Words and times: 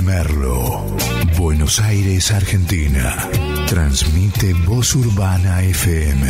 Merlo, 0.00 0.86
Buenos 1.36 1.78
Aires, 1.80 2.30
Argentina. 2.30 3.28
Transmite 3.66 4.54
Voz 4.64 4.94
Urbana 4.94 5.62
FM. 5.62 6.26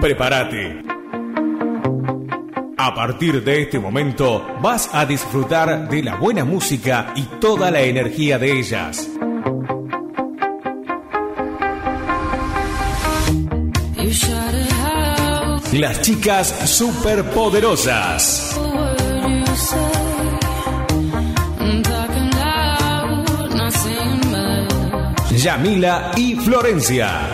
Prepárate. 0.00 0.82
A 2.76 2.94
partir 2.94 3.42
de 3.42 3.62
este 3.62 3.78
momento 3.78 4.44
vas 4.60 4.90
a 4.92 5.06
disfrutar 5.06 5.88
de 5.88 6.02
la 6.02 6.16
buena 6.16 6.44
música 6.44 7.12
y 7.16 7.22
toda 7.40 7.70
la 7.70 7.80
energía 7.80 8.38
de 8.38 8.58
ellas. 8.58 9.08
Las 15.72 16.02
chicas 16.02 16.48
superpoderosas. 16.68 18.60
Yamila 25.34 26.12
y 26.14 26.36
Florencia. 26.36 27.31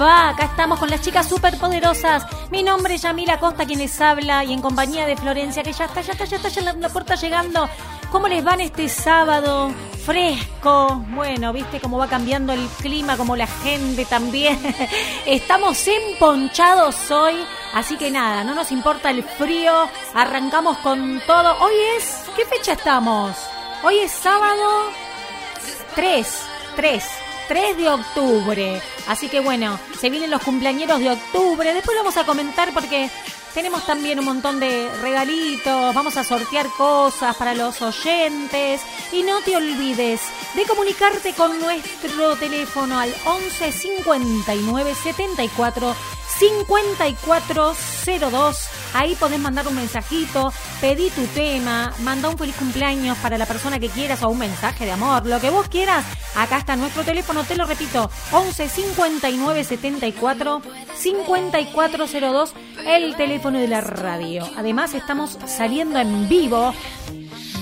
Va? 0.00 0.30
Acá 0.30 0.44
estamos 0.44 0.78
con 0.78 0.90
las 0.90 1.02
chicas 1.02 1.28
superpoderosas. 1.28 2.26
Mi 2.50 2.62
nombre 2.62 2.94
es 2.94 3.02
Yamila 3.02 3.38
Costa, 3.38 3.66
quien 3.66 3.78
les 3.78 4.00
habla, 4.00 4.44
y 4.44 4.52
en 4.52 4.62
compañía 4.62 5.06
de 5.06 5.16
Florencia, 5.16 5.62
que 5.62 5.72
ya 5.72 5.84
está, 5.84 6.00
ya 6.00 6.12
está, 6.12 6.24
ya 6.24 6.36
está, 6.36 6.48
ya 6.48 6.62
la, 6.62 6.72
la 6.72 6.88
puerta 6.88 7.14
llegando. 7.14 7.68
¿Cómo 8.10 8.26
les 8.26 8.42
van 8.42 8.60
este 8.60 8.88
sábado? 8.88 9.70
Fresco. 10.04 11.04
Bueno, 11.10 11.52
viste 11.52 11.80
cómo 11.80 11.98
va 11.98 12.08
cambiando 12.08 12.52
el 12.52 12.66
clima, 12.80 13.16
como 13.16 13.36
la 13.36 13.46
gente 13.46 14.04
también. 14.06 14.58
Estamos 15.26 15.86
emponchados 15.86 17.10
hoy, 17.10 17.36
así 17.74 17.96
que 17.96 18.10
nada, 18.10 18.42
no 18.42 18.54
nos 18.54 18.72
importa 18.72 19.10
el 19.10 19.22
frío. 19.22 19.88
Arrancamos 20.14 20.78
con 20.78 21.20
todo. 21.26 21.56
Hoy 21.60 21.74
es. 21.96 22.24
¿Qué 22.34 22.44
fecha 22.46 22.72
estamos? 22.72 23.36
Hoy 23.82 23.98
es 23.98 24.10
sábado 24.10 24.90
3. 25.94 26.26
3. 26.76 27.04
3 27.48 27.76
de 27.76 27.88
octubre. 27.90 28.82
Así 29.10 29.26
que 29.28 29.40
bueno, 29.40 29.76
se 29.98 30.08
vienen 30.08 30.30
los 30.30 30.40
cumpleañeros 30.40 31.00
de 31.00 31.10
octubre. 31.10 31.74
Después 31.74 31.96
vamos 31.98 32.16
a 32.16 32.24
comentar 32.24 32.72
porque 32.72 33.10
tenemos 33.52 33.84
también 33.84 34.20
un 34.20 34.24
montón 34.24 34.60
de 34.60 34.88
regalitos. 35.02 35.92
Vamos 35.92 36.16
a 36.16 36.22
sortear 36.22 36.68
cosas 36.78 37.34
para 37.34 37.52
los 37.54 37.82
oyentes. 37.82 38.80
Y 39.10 39.24
no 39.24 39.40
te 39.40 39.56
olvides 39.56 40.20
de 40.54 40.62
comunicarte 40.62 41.32
con 41.32 41.58
nuestro 41.58 42.36
teléfono 42.36 43.00
al 43.00 43.12
11 43.24 43.72
59 43.72 44.94
74 44.94 45.96
5402. 46.38 48.56
Ahí 48.94 49.14
podés 49.14 49.38
mandar 49.38 49.68
un 49.68 49.76
mensajito, 49.76 50.52
pedí 50.80 51.10
tu 51.10 51.24
tema, 51.26 51.92
manda 52.00 52.28
un 52.28 52.36
feliz 52.36 52.56
cumpleaños 52.56 53.16
para 53.18 53.38
la 53.38 53.46
persona 53.46 53.78
que 53.78 53.88
quieras 53.88 54.22
o 54.22 54.28
un 54.28 54.38
mensaje 54.38 54.84
de 54.84 54.92
amor, 54.92 55.26
lo 55.26 55.40
que 55.40 55.50
vos 55.50 55.68
quieras. 55.68 56.04
Acá 56.36 56.58
está 56.58 56.76
nuestro 56.76 57.04
teléfono, 57.04 57.44
te 57.44 57.56
lo 57.56 57.66
repito, 57.66 58.10
11 58.32 58.68
59 58.68 59.64
74 59.64 60.62
5402, 60.96 62.52
el 62.86 63.16
teléfono 63.16 63.58
de 63.58 63.68
la 63.68 63.80
radio. 63.80 64.48
Además, 64.56 64.94
estamos 64.94 65.38
saliendo 65.46 65.98
en 65.98 66.28
vivo 66.28 66.74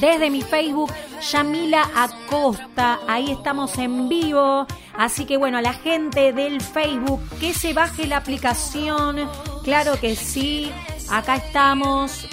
desde 0.00 0.30
mi 0.30 0.42
Facebook, 0.42 0.92
Yamila 1.30 1.90
Acosta. 1.94 3.00
Ahí 3.06 3.30
estamos 3.30 3.76
en 3.78 4.08
vivo. 4.08 4.66
Así 4.96 5.24
que 5.24 5.36
bueno, 5.36 5.58
a 5.58 5.62
la 5.62 5.72
gente 5.72 6.32
del 6.32 6.60
Facebook, 6.60 7.20
que 7.40 7.52
se 7.52 7.72
baje 7.72 8.06
la 8.06 8.18
aplicación. 8.18 9.28
Claro 9.64 9.98
que 10.00 10.16
sí. 10.16 10.70
Acá 11.10 11.36
estamos. 11.36 12.26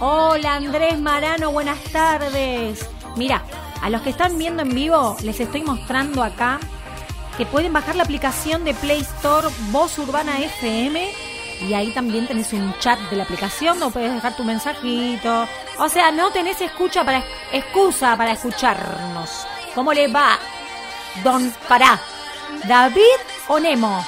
Hola 0.00 0.56
Andrés 0.56 0.98
Marano, 0.98 1.52
buenas 1.52 1.82
tardes. 1.84 2.88
Mira, 3.16 3.44
a 3.80 3.90
los 3.90 4.02
que 4.02 4.10
están 4.10 4.38
viendo 4.38 4.62
en 4.62 4.74
vivo, 4.74 5.16
les 5.22 5.38
estoy 5.38 5.62
mostrando 5.62 6.22
acá 6.22 6.58
que 7.36 7.46
pueden 7.46 7.72
bajar 7.72 7.96
la 7.96 8.04
aplicación 8.04 8.64
de 8.64 8.74
Play 8.74 9.00
Store 9.00 9.48
Voz 9.70 9.98
Urbana 9.98 10.38
FM 10.40 11.33
y 11.60 11.74
ahí 11.74 11.90
también 11.92 12.26
tenés 12.26 12.52
un 12.52 12.74
chat 12.78 12.98
de 13.10 13.16
la 13.16 13.24
aplicación 13.24 13.78
donde 13.78 13.92
puedes 13.92 14.14
dejar 14.14 14.36
tu 14.36 14.44
mensajito. 14.44 15.48
O 15.78 15.88
sea, 15.88 16.10
no 16.10 16.30
tenés 16.30 16.60
escucha 16.60 17.04
para 17.04 17.24
excusa 17.52 18.16
para 18.16 18.32
escucharnos. 18.32 19.46
¿Cómo 19.74 19.92
le 19.92 20.08
va? 20.08 20.38
Don 21.22 21.52
Pará. 21.68 22.00
¿David 22.66 23.02
o 23.48 23.60
Nemo? 23.60 24.04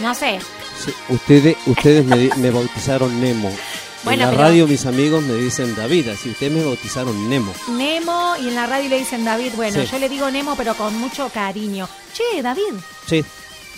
No 0.00 0.14
sé. 0.14 0.38
ustedes 1.08 1.56
ustedes 1.66 2.04
me, 2.36 2.50
bautizaron 2.50 3.20
Nemo. 3.20 3.54
Bueno, 4.04 4.24
en 4.24 4.30
la 4.30 4.36
radio 4.36 4.66
mis 4.66 4.86
amigos 4.86 5.22
me 5.24 5.34
dicen 5.34 5.74
David, 5.74 6.08
así 6.10 6.30
ustedes 6.30 6.52
me 6.52 6.64
bautizaron 6.64 7.28
Nemo. 7.28 7.52
Nemo 7.68 8.34
y 8.40 8.48
en 8.48 8.54
la 8.54 8.66
radio 8.66 8.88
le 8.88 8.98
dicen 8.98 9.24
David. 9.24 9.52
Bueno, 9.56 9.82
yo 9.82 9.98
le 9.98 10.08
digo 10.08 10.30
Nemo 10.30 10.54
pero 10.56 10.74
con 10.74 10.96
mucho 10.98 11.28
cariño. 11.28 11.88
Che, 12.12 12.42
David. 12.42 12.74
Sí. 13.06 13.24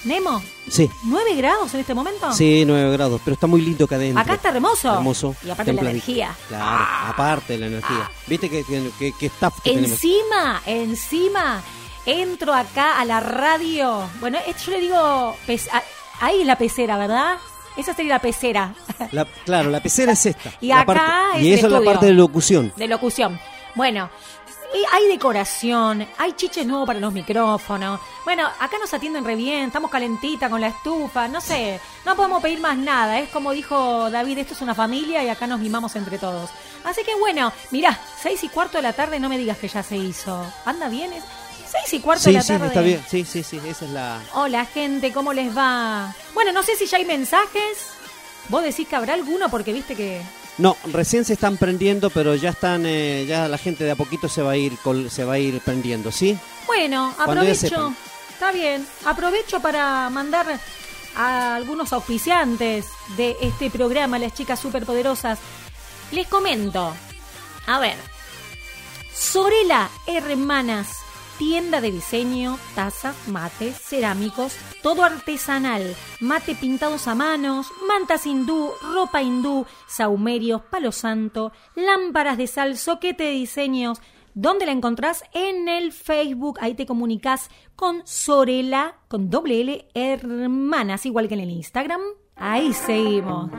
Nemo. 0.04 0.42
Sí. 0.68 0.88
¿Nueve 1.04 1.34
grados 1.34 1.74
en 1.74 1.80
este 1.80 1.94
momento? 1.94 2.32
Sí, 2.32 2.64
nueve 2.66 2.90
grados, 2.92 3.20
pero 3.24 3.34
está 3.34 3.46
muy 3.46 3.60
lindo 3.60 3.84
acá 3.84 3.96
adentro. 3.96 4.20
Acá 4.20 4.34
está 4.34 4.48
hermoso. 4.50 4.94
Hermoso. 4.94 5.36
Y 5.44 5.50
aparte 5.50 5.72
la 5.72 5.80
energía. 5.82 6.34
Claro, 6.48 6.64
ah. 6.66 7.10
aparte 7.10 7.54
de 7.54 7.58
la 7.58 7.66
energía. 7.66 8.08
Ah. 8.08 8.10
¿Viste 8.26 8.48
que, 8.48 8.64
que, 8.64 9.12
que, 9.12 9.26
staff 9.26 9.54
Encima, 9.64 10.62
encima, 10.64 11.62
entro 12.06 12.54
acá 12.54 13.00
a 13.00 13.04
la 13.04 13.20
radio. 13.20 14.08
Bueno, 14.20 14.38
yo 14.64 14.72
le 14.72 14.80
digo, 14.80 15.36
ahí 16.20 16.40
es 16.40 16.46
la 16.46 16.56
pecera, 16.56 16.96
¿verdad? 16.96 17.36
Esa 17.76 17.94
sería 17.94 18.14
la 18.14 18.20
pecera. 18.20 18.74
claro, 19.44 19.70
la 19.70 19.80
pecera 19.80 20.12
es 20.12 20.26
esta. 20.26 20.52
Y 20.60 20.70
acá 20.70 21.30
es 21.36 21.42
Y 21.42 21.52
eso 21.52 21.66
es 21.66 21.72
la 21.72 21.80
parte 21.82 22.06
de 22.06 22.12
locución. 22.12 22.72
De 22.76 22.88
locución. 22.88 23.38
Bueno, 23.74 24.10
y 24.72 24.84
hay 24.92 25.08
decoración, 25.08 26.06
hay 26.18 26.32
chiches 26.32 26.66
nuevos 26.66 26.86
para 26.86 27.00
los 27.00 27.12
micrófonos. 27.12 28.00
Bueno, 28.24 28.46
acá 28.58 28.78
nos 28.78 28.92
atienden 28.94 29.24
re 29.24 29.34
bien, 29.34 29.64
estamos 29.64 29.90
calentita 29.90 30.48
con 30.48 30.60
la 30.60 30.68
estufa, 30.68 31.26
no 31.28 31.40
sé, 31.40 31.80
no 32.04 32.14
podemos 32.14 32.42
pedir 32.42 32.60
más 32.60 32.76
nada. 32.76 33.18
Es 33.18 33.28
como 33.30 33.52
dijo 33.52 34.10
David, 34.10 34.38
esto 34.38 34.54
es 34.54 34.60
una 34.60 34.74
familia 34.74 35.24
y 35.24 35.28
acá 35.28 35.46
nos 35.46 35.60
mimamos 35.60 35.96
entre 35.96 36.18
todos. 36.18 36.50
Así 36.84 37.02
que 37.04 37.14
bueno, 37.16 37.52
mirá, 37.70 37.98
seis 38.20 38.42
y 38.44 38.48
cuarto 38.48 38.78
de 38.78 38.82
la 38.82 38.92
tarde, 38.92 39.18
no 39.18 39.28
me 39.28 39.38
digas 39.38 39.58
que 39.58 39.68
ya 39.68 39.82
se 39.82 39.96
hizo. 39.96 40.44
¿Anda 40.64 40.88
bien? 40.88 41.12
Seis 41.68 41.92
y 41.92 42.00
cuarto 42.00 42.24
de 42.24 42.32
la 42.32 42.42
tarde. 42.44 42.58
Sí, 42.58 42.66
está 42.66 42.80
bien. 42.80 43.04
Sí, 43.08 43.24
sí, 43.24 43.42
sí, 43.42 43.60
esa 43.66 43.84
es 43.84 43.90
la... 43.90 44.20
Hola 44.34 44.64
gente, 44.66 45.12
¿cómo 45.12 45.32
les 45.32 45.56
va? 45.56 46.14
Bueno, 46.34 46.52
no 46.52 46.62
sé 46.62 46.76
si 46.76 46.86
ya 46.86 46.98
hay 46.98 47.04
mensajes. 47.04 47.90
Vos 48.48 48.62
decís 48.62 48.88
que 48.88 48.96
habrá 48.96 49.14
alguno 49.14 49.48
porque 49.48 49.72
viste 49.72 49.94
que 49.94 50.20
no, 50.60 50.76
recién 50.92 51.24
se 51.24 51.32
están 51.32 51.56
prendiendo, 51.56 52.10
pero 52.10 52.34
ya 52.34 52.50
están, 52.50 52.84
eh, 52.84 53.24
ya 53.26 53.48
la 53.48 53.58
gente 53.58 53.84
de 53.84 53.92
a 53.92 53.96
poquito 53.96 54.28
se 54.28 54.42
va 54.42 54.52
a 54.52 54.56
ir, 54.56 54.76
se 55.08 55.24
va 55.24 55.34
a 55.34 55.38
ir 55.38 55.60
prendiendo, 55.60 56.12
¿sí? 56.12 56.38
Bueno, 56.66 57.14
aprovecho, 57.18 57.94
está 58.30 58.52
bien, 58.52 58.86
aprovecho 59.06 59.60
para 59.60 60.08
mandar 60.10 60.60
a 61.16 61.54
algunos 61.56 61.92
auspiciantes 61.92 62.86
de 63.16 63.36
este 63.40 63.70
programa, 63.70 64.18
las 64.18 64.34
chicas 64.34 64.60
superpoderosas. 64.60 65.38
Les 66.12 66.26
comento, 66.26 66.94
a 67.66 67.78
ver, 67.78 67.96
Sorela 69.14 69.88
Hermanas, 70.06 70.88
tienda 71.40 71.80
de 71.80 71.90
diseño, 71.90 72.58
tazas, 72.74 73.16
mates, 73.26 73.74
cerámicos, 73.78 74.58
todo 74.82 75.04
artesanal, 75.04 75.96
mate 76.20 76.54
pintados 76.54 77.08
a 77.08 77.14
manos, 77.14 77.68
mantas 77.88 78.26
hindú, 78.26 78.72
ropa 78.94 79.22
hindú, 79.22 79.64
saumerios, 79.88 80.60
palo 80.60 80.92
santo, 80.92 81.52
lámparas 81.74 82.36
de 82.36 82.46
sal, 82.46 82.76
soquete 82.76 83.24
de 83.24 83.30
diseños. 83.30 84.02
¿Dónde 84.34 84.66
la 84.66 84.72
encontrás? 84.72 85.24
En 85.32 85.66
el 85.70 85.92
Facebook. 85.92 86.58
Ahí 86.60 86.74
te 86.74 86.84
comunicas 86.84 87.48
con 87.74 88.02
Sorela, 88.06 88.96
con 89.08 89.30
doble 89.30 89.62
L, 89.62 89.88
hermanas, 89.94 91.06
igual 91.06 91.26
que 91.26 91.34
en 91.34 91.40
el 91.40 91.50
Instagram. 91.50 92.02
Ahí 92.36 92.74
seguimos. 92.74 93.50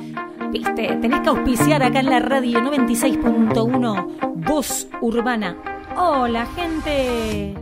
Viste, 0.52 0.98
tenés 1.02 1.22
que 1.22 1.30
auspiciar 1.30 1.82
acá 1.82 2.00
en 2.00 2.12
la 2.12 2.20
radio 2.20 2.60
96.1, 2.60 4.36
Voz 4.36 4.88
Urbana. 5.02 5.81
Hola, 5.98 6.48
gente. 6.56 7.54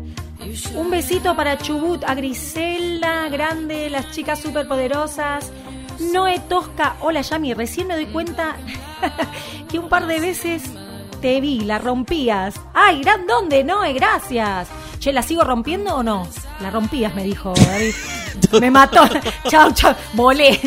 Un 0.76 0.90
besito 0.90 1.36
para 1.36 1.58
Chubut, 1.58 2.04
a 2.04 2.16
Griselda, 2.16 3.28
grande, 3.30 3.90
las 3.90 4.12
chicas 4.12 4.40
superpoderosas. 4.40 5.52
Noé 6.14 6.40
Tosca, 6.48 6.96
hola 7.02 7.22
Yami, 7.22 7.54
recién 7.54 7.88
me 7.88 7.96
doy 7.96 8.06
cuenta 8.06 8.56
que 9.70 9.80
un 9.80 9.90
par 9.90 10.08
de 10.08 10.20
veces 10.20 10.64
te 11.22 11.42
vi, 11.42 11.62
la 11.62 11.78
rompías. 11.78 12.56
¡Ay, 12.74 13.02
gran 13.02 13.28
dónde, 13.28 13.64
Noé! 13.64 13.94
Gracias. 13.94 14.70
Che, 15.00 15.12
¿la 15.12 15.22
sigo 15.22 15.44
rompiendo 15.44 15.96
o 15.96 16.04
no? 16.04 16.28
La 16.62 16.72
rompías, 16.72 17.14
me 17.16 17.24
dijo 17.24 17.54
David. 17.54 17.94
Me 18.62 18.72
mató. 18.72 19.08
chao, 19.50 19.72
chao. 19.72 19.96
Volé. 20.14 20.60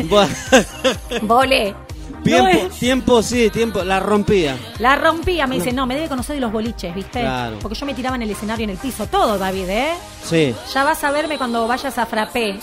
Volé. 1.21 1.75
Tiempo, 2.23 2.75
tiempo, 2.79 3.23
sí, 3.23 3.49
tiempo. 3.49 3.83
La 3.83 3.99
rompía. 3.99 4.57
La 4.79 4.95
rompía, 4.95 5.47
me 5.47 5.55
dice, 5.55 5.73
no, 5.73 5.85
me 5.85 5.95
debe 5.95 6.07
conocer 6.07 6.35
de 6.35 6.41
los 6.41 6.51
boliches, 6.51 6.95
¿viste? 6.95 7.21
Claro. 7.21 7.57
Porque 7.61 7.77
yo 7.77 7.85
me 7.85 7.93
tiraba 7.93 8.15
en 8.15 8.21
el 8.23 8.31
escenario, 8.31 8.63
en 8.63 8.69
el 8.69 8.77
piso, 8.77 9.07
todo, 9.07 9.37
David, 9.37 9.69
¿eh? 9.69 9.93
Sí. 10.23 10.55
Ya 10.73 10.83
vas 10.83 11.03
a 11.03 11.11
verme 11.11 11.37
cuando 11.37 11.67
vayas 11.67 11.97
a 11.97 12.05
Frappé. 12.05 12.59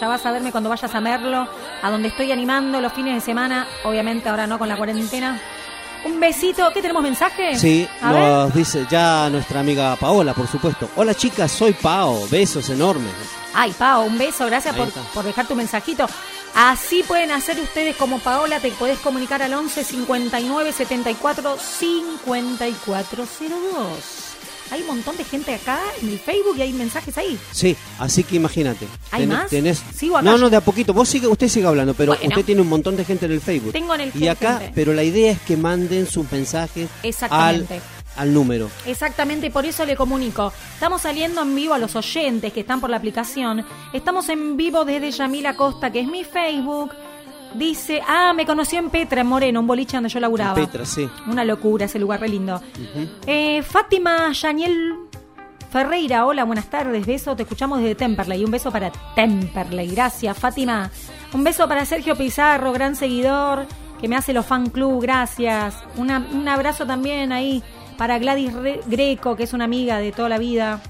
Ya 0.00 0.08
vas 0.08 0.24
a 0.24 0.32
verme 0.32 0.50
cuando 0.50 0.70
vayas 0.70 0.94
a 0.94 1.00
Merlo, 1.00 1.46
a 1.82 1.90
donde 1.90 2.08
estoy 2.08 2.32
animando 2.32 2.80
los 2.80 2.90
fines 2.92 3.14
de 3.14 3.20
semana. 3.20 3.66
Obviamente 3.84 4.30
ahora 4.30 4.46
no 4.46 4.58
con 4.58 4.66
la 4.66 4.76
cuarentena. 4.78 5.38
Un 6.06 6.18
besito. 6.18 6.70
¿Qué 6.72 6.80
tenemos 6.80 7.02
mensaje? 7.02 7.54
Sí, 7.58 7.86
nos 8.00 8.54
dice 8.54 8.86
ya 8.90 9.28
nuestra 9.28 9.60
amiga 9.60 9.96
Paola, 9.96 10.32
por 10.32 10.46
supuesto. 10.46 10.88
Hola 10.96 11.14
chicas, 11.14 11.52
soy 11.52 11.74
Pao. 11.74 12.26
Besos 12.30 12.70
enormes. 12.70 13.12
Ay, 13.52 13.74
Pao, 13.76 14.04
un 14.04 14.16
beso. 14.16 14.46
Gracias 14.46 14.74
por, 14.74 14.90
por, 14.90 15.24
dejar 15.24 15.46
tu 15.46 15.54
mensajito. 15.54 16.06
Así 16.54 17.02
pueden 17.02 17.30
hacer 17.30 17.58
ustedes 17.60 17.96
como 17.96 18.18
Paola. 18.18 18.60
Te 18.60 18.70
podés 18.72 18.98
comunicar 18.98 19.40
al 19.42 19.54
11 19.54 19.84
59 19.84 20.72
74 20.72 21.56
5402. 21.58 24.26
Hay 24.72 24.82
un 24.82 24.86
montón 24.86 25.16
de 25.16 25.24
gente 25.24 25.52
acá 25.52 25.80
en 26.00 26.10
el 26.10 26.18
Facebook 26.20 26.56
y 26.56 26.62
hay 26.62 26.72
mensajes 26.72 27.18
ahí. 27.18 27.36
Sí, 27.50 27.76
así 27.98 28.22
que 28.22 28.36
imagínate. 28.36 28.86
¿Hay 29.10 29.26
más? 29.26 29.50
¿Sigo 29.94 30.16
acá? 30.16 30.30
No, 30.30 30.38
no, 30.38 30.48
de 30.48 30.56
a 30.56 30.60
poquito. 30.60 30.94
Vos 30.94 31.08
sigue, 31.08 31.26
usted 31.26 31.48
sigue 31.48 31.66
hablando, 31.66 31.94
pero 31.94 32.12
usted 32.12 32.44
tiene 32.44 32.60
un 32.60 32.68
montón 32.68 32.96
de 32.96 33.04
gente 33.04 33.26
en 33.26 33.32
el 33.32 33.40
Facebook. 33.40 33.72
Tengo 33.72 33.94
en 33.94 34.02
el 34.02 34.12
Facebook. 34.12 34.24
Y 34.24 34.28
acá, 34.28 34.62
pero 34.74 34.94
la 34.94 35.02
idea 35.02 35.32
es 35.32 35.40
que 35.40 35.56
manden 35.56 36.06
sus 36.06 36.30
mensajes 36.30 36.88
Exactamente. 37.02 37.74
Al, 37.74 37.82
número. 38.26 38.70
Exactamente, 38.86 39.50
por 39.50 39.64
eso 39.64 39.84
le 39.84 39.96
comunico. 39.96 40.52
Estamos 40.74 41.02
saliendo 41.02 41.42
en 41.42 41.54
vivo 41.54 41.74
a 41.74 41.78
los 41.78 41.96
oyentes 41.96 42.52
que 42.52 42.60
están 42.60 42.80
por 42.80 42.90
la 42.90 42.96
aplicación. 42.96 43.64
Estamos 43.92 44.28
en 44.28 44.56
vivo 44.56 44.84
desde 44.84 45.10
Yamila 45.10 45.56
Costa, 45.56 45.90
que 45.90 46.00
es 46.00 46.06
mi 46.06 46.24
Facebook. 46.24 46.92
Dice, 47.54 48.00
ah, 48.06 48.32
me 48.32 48.46
conoció 48.46 48.78
en 48.78 48.90
Petra, 48.90 49.22
en 49.22 49.26
Moreno, 49.26 49.60
un 49.60 49.66
boliche 49.66 49.96
donde 49.96 50.08
yo 50.08 50.20
laburaba. 50.20 50.54
Petra, 50.54 50.84
sí. 50.84 51.08
Una 51.26 51.44
locura 51.44 51.86
ese 51.86 51.98
lugar, 51.98 52.20
re 52.20 52.28
lindo. 52.28 52.60
eh, 53.26 53.62
Fátima 53.62 54.30
Yaniel 54.32 54.94
Ferreira, 55.70 56.26
hola, 56.26 56.44
buenas 56.44 56.68
tardes, 56.68 57.06
beso, 57.06 57.36
te 57.36 57.42
escuchamos 57.42 57.78
desde 57.78 57.94
Temperley. 57.94 58.44
Un 58.44 58.50
beso 58.50 58.72
para 58.72 58.90
Temperley, 59.14 59.88
gracias, 59.88 60.36
Fátima. 60.36 60.90
Un 61.32 61.44
beso 61.44 61.68
para 61.68 61.84
Sergio 61.84 62.16
Pizarro, 62.16 62.72
gran 62.72 62.96
seguidor, 62.96 63.66
que 64.00 64.08
me 64.08 64.16
hace 64.16 64.32
los 64.32 64.46
fan 64.46 64.70
club, 64.70 65.00
gracias. 65.02 65.76
un 65.96 66.48
abrazo 66.48 66.86
también 66.86 67.32
ahí 67.32 67.62
para 68.00 68.18
Gladys 68.18 68.54
Greco, 68.86 69.36
que 69.36 69.42
es 69.42 69.52
una 69.52 69.66
amiga 69.66 69.98
de 69.98 70.10
toda 70.10 70.30
la 70.30 70.38
vida. 70.38 70.80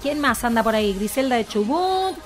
¿Quién 0.00 0.18
más 0.18 0.42
anda 0.44 0.62
por 0.62 0.74
ahí? 0.74 0.94
Griselda 0.94 1.36
de 1.36 1.46
Chubut, 1.46 2.16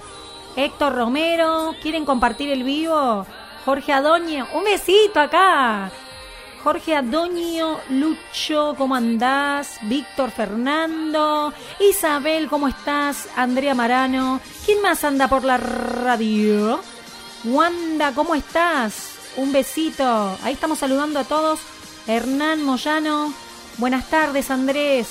Héctor 0.55 0.95
Romero, 0.95 1.75
¿quieren 1.83 2.05
compartir 2.05 2.49
el 2.51 2.63
vivo? 2.63 3.27
Jorge 3.65 3.93
Adoño, 3.93 4.47
un 4.55 4.63
besito 4.63 5.19
acá. 5.19 5.91
Jorge 6.63 6.95
Adoño, 6.95 7.79
Lucho, 7.91 8.77
¿cómo 8.79 8.95
andás? 8.95 9.81
Víctor 9.83 10.31
Fernando, 10.31 11.53
Isabel, 11.81 12.49
¿cómo 12.49 12.69
estás? 12.69 13.29
Andrea 13.35 13.75
Marano, 13.75 14.41
¿quién 14.65 14.81
más 14.83 15.03
anda 15.03 15.27
por 15.27 15.43
la 15.43 15.57
radio? 15.57 16.79
Wanda, 17.43 18.13
¿cómo 18.15 18.37
estás? 18.37 19.17
Un 19.37 19.51
besito. 19.53 20.39
Ahí 20.45 20.53
estamos 20.55 20.79
saludando 20.79 21.19
a 21.19 21.25
todos. 21.25 21.59
Hernán 22.07 22.63
Moyano, 22.63 23.33
buenas 23.79 24.09
tardes 24.09 24.51
Andrés. 24.51 25.09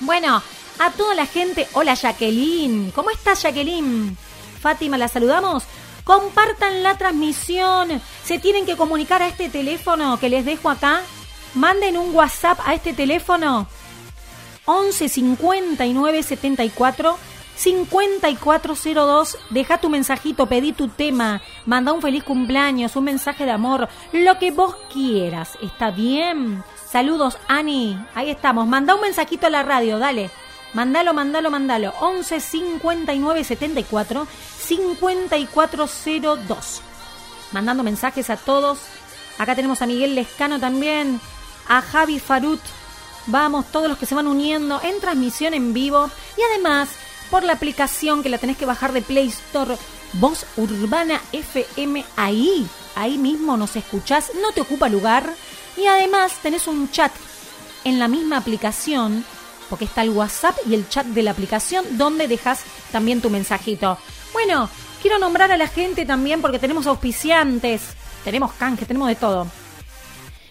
Bueno, 0.00 0.42
a 0.78 0.90
toda 0.92 1.14
la 1.14 1.26
gente, 1.26 1.66
hola 1.72 1.94
Jacqueline, 1.94 2.90
¿cómo 2.92 3.10
estás 3.10 3.42
Jacqueline? 3.42 4.16
Fátima, 4.60 4.98
¿la 4.98 5.08
saludamos? 5.08 5.64
Compartan 6.04 6.82
la 6.82 6.96
transmisión. 6.96 8.00
Se 8.24 8.38
tienen 8.38 8.64
que 8.64 8.76
comunicar 8.76 9.22
a 9.22 9.28
este 9.28 9.48
teléfono 9.48 10.18
que 10.18 10.30
les 10.30 10.44
dejo 10.44 10.70
acá. 10.70 11.02
Manden 11.54 11.96
un 11.96 12.14
WhatsApp 12.14 12.58
a 12.64 12.74
este 12.74 12.92
teléfono. 12.94 13.66
11 14.64 15.08
59 15.08 16.22
74 16.22 17.18
5402. 17.56 19.38
Deja 19.50 19.78
tu 19.78 19.90
mensajito, 19.90 20.46
pedí 20.46 20.72
tu 20.72 20.88
tema, 20.88 21.42
manda 21.66 21.92
un 21.92 22.00
feliz 22.00 22.24
cumpleaños, 22.24 22.96
un 22.96 23.04
mensaje 23.04 23.44
de 23.44 23.50
amor, 23.50 23.88
lo 24.12 24.38
que 24.38 24.50
vos 24.50 24.76
quieras. 24.92 25.58
¿Está 25.60 25.90
bien? 25.90 26.62
Saludos, 26.90 27.36
Ani. 27.48 28.02
Ahí 28.14 28.30
estamos. 28.30 28.66
Manda 28.66 28.94
un 28.94 29.02
mensajito 29.02 29.46
a 29.46 29.50
la 29.50 29.62
radio, 29.62 29.98
dale. 29.98 30.30
Mandalo, 30.72 31.12
mandalo, 31.12 31.50
mandalo. 31.50 31.92
11 32.00 32.40
59 32.40 33.44
74 33.44 34.26
5402. 34.58 36.80
Mandando 37.52 37.82
mensajes 37.82 38.30
a 38.30 38.38
todos. 38.38 38.78
Acá 39.38 39.54
tenemos 39.54 39.82
a 39.82 39.86
Miguel 39.86 40.14
Lescano 40.14 40.58
también. 40.58 41.20
A 41.68 41.82
Javi 41.82 42.18
Farut. 42.18 42.60
Vamos, 43.26 43.66
todos 43.66 43.88
los 43.88 43.98
que 43.98 44.06
se 44.06 44.14
van 44.14 44.26
uniendo 44.26 44.80
en 44.82 44.98
transmisión 45.00 45.52
en 45.52 45.74
vivo. 45.74 46.10
Y 46.38 46.42
además, 46.42 46.88
por 47.30 47.42
la 47.42 47.52
aplicación 47.52 48.22
que 48.22 48.30
la 48.30 48.38
tenés 48.38 48.56
que 48.56 48.64
bajar 48.64 48.92
de 48.92 49.02
Play 49.02 49.28
Store. 49.28 49.76
Voz 50.14 50.46
Urbana 50.56 51.20
FM. 51.32 52.02
Ahí, 52.16 52.66
ahí 52.94 53.18
mismo 53.18 53.58
nos 53.58 53.76
escuchás. 53.76 54.30
No 54.40 54.52
te 54.52 54.62
ocupa 54.62 54.88
lugar. 54.88 55.34
Y 55.78 55.86
además 55.86 56.38
tenés 56.42 56.66
un 56.66 56.90
chat 56.90 57.12
en 57.84 57.98
la 57.98 58.08
misma 58.08 58.36
aplicación 58.36 59.24
porque 59.70 59.84
está 59.84 60.02
el 60.02 60.10
WhatsApp 60.10 60.56
y 60.66 60.74
el 60.74 60.88
chat 60.88 61.06
de 61.06 61.22
la 61.22 61.30
aplicación 61.30 61.84
donde 61.96 62.26
dejas 62.26 62.64
también 62.90 63.20
tu 63.20 63.30
mensajito. 63.30 63.96
Bueno, 64.32 64.68
quiero 65.00 65.18
nombrar 65.18 65.52
a 65.52 65.56
la 65.56 65.68
gente 65.68 66.04
también 66.04 66.40
porque 66.40 66.58
tenemos 66.58 66.86
auspiciantes, 66.86 67.82
tenemos 68.24 68.52
canje, 68.54 68.86
tenemos 68.86 69.08
de 69.08 69.14
todo. 69.14 69.46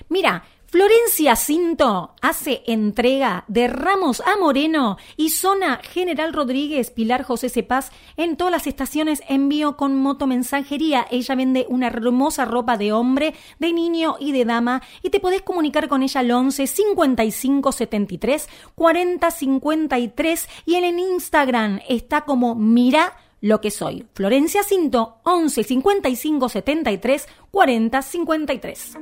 Mira, 0.09 0.45
Florencia 0.69 1.37
Cinto 1.37 2.13
hace 2.21 2.61
entrega 2.67 3.45
de 3.47 3.69
Ramos 3.69 4.19
a 4.19 4.35
Moreno 4.35 4.97
y 5.15 5.29
zona 5.29 5.79
General 5.81 6.33
Rodríguez, 6.33 6.91
Pilar 6.91 7.23
José 7.23 7.47
Cepaz 7.47 7.89
en 8.17 8.35
todas 8.35 8.51
las 8.51 8.67
estaciones 8.67 9.21
envío 9.29 9.77
con 9.77 9.95
motomensajería. 9.95 11.07
Ella 11.09 11.35
vende 11.35 11.65
una 11.69 11.87
hermosa 11.87 12.43
ropa 12.43 12.75
de 12.75 12.91
hombre, 12.91 13.33
de 13.59 13.71
niño 13.71 14.17
y 14.19 14.33
de 14.33 14.43
dama 14.43 14.81
y 15.01 15.09
te 15.09 15.21
podés 15.21 15.41
comunicar 15.41 15.87
con 15.87 16.03
ella 16.03 16.19
al 16.19 16.31
11 16.31 16.67
55 16.67 17.71
73 17.71 18.49
40 18.75 19.31
53 19.31 20.49
y 20.65 20.75
en 20.75 20.83
el 20.83 20.99
Instagram 20.99 21.79
está 21.87 22.25
como 22.25 22.55
Mira 22.55 23.15
lo 23.39 23.61
que 23.61 23.71
soy. 23.71 24.05
Florencia 24.13 24.63
Cinto 24.63 25.19
11 25.23 25.63
55 25.63 26.49
73 26.49 27.25
40 27.51 28.01
53. 28.01 28.97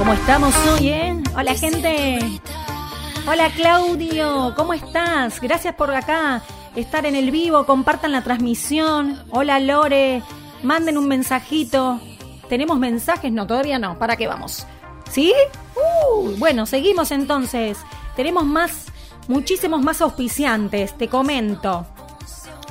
¿Cómo 0.00 0.14
estamos 0.14 0.54
hoy, 0.66 0.88
eh? 0.88 1.22
Hola, 1.36 1.54
gente. 1.54 2.18
Hola, 3.28 3.50
Claudio. 3.54 4.54
¿Cómo 4.56 4.72
estás? 4.72 5.38
Gracias 5.42 5.74
por 5.74 5.94
acá 5.94 6.40
estar 6.74 7.04
en 7.04 7.14
el 7.14 7.30
vivo. 7.30 7.66
Compartan 7.66 8.12
la 8.12 8.24
transmisión. 8.24 9.22
Hola, 9.28 9.60
Lore. 9.60 10.22
Manden 10.62 10.96
un 10.96 11.06
mensajito. 11.06 12.00
¿Tenemos 12.48 12.78
mensajes? 12.78 13.30
No, 13.30 13.46
todavía 13.46 13.78
no. 13.78 13.98
¿Para 13.98 14.16
qué 14.16 14.26
vamos? 14.26 14.66
¿Sí? 15.10 15.34
Uh, 15.76 16.30
bueno, 16.38 16.64
seguimos 16.64 17.10
entonces. 17.10 17.76
Tenemos 18.16 18.46
más, 18.46 18.86
muchísimos 19.28 19.82
más 19.82 20.00
auspiciantes. 20.00 20.96
Te 20.96 21.08
comento. 21.08 21.86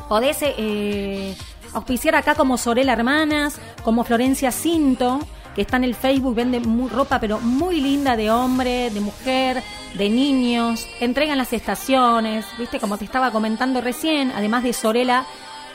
Podés 0.08 0.40
eh, 0.42 1.38
auspiciar 1.74 2.16
acá 2.16 2.34
como 2.34 2.58
Sorela 2.58 2.94
Hermanas, 2.94 3.60
como 3.84 4.04
Florencia 4.04 4.52
Cinto 4.52 5.20
que 5.56 5.62
está 5.62 5.78
en 5.78 5.84
el 5.84 5.96
Facebook, 5.96 6.36
vende 6.36 6.62
ropa, 6.90 7.20
pero 7.20 7.40
muy 7.40 7.82
linda 7.82 8.16
de 8.16 8.32
hombre, 8.32 8.90
de 8.90 9.00
mujer, 9.02 9.64
de 9.94 10.10
niños. 10.10 10.88
Entregan 11.00 11.38
las 11.38 11.54
estaciones, 11.54 12.46
viste, 12.58 12.80
como 12.80 12.98
te 12.98 13.06
estaba 13.06 13.32
comentando 13.32 13.82
recién, 13.82 14.32
además 14.32 14.64
de 14.64 14.74
Sorela, 14.74 15.26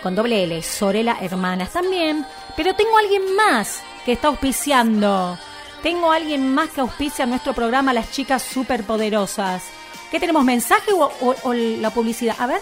con 0.02 0.14
doble 0.14 0.44
L, 0.44 0.62
Sorela 0.62 1.18
Hermanas 1.20 1.72
también. 1.72 2.26
Pero 2.56 2.74
tengo 2.74 2.96
alguien 2.96 3.34
más 3.34 3.82
que 4.04 4.12
está 4.12 4.28
auspiciando. 4.28 5.38
Tengo 5.82 6.12
alguien 6.12 6.54
más 6.54 6.70
que 6.70 6.80
auspicia 6.80 7.26
nuestro 7.26 7.52
programa 7.52 7.92
Las 7.92 8.10
Chicas 8.10 8.42
Superpoderosas. 8.42 9.64
¿Qué 10.10 10.20
tenemos, 10.20 10.44
mensaje 10.44 10.92
o 10.92 11.52
la 11.52 11.90
publicidad? 11.90 12.36
A 12.38 12.46
ver. 12.46 12.60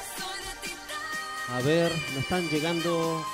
A 1.55 1.61
ver, 1.61 1.93
me 2.15 2.21
están 2.21 2.49
llegando. 2.49 3.25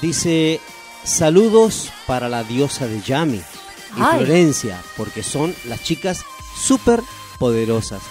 Dice: 0.00 0.60
Saludos 1.06 1.92
para 2.08 2.28
la 2.28 2.42
diosa 2.42 2.88
de 2.88 3.00
Yami 3.00 3.36
y 3.36 4.00
Florencia, 4.00 4.82
porque 4.96 5.22
son 5.22 5.54
las 5.66 5.80
chicas 5.84 6.24
súper 6.56 7.00
poderosas. 7.38 8.02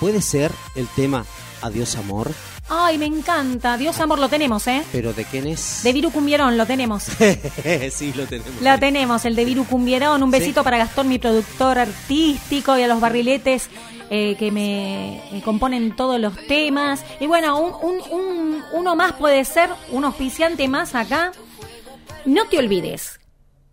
¿Puede 0.00 0.22
ser 0.22 0.50
el 0.74 0.86
tema 0.88 1.26
Adiós 1.60 1.96
Amor? 1.96 2.32
Ay, 2.70 2.96
me 2.96 3.04
encanta. 3.04 3.74
Adiós 3.74 4.00
Amor 4.00 4.18
lo 4.18 4.30
tenemos, 4.30 4.66
¿eh? 4.66 4.82
¿Pero 4.92 5.12
de 5.12 5.26
quién 5.26 5.46
es? 5.46 5.82
De 5.82 5.92
Viru 5.92 6.10
Cumbierón, 6.10 6.56
lo 6.56 6.64
tenemos. 6.64 7.02
sí, 7.92 8.14
lo 8.14 8.24
tenemos. 8.26 8.62
Lo 8.62 8.78
tenemos, 8.78 9.26
el 9.26 9.36
de 9.36 9.44
Viru 9.44 9.66
Cumbierón. 9.66 10.22
Un 10.22 10.30
besito 10.30 10.64
para 10.64 10.78
Gastón, 10.78 11.06
mi 11.06 11.18
productor 11.18 11.78
artístico, 11.78 12.78
y 12.78 12.82
a 12.82 12.88
los 12.88 12.98
barriletes 12.98 13.68
eh, 14.08 14.36
que 14.38 14.50
me 14.50 15.42
componen 15.44 15.94
todos 15.94 16.18
los 16.18 16.34
temas. 16.46 17.04
Y 17.20 17.26
bueno, 17.26 17.60
un, 17.60 18.62
uno 18.72 18.96
más 18.96 19.12
puede 19.12 19.44
ser, 19.44 19.68
un 19.90 20.06
auspiciante 20.06 20.66
más 20.66 20.94
acá. 20.94 21.32
No 22.28 22.44
te 22.44 22.58
olvides, 22.58 23.20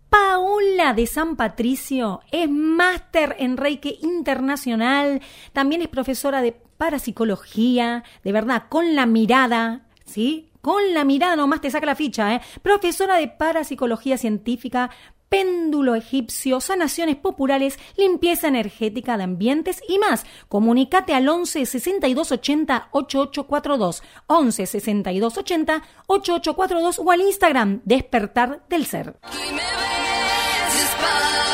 Paola 0.08 0.94
de 0.94 1.06
San 1.06 1.36
Patricio 1.36 2.22
es 2.32 2.48
máster 2.48 3.36
en 3.38 3.58
Reiki 3.58 3.98
Internacional, 4.00 5.20
también 5.52 5.82
es 5.82 5.88
profesora 5.88 6.40
de 6.40 6.52
parapsicología, 6.52 8.02
de 8.24 8.32
verdad, 8.32 8.62
con 8.70 8.94
la 8.94 9.04
mirada, 9.04 9.82
¿sí? 10.06 10.48
Con 10.62 10.94
la 10.94 11.04
mirada 11.04 11.36
nomás 11.36 11.60
te 11.60 11.70
saca 11.70 11.84
la 11.84 11.94
ficha, 11.94 12.34
¿eh? 12.34 12.40
Profesora 12.62 13.18
de 13.18 13.28
parapsicología 13.28 14.16
científica, 14.16 14.88
péndulo 15.28 15.94
egipcio, 15.94 16.60
sanaciones 16.60 17.16
populares, 17.16 17.78
limpieza 17.96 18.48
energética 18.48 19.16
de 19.16 19.24
ambientes 19.24 19.80
y 19.88 19.98
más. 19.98 20.24
Comunicate 20.48 21.14
al 21.14 21.28
11 21.28 21.66
62 21.66 22.32
80 22.32 22.88
8842, 22.92 24.02
11 24.26 24.66
62 24.66 25.38
80 25.38 25.82
8842 26.06 26.98
o 26.98 27.10
al 27.10 27.20
Instagram 27.20 27.80
Despertar 27.84 28.62
del 28.68 28.86
Ser. 28.86 29.16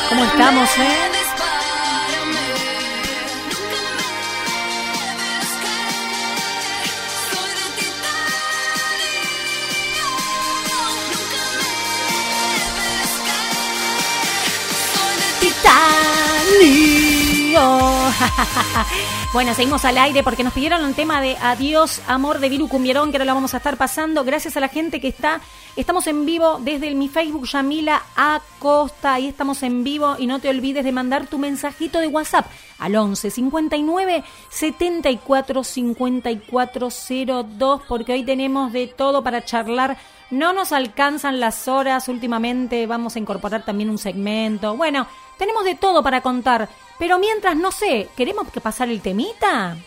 ¿Cómo 0.09 0.25
estamos, 0.25 0.69
eh? 0.77 1.22
bueno, 19.33 19.53
seguimos 19.53 19.85
al 19.85 19.99
aire 19.99 20.23
porque 20.23 20.43
nos 20.43 20.53
pidieron 20.53 20.83
un 20.83 20.95
tema 20.95 21.21
de 21.21 21.37
Adiós, 21.39 22.01
amor 22.07 22.39
de 22.39 22.49
Viru 22.49 22.67
Cumbierón, 22.67 23.11
que 23.11 23.17
ahora 23.17 23.25
lo 23.25 23.35
vamos 23.35 23.53
a 23.53 23.57
estar 23.57 23.77
pasando. 23.77 24.23
Gracias 24.23 24.57
a 24.57 24.59
la 24.59 24.69
gente 24.69 24.99
que 24.99 25.09
está. 25.09 25.39
Estamos 25.75 26.07
en 26.07 26.25
vivo 26.25 26.57
desde 26.61 26.93
mi 26.95 27.09
Facebook, 27.09 27.45
Yamila 27.45 28.01
Acosta. 28.15 29.13
Ahí 29.13 29.27
estamos 29.27 29.61
en 29.61 29.83
vivo 29.83 30.15
y 30.17 30.25
no 30.25 30.39
te 30.39 30.49
olvides 30.49 30.83
de 30.83 30.91
mandar 30.91 31.27
tu 31.27 31.37
mensajito 31.37 31.99
de 31.99 32.07
WhatsApp 32.07 32.47
al 32.79 32.95
11 32.95 33.29
59 33.29 34.23
74 34.49 35.63
54 35.63 36.89
02 37.43 37.81
porque 37.87 38.13
hoy 38.13 38.23
tenemos 38.23 38.73
de 38.73 38.87
todo 38.87 39.23
para 39.23 39.45
charlar. 39.45 39.97
No 40.33 40.51
nos 40.51 40.71
alcanzan 40.71 41.39
las 41.39 41.67
horas 41.67 42.07
últimamente. 42.07 42.87
Vamos 42.87 43.15
a 43.15 43.19
incorporar 43.19 43.63
también 43.63 43.91
un 43.91 43.99
segmento. 43.99 44.75
Bueno, 44.75 45.05
tenemos 45.37 45.63
de 45.63 45.75
todo 45.75 46.01
para 46.01 46.21
contar. 46.21 46.69
Pero 46.97 47.19
mientras, 47.19 47.55
no 47.55 47.71
sé, 47.71 48.09
¿queremos 48.17 48.49
que 48.49 48.59
pasar 48.59 48.89
el 48.89 48.99
temita? 48.99 49.77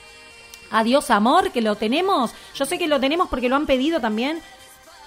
Adiós 0.70 1.10
amor, 1.10 1.50
que 1.50 1.60
lo 1.62 1.74
tenemos. 1.74 2.32
Yo 2.54 2.64
sé 2.64 2.78
que 2.78 2.86
lo 2.86 3.00
tenemos 3.00 3.28
porque 3.28 3.48
lo 3.48 3.56
han 3.56 3.66
pedido 3.66 4.00
también. 4.00 4.40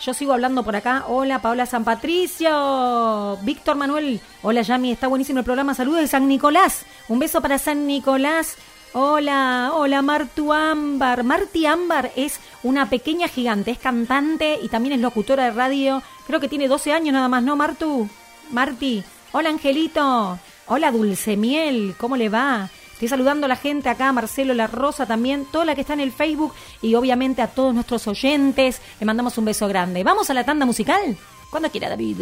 Yo 0.01 0.13
sigo 0.13 0.33
hablando 0.33 0.63
por 0.63 0.75
acá. 0.75 1.05
Hola, 1.07 1.41
Paola 1.41 1.65
San 1.65 1.85
Patricio. 1.85 3.37
Víctor 3.41 3.77
Manuel. 3.77 4.19
Hola, 4.41 4.61
Yami. 4.61 4.91
Está 4.91 5.07
buenísimo 5.07 5.39
el 5.39 5.45
programa. 5.45 5.73
Saludos 5.73 6.01
de 6.01 6.07
San 6.07 6.27
Nicolás. 6.27 6.85
Un 7.07 7.19
beso 7.19 7.39
para 7.39 7.57
San 7.59 7.87
Nicolás. 7.87 8.57
Hola, 8.93 9.71
hola, 9.75 10.01
Martu 10.01 10.51
Ámbar. 10.51 11.23
Marti 11.23 11.67
Ámbar 11.67 12.11
es 12.15 12.39
una 12.63 12.89
pequeña 12.89 13.27
gigante. 13.27 13.69
Es 13.69 13.77
cantante 13.77 14.57
y 14.61 14.67
también 14.67 14.93
es 14.93 15.01
locutora 15.01 15.43
de 15.43 15.51
radio. 15.51 16.01
Creo 16.25 16.39
que 16.39 16.49
tiene 16.49 16.67
12 16.67 16.91
años 16.93 17.13
nada 17.13 17.27
más, 17.27 17.43
¿no, 17.43 17.55
Martu? 17.55 18.09
Marti. 18.49 19.03
Hola, 19.31 19.49
Angelito. 19.49 20.39
Hola, 20.65 20.91
Dulce 20.91 21.37
Miel, 21.37 21.95
¿cómo 21.99 22.17
le 22.17 22.29
va? 22.29 22.69
Estoy 22.93 23.07
saludando 23.07 23.45
a 23.45 23.47
la 23.47 23.55
gente 23.55 23.89
acá, 23.89 24.11
Marcelo 24.11 24.53
La 24.53 24.67
Rosa 24.67 25.05
también, 25.05 25.45
toda 25.45 25.65
la 25.65 25.75
que 25.75 25.81
está 25.81 25.93
en 25.93 26.01
el 26.01 26.11
Facebook 26.11 26.53
y 26.81 26.95
obviamente 26.95 27.41
a 27.41 27.47
todos 27.47 27.73
nuestros 27.73 28.07
oyentes. 28.07 28.81
Le 28.99 29.05
mandamos 29.05 29.37
un 29.37 29.45
beso 29.45 29.67
grande. 29.67 30.03
¿Vamos 30.03 30.29
a 30.29 30.33
la 30.33 30.43
tanda 30.43 30.65
musical? 30.65 31.15
Cuando 31.49 31.69
quiera, 31.69 31.89
David. 31.89 32.17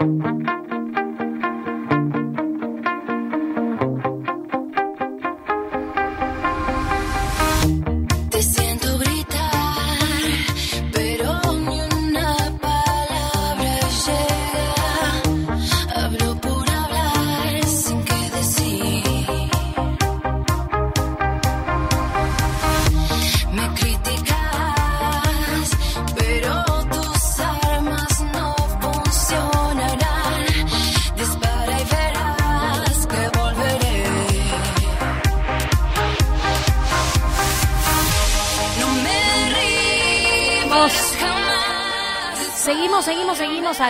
Te 0.00 0.59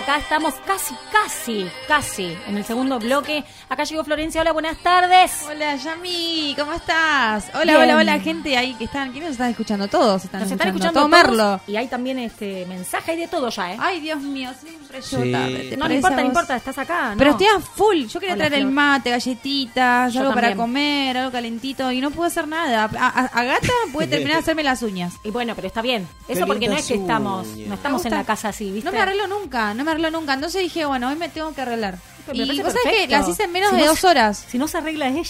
Acá 0.03 0.17
estamos 0.17 0.55
casi, 0.67 0.95
casi, 1.13 1.71
casi 1.87 2.37
en 2.47 2.57
el 2.57 2.65
segundo 2.65 2.99
bloque. 2.99 3.45
Acá 3.69 3.85
llegó 3.85 4.03
Florencia. 4.03 4.41
Hola, 4.41 4.53
buenas 4.53 4.79
tardes. 4.79 5.45
Hola 5.47 5.77
Yami, 5.77 6.55
¿cómo 6.59 6.73
estás? 6.73 7.51
Hola, 7.55 7.65
Bien. 7.65 7.77
hola, 7.77 7.97
hola 7.99 8.21
gente 8.21 8.57
ahí 8.57 8.75
que 8.75 8.85
están, 8.85 9.11
¿quiénes 9.11 9.29
nos 9.29 9.33
están 9.33 9.51
escuchando? 9.51 9.89
Todos 9.89 10.25
están 10.25 10.41
Nos 10.41 10.51
escuchando. 10.51 10.55
están 10.55 10.69
escuchando 10.69 11.01
todo 11.01 11.09
todos, 11.09 11.39
Merlo. 11.39 11.61
Y 11.67 11.77
hay 11.77 11.89
también 11.89 12.19
este 12.19 12.65
mensaje 12.67 13.13
y 13.15 13.17
de 13.19 13.29
todo 13.29 13.51
ya, 13.51 13.75
¿eh? 13.75 13.77
Ay, 13.79 14.01
Dios 14.01 14.21
mío, 14.23 14.51
siempre 14.59 14.80
yo 14.99 15.23
Sí. 15.23 15.33
tarde. 15.33 15.67
¿te 15.71 15.77
no, 15.77 15.89
no 15.89 15.95
importa, 15.95 16.17
no 16.21 16.27
importa, 16.27 16.57
estás 16.57 16.79
acá. 16.79 17.15
Pero 17.17 17.31
estoy 17.33 17.47
a 17.47 17.61
full. 17.61 18.05
Yo 18.07 18.21
quería 18.21 18.35
Hola, 18.35 18.47
traer 18.49 18.63
el 18.63 18.71
mate, 18.71 19.11
galletitas, 19.11 20.13
Yo 20.13 20.21
algo 20.21 20.35
para 20.35 20.55
comer, 20.57 21.17
algo 21.17 21.31
calentito 21.33 21.91
y 21.93 22.01
no 22.01 22.11
puedo 22.11 22.27
hacer 22.27 22.47
nada. 22.49 22.85
A, 22.85 23.07
a- 23.09 23.27
a 23.27 23.45
Gata 23.45 23.69
puede 23.93 24.09
terminar 24.09 24.35
de 24.35 24.39
hacerme 24.41 24.63
las 24.63 24.83
uñas. 24.83 25.15
Y 25.25 25.31
bueno, 25.31 25.55
pero 25.55 25.67
está 25.69 25.83
bien. 25.83 26.09
Qué 26.27 26.33
Eso 26.35 26.47
porque 26.47 26.69
no 26.69 26.77
es 26.77 26.87
que 26.87 26.95
estamos, 26.95 27.47
no 27.47 27.75
estamos 27.75 28.05
en 28.07 28.13
la 28.15 28.25
casa 28.25 28.49
así, 28.49 28.71
¿viste? 28.71 28.85
No 28.89 28.93
me 28.93 29.01
arreglo 29.01 29.27
nunca, 29.27 29.75
no 29.75 29.85
me 29.85 29.91
arreglo 29.91 30.11
nunca. 30.11 30.35
Entonces 30.35 30.63
dije, 30.63 30.85
bueno, 30.87 31.09
hoy 31.09 31.17
me 31.17 31.29
tengo 31.29 31.53
que 31.55 31.61
arreglar. 31.63 31.99
Pero 32.27 32.47
me 32.47 32.55
Y 32.55 32.61
vos 32.63 32.73
sabés 32.73 32.99
que 32.99 33.09
las 33.09 33.29
hice 33.29 33.45
en 33.45 33.53
menos 33.53 33.71
Si 33.71 33.77
de 33.77 33.83
no 33.83 33.89
dos 33.89 34.05
horas. 34.05 34.45
Si 34.49 34.59
no 34.59 34.69
se 34.69 34.79
arregla 34.79 35.09
ella, 35.09 35.23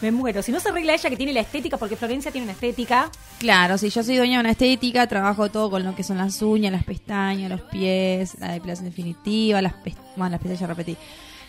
me 0.00 0.10
muero. 0.10 0.42
Si 0.42 0.52
no 0.52 0.60
se 0.60 0.68
arregla 0.70 0.94
ella 0.94 1.10
que 1.10 1.16
tiene 1.16 1.32
la 1.32 1.40
estética, 1.40 1.76
porque 1.76 1.96
Florencia 1.96 2.30
tiene 2.30 2.44
una 2.46 2.52
estética. 2.52 3.10
Claro, 3.38 3.78
sí, 3.78 3.90
yo 3.90 4.02
soy 4.02 4.16
dueña 4.16 4.34
de 4.38 4.40
una 4.40 4.50
estética, 4.52 5.06
trabajo 5.06 5.50
todo 5.50 5.70
con 5.70 5.84
lo 5.84 5.94
que 5.94 6.02
son 6.02 6.18
las 6.18 6.40
uñas, 6.42 6.72
las 6.72 6.84
pestañas, 6.84 7.50
los 7.50 7.60
pies, 7.62 8.36
la 8.38 8.52
depilación 8.52 8.86
definitiva, 8.86 9.60
las, 9.62 9.74
pest- 9.74 9.98
bueno, 10.16 10.30
las 10.30 10.40
pestañas 10.40 10.60
ya 10.60 10.66
repetí. 10.66 10.96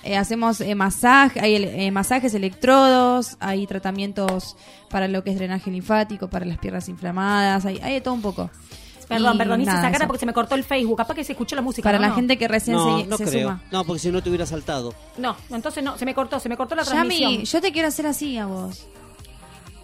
Eh, 0.03 0.17
hacemos 0.17 0.61
eh, 0.61 0.73
masaje, 0.73 1.39
hay 1.39 1.55
eh, 1.57 1.91
masajes 1.91 2.33
electrodos, 2.33 3.37
hay 3.39 3.67
tratamientos 3.67 4.57
para 4.89 5.07
lo 5.07 5.23
que 5.23 5.29
es 5.29 5.35
drenaje 5.37 5.69
linfático, 5.69 6.27
para 6.27 6.43
las 6.45 6.57
piernas 6.57 6.89
inflamadas, 6.89 7.65
hay, 7.65 7.79
hay 7.83 7.93
de 7.93 8.01
todo 8.01 8.15
un 8.15 8.21
poco. 8.23 8.49
Perdón, 9.15 9.37
perdón, 9.37 9.61
hice 9.61 9.67
nada, 9.71 9.79
esa 9.81 9.91
cara 9.91 10.03
eso. 10.03 10.07
porque 10.07 10.19
se 10.19 10.25
me 10.25 10.33
cortó 10.33 10.55
el 10.55 10.63
Facebook. 10.63 10.97
Capaz 10.97 11.13
que 11.15 11.23
se 11.23 11.31
escuchó 11.33 11.55
la 11.55 11.61
música. 11.61 11.87
Para 11.87 11.99
¿no? 11.99 12.07
la 12.07 12.13
gente 12.15 12.37
que 12.37 12.47
recién 12.47 12.75
No, 12.77 12.99
se, 12.99 13.07
no 13.07 13.17
se 13.17 13.25
creo. 13.25 13.49
suma. 13.49 13.61
No, 13.71 13.83
porque 13.85 13.99
si 13.99 14.11
no 14.11 14.21
te 14.23 14.29
hubiera 14.29 14.45
saltado. 14.45 14.93
No, 15.17 15.35
entonces 15.51 15.83
no, 15.83 15.97
se 15.97 16.05
me 16.05 16.13
cortó, 16.15 16.39
se 16.39 16.49
me 16.49 16.57
cortó 16.57 16.75
la 16.75 16.83
transmisión. 16.83 17.31
Yami, 17.31 17.45
yo 17.45 17.61
te 17.61 17.71
quiero 17.71 17.87
hacer 17.87 18.07
así 18.07 18.37
a 18.37 18.45
vos. 18.45 18.87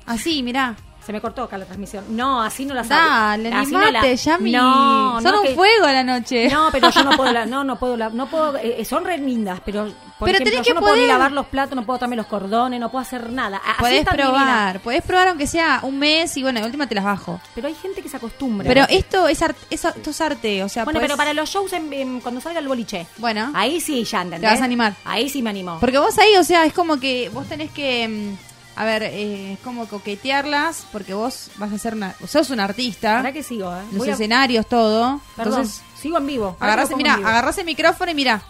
Así, 0.06 0.42
mirá. 0.44 0.76
Se 1.06 1.14
me 1.14 1.22
cortó 1.22 1.44
acá 1.44 1.58
la 1.58 1.64
transmisión. 1.66 2.04
No, 2.10 2.42
así 2.42 2.66
no 2.66 2.74
la 2.74 2.84
Dale, 2.84 3.50
así 3.54 3.72
no 3.72 3.80
animate, 3.80 4.10
la- 4.10 4.16
Yami. 4.16 4.52
No, 4.52 5.22
Son 5.22 5.32
no, 5.32 5.42
un 5.42 5.48
que- 5.48 5.56
fuego 5.56 5.86
a 5.86 5.94
la 5.94 6.04
noche. 6.04 6.50
No, 6.50 6.68
pero 6.72 6.90
yo 6.90 7.04
no 7.06 7.12
puedo, 7.12 7.32
la- 7.32 7.46
no, 7.46 7.64
no 7.64 7.80
puedo, 7.80 7.96
la- 7.96 8.10
no 8.10 8.28
puedo, 8.30 8.58
eh, 8.58 8.84
son 8.84 9.06
re 9.06 9.18
lindas, 9.18 9.62
pero 9.66 9.88
por 10.20 10.26
Pero 10.26 10.38
ejemplo, 10.38 10.52
tenés 10.52 10.68
yo 10.68 10.72
que 10.72 10.74
no 10.76 10.82
puedo 10.82 10.96
ni 10.96 11.02
poder. 11.02 11.14
lavar 11.14 11.32
los 11.32 11.46
platos, 11.48 11.76
no 11.76 11.86
puedo 11.86 12.00
también 12.00 12.18
los 12.18 12.26
cordones, 12.28 12.80
no 12.80 12.90
puedo 12.90 13.02
hacer 13.04 13.32
nada. 13.32 13.58
Así 13.64 13.80
Podés 13.80 14.06
probar, 14.06 14.80
podés 14.80 15.04
probar 15.04 15.28
aunque 15.28 15.46
sea 15.48 15.80
un 15.84 16.00
mes 16.00 16.36
y 16.38 16.42
bueno, 16.44 16.60
de 16.60 16.66
última 16.66 16.88
te 16.88 16.96
las 16.96 17.04
bajo. 17.04 17.40
Pero 17.56 17.68
hay 17.68 17.76
gente 17.76 18.02
que 18.02 18.10
se 18.10 18.18
acostumbra. 18.18 18.68
Pero 18.68 18.86
esto 18.90 19.28
es, 19.28 19.42
art- 19.42 19.58
es 19.70 19.86
esto 19.86 20.10
es 20.10 20.22
arte, 20.22 20.64
o 20.64 20.70
sea, 20.70 20.84
bueno, 20.86 21.00
podés- 21.00 21.04
pero 21.04 21.18
para 21.18 21.34
los 21.34 21.50
shows 21.50 21.72
en- 21.74 21.94
en- 21.94 22.20
cuando 22.22 22.42
salga 22.42 22.60
el 22.60 22.68
boliche. 22.68 23.06
Bueno. 23.18 23.52
Ahí 23.54 23.80
sí 23.80 24.04
ya 24.04 24.22
¿entendés? 24.22 24.42
Te 24.50 24.54
vas 24.56 24.62
a 24.62 24.66
animar. 24.66 24.94
Ahí 25.06 25.30
sí 25.30 25.42
me 25.42 25.50
animo. 25.52 25.78
Porque 25.80 25.98
vos 26.00 26.18
ahí, 26.18 26.36
o 26.38 26.44
sea, 26.44 26.66
es 26.66 26.74
como 26.74 27.00
que 27.00 27.30
vos 27.30 27.46
tenés 27.48 27.70
que, 27.72 28.08
mm, 28.08 28.80
a 28.80 28.86
ver, 28.86 29.04
eh, 29.04 29.54
es 29.54 29.60
como 29.60 29.88
coquetearlas, 29.88 30.86
porque 30.92 31.14
vos 31.14 31.50
vas 31.58 31.72
a 31.72 31.78
ser 31.78 31.94
una, 31.94 32.16
sos 32.28 32.50
un 32.50 32.60
artista, 32.60 33.18
¿Para 33.18 33.32
que 33.32 33.44
sigo, 33.44 33.72
eh? 33.76 33.82
los 33.92 33.98
Voy 34.00 34.10
a- 34.10 34.14
escenarios, 34.14 34.68
todo. 34.68 35.22
Perdón, 35.36 35.54
Entonces, 35.62 35.84
sigo 36.02 36.18
en 36.18 36.28
vivo. 36.28 36.58
lo 36.60 36.98
mira, 36.98 37.14
agarrás 37.16 37.58
el 37.60 37.66
micrófono 37.66 38.12
y 38.12 38.16
mira, 38.16 38.42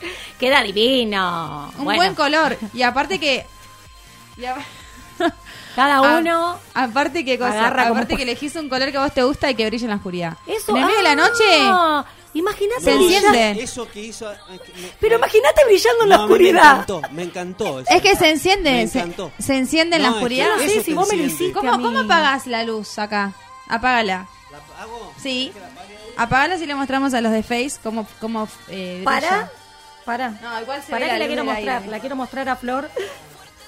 Queda 0.38 0.62
divino. 0.62 1.72
un 1.78 1.84
Bueno, 1.84 1.98
buen 2.00 2.14
color. 2.14 2.56
Y 2.74 2.82
aparte 2.82 3.18
que... 3.18 3.46
y 4.36 4.44
a- 4.44 4.56
Cada 5.76 6.00
uno. 6.18 6.58
aparte 6.74 7.24
que 7.24 7.38
cosa, 7.38 7.70
como 7.70 7.94
aparte 7.94 8.16
que 8.16 8.22
elegís 8.22 8.54
un 8.56 8.68
color 8.68 8.90
que 8.90 8.96
a 8.98 9.02
vos 9.02 9.12
te 9.12 9.22
gusta 9.22 9.50
y 9.50 9.54
que 9.54 9.66
brille 9.66 9.84
en 9.84 9.90
la 9.90 9.96
oscuridad. 9.96 10.36
Eso. 10.46 10.70
en 10.72 10.78
el 10.78 10.84
medio 10.86 10.96
de 10.98 11.02
la 11.02 11.12
ah, 11.12 11.14
noche 11.16 12.04
Imagínate 12.34 12.92
enciende. 12.92 13.62
Eso 13.62 13.88
que 13.90 14.00
hizo. 14.02 14.30
eh, 14.30 14.36
me- 14.50 14.88
Pero 15.00 15.16
imagínate 15.16 15.64
brillando 15.64 16.02
en 16.04 16.08
la 16.10 16.16
No, 16.18 16.22
oscuridad. 16.24 16.52
Me 16.62 16.68
encantó, 16.70 17.02
me 17.12 17.22
encantó. 17.22 17.80
eso. 17.80 17.90
Es 17.90 18.02
que 18.02 18.14
se 18.14 18.30
enciende, 18.30 18.70
Me 18.72 18.88
se, 18.88 18.98
encantó. 18.98 19.32
se 19.38 19.56
enciende 19.56 19.96
en 19.96 20.02
No, 20.02 20.08
la 20.08 20.08
es 20.08 20.12
que 20.12 20.18
oscuridad. 20.18 20.48
No 20.56 20.58
sé 20.58 20.64
eso 20.66 20.80
si 20.82 20.90
te 20.90 20.94
vos 20.94 21.08
me 21.08 21.16
lo 21.16 21.22
enciende. 21.22 21.44
hiciste. 21.44 21.52
¿Cómo, 21.58 21.72
a 21.72 21.78
mí. 21.78 21.84
¿Cómo 21.84 21.98
apagás 22.00 22.46
la 22.46 22.62
luz 22.62 22.98
acá? 22.98 23.32
Apágala. 23.68 24.26
¿La 24.52 24.82
hago? 24.82 25.14
Sí. 25.22 25.50
Apágala 26.18 26.58
si 26.58 26.66
le 26.66 26.74
mostramos 26.74 27.14
a 27.14 27.22
los 27.22 27.32
de 27.32 27.42
Face 27.42 27.72
cómo, 27.82 28.06
cómo 28.20 28.46
eh, 28.68 29.00
Para. 29.02 29.50
Para. 30.06 30.30
No, 30.30 30.60
igual 30.62 30.82
se 30.82 30.90
Para 30.90 31.06
ve 31.06 31.12
que 31.12 31.18
la 31.18 31.26
quiero 31.26 31.44
mostrar. 31.44 31.86
La 31.86 32.00
quiero 32.00 32.16
mostrar 32.16 32.48
a 32.48 32.56
Flor. 32.56 32.88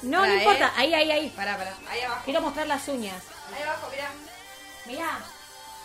No, 0.03 0.21
Pará, 0.21 0.33
no 0.33 0.39
importa. 0.39 0.67
¿eh? 0.69 0.73
Ahí, 0.77 0.95
ahí, 0.95 1.11
ahí. 1.11 1.29
Pará, 1.31 1.59
pará. 1.59 1.75
Ahí 1.91 2.01
abajo. 2.03 2.23
Quiero 2.25 2.41
mostrar 2.41 2.67
las 2.69 2.87
uñas. 2.89 3.23
Ahí 3.55 3.63
abajo, 3.65 3.89
mirá. 3.91 4.11
Mirá. 4.87 5.19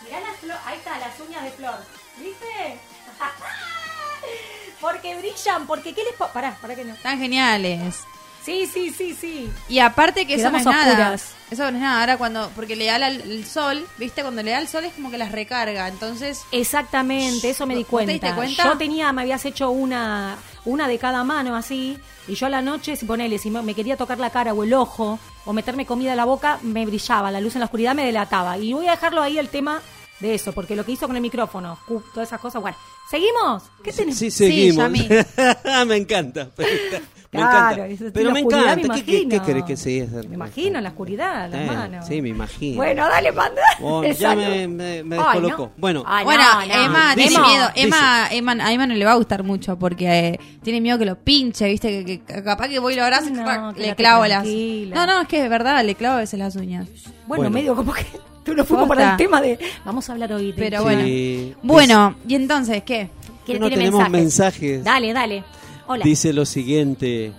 Mirá 0.04 0.20
las 0.20 0.36
flor. 0.36 0.56
Ahí 0.64 0.78
está, 0.78 0.98
las 0.98 1.18
uñas 1.18 1.42
de 1.42 1.50
Flor. 1.50 1.78
¿Viste? 2.18 2.78
porque 4.80 5.16
brillan. 5.16 5.66
Porque, 5.66 5.92
¿qué 5.92 6.04
les 6.04 6.14
Pará, 6.14 6.56
pará 6.60 6.76
que 6.76 6.84
no. 6.84 6.94
Están 6.94 7.18
geniales. 7.18 7.96
Sí, 8.44 8.66
sí, 8.72 8.90
sí, 8.90 9.16
sí. 9.18 9.50
Y 9.68 9.78
aparte 9.78 10.26
que 10.26 10.34
eso 10.34 10.50
no 10.50 10.58
es 10.58 10.64
Quedamos 10.64 10.84
nada. 10.86 10.92
oscuras. 11.14 11.34
Eso 11.50 11.62
no 11.70 11.76
es 11.76 11.82
nada. 11.82 12.00
Ahora 12.00 12.16
cuando, 12.18 12.50
porque 12.54 12.76
le 12.76 12.86
da 12.86 12.98
la- 12.98 13.08
el 13.08 13.44
sol, 13.46 13.86
¿viste? 13.96 14.22
Cuando 14.22 14.42
le 14.42 14.50
da 14.50 14.58
el 14.58 14.68
sol 14.68 14.84
es 14.84 14.92
como 14.92 15.10
que 15.10 15.18
las 15.18 15.32
recarga. 15.32 15.88
Entonces, 15.88 16.42
Exactamente, 16.52 17.50
eso 17.50 17.66
me 17.66 17.74
di 17.74 17.80
¿Vos 17.80 17.86
te 17.86 17.90
cuenta. 17.90 18.12
diste 18.12 18.32
cuenta? 18.34 18.64
Yo 18.64 18.76
tenía, 18.76 19.12
me 19.12 19.22
habías 19.22 19.44
hecho 19.46 19.70
una, 19.70 20.36
una 20.64 20.88
de 20.88 20.98
cada 20.98 21.24
mano 21.24 21.56
así, 21.56 21.98
y 22.28 22.34
yo 22.34 22.46
a 22.46 22.50
la 22.50 22.60
noche, 22.62 22.96
si 22.96 23.06
ponele, 23.06 23.38
si 23.38 23.50
me, 23.50 23.74
quería 23.74 23.96
tocar 23.96 24.18
la 24.18 24.30
cara 24.30 24.52
o 24.52 24.62
el 24.64 24.74
ojo, 24.74 25.18
o 25.46 25.52
meterme 25.52 25.86
comida 25.86 26.12
a 26.12 26.16
la 26.16 26.24
boca, 26.24 26.58
me 26.62 26.84
brillaba, 26.84 27.30
la 27.30 27.40
luz 27.40 27.54
en 27.54 27.60
la 27.60 27.66
oscuridad 27.66 27.94
me 27.94 28.04
delataba. 28.04 28.58
Y 28.58 28.72
voy 28.72 28.86
a 28.88 28.92
dejarlo 28.92 29.22
ahí 29.22 29.38
el 29.38 29.48
tema 29.48 29.80
de 30.20 30.34
eso, 30.34 30.52
porque 30.52 30.76
lo 30.76 30.84
que 30.84 30.92
hizo 30.92 31.06
con 31.06 31.16
el 31.16 31.22
micrófono, 31.22 31.78
todas 32.12 32.28
esas 32.28 32.40
cosas, 32.40 32.60
bueno. 32.60 32.76
¿Seguimos? 33.10 33.62
¿Qué 33.82 33.92
tenés? 33.92 34.18
Sí, 34.18 34.30
seguimos. 34.30 34.76
Yami. 34.78 35.08
me 35.86 35.96
encanta. 35.96 36.50
Me 37.34 37.40
Claro, 37.40 37.84
encanta. 37.84 38.04
Pero 38.14 38.30
me 38.30 38.40
encanta. 38.40 38.76
me 38.76 38.82
¿Qué, 38.82 38.88
qué, 38.88 39.04
qué 39.04 39.18
imagino. 39.22 39.44
querés 39.44 39.64
que 39.64 39.76
sea? 39.76 40.06
Me 40.28 40.34
imagino 40.36 40.78
en 40.78 40.84
la 40.84 40.90
oscuridad, 40.90 41.50
las 41.50 41.60
Eh, 41.60 41.66
manos. 41.66 42.06
Sí, 42.06 42.22
me 42.22 42.28
imagino. 42.28 42.76
Bueno, 42.76 43.08
dale, 43.08 43.32
manda. 43.32 43.62
Bueno, 43.80 44.02
el 44.04 44.16
ya 44.16 44.36
me, 44.36 44.68
me, 44.68 45.02
me 45.02 45.16
Ay, 45.16 45.22
descolocó. 45.40 45.62
no. 45.64 45.72
Bueno, 45.76 46.04
Ay, 46.06 46.24
Bueno, 46.24 46.42
no, 46.44 46.66
no. 46.66 46.74
Emma 46.84 47.12
tiene 47.16 47.30
miedo. 47.40 47.68
Emma, 47.74 48.28
Emma, 48.30 48.52
a 48.60 48.72
Emma 48.72 48.86
no 48.86 48.94
le 48.94 49.04
va 49.04 49.12
a 49.12 49.16
gustar 49.16 49.42
mucho 49.42 49.76
porque 49.78 50.06
eh, 50.28 50.40
tiene 50.62 50.80
miedo 50.80 50.98
que 50.98 51.04
lo 51.06 51.16
pinche, 51.16 51.68
¿viste? 51.68 52.04
Que, 52.04 52.20
que 52.22 52.42
capaz 52.44 52.68
que 52.68 52.78
voy 52.78 52.92
y 52.92 52.96
lo 52.96 53.02
abrazo 53.04 53.28
y 53.28 53.32
No, 53.32 53.72
le 53.72 53.94
clavo 53.96 54.26
las. 54.26 54.44
No, 54.46 55.06
no, 55.06 55.20
es 55.22 55.28
que 55.28 55.42
es 55.42 55.50
verdad, 55.50 55.84
le 55.84 55.94
clavo 55.96 56.16
a 56.16 56.20
veces 56.20 56.38
las 56.38 56.54
uñas. 56.56 56.86
Bueno, 57.26 57.42
Bueno. 57.44 57.50
medio 57.50 57.74
como 57.74 57.92
que 57.92 58.06
tú 58.44 58.54
lo 58.54 58.64
fuimos 58.64 58.86
para 58.88 59.12
el 59.12 59.16
tema 59.16 59.40
de. 59.40 59.58
Vamos 59.84 60.08
a 60.08 60.12
hablar 60.12 60.32
hoy 60.32 60.52
de. 60.52 60.58
Pero 60.58 60.78
Sí. 60.78 60.84
bueno. 60.84 61.56
Bueno, 61.64 62.14
y 62.28 62.34
entonces, 62.36 62.82
¿qué? 62.84 63.10
¿Quién 63.44 63.60
no 63.60 63.66
tiene 63.68 63.84
tenemos 63.84 64.08
mensajes? 64.08 64.62
mensajes. 64.62 64.84
Dale, 64.84 65.12
dale. 65.12 65.44
Hola. 65.86 66.04
Dice 66.04 66.32
lo 66.32 66.46
siguiente. 66.46 67.32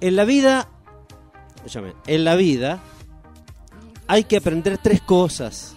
En 0.00 0.16
la 0.16 0.24
vida, 0.24 0.68
escúchame, 1.56 1.94
en 2.06 2.24
la 2.24 2.36
vida 2.36 2.80
hay 4.06 4.24
que 4.24 4.36
aprender 4.36 4.78
tres 4.78 5.00
cosas. 5.00 5.76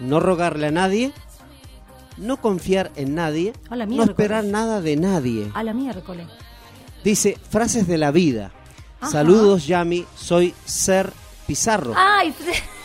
No 0.00 0.20
rogarle 0.20 0.68
a 0.68 0.70
nadie, 0.70 1.12
no 2.16 2.38
confiar 2.38 2.90
en 2.96 3.14
nadie, 3.14 3.52
Hola, 3.70 3.86
no 3.86 4.02
esperar 4.02 4.44
nada 4.44 4.80
de 4.80 4.96
nadie. 4.96 5.50
A 5.54 5.62
la 5.62 5.74
miércoles. 5.74 6.26
Dice 7.04 7.38
frases 7.50 7.86
de 7.86 7.98
la 7.98 8.10
vida. 8.10 8.52
Ajá. 9.00 9.10
Saludos, 9.10 9.66
Yami, 9.66 10.04
soy 10.16 10.54
Ser 10.64 11.12
Pizarro. 11.46 11.94
Ay, 11.96 12.34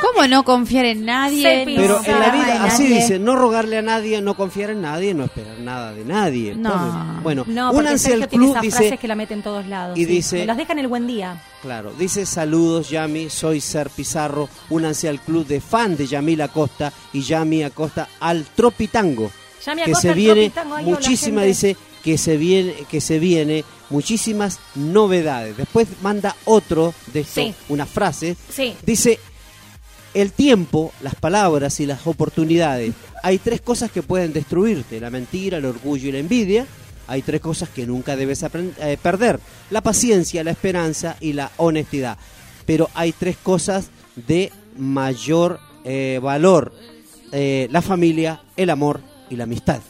¿Cómo 0.00 0.26
no 0.26 0.44
confiar 0.44 0.84
en 0.86 1.04
nadie? 1.04 1.64
Pero 1.76 2.00
en 2.04 2.18
la 2.20 2.30
vida 2.30 2.64
así 2.64 2.84
nadie? 2.84 2.96
dice, 2.96 3.18
no 3.18 3.36
rogarle 3.36 3.78
a 3.78 3.82
nadie, 3.82 4.20
no 4.20 4.34
confiar 4.34 4.70
en 4.70 4.82
nadie, 4.82 5.14
no 5.14 5.24
esperar 5.24 5.58
nada 5.60 5.92
de 5.92 6.04
nadie. 6.04 6.54
No. 6.54 6.70
Entonces, 6.72 7.22
Bueno, 7.22 7.44
no, 7.46 7.72
únanse 7.72 8.12
al 8.14 8.28
tiene 8.28 8.44
club, 8.44 8.50
esas 8.52 8.62
dice, 8.62 8.76
frases 8.78 9.00
que 9.00 9.08
la 9.08 9.14
mete 9.14 9.34
en 9.34 9.42
todos 9.42 9.66
lados. 9.66 9.98
y 9.98 10.04
sí. 10.04 10.10
dice- 10.10 10.38
Me 10.40 10.46
los 10.46 10.56
deja 10.56 10.72
en 10.72 10.78
el 10.80 10.88
buen 10.88 11.06
día. 11.06 11.42
Claro, 11.62 11.92
dice 11.98 12.24
saludos 12.26 12.88
Yami, 12.90 13.28
soy 13.30 13.60
Ser 13.60 13.90
Pizarro, 13.90 14.48
únanse 14.70 15.08
al 15.08 15.20
club 15.20 15.46
de 15.46 15.60
fan 15.60 15.96
de 15.96 16.06
Yamil 16.06 16.40
Acosta 16.40 16.92
y 17.12 17.22
Yami 17.22 17.62
Acosta 17.64 18.08
al 18.20 18.44
Tropitango, 18.46 19.30
Yami 19.66 19.82
que 19.82 19.90
Acosta, 19.90 20.00
se 20.00 20.08
el 20.08 20.14
viene 20.14 20.34
Tropitango, 20.50 20.74
ay, 20.76 20.84
hola, 20.86 20.94
muchísima, 20.96 21.40
gente. 21.42 21.46
dice 21.48 21.76
que 22.02 22.16
se 22.16 22.36
viene, 22.38 22.74
que 22.90 23.00
se 23.02 23.18
viene 23.18 23.62
muchísimas 23.90 24.58
novedades. 24.74 25.56
Después 25.56 25.86
manda 26.02 26.34
otro 26.46 26.94
de 27.12 27.20
esto, 27.20 27.42
Sí. 27.42 27.54
una 27.68 27.84
frase, 27.84 28.36
Sí. 28.48 28.74
dice 28.86 29.20
el 30.14 30.32
tiempo, 30.32 30.92
las 31.02 31.14
palabras 31.14 31.80
y 31.80 31.86
las 31.86 32.06
oportunidades. 32.06 32.94
Hay 33.22 33.38
tres 33.38 33.60
cosas 33.60 33.90
que 33.90 34.02
pueden 34.02 34.32
destruirte, 34.32 35.00
la 35.00 35.10
mentira, 35.10 35.58
el 35.58 35.64
orgullo 35.66 36.08
y 36.08 36.12
la 36.12 36.18
envidia. 36.18 36.66
Hay 37.06 37.22
tres 37.22 37.40
cosas 37.40 37.68
que 37.68 37.86
nunca 37.86 38.16
debes 38.16 38.42
aprend- 38.44 38.74
eh, 38.80 38.96
perder, 39.00 39.40
la 39.70 39.80
paciencia, 39.80 40.44
la 40.44 40.52
esperanza 40.52 41.16
y 41.20 41.32
la 41.32 41.50
honestidad. 41.56 42.16
Pero 42.66 42.88
hay 42.94 43.12
tres 43.12 43.36
cosas 43.42 43.90
de 44.14 44.52
mayor 44.76 45.58
eh, 45.84 46.20
valor, 46.22 46.72
eh, 47.32 47.68
la 47.70 47.82
familia, 47.82 48.42
el 48.56 48.70
amor 48.70 49.00
y 49.28 49.36
la 49.36 49.44
amistad. 49.44 49.80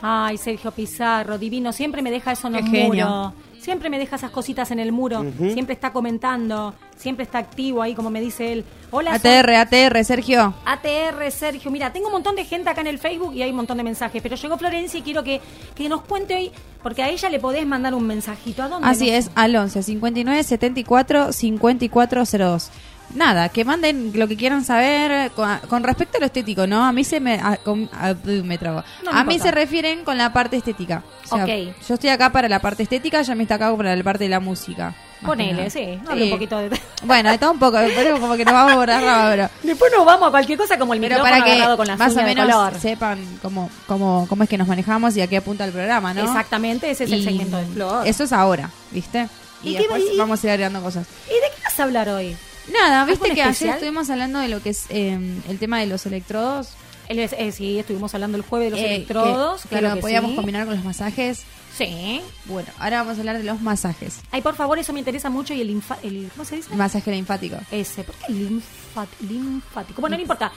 Ay, 0.00 0.38
Sergio 0.38 0.70
Pizarro, 0.70 1.38
divino. 1.38 1.72
Siempre 1.72 2.02
me 2.02 2.10
deja 2.10 2.32
eso 2.32 2.46
en 2.46 2.54
Qué 2.54 2.60
los 2.60 2.70
genio. 2.70 3.34
Siempre 3.68 3.90
me 3.90 3.98
deja 3.98 4.16
esas 4.16 4.30
cositas 4.30 4.70
en 4.70 4.78
el 4.78 4.92
muro. 4.92 5.26
Siempre 5.52 5.74
está 5.74 5.92
comentando. 5.92 6.72
Siempre 6.96 7.24
está 7.24 7.36
activo 7.36 7.82
ahí, 7.82 7.94
como 7.94 8.08
me 8.08 8.18
dice 8.18 8.50
él. 8.50 8.64
Hola, 8.90 9.18
soy- 9.18 9.30
ATR, 9.30 9.56
ATR, 9.56 10.02
Sergio. 10.04 10.54
ATR, 10.64 11.30
Sergio. 11.30 11.70
Mira, 11.70 11.92
tengo 11.92 12.06
un 12.06 12.12
montón 12.14 12.34
de 12.34 12.46
gente 12.46 12.70
acá 12.70 12.80
en 12.80 12.86
el 12.86 12.98
Facebook 12.98 13.34
y 13.34 13.42
hay 13.42 13.50
un 13.50 13.56
montón 13.56 13.76
de 13.76 13.82
mensajes. 13.82 14.22
Pero 14.22 14.36
llegó 14.36 14.56
Florencia 14.56 14.98
y 14.98 15.02
quiero 15.02 15.22
que, 15.22 15.42
que 15.74 15.86
nos 15.90 16.00
cuente 16.00 16.34
hoy, 16.34 16.50
porque 16.82 17.02
a 17.02 17.10
ella 17.10 17.28
le 17.28 17.38
podés 17.40 17.66
mandar 17.66 17.92
un 17.94 18.06
mensajito. 18.06 18.62
¿A 18.62 18.68
dónde? 18.68 18.88
Así 18.88 19.10
nos- 19.10 19.26
es, 19.26 19.30
al 19.34 19.54
11 19.54 19.82
59 19.82 20.42
74 20.42 21.32
5402. 21.32 22.70
Nada, 23.14 23.48
que 23.48 23.64
manden 23.64 24.12
lo 24.14 24.28
que 24.28 24.36
quieran 24.36 24.64
saber 24.64 25.30
con, 25.32 25.58
con 25.68 25.82
respecto 25.82 26.18
a 26.18 26.20
lo 26.20 26.26
estético, 26.26 26.66
¿no? 26.66 26.84
A 26.84 26.92
mí 26.92 27.04
se 27.04 27.20
me. 27.20 27.34
a- 27.34 27.56
con- 27.56 27.88
a- 27.92 28.14
me 28.44 28.58
trago. 28.58 28.82
No 29.04 29.12
me 29.12 29.18
a 29.18 29.24
mí 29.24 29.34
importa. 29.34 29.42
se 29.44 29.50
refieren 29.50 30.04
con 30.04 30.18
la 30.18 30.32
parte 30.32 30.56
estética. 30.58 31.02
O 31.30 31.36
sea, 31.36 31.44
Ok. 31.44 31.50
Yo 31.88 31.94
estoy 31.94 32.10
acá 32.10 32.30
para 32.30 32.48
la 32.48 32.60
parte 32.60 32.82
estética, 32.82 33.22
ya 33.22 33.34
me 33.34 33.44
está 33.44 33.54
acá 33.56 33.74
para 33.76 33.96
la 33.96 34.02
parte 34.04 34.24
de 34.24 34.30
la 34.30 34.40
música. 34.40 34.94
Ponele, 35.24 35.68
sí. 35.68 35.98
Hable 36.08 36.24
un 36.26 36.30
poquito 36.30 36.58
de... 36.58 36.80
Bueno, 37.02 37.30
de 37.30 37.38
todo 37.38 37.50
un 37.52 37.58
poco, 37.58 37.76
pero 37.96 38.20
como 38.20 38.36
que 38.36 38.44
nos 38.44 38.54
vamos 38.54 38.74
por 38.74 38.88
arriba, 38.90 39.28
pero. 39.30 39.48
Después 39.64 39.90
nos 39.96 40.04
vamos 40.06 40.28
a 40.28 40.30
cualquier 40.30 40.58
cosa 40.58 40.78
como 40.78 40.94
el 40.94 41.00
Pero 41.00 41.16
micrófono 41.16 41.32
para 41.36 41.44
que 41.44 41.52
agarrado 41.56 41.76
con 41.76 41.86
las 41.88 41.98
más 41.98 42.12
o 42.12 42.18
de 42.18 42.24
menos 42.24 42.44
color. 42.46 42.78
sepan 42.78 43.18
cómo, 43.42 43.70
cómo, 43.86 44.26
cómo 44.28 44.42
es 44.44 44.48
que 44.48 44.58
nos 44.58 44.68
manejamos 44.68 45.16
y 45.16 45.20
a 45.20 45.26
qué 45.26 45.38
apunta 45.38 45.64
el 45.64 45.72
programa, 45.72 46.12
¿no? 46.14 46.22
Exactamente, 46.22 46.90
ese 46.90 47.04
es 47.04 47.12
el 47.12 47.24
segmento 47.24 47.56
de 47.56 47.64
Flor. 47.66 48.06
Eso 48.06 48.24
es 48.24 48.32
ahora, 48.32 48.70
¿viste? 48.92 49.28
Y, 49.62 49.70
¿Y 49.70 49.72
qué 49.72 49.78
después 49.80 50.02
y- 50.14 50.18
vamos 50.18 50.42
a 50.42 50.46
ir 50.46 50.50
agregando 50.52 50.80
cosas. 50.82 51.06
¿Y 51.26 51.34
de 51.34 51.40
qué 51.56 51.62
vas 51.64 51.80
a 51.80 51.82
hablar 51.82 52.08
hoy? 52.10 52.36
Nada, 52.72 53.04
viste 53.04 53.24
¿Algo 53.24 53.34
que 53.34 53.42
ayer 53.42 53.70
estuvimos 53.74 54.10
hablando 54.10 54.38
de 54.38 54.48
lo 54.48 54.62
que 54.62 54.70
es 54.70 54.86
eh, 54.90 55.18
el 55.48 55.58
tema 55.58 55.78
de 55.80 55.86
los 55.86 56.04
electrodos. 56.06 56.70
Es- 57.08 57.32
eh, 57.32 57.52
sí, 57.52 57.78
estuvimos 57.78 58.12
hablando 58.14 58.36
el 58.36 58.42
jueves 58.44 58.70
de 58.70 58.76
los 58.76 58.80
eh, 58.80 58.94
electrodos. 58.96 59.62
que, 59.62 59.68
claro 59.70 59.94
que 59.94 60.00
podíamos 60.02 60.30
sí. 60.32 60.36
combinar 60.36 60.66
con 60.66 60.74
los 60.76 60.84
masajes. 60.84 61.42
Sí. 61.76 62.20
Bueno, 62.46 62.68
ahora 62.78 62.98
vamos 63.02 63.16
a 63.16 63.20
hablar 63.20 63.38
de 63.38 63.44
los 63.44 63.60
masajes. 63.62 64.20
Ay, 64.32 64.42
por 64.42 64.56
favor, 64.56 64.78
eso 64.78 64.92
me 64.92 64.98
interesa 64.98 65.30
mucho. 65.30 65.54
Y 65.54 65.60
el, 65.62 65.70
el 66.02 66.28
¿cómo 66.34 66.44
se 66.44 66.56
dice? 66.56 66.70
El 66.72 66.76
masaje 66.76 67.10
linfático. 67.10 67.56
Ese, 67.70 68.04
¿por 68.04 68.14
qué 68.16 68.32
linfat- 68.32 69.06
linfático? 69.26 70.00
Bueno, 70.00 70.16
no 70.16 70.22
importa. 70.22 70.52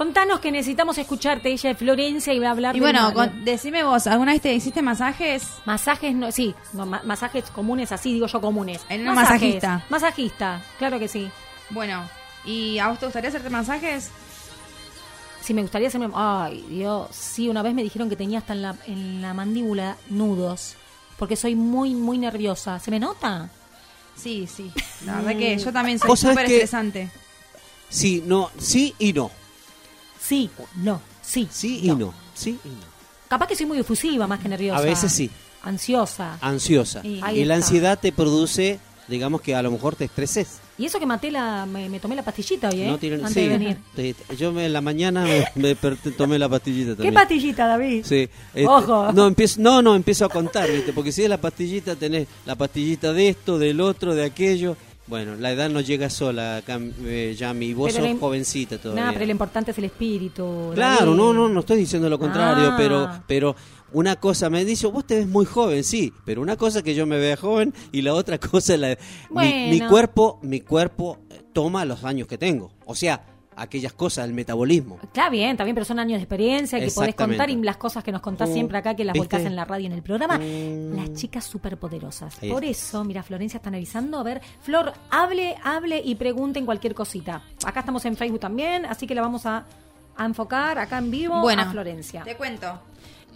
Contanos 0.00 0.40
que 0.40 0.50
necesitamos 0.50 0.96
escucharte. 0.96 1.50
Ella 1.50 1.72
es 1.72 1.76
Florencia 1.76 2.32
y 2.32 2.38
va 2.38 2.48
a 2.48 2.50
hablar 2.52 2.74
Y 2.74 2.78
de 2.78 2.86
bueno, 2.86 3.12
con- 3.12 3.44
decime 3.44 3.82
vos, 3.82 4.06
¿alguna 4.06 4.32
vez 4.32 4.40
te 4.40 4.54
hiciste 4.54 4.80
masajes? 4.80 5.42
Masajes, 5.66 6.14
no, 6.14 6.32
sí, 6.32 6.54
no, 6.72 6.86
ma- 6.86 7.02
masajes 7.04 7.50
comunes, 7.50 7.92
así 7.92 8.14
digo 8.14 8.26
yo 8.26 8.40
comunes. 8.40 8.80
En 8.88 9.04
Masajes. 9.04 9.30
masajista. 9.34 9.84
Masajista, 9.90 10.62
claro 10.78 10.98
que 10.98 11.06
sí. 11.06 11.28
Bueno, 11.68 12.08
¿y 12.46 12.78
a 12.78 12.88
vos 12.88 12.98
te 12.98 13.04
gustaría 13.04 13.28
hacerte 13.28 13.50
masajes? 13.50 14.08
Si 15.42 15.52
me 15.52 15.60
gustaría 15.60 15.88
hacerme... 15.88 16.08
Ay, 16.14 16.64
Dios, 16.70 17.08
sí, 17.10 17.50
una 17.50 17.60
vez 17.60 17.74
me 17.74 17.82
dijeron 17.82 18.08
que 18.08 18.16
tenía 18.16 18.38
hasta 18.38 18.54
en 18.54 18.62
la, 18.62 18.76
en 18.86 19.20
la 19.20 19.34
mandíbula 19.34 19.98
nudos, 20.08 20.76
porque 21.18 21.36
soy 21.36 21.54
muy, 21.56 21.94
muy 21.94 22.16
nerviosa. 22.16 22.78
¿Se 22.80 22.90
me 22.90 22.98
nota? 22.98 23.50
Sí, 24.16 24.46
sí. 24.46 24.72
La 25.04 25.16
verdad 25.16 25.36
que 25.36 25.58
yo 25.62 25.70
también 25.74 25.98
soy 25.98 26.16
súper 26.16 26.46
estresante. 26.46 27.10
Sí, 27.90 28.24
no, 28.26 28.50
sí 28.56 28.94
y 28.98 29.12
no. 29.12 29.30
Sí, 30.30 30.48
no, 30.76 31.00
sí. 31.22 31.48
Sí 31.50 31.80
y 31.82 31.88
no. 31.90 32.14
Sí 32.34 32.56
y 32.64 32.68
no. 32.68 32.86
Capaz 33.28 33.48
que 33.48 33.56
soy 33.56 33.66
muy 33.66 33.78
efusiva 33.80 34.28
más 34.28 34.38
que 34.38 34.48
nerviosa. 34.48 34.78
A 34.78 34.82
veces 34.82 35.12
sí. 35.12 35.28
Ansiosa. 35.64 36.38
Ansiosa. 36.40 37.00
Y- 37.04 37.44
la 37.44 37.56
ansiedad 37.56 37.98
te 38.00 38.12
produce, 38.12 38.78
digamos 39.08 39.40
que 39.40 39.56
a 39.56 39.62
lo 39.62 39.72
mejor 39.72 39.96
te 39.96 40.04
estreses. 40.04 40.58
Y 40.78 40.86
eso 40.86 41.00
que 41.00 41.04
maté 41.04 41.32
la, 41.32 41.66
me, 41.66 41.88
me 41.88 41.98
tomé 41.98 42.14
la 42.14 42.22
pastillita 42.22 42.68
hoy, 42.70 42.82
¿eh? 42.82 42.86
No 42.86 42.96
tienen- 42.96 43.20
Antes 43.26 43.34
sí, 43.34 43.40
de 43.40 43.48
venir. 43.48 43.76
te- 43.96 44.14
yo 44.38 44.52
me- 44.52 44.66
en 44.66 44.72
la 44.72 44.80
mañana 44.80 45.24
me, 45.24 45.44
me 45.56 45.74
tomé 46.16 46.38
la 46.38 46.48
pastillita 46.48 46.90
¿Qué 46.92 46.96
también. 46.96 47.14
pastillita, 47.14 47.66
David? 47.66 48.04
Sí. 48.06 48.28
este, 48.54 48.66
Ojo. 48.68 49.12
No, 49.12 49.26
empiezo, 49.26 49.60
no, 49.60 49.82
no, 49.82 49.96
empiezo 49.96 50.24
a 50.26 50.28
contar, 50.28 50.70
¿viste? 50.70 50.92
Porque 50.92 51.10
si 51.10 51.24
es 51.24 51.28
la 51.28 51.38
pastillita, 51.40 51.96
tenés 51.96 52.28
la 52.46 52.54
pastillita 52.54 53.12
de 53.12 53.30
esto, 53.30 53.58
del 53.58 53.80
otro, 53.80 54.14
de 54.14 54.24
aquello. 54.24 54.76
Bueno, 55.10 55.34
la 55.34 55.50
edad 55.50 55.68
no 55.68 55.80
llega 55.80 56.08
sola, 56.08 56.62
eh, 57.04 57.34
Yami, 57.36 57.66
y 57.66 57.74
vos 57.74 57.92
Pero 57.92 58.06
sos 58.08 58.18
jovencita 58.20 58.78
todavía. 58.78 59.02
Nada, 59.02 59.12
pero 59.12 59.26
lo 59.26 59.32
importante 59.32 59.72
es 59.72 59.78
el 59.78 59.84
espíritu. 59.84 60.70
Claro, 60.74 61.14
no, 61.16 61.32
no, 61.32 61.48
no 61.48 61.60
estoy 61.60 61.78
diciendo 61.78 62.08
lo 62.08 62.18
contrario, 62.18 62.68
Ah. 62.70 62.74
pero, 62.78 63.10
pero 63.26 63.56
una 63.92 64.14
cosa 64.16 64.48
me 64.48 64.64
dice, 64.64 64.86
vos 64.86 65.04
te 65.04 65.16
ves 65.16 65.26
muy 65.26 65.44
joven, 65.46 65.82
sí, 65.82 66.12
pero 66.24 66.40
una 66.40 66.56
cosa 66.56 66.78
es 66.78 66.84
que 66.84 66.94
yo 66.94 67.06
me 67.06 67.18
vea 67.18 67.36
joven 67.36 67.74
y 67.90 68.02
la 68.02 68.14
otra 68.14 68.38
cosa 68.38 68.74
es 68.74 68.80
la, 68.80 68.96
Bueno. 69.28 69.50
mi 69.72 69.80
cuerpo, 69.80 70.38
mi 70.42 70.60
cuerpo 70.60 71.18
toma 71.52 71.84
los 71.84 72.04
años 72.04 72.28
que 72.28 72.38
tengo, 72.38 72.70
o 72.86 72.94
sea, 72.94 73.20
aquellas 73.60 73.92
cosas, 73.92 74.26
el 74.26 74.34
metabolismo. 74.34 74.98
Está 75.02 75.28
bien, 75.28 75.56
bien, 75.56 75.74
pero 75.74 75.84
son 75.84 75.98
años 75.98 76.18
de 76.18 76.22
experiencia 76.24 76.78
que 76.80 76.90
podés 76.90 77.14
contar 77.14 77.50
y 77.50 77.56
las 77.56 77.76
cosas 77.76 78.02
que 78.02 78.12
nos 78.12 78.20
contás 78.20 78.48
Mm, 78.50 78.52
siempre 78.52 78.78
acá, 78.78 78.94
que 78.96 79.04
las 79.04 79.12
¿viste? 79.14 79.36
volcás 79.36 79.46
en 79.46 79.54
la 79.56 79.64
radio 79.64 79.84
y 79.84 79.86
en 79.86 79.92
el 79.92 80.02
programa. 80.02 80.38
Mm. 80.38 80.96
Las 80.96 81.12
chicas 81.14 81.44
superpoderosas. 81.44 82.36
Por 82.36 82.64
eso, 82.64 83.04
mira, 83.04 83.22
Florencia 83.22 83.58
están 83.58 83.74
avisando. 83.74 84.18
A 84.18 84.22
ver, 84.22 84.40
Flor, 84.62 84.92
hable, 85.10 85.56
hable 85.62 86.00
y 86.04 86.14
pregunten 86.14 86.64
cualquier 86.64 86.94
cosita. 86.94 87.42
Acá 87.64 87.80
estamos 87.80 88.04
en 88.04 88.16
Facebook 88.16 88.40
también, 88.40 88.86
así 88.86 89.06
que 89.06 89.14
la 89.14 89.22
vamos 89.22 89.46
a, 89.46 89.64
a 90.16 90.24
enfocar 90.24 90.78
acá 90.78 90.98
en 90.98 91.10
vivo 91.10 91.40
Bueno, 91.40 91.62
a 91.62 91.70
Florencia. 91.70 92.22
Te 92.24 92.36
cuento. 92.36 92.80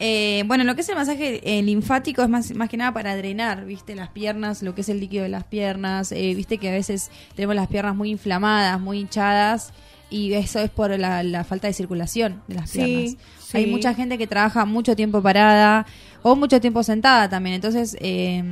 Eh, 0.01 0.43
bueno, 0.47 0.65
lo 0.65 0.75
que 0.75 0.81
es 0.81 0.89
el 0.89 0.97
masaje 0.97 1.41
eh, 1.59 1.63
linfático 1.63 2.21
es 2.23 2.29
más, 2.29 2.53
más 2.57 2.69
que 2.69 2.77
nada 2.77 2.93
para 2.93 3.15
drenar, 3.17 3.65
¿viste? 3.65 3.95
Las 3.95 4.09
piernas, 4.09 4.61
lo 4.63 4.75
que 4.75 4.81
es 4.81 4.89
el 4.89 4.99
líquido 4.99 5.23
de 5.23 5.29
las 5.29 5.45
piernas. 5.45 6.11
eh, 6.11 6.35
Viste 6.35 6.59
que 6.59 6.69
a 6.69 6.73
veces 6.73 7.13
tenemos 7.37 7.55
las 7.55 7.69
piernas 7.69 7.95
muy 7.95 8.11
inflamadas, 8.11 8.81
muy 8.81 8.99
hinchadas. 8.99 9.73
Y 10.15 10.33
eso 10.35 10.61
es 10.61 10.71
por 10.71 10.97
la, 10.99 11.23
la 11.25 11.43
falta 11.45 11.67
de 11.67 11.73
circulación 11.73 12.41
de 12.47 12.55
las 12.55 12.71
Sí, 12.71 12.79
piernas. 12.79 13.17
sí. 13.49 13.57
Hay 13.57 13.67
mucha 13.67 13.95
gente 13.95 14.17
que 14.17 14.27
trabaja 14.29 14.65
mucho 14.65 14.95
tiempo 14.95 15.21
parada 15.23 15.87
o 16.23 16.37
mucho 16.37 16.61
tiempo 16.61 16.83
sentada 16.85 17.29
también. 17.29 17.57
Entonces, 17.57 17.97
eh, 18.01 18.43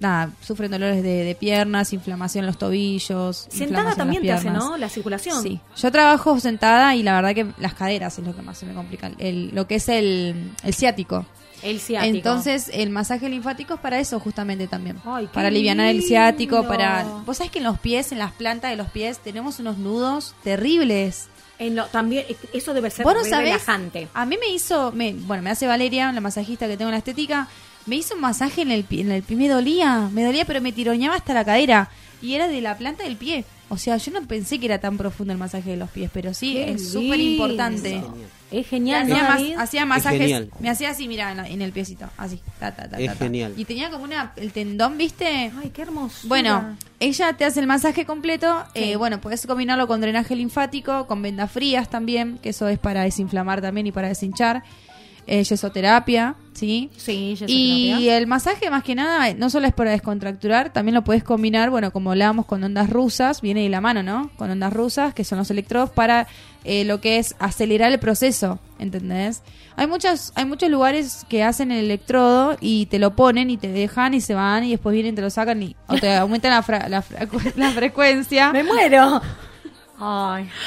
nada, 0.00 0.30
sufren 0.40 0.70
dolores 0.70 1.02
de, 1.02 1.24
de 1.24 1.34
piernas, 1.34 1.92
inflamación 1.92 2.44
en 2.44 2.46
los 2.46 2.56
tobillos. 2.58 3.46
Sentada 3.50 3.94
también 3.96 4.22
te 4.22 4.32
hace. 4.32 4.50
¿no? 4.50 4.78
La 4.78 4.88
circulación. 4.88 5.42
Sí, 5.42 5.60
yo 5.76 5.92
trabajo 5.92 6.40
sentada 6.40 6.94
y 6.96 7.02
la 7.02 7.16
verdad 7.20 7.34
que 7.34 7.46
las 7.58 7.74
caderas 7.74 8.18
es 8.18 8.24
lo 8.24 8.34
que 8.34 8.40
más 8.42 8.56
se 8.56 8.64
me 8.64 8.72
complica, 8.72 9.10
el, 9.18 9.50
lo 9.54 9.66
que 9.66 9.74
es 9.74 9.88
el, 9.90 10.52
el 10.64 10.72
ciático. 10.74 11.26
El 11.62 11.80
ciático. 11.80 12.16
Entonces, 12.16 12.70
el 12.72 12.90
masaje 12.90 13.28
linfático 13.28 13.74
es 13.74 13.80
para 13.80 13.98
eso 13.98 14.20
justamente 14.20 14.66
también. 14.68 14.96
Ay, 15.04 15.28
para 15.32 15.48
aliviar 15.48 15.78
el 15.80 16.02
ciático, 16.02 16.66
para... 16.66 17.02
Vos 17.26 17.36
sabés 17.38 17.50
que 17.50 17.58
en 17.58 17.64
los 17.64 17.78
pies, 17.78 18.12
en 18.12 18.18
las 18.18 18.32
plantas 18.32 18.70
de 18.70 18.76
los 18.76 18.88
pies, 18.88 19.18
tenemos 19.18 19.58
unos 19.58 19.78
nudos 19.78 20.34
terribles. 20.44 21.28
En 21.58 21.74
lo- 21.76 21.86
también, 21.86 22.24
eso 22.52 22.72
debe 22.74 22.90
ser 22.90 23.04
¿Vos 23.04 23.14
no 23.14 23.22
re 23.22 23.30
sabés? 23.30 23.46
relajante. 23.52 24.08
A 24.14 24.24
mí 24.26 24.36
me 24.40 24.48
hizo, 24.54 24.92
me, 24.92 25.12
bueno, 25.14 25.42
me 25.42 25.50
hace 25.50 25.66
Valeria, 25.66 26.12
la 26.12 26.20
masajista 26.20 26.68
que 26.68 26.76
tengo 26.76 26.88
en 26.90 26.92
la 26.92 26.98
estética, 26.98 27.48
me 27.86 27.96
hizo 27.96 28.14
un 28.14 28.20
masaje 28.20 28.62
en 28.62 28.70
el 28.70 28.84
pie, 28.84 29.00
en 29.00 29.10
el 29.10 29.22
pie 29.22 29.36
me 29.36 29.48
dolía, 29.48 30.08
me 30.12 30.22
dolía, 30.24 30.44
pero 30.44 30.60
me 30.60 30.72
tiroñaba 30.72 31.16
hasta 31.16 31.34
la 31.34 31.44
cadera 31.44 31.90
y 32.22 32.34
era 32.34 32.46
de 32.48 32.60
la 32.60 32.76
planta 32.76 33.02
del 33.04 33.16
pie. 33.16 33.44
O 33.70 33.76
sea, 33.76 33.96
yo 33.98 34.12
no 34.12 34.26
pensé 34.26 34.58
que 34.58 34.66
era 34.66 34.78
tan 34.78 34.96
profundo 34.96 35.32
el 35.32 35.38
masaje 35.38 35.70
de 35.70 35.76
los 35.76 35.90
pies, 35.90 36.10
pero 36.12 36.32
sí, 36.32 36.54
Qué 36.54 36.72
es 36.72 36.90
súper 36.90 37.20
importante. 37.20 38.02
Es 38.50 38.66
genial, 38.66 39.06
¿no, 39.06 39.14
hacía, 39.14 39.28
mas- 39.28 39.38
David? 39.38 39.54
hacía 39.58 39.86
masajes, 39.86 40.20
genial. 40.20 40.50
me 40.58 40.70
hacía 40.70 40.90
así, 40.90 41.06
mira, 41.06 41.46
en, 41.46 41.60
el 41.60 41.72
piecito, 41.72 42.08
así, 42.16 42.40
ta, 42.58 42.74
ta, 42.74 42.88
ta, 42.88 42.98
Es 42.98 43.18
genial. 43.18 43.52
Y 43.58 43.66
tenía 43.66 43.90
como 43.90 44.04
una, 44.04 44.32
el 44.36 44.52
tendón, 44.52 44.96
¿viste? 44.96 45.52
Ay, 45.54 45.70
qué 45.70 45.82
hermoso. 45.82 46.26
Bueno, 46.26 46.78
ella 46.98 47.34
te 47.34 47.44
hace 47.44 47.60
el 47.60 47.66
masaje 47.66 48.06
completo. 48.06 48.64
Eh, 48.74 48.96
bueno, 48.96 49.20
puedes 49.20 49.46
combinarlo 49.46 49.86
con 49.86 50.00
drenaje 50.00 50.34
linfático, 50.34 51.06
con 51.06 51.20
vendas 51.20 51.50
frías 51.52 51.90
también, 51.90 52.38
que 52.38 52.50
eso 52.50 52.68
es 52.68 52.78
para 52.78 53.02
desinflamar 53.02 53.60
también 53.60 53.86
y 53.86 53.92
para 53.92 54.08
deshinchar. 54.08 54.62
Eh, 55.30 55.44
yesoterapia, 55.44 56.36
¿sí? 56.54 56.88
Sí, 56.96 57.34
ya 57.38 57.44
Y 57.46 58.08
el 58.08 58.26
masaje, 58.26 58.70
más 58.70 58.82
que 58.82 58.94
nada, 58.94 59.34
no 59.34 59.50
solo 59.50 59.66
es 59.66 59.74
para 59.74 59.90
descontracturar, 59.90 60.72
también 60.72 60.94
lo 60.94 61.04
puedes 61.04 61.22
combinar, 61.22 61.68
bueno, 61.68 61.90
como 61.90 62.12
hablábamos 62.12 62.46
con 62.46 62.64
ondas 62.64 62.88
rusas, 62.88 63.42
viene 63.42 63.62
de 63.62 63.68
la 63.68 63.82
mano, 63.82 64.02
¿no? 64.02 64.30
Con 64.38 64.50
ondas 64.50 64.72
rusas, 64.72 65.12
que 65.12 65.24
son 65.24 65.36
los 65.36 65.50
electrodos, 65.50 65.90
para 65.90 66.26
eh, 66.64 66.84
lo 66.86 67.02
que 67.02 67.18
es 67.18 67.36
acelerar 67.40 67.92
el 67.92 67.98
proceso, 67.98 68.58
¿entendés? 68.78 69.42
Hay 69.76 69.86
muchos, 69.86 70.32
hay 70.34 70.46
muchos 70.46 70.70
lugares 70.70 71.26
que 71.28 71.44
hacen 71.44 71.72
el 71.72 71.84
electrodo 71.84 72.56
y 72.62 72.86
te 72.86 72.98
lo 72.98 73.14
ponen 73.14 73.50
y 73.50 73.58
te 73.58 73.68
dejan 73.68 74.14
y 74.14 74.22
se 74.22 74.32
van 74.34 74.64
y 74.64 74.70
después 74.70 74.94
vienen 74.94 75.12
y 75.12 75.16
te 75.16 75.20
lo 75.22 75.28
sacan 75.28 75.62
y, 75.62 75.76
o 75.88 75.96
te 75.98 76.14
aumentan 76.16 76.52
la, 76.52 76.62
fra- 76.62 76.88
la, 76.88 77.02
fra- 77.02 77.26
la 77.56 77.70
frecuencia. 77.72 78.50
Me 78.50 78.64
muero. 78.64 79.20
Ay. 80.00 80.48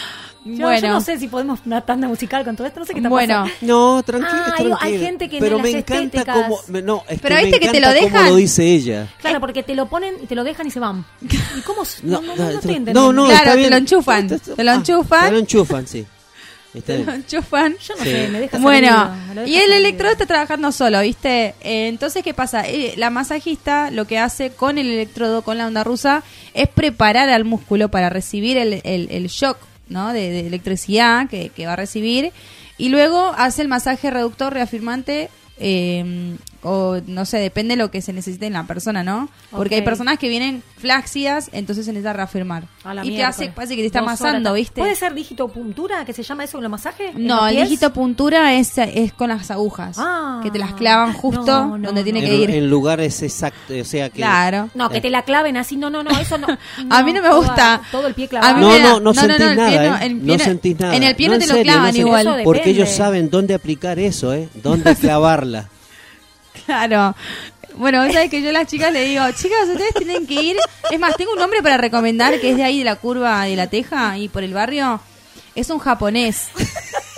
Yo, 0.43 0.65
Bueno. 0.65 0.87
yo 0.87 0.93
no 0.93 1.01
sé 1.01 1.19
si 1.19 1.27
podemos 1.27 1.59
una 1.67 1.81
tanda 1.81 2.07
musical 2.07 2.43
con 2.43 2.55
todo 2.55 2.65
esto, 2.65 2.79
no 2.79 2.85
sé 2.87 2.93
qué 2.93 2.99
está 2.99 3.09
Bueno, 3.09 3.43
pasando. 3.43 3.67
No, 3.67 4.01
tranquilo, 4.01 4.75
Ah, 4.75 4.85
hay 4.85 4.97
gente 4.99 5.29
que 5.29 5.37
Pero 5.39 5.57
en 5.57 5.61
me 5.61 5.71
las 5.71 5.79
encanta 5.81 6.17
estéticas- 6.21 6.43
cómo... 6.43 6.59
me- 6.67 6.81
No, 6.81 7.03
es 7.07 7.21
Pero 7.21 7.35
que 7.35 7.41
viste 7.43 7.59
me 7.59 7.65
que 7.67 7.71
te 7.71 7.79
lo 7.79 7.89
dejan. 7.91 8.27
lo 8.29 8.35
dice 8.37 8.63
ella. 8.65 9.07
Claro, 9.19 9.39
porque 9.39 9.61
te 9.61 9.75
lo 9.75 9.87
ponen 9.87 10.15
y 10.19 10.25
te 10.25 10.33
lo 10.33 10.43
dejan 10.43 10.65
y 10.65 10.71
se 10.71 10.79
van. 10.79 11.05
¿Y 11.21 11.61
cómo? 11.61 11.83
No, 12.01 12.21
no, 12.21 12.35
no, 12.35 12.43
no 12.43 12.49
estoy 12.49 12.79
no, 12.79 13.13
no, 13.13 13.25
Claro, 13.27 13.51
está 13.51 13.55
te 13.55 13.69
lo 13.69 13.75
enchufan, 13.77 14.27
te 14.27 14.63
lo 14.63 14.71
Ah, 14.71 14.75
enchufan. 14.75 15.25
Te 15.25 15.31
lo 15.31 15.37
enchufan, 15.37 15.87
sí. 15.87 16.05
Está 16.73 16.93
te 16.97 17.03
lo 17.03 17.11
enchufan. 17.13 17.75
Yo 17.77 17.95
no 17.97 18.03
Sí. 18.03 18.09
sé, 18.09 18.27
me 18.29 18.39
deja 18.39 18.57
Bueno, 18.57 19.15
lo 19.35 19.45
y 19.45 19.57
el 19.57 19.73
electrodo 19.73 20.13
está 20.13 20.25
trabajando 20.25 20.71
solo, 20.71 21.01
¿viste? 21.01 21.53
Eh, 21.61 21.87
entonces, 21.87 22.23
¿qué 22.23 22.33
pasa? 22.33 22.67
Eh, 22.67 22.95
la 22.97 23.11
masajista 23.11 23.91
lo 23.91 24.05
que 24.07 24.17
hace 24.17 24.49
con 24.53 24.79
el 24.79 24.87
electrodo, 24.89 25.43
con 25.43 25.59
la 25.59 25.67
onda 25.67 25.83
rusa, 25.83 26.23
es 26.55 26.67
preparar 26.67 27.29
al 27.29 27.45
músculo 27.45 27.89
para 27.89 28.09
recibir 28.09 28.57
el, 28.57 28.81
el- 28.85 29.07
el 29.11 29.27
shock, 29.27 29.57
¿no? 29.91 30.13
De, 30.13 30.47
electricidad 30.47 31.29
que, 31.29 31.49
que 31.49 31.67
va 31.67 31.73
a 31.73 31.75
recibir. 31.75 32.31
Y 32.77 32.89
luego 32.89 33.33
hace 33.37 33.61
el 33.61 33.67
masaje 33.67 34.09
reductor 34.09 34.53
reafirmante. 34.53 35.29
eh, 35.59 36.35
o 36.63 36.99
no 37.07 37.25
sé, 37.25 37.37
depende 37.37 37.75
de 37.75 37.77
lo 37.81 37.91
que 37.91 38.01
se 38.01 38.13
necesite 38.13 38.45
en 38.45 38.53
la 38.53 38.63
persona, 38.65 39.03
¿no? 39.03 39.29
Porque 39.51 39.75
hay 39.75 39.81
personas 39.81 40.17
que 40.19 40.29
vienen 40.29 40.63
flácidas, 40.77 41.49
entonces 41.53 41.85
se 41.85 41.91
necesita 41.91 42.13
reafirmar. 42.13 42.63
A 42.83 42.93
la 42.93 43.05
Y 43.05 43.15
te 43.15 43.23
hace, 43.23 43.49
parece 43.49 43.75
que 43.75 43.81
te 43.81 43.87
está 43.87 43.99
amasando, 43.99 44.53
¿viste? 44.53 44.81
¿Puede 44.81 44.95
ser 44.95 45.13
digitopuntura, 45.13 46.05
que 46.05 46.13
se 46.13 46.23
llama 46.23 46.43
eso 46.43 46.57
en 46.57 46.63
los 46.63 46.71
masajes? 46.71 47.15
¿En 47.15 47.25
No, 47.25 47.47
el 47.47 47.55
digitopuntura 47.63 48.53
es, 48.55 48.77
es 48.77 49.13
con 49.13 49.29
las 49.29 49.49
agujas. 49.51 49.97
Ah. 49.99 50.39
que 50.43 50.51
te 50.51 50.59
las 50.59 50.73
clavan 50.73 51.13
justo 51.13 51.45
No, 51.45 51.77
no, 51.77 51.87
donde 51.87 52.03
tiene 52.03 52.21
no. 52.21 52.27
que 52.27 52.35
En, 52.35 52.41
ir. 52.41 52.51
en 52.51 52.69
lugares 52.69 53.21
exactos, 53.21 53.75
o 53.79 53.83
sea 53.85 54.09
que... 54.09 54.17
Claro. 54.17 54.69
No, 54.73 54.89
que 54.89 55.01
te 55.01 55.09
la 55.09 55.23
claven 55.23 55.57
así. 55.57 55.77
No, 55.77 55.89
no, 55.89 56.03
no, 56.03 56.11
eso 56.19 56.37
no. 56.37 56.47
A 56.89 57.03
mí 57.03 57.13
no 57.13 57.21
me 57.21 57.33
gusta. 57.33 57.81
Todo 57.91 58.07
el 58.07 58.13
pie 58.13 58.25
A 58.25 58.29
clavado. 58.29 58.55
mí 58.57 58.61
No, 58.61 58.79
no, 58.79 58.99
no 58.99 59.13
sentís 59.13 59.39
nada, 59.55 59.99
no, 59.99 60.05
¿eh? 60.05 60.09
No 60.09 60.39
sentís 60.39 60.79
nada. 60.79 60.95
En 60.95 61.03
el 61.03 61.15
pie 61.15 61.27
no, 61.27 61.33
en 61.35 61.39
te 61.41 61.47
lo 61.47 61.61
clavan 61.61 61.95
igual. 61.95 62.41
Porque 62.43 62.69
ellos 62.69 62.89
saben 62.89 63.29
dónde 63.29 63.53
aplicar 63.53 63.99
eso, 63.99 64.33
¿eh? 64.33 64.49
Dónde 64.55 64.95
clavarla. 65.01 65.69
Claro. 66.65 67.15
Bueno, 67.75 68.03
vos 68.03 68.13
sabés 68.13 68.29
que 68.29 68.41
yo 68.41 68.49
a 68.49 68.51
las 68.53 68.67
chicas 68.67 68.91
le 68.91 69.05
digo, 69.05 69.23
chicas, 69.31 69.67
ustedes 69.69 69.93
tienen 69.93 70.27
que 70.27 70.33
ir. 70.33 70.57
Es 70.91 70.99
más, 70.99 71.15
tengo 71.15 71.31
un 71.33 71.39
nombre 71.39 71.61
para 71.63 71.77
recomendar 71.77 72.39
que 72.39 72.51
es 72.51 72.57
de 72.57 72.63
ahí 72.63 72.79
de 72.79 72.85
la 72.85 72.97
curva 72.97 73.45
de 73.45 73.55
la 73.55 73.67
Teja 73.67 74.17
y 74.17 74.27
por 74.29 74.43
el 74.43 74.53
barrio. 74.53 74.99
Es 75.55 75.69
un 75.69 75.79
japonés. 75.79 76.47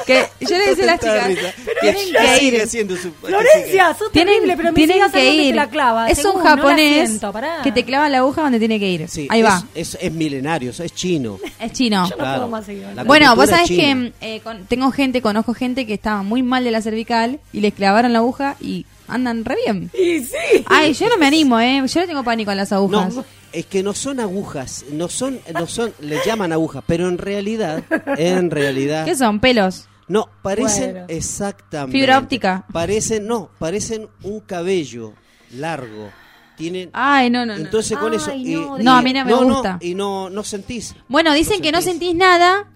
Que 0.07 0.25
yo 0.41 0.57
le 0.57 0.67
decía 0.69 0.83
a 0.83 0.87
las 0.87 0.99
chicas, 0.99 1.53
tienen 1.79 2.11
que 2.11 2.43
ir. 2.43 2.61
haciendo 2.61 2.97
su... 2.97 3.11
Florencia, 3.13 3.93
sos 3.97 4.11
Tienen, 4.11 4.33
terrible, 4.33 4.57
pero 4.57 4.69
me 4.69 4.75
tienen 4.75 5.11
que 5.11 5.33
ir. 5.33 5.51
te 5.51 5.55
la 5.55 5.69
clava. 5.69 6.09
es 6.09 6.17
según, 6.17 6.37
un 6.37 6.43
no 6.43 6.49
japonés 6.49 7.07
siento, 7.09 7.33
que 7.63 7.71
te 7.71 7.85
clava 7.85 8.09
la 8.09 8.17
aguja 8.17 8.41
donde 8.41 8.59
tiene 8.59 8.79
que 8.79 8.89
ir. 8.89 9.07
Sí, 9.07 9.27
Ahí 9.29 9.39
es, 9.39 9.45
va. 9.45 9.63
Es, 9.73 9.97
es 10.01 10.11
milenario, 10.11 10.71
es 10.71 10.93
chino. 10.93 11.39
Es 11.59 11.71
chino. 11.71 12.03
Yo 12.09 12.11
no 12.11 12.17
Claro. 12.17 12.35
puedo 12.39 12.47
más 12.49 12.65
seguir. 12.65 12.85
La 12.95 13.03
Bueno, 13.05 13.33
vos 13.37 13.49
sabés 13.49 13.69
que 13.69 14.11
eh, 14.19 14.41
con- 14.43 14.65
tengo 14.65 14.91
gente, 14.91 15.21
conozco 15.21 15.53
gente 15.53 15.85
que 15.87 15.93
estaba 15.93 16.21
muy 16.21 16.43
mal 16.43 16.63
de 16.65 16.71
la 16.71 16.81
cervical 16.81 17.39
y 17.53 17.61
les 17.61 17.73
clavaron 17.73 18.11
la 18.13 18.19
aguja 18.19 18.57
y 18.59 18.85
andan 19.07 19.43
re 19.45 19.55
bien. 19.65 19.91
Y 19.93 20.19
sí. 20.21 20.63
Ay, 20.67 20.93
yo 20.93 21.07
no 21.09 21.17
me 21.17 21.27
animo, 21.27 21.59
¿eh? 21.59 21.81
Yo 21.87 21.99
le 22.01 22.07
tengo 22.07 22.23
pánico 22.23 22.51
a 22.51 22.55
las 22.55 22.71
agujas. 22.71 23.13
No, 23.15 23.25
es 23.51 23.65
que 23.65 23.83
no 23.83 23.93
son 23.93 24.19
agujas, 24.19 24.85
no 24.91 25.07
son, 25.09 25.39
no 25.53 25.67
son, 25.67 25.93
le 25.99 26.19
llaman 26.25 26.51
agujas, 26.51 26.83
pero 26.87 27.07
en 27.07 27.17
realidad, 27.17 27.83
en 28.17 28.49
realidad, 28.51 29.05
¿Qué 29.05 29.15
son? 29.15 29.39
¿Pelos? 29.39 29.87
no, 30.07 30.27
parecen 30.41 30.91
Bueno. 30.91 31.05
exactamente. 31.09 31.97
Fibra 31.97 32.17
óptica. 32.17 32.65
Parecen, 32.73 33.25
no, 33.27 33.49
parecen 33.59 34.07
un 34.23 34.39
cabello 34.41 35.13
largo. 35.55 36.09
Tienen, 36.57 36.91
Ay, 36.93 37.29
no, 37.31 37.45
no, 37.47 37.55
no. 37.57 37.59
entonces 37.63 37.97
con 37.97 38.11
Ay, 38.11 38.17
eso. 38.17 38.31
no, 38.35 38.77
No, 38.77 38.91
a 38.95 39.01
mí 39.01 39.11
no 39.13 39.25
me 39.25 39.33
gusta. 39.33 39.77
y 39.81 39.95
no, 39.95 40.29
no 40.29 40.43
sentís. 40.43 40.95
Bueno, 41.07 41.33
dicen 41.33 41.61
que 41.61 41.71
no 41.71 41.81
sentís 41.81 42.13
nada 42.15 42.67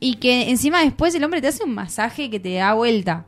y 0.00 0.16
que 0.16 0.48
encima 0.50 0.80
después 0.82 1.14
el 1.14 1.22
hombre 1.24 1.40
te 1.42 1.48
hace 1.48 1.62
un 1.64 1.74
masaje 1.74 2.30
que 2.30 2.40
te 2.40 2.54
da 2.54 2.72
vuelta. 2.74 3.26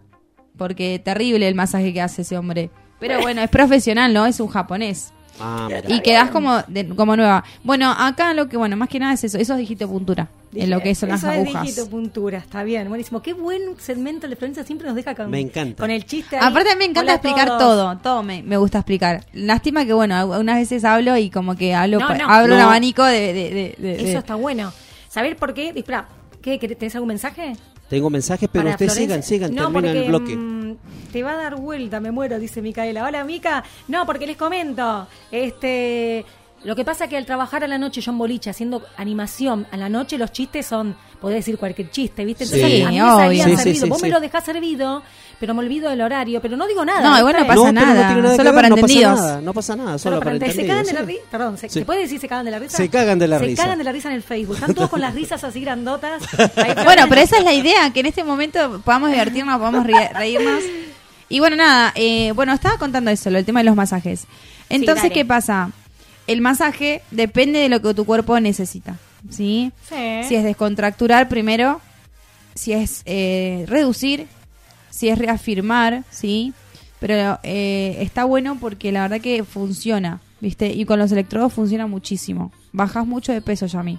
Porque 0.59 1.01
terrible 1.03 1.49
el 1.49 1.55
masaje 1.55 1.93
que 1.95 2.03
hace 2.03 2.23
ese 2.23 2.37
hombre. 2.37 2.69
Pero 3.01 3.21
bueno, 3.23 3.41
es 3.41 3.49
profesional, 3.49 4.13
¿no? 4.13 4.27
Es 4.27 4.41
un 4.41 4.49
japonés. 4.49 5.13
Ah. 5.41 5.69
Y 5.87 6.01
quedás 6.01 6.31
como, 6.31 6.59
de- 6.67 6.89
como 6.89 7.15
nueva. 7.17 7.45
Bueno, 7.63 7.93
acá 7.97 8.35
lo 8.35 8.49
que, 8.49 8.57
bueno, 8.57 8.77
más 8.77 8.89
que 8.89 8.99
nada 8.99 9.13
es 9.13 9.23
eso. 9.23 9.39
Eso 9.39 9.53
es 9.55 9.61
digitopuntura. 9.61 10.29
En 10.53 10.69
lo 10.71 10.81
que 10.81 10.95
son 10.97 11.11
las 11.11 11.21
Eso 11.23 11.31
es 11.31 11.39
agujas. 11.47 11.63
digitopuntura, 11.63 12.39
está 12.39 12.65
bien, 12.65 12.89
buenísimo. 12.89 13.23
Qué 13.23 13.35
buen 13.35 13.79
segmento 13.79 14.27
de 14.27 14.35
Florencia 14.35 14.65
siempre 14.65 14.89
nos 14.89 14.97
deja 14.97 15.15
con, 15.15 15.31
Me 15.31 15.39
encanta. 15.39 15.81
con 15.81 15.91
el 15.93 16.05
chiste. 16.07 16.37
ahí. 16.39 16.43
Aparte 16.45 16.75
me 16.75 16.87
encanta 16.87 17.03
Hola 17.03 17.15
explicar 17.15 17.47
todo, 17.59 17.97
todo 17.99 18.23
me, 18.25 18.43
me 18.43 18.57
gusta 18.57 18.79
explicar. 18.79 19.25
Lástima 19.33 19.85
que 19.85 19.93
bueno, 19.93 20.27
unas 20.27 20.57
veces 20.57 20.85
hablo 20.85 21.17
y 21.17 21.31
como 21.31 21.55
que 21.55 21.73
hablo, 21.75 22.01
No, 22.01 22.09
abro 22.09 22.55
un 22.57 22.61
abanico 22.61 23.05
de, 23.05 23.33
de, 23.33 23.51
de- 23.51 23.77
de- 23.79 23.97
de- 23.97 24.11
Eso 24.11 24.19
está 24.19 24.35
bueno. 24.35 24.73
¿Saber 25.09 25.37
por 25.37 25.55
qué? 25.55 25.73
Espera, 25.77 26.09
¿qué, 26.43 26.59
qué- 26.59 26.75
¿tenés 26.75 26.95
algún 26.97 27.09
mensaje? 27.09 27.53
Tengo 27.89 28.11
mensajes, 28.11 28.49
pero 28.53 28.69
ustedes 28.69 28.93
sigan, 28.93 29.23
sigan, 29.23 29.55
no, 29.55 29.71
terminan 29.73 29.97
el 29.97 30.09
bloque. 30.09 30.37
mm, 30.37 30.77
te 31.13 31.23
va 31.23 31.33
a 31.33 31.37
dar 31.37 31.57
vuelta, 31.57 32.01
me 32.01 32.11
muero, 32.11 32.39
dice 32.39 32.61
Micaela. 32.61 33.05
Hola, 33.05 33.25
Mica. 33.25 33.65
No, 33.89 34.05
porque 34.05 34.27
les 34.27 34.37
comento. 34.37 35.07
Este. 35.31 36.25
Lo 36.65 36.75
que 36.75 36.85
pasa 36.85 37.07
que 37.07 37.17
al 37.17 37.25
trabajar 37.25 37.63
a 37.63 37.69
la 37.69 37.79
noche 37.79 38.01
yo 38.01 38.11
en 38.11 38.19
boliche 38.19 38.51
haciendo 38.51 38.83
animación, 38.97 39.67
a 39.71 39.77
la 39.77 39.89
noche 39.89 40.19
los 40.19 40.33
chistes 40.33 40.67
son, 40.67 40.97
podés 41.21 41.37
decir 41.37 41.57
cualquier 41.57 41.89
chiste, 41.91 42.25
¿viste? 42.25 42.43
Entonces 42.45 42.67
Sí, 42.67 42.83
a 42.83 42.89
mí 42.91 42.99
me 43.01 43.01
Sí, 43.01 43.39
sí, 43.39 43.57
servido. 43.57 43.85
sí, 43.85 43.89
Vos 43.91 44.03
me 44.03 44.09
lo 44.09 44.19
dejás 44.21 44.45
servido, 44.45 45.03
pero 45.39 45.55
me 45.55 45.61
olvido 45.61 45.89
del 45.89 46.01
horario, 46.01 46.41
pero 46.43 46.57
no 46.57 46.67
digo 46.67 46.85
nada. 46.85 47.01
No, 47.11 47.17
igual 47.19 47.37
no 47.39 47.47
pasa 47.47 47.71
nada, 47.73 48.09
solo 48.13 48.23
ver, 48.45 48.55
para 48.55 48.69
no 48.71 48.75
pasa 48.75 48.87
entendidos. 48.87 49.19
nada, 49.21 49.41
no 49.41 49.55
pasa 49.55 49.77
nada, 49.77 49.99
solo, 49.99 50.17
Solo 50.17 50.19
para 50.25 50.39
para- 50.41 50.53
¿Se 50.53 50.67
cagan 50.67 50.85
de 50.85 50.93
la 50.93 51.01
entendidos. 51.01 51.07
risa? 51.07 51.31
Perdón, 51.31 51.59
¿se, 51.59 51.69
Sí. 51.69 51.79
¿se 51.79 51.85
puede 51.85 52.01
decir 52.01 52.21
se 52.21 52.29
cagan 52.29 52.45
de 52.45 52.51
la 52.51 52.59
risa? 52.59 52.77
Se 52.77 52.89
cagan 52.89 53.19
de 53.21 53.29
la 53.29 53.39
se 53.39 53.45
risa. 53.45 53.63
cagan 53.63 53.79
de 53.79 53.85
la 53.85 53.93
risa 53.93 54.09
en 54.09 54.15
el 54.17 54.23
Facebook. 54.25 54.55
Están 54.57 54.75
todos 54.75 54.91
con 54.91 55.01
las 55.01 55.15
risas 55.15 55.45
así 55.45 55.61
grandotas. 55.61 56.23
Bueno, 56.85 57.05
pero 57.09 57.21
esa 57.21 57.39
es 57.39 57.45
la 57.45 57.53
idea, 57.53 57.93
que 57.93 58.01
en 58.01 58.07
este 58.07 58.25
momento 58.25 58.81
podamos 58.85 59.11
divertirnos, 59.11 59.59
podamos 59.59 59.87
reírnos. 59.87 60.65
Y 61.29 61.39
bueno, 61.39 61.55
nada, 61.57 61.93
eh, 61.95 62.33
bueno, 62.35 62.53
estaba 62.53 62.79
contando 62.79 63.11
eso, 63.13 63.31
lo, 63.31 63.39
el 63.39 63.45
tema 63.45 63.61
de 63.61 63.65
los 63.65 63.77
masajes. 63.77 64.25
Entonces. 64.69 65.13
¿qué 65.13 65.25
pasa? 65.25 65.71
El 66.29 66.43
masaje 66.43 67.03
depende 67.11 67.59
de 67.59 67.69
lo 67.69 67.83
que 67.83 67.95
tu 67.95 68.05
cuerpo 68.05 68.39
necesita, 68.39 68.97
¿sí? 69.31 69.73
Sí. 69.89 70.21
Si 70.29 70.35
es 70.37 70.45
descontracturar 70.45 71.29
primero, 71.29 71.81
si 72.55 72.75
es 72.75 73.03
eh, 73.07 73.65
reducir, 73.67 74.27
si 74.91 75.09
es 75.09 75.19
reafirmar, 75.19 76.05
¿sí? 76.11 76.53
Pero 77.01 77.39
eh, 77.43 77.97
está 78.01 78.25
bueno 78.25 78.59
porque 78.61 78.93
la 78.93 79.03
verdad 79.03 79.21
que 79.21 79.43
funciona, 79.43 80.21
¿viste? 80.41 80.69
Y 80.73 80.85
con 80.85 80.99
los 80.99 81.11
electrodos 81.13 81.53
funciona 81.53 81.87
muchísimo. 81.87 82.53
Bajas 82.73 83.07
mucho 83.07 83.33
de 83.33 83.41
peso, 83.41 83.67
Yami. 83.67 83.99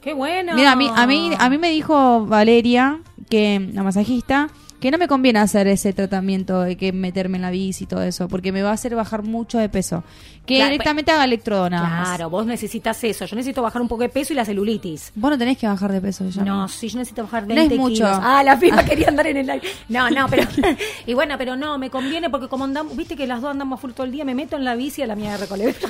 Qué 0.00 0.12
bueno. 0.12 0.54
Mira, 0.54 0.72
a 0.72 0.76
mí, 0.76 0.88
a 0.94 1.06
mí, 1.06 1.32
a 1.36 1.50
mí 1.50 1.58
me 1.58 1.70
dijo 1.70 2.24
Valeria, 2.24 3.00
que 3.28 3.68
la 3.72 3.82
masajista, 3.82 4.48
que 4.80 4.90
no 4.92 4.98
me 4.98 5.08
conviene 5.08 5.40
hacer 5.40 5.66
ese 5.66 5.92
tratamiento 5.92 6.60
de 6.62 6.76
que 6.76 6.92
meterme 6.92 7.36
en 7.38 7.42
la 7.42 7.50
bici 7.50 7.84
y 7.84 7.86
todo 7.88 8.02
eso, 8.02 8.28
porque 8.28 8.52
me 8.52 8.62
va 8.62 8.70
a 8.70 8.74
hacer 8.74 8.94
bajar 8.94 9.22
mucho 9.24 9.58
de 9.58 9.68
peso. 9.68 10.04
Que 10.46 10.54
Claro, 10.56 10.70
directamente 10.70 11.10
haga 11.10 11.24
electrodo 11.24 11.68
nada 11.68 11.88
más. 11.88 12.08
Claro, 12.08 12.30
vos 12.30 12.46
necesitas 12.46 13.02
eso. 13.04 13.26
Yo 13.26 13.36
necesito 13.36 13.60
bajar 13.60 13.82
un 13.82 13.88
poco 13.88 14.02
de 14.02 14.08
peso 14.08 14.32
y 14.32 14.36
la 14.36 14.44
celulitis. 14.44 15.12
Vos 15.14 15.30
no 15.32 15.36
tenés 15.36 15.58
que 15.58 15.66
bajar 15.66 15.92
de 15.92 16.00
peso 16.00 16.28
ya. 16.30 16.42
No, 16.42 16.68
sí, 16.68 16.88
yo 16.88 16.98
necesito 16.98 17.24
bajar 17.24 17.42
No 17.46 17.54
20 17.54 17.74
es 17.74 17.80
mucho. 17.80 17.94
kilos. 17.96 18.18
Ah, 18.22 18.42
la 18.44 18.58
piba 18.58 18.82
quería 18.84 19.08
andar 19.08 19.26
en 19.26 19.36
el 19.38 19.50
aire. 19.50 19.68
No, 19.88 20.08
no, 20.10 20.26
pero... 20.28 20.44
y 21.06 21.12
bueno, 21.12 21.34
pero 21.36 21.56
no, 21.56 21.76
me 21.76 21.90
conviene 21.90 22.30
porque 22.30 22.48
como 22.48 22.64
andamos... 22.64 22.96
Viste 22.96 23.14
que 23.16 23.26
las 23.26 23.42
dos 23.42 23.50
andamos 23.50 23.80
full 23.80 23.90
todo 23.92 24.06
el 24.06 24.12
día, 24.12 24.24
me 24.24 24.34
meto 24.34 24.56
en 24.56 24.64
la 24.64 24.74
bici 24.74 25.02
a 25.02 25.06
la 25.06 25.16
mía 25.16 25.32
de 25.32 25.38
Recoleta. 25.38 25.88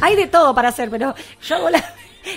Hay 0.00 0.16
de 0.16 0.26
todo 0.28 0.54
para 0.54 0.68
hacer, 0.68 0.88
pero 0.90 1.14
yo 1.46 1.56
hago 1.56 1.68
la... 1.70 1.84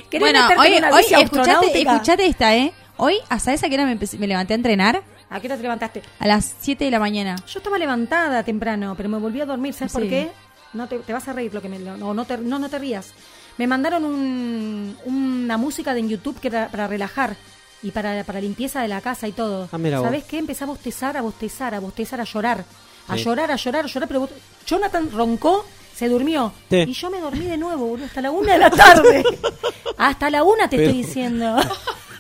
¿Querés 0.10 0.20
Bueno, 0.34 0.48
hoy, 0.60 0.70
hoy 0.92 1.04
escuchate, 1.22 1.80
escuchate 1.82 2.26
esta, 2.26 2.56
¿eh? 2.56 2.74
Hoy, 2.98 3.16
¿hasta 3.30 3.54
esa 3.54 3.70
que 3.70 3.76
era 3.76 3.86
me, 3.86 3.92
empecé- 3.98 4.18
me 4.18 4.26
levanté 4.28 4.54
a 4.54 4.56
entrenar? 4.56 5.04
¿A 5.30 5.40
qué 5.40 5.48
hora 5.48 5.56
te 5.58 5.64
levantaste? 5.64 6.04
A 6.20 6.28
las 6.28 6.56
7 6.60 6.86
de 6.86 6.92
la 6.92 7.00
mañana. 7.00 7.36
Yo 7.48 7.60
estaba 7.60 7.78
levantada 7.78 8.44
temprano, 8.44 8.94
pero 8.96 9.10
me 9.10 9.18
volví 9.18 9.42
a 9.42 9.46
dormir. 9.46 9.74
¿Sabes 9.74 9.94
por 9.94 10.04
qué? 10.08 10.32
No 10.74 10.88
te, 10.88 11.00
te 11.00 11.14
vas 11.14 11.28
a 11.28 11.34
reír 11.34 11.54
lo 11.54 11.62
que 11.62 11.70
me... 11.70 11.80
No, 11.80 12.14
no 12.14 12.26
te, 12.26 12.38
no, 12.38 12.60
no 12.60 12.70
te 12.70 12.78
rías. 12.80 13.14
Me 13.58 13.66
mandaron 13.68 14.04
un- 14.06 14.98
una 15.06 15.58
música 15.58 15.94
de 15.94 16.02
en 16.02 16.10
YouTube 16.10 16.40
que 16.40 16.50
era 16.50 16.68
para 16.70 16.88
relajar 16.88 17.36
y 17.82 17.92
para, 17.92 18.24
para 18.24 18.42
limpieza 18.42 18.82
de 18.82 18.88
la 18.88 19.02
casa 19.02 19.28
y 19.28 19.32
todo. 19.32 19.70
Ah, 19.72 19.78
mira 19.78 20.00
vos. 20.00 20.06
¿Sabes 20.08 20.24
qué? 20.26 20.38
Empecé 20.40 20.64
a 20.64 20.68
bostezar, 20.68 21.16
a 21.18 21.22
bostezar, 21.22 21.74
a 21.76 21.80
bostezar, 21.80 22.20
a 22.22 22.24
llorar. 22.26 22.66
A 23.08 23.16
Sí. 23.18 23.24
llorar, 23.24 23.52
a 23.52 23.56
llorar, 23.56 23.86
a 23.86 23.88
llorar. 23.88 24.08
Pero 24.08 24.20
vos- 24.22 24.30
Jonathan 24.66 25.10
roncó, 25.12 25.66
se 25.96 26.10
durmió. 26.10 26.52
Sí. 26.70 26.78
Y 26.88 26.94
yo 26.94 27.10
me 27.10 27.20
dormí 27.20 27.46
de 27.46 27.58
nuevo, 27.58 27.86
boludo, 27.88 28.06
hasta 28.06 28.22
la 28.22 28.32
una 28.32 28.54
de 28.54 28.60
la 28.60 28.70
tarde. 28.70 29.24
hasta 29.98 30.30
la 30.30 30.44
una 30.44 30.68
te 30.70 30.78
Pero- 30.78 30.90
estoy 30.90 31.04
diciendo. 31.04 31.56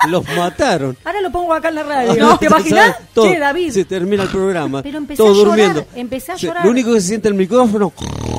Los 0.10 0.24
mataron. 0.36 0.96
Ahora 1.04 1.20
lo 1.22 1.32
pongo 1.32 1.52
acá 1.54 1.70
en 1.70 1.76
la 1.76 1.84
radio. 1.84 2.14
No, 2.28 2.38
¿Te 2.38 2.46
imaginas? 2.46 2.92
¿sabes? 2.92 3.08
Todo. 3.14 3.28
Che, 3.28 3.40
David. 3.40 3.72
Se 3.72 3.86
termina 3.86 4.24
el 4.24 4.30
programa. 4.30 4.84
Pero 4.84 5.00
empecé 5.00 5.18
Todo 5.18 5.32
a 5.32 5.36
llorar, 5.36 5.56
durmiendo. 5.58 5.86
empecé 5.96 6.32
a 6.32 6.36
llorar. 6.36 6.64
Lo 6.66 6.70
único 6.72 6.94
que 6.94 7.02
se 7.02 7.08
siente 7.08 7.28
el 7.28 7.34
micrófono. 7.34 7.92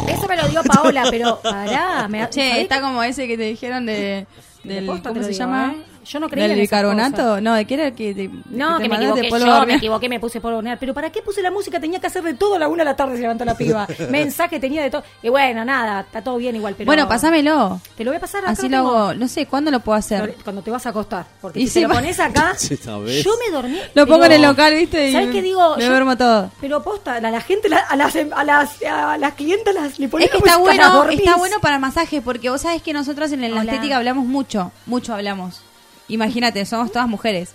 Eso 0.06 0.28
me 0.28 0.36
lo 0.36 0.46
dio 0.48 0.62
Paola, 0.62 1.04
pero 1.10 1.40
pará. 1.42 2.06
Me, 2.08 2.28
Che, 2.30 2.48
¿sabés 2.48 2.62
está 2.62 2.80
como 2.80 3.02
ese 3.02 3.26
que 3.26 3.36
te 3.36 3.42
dijeron 3.44 3.84
de... 3.86 4.26
Del, 4.62 4.86
¿Cómo 4.86 5.02
se 5.02 5.28
digo, 5.28 5.30
llama? 5.30 5.74
¿eh? 5.76 5.82
Yo 6.08 6.20
no 6.20 6.28
creía 6.28 6.44
¿Del 6.44 6.52
en 6.52 6.58
esas 6.64 6.70
bicarbonato? 6.70 7.16
cosas. 7.16 7.42
No, 7.42 7.54
¿de 7.54 7.64
qué 7.64 7.74
era 7.74 7.86
el 7.88 7.94
que 7.94 8.14
te, 8.14 8.30
No, 8.50 8.76
te 8.76 8.84
que 8.84 8.88
me 8.88 8.96
equivoqué 8.96 9.28
polvo 9.28 9.46
yo, 9.46 9.66
me 9.66 9.74
equivoqué, 9.74 10.08
me 10.08 10.20
puse 10.20 10.40
polvo. 10.40 10.62
Pero 10.78 10.94
¿para 10.94 11.10
qué 11.10 11.20
puse 11.22 11.42
la 11.42 11.50
música? 11.50 11.80
Tenía 11.80 11.98
que 12.00 12.06
hacer 12.06 12.22
de 12.22 12.34
todo 12.34 12.54
a 12.54 12.58
la 12.58 12.68
una 12.68 12.84
de 12.84 12.90
la 12.90 12.96
tarde 12.96 13.16
se 13.16 13.22
levantó 13.22 13.44
la 13.44 13.56
piba. 13.56 13.86
Mensaje 14.10 14.60
tenía 14.60 14.82
de 14.82 14.90
todo. 14.90 15.02
Y 15.22 15.28
bueno, 15.28 15.64
nada, 15.64 16.00
está 16.02 16.22
todo 16.22 16.36
bien 16.36 16.54
igual. 16.56 16.74
Pero 16.76 16.86
Bueno, 16.86 17.08
pasámelo. 17.08 17.80
Te 17.96 18.04
lo 18.04 18.10
voy 18.12 18.18
a 18.18 18.20
pasar 18.20 18.42
acá. 18.42 18.52
Así 18.52 18.68
lo 18.68 18.78
hago. 18.78 19.14
No 19.14 19.26
sé, 19.28 19.46
¿cuándo 19.46 19.70
lo 19.70 19.80
puedo 19.80 19.98
hacer? 19.98 20.34
Cuando 20.44 20.62
te 20.62 20.70
vas 20.70 20.86
a 20.86 20.90
acostar. 20.90 21.26
Porque 21.40 21.60
Y 21.60 21.66
si 21.66 21.74
si 21.74 21.80
te 21.82 21.88
lo 21.88 21.94
pones 21.94 22.20
acá, 22.20 22.54
yo 22.86 23.32
me 23.44 23.52
dormí. 23.52 23.78
Lo 23.94 24.06
pongo 24.06 24.20
pero- 24.22 24.34
en 24.34 24.40
el 24.42 24.42
local, 24.42 24.74
¿viste? 24.74 25.08
Y 25.08 25.12
¿Sabes 25.12 25.30
qué 25.30 25.42
digo? 25.42 25.76
Me 25.76 25.82
Yo- 25.84 25.90
duermo 25.90 26.16
todo. 26.16 26.50
Pero 26.60 26.82
posta, 26.82 27.16
a 27.16 27.20
la 27.20 27.40
gente, 27.40 27.68
la- 27.68 27.78
a 27.78 27.96
las, 27.96 28.14
a 28.16 28.44
las, 28.44 28.82
a 28.82 29.18
las 29.18 29.34
clientas 29.34 29.74
las, 29.74 29.98
le 29.98 30.08
pones 30.08 30.26
Es 30.26 30.32
que 30.32 30.38
está 30.38 30.56
bueno, 30.58 31.08
está 31.10 31.36
bueno 31.36 31.56
para 31.60 31.78
masaje, 31.78 32.20
porque 32.22 32.48
vos 32.50 32.60
sabés 32.60 32.80
que 32.82 32.92
nosotros 32.92 33.32
en 33.32 33.40
la 33.40 33.48
Hola. 33.48 33.62
estética 33.72 33.96
hablamos 33.96 34.24
mucho, 34.26 34.70
mucho 34.86 35.12
hablamos. 35.14 35.62
Imagínate, 36.08 36.64
somos 36.66 36.92
todas 36.92 37.08
mujeres. 37.08 37.50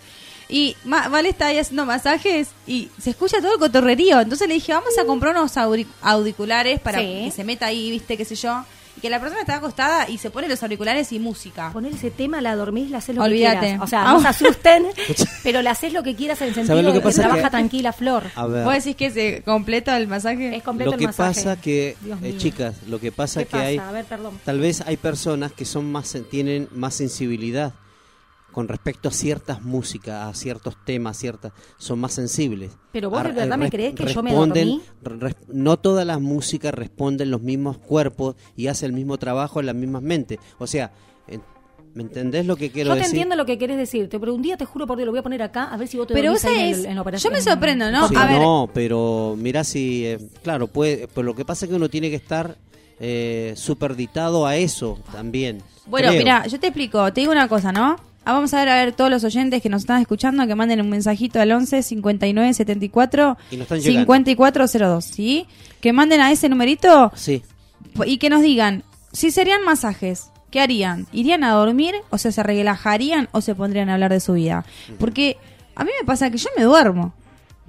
Y 0.49 0.75
Ma- 0.83 1.07
Vale 1.07 1.29
está 1.29 1.47
ahí 1.47 1.57
haciendo 1.57 1.85
masajes 1.85 2.49
y 2.67 2.89
se 3.01 3.11
escucha 3.11 3.39
todo 3.39 3.53
el 3.53 3.59
cotorrerío. 3.59 4.19
Entonces 4.19 4.47
le 4.49 4.55
dije, 4.55 4.73
vamos 4.73 4.97
a 4.99 5.05
comprar 5.05 5.33
unos 5.35 5.55
auri- 5.55 5.87
auriculares 6.01 6.79
para 6.79 6.99
Sí. 6.99 7.05
que 7.25 7.31
se 7.31 7.43
meta 7.45 7.67
ahí, 7.67 7.89
viste, 7.91 8.17
qué 8.17 8.25
sé 8.25 8.35
yo. 8.35 8.63
Y 8.97 8.99
que 8.99 9.09
la 9.09 9.21
persona 9.21 9.39
está 9.39 9.55
acostada 9.55 10.09
y 10.09 10.17
se 10.17 10.29
pone 10.29 10.49
los 10.49 10.61
auriculares 10.61 11.13
y 11.13 11.19
música. 11.19 11.69
Poner 11.71 11.93
ese 11.93 12.11
tema, 12.11 12.41
la 12.41 12.57
dormís, 12.57 12.91
la 12.91 12.97
haces 12.97 13.15
lo 13.15 13.23
Olvídate. 13.23 13.55
que 13.55 13.61
quieras. 13.67 13.81
O 13.81 13.87
sea, 13.87 14.03
no 14.03 14.19
se 14.19 14.27
asusten, 14.27 14.87
pero 15.43 15.61
la 15.61 15.71
haces 15.71 15.93
lo 15.93 16.03
que 16.03 16.13
quieras 16.17 16.41
en 16.41 16.49
el 16.49 16.53
sentido 16.55 16.81
lo 16.81 16.89
que 16.89 16.95
de 16.95 16.99
que 16.99 17.05
pasa? 17.05 17.21
trabaja 17.21 17.43
Que- 17.43 17.49
tranquila, 17.51 17.93
Flor. 17.93 18.23
A 18.35 18.45
ver. 18.47 18.65
¿Vos 18.65 18.73
decís 18.73 18.97
que 18.97 19.09
se 19.09 19.43
completa 19.43 19.95
el 19.95 20.09
masaje? 20.09 20.53
Es 20.57 20.63
completo 20.63 20.91
Lo 20.91 20.97
que 20.97 21.05
el 21.05 21.07
masaje. 21.11 21.33
pasa 21.35 21.61
que, 21.61 21.95
Dios 22.01 22.19
eh, 22.21 22.29
mío. 22.31 22.37
chicas, 22.37 22.75
lo 22.89 22.99
que 22.99 23.13
pasa 23.13 23.39
¿Qué 23.39 23.45
que 23.45 23.51
pasa? 23.51 23.63
hay, 23.63 23.77
A 23.77 23.91
ver, 23.93 24.03
perdón. 24.03 24.37
tal 24.43 24.59
vez 24.59 24.81
hay 24.81 24.97
personas 24.97 25.53
que 25.53 25.63
son 25.63 25.89
más, 25.89 26.13
tienen 26.29 26.67
más 26.73 26.93
sensibilidad 26.93 27.71
con 28.51 28.67
respecto 28.67 29.09
a 29.09 29.11
ciertas 29.11 29.61
músicas, 29.61 30.27
a 30.27 30.33
ciertos 30.33 30.75
temas, 30.85 31.17
ciertas, 31.17 31.53
son 31.77 31.99
más 31.99 32.13
sensibles. 32.13 32.71
Pero 32.91 33.09
vos 33.09 33.23
de 33.23 33.31
verdad 33.31 33.53
eh, 33.55 33.57
me 33.57 33.69
creés 33.69 33.95
que 33.95 34.05
yo 34.05 34.21
me 34.23 34.33
dormí? 34.33 34.81
no 35.49 35.77
todas 35.77 36.05
las 36.05 36.19
músicas 36.19 36.73
responden 36.73 37.31
los 37.31 37.41
mismos 37.41 37.77
cuerpos 37.77 38.35
y 38.55 38.67
hacen 38.67 38.87
el 38.87 38.93
mismo 38.93 39.17
trabajo 39.17 39.59
en 39.59 39.65
las 39.67 39.75
mismas 39.75 40.01
mentes. 40.01 40.39
O 40.59 40.67
sea, 40.67 40.91
¿me 41.93 42.03
entendés 42.03 42.45
lo 42.45 42.55
que 42.55 42.71
quiero 42.71 42.89
Yo 42.89 42.93
te 42.93 42.99
decir? 42.99 43.15
entiendo 43.15 43.35
lo 43.35 43.45
que 43.45 43.57
querés 43.57 43.77
decirte, 43.77 44.19
pero 44.19 44.33
un 44.33 44.41
día 44.41 44.55
te 44.57 44.65
juro 44.65 44.87
por 44.87 44.97
Dios, 44.97 45.05
lo 45.05 45.11
voy 45.11 45.19
a 45.19 45.23
poner 45.23 45.41
acá, 45.41 45.65
a 45.65 45.77
ver 45.77 45.87
si 45.87 45.97
vos 45.97 46.07
te 46.07 46.13
Pero 46.13 46.31
vos 46.31 46.43
ahí 46.45 46.71
en, 46.71 46.79
en 46.79 46.83
la 46.83 46.93
yo 46.95 47.01
operación. 47.01 47.33
me 47.33 47.41
sorprendo, 47.41 47.91
¿no? 47.91 48.07
Sí, 48.07 48.15
A 48.17 48.25
ver. 48.27 48.39
no, 48.41 48.69
pero 48.73 49.35
mira 49.37 49.63
si, 49.63 50.05
eh, 50.05 50.17
claro, 50.43 50.67
puede, 50.67 51.07
pero 51.09 51.23
lo 51.23 51.35
que 51.35 51.43
pasa 51.45 51.65
es 51.65 51.69
que 51.69 51.75
uno 51.75 51.89
tiene 51.89 52.09
que 52.09 52.15
estar 52.15 52.57
eh, 52.99 53.53
superditado 53.57 54.45
a 54.45 54.55
eso 54.55 54.99
también. 55.11 55.61
Bueno, 55.85 56.09
creo. 56.09 56.19
mira, 56.19 56.47
yo 56.47 56.59
te 56.59 56.67
explico, 56.67 57.11
te 57.11 57.21
digo 57.21 57.31
una 57.33 57.47
cosa, 57.49 57.71
¿no? 57.71 57.97
Ah, 58.23 58.33
vamos 58.33 58.53
a 58.53 58.59
ver 58.59 58.69
a 58.69 58.75
ver 58.75 58.91
todos 58.93 59.09
los 59.09 59.23
oyentes 59.23 59.61
que 59.61 59.69
nos 59.69 59.81
están 59.81 59.99
escuchando 60.01 60.45
que 60.45 60.53
manden 60.55 60.79
un 60.81 60.89
mensajito 60.89 61.39
al 61.41 61.51
11 61.51 61.81
59 61.81 62.53
74 62.53 63.37
Y 63.51 63.55
nos 63.57 63.63
están 63.63 63.79
llegando. 63.79 63.99
5402, 64.13 65.05
¿sí? 65.05 65.47
Que 65.79 65.91
manden 65.93 66.21
a 66.21 66.31
ese 66.31 66.47
numerito 66.49 67.11
Sí, 67.15 67.41
y 68.05 68.17
que 68.17 68.29
nos 68.29 68.41
digan 68.43 68.83
si 69.11 69.31
serían 69.31 69.63
masajes, 69.63 70.29
¿qué 70.51 70.61
harían? 70.61 71.07
¿Irían 71.11 71.43
a 71.43 71.51
dormir 71.51 71.95
o 72.11 72.17
sea, 72.17 72.31
se 72.31 72.43
relajarían 72.43 73.27
o 73.31 73.41
se 73.41 73.55
pondrían 73.55 73.89
a 73.89 73.95
hablar 73.95 74.11
de 74.11 74.19
su 74.19 74.33
vida? 74.33 74.65
Porque 74.99 75.37
a 75.75 75.83
mí 75.83 75.89
me 75.99 76.05
pasa 76.05 76.29
que 76.29 76.37
yo 76.37 76.47
me 76.55 76.63
duermo, 76.63 77.13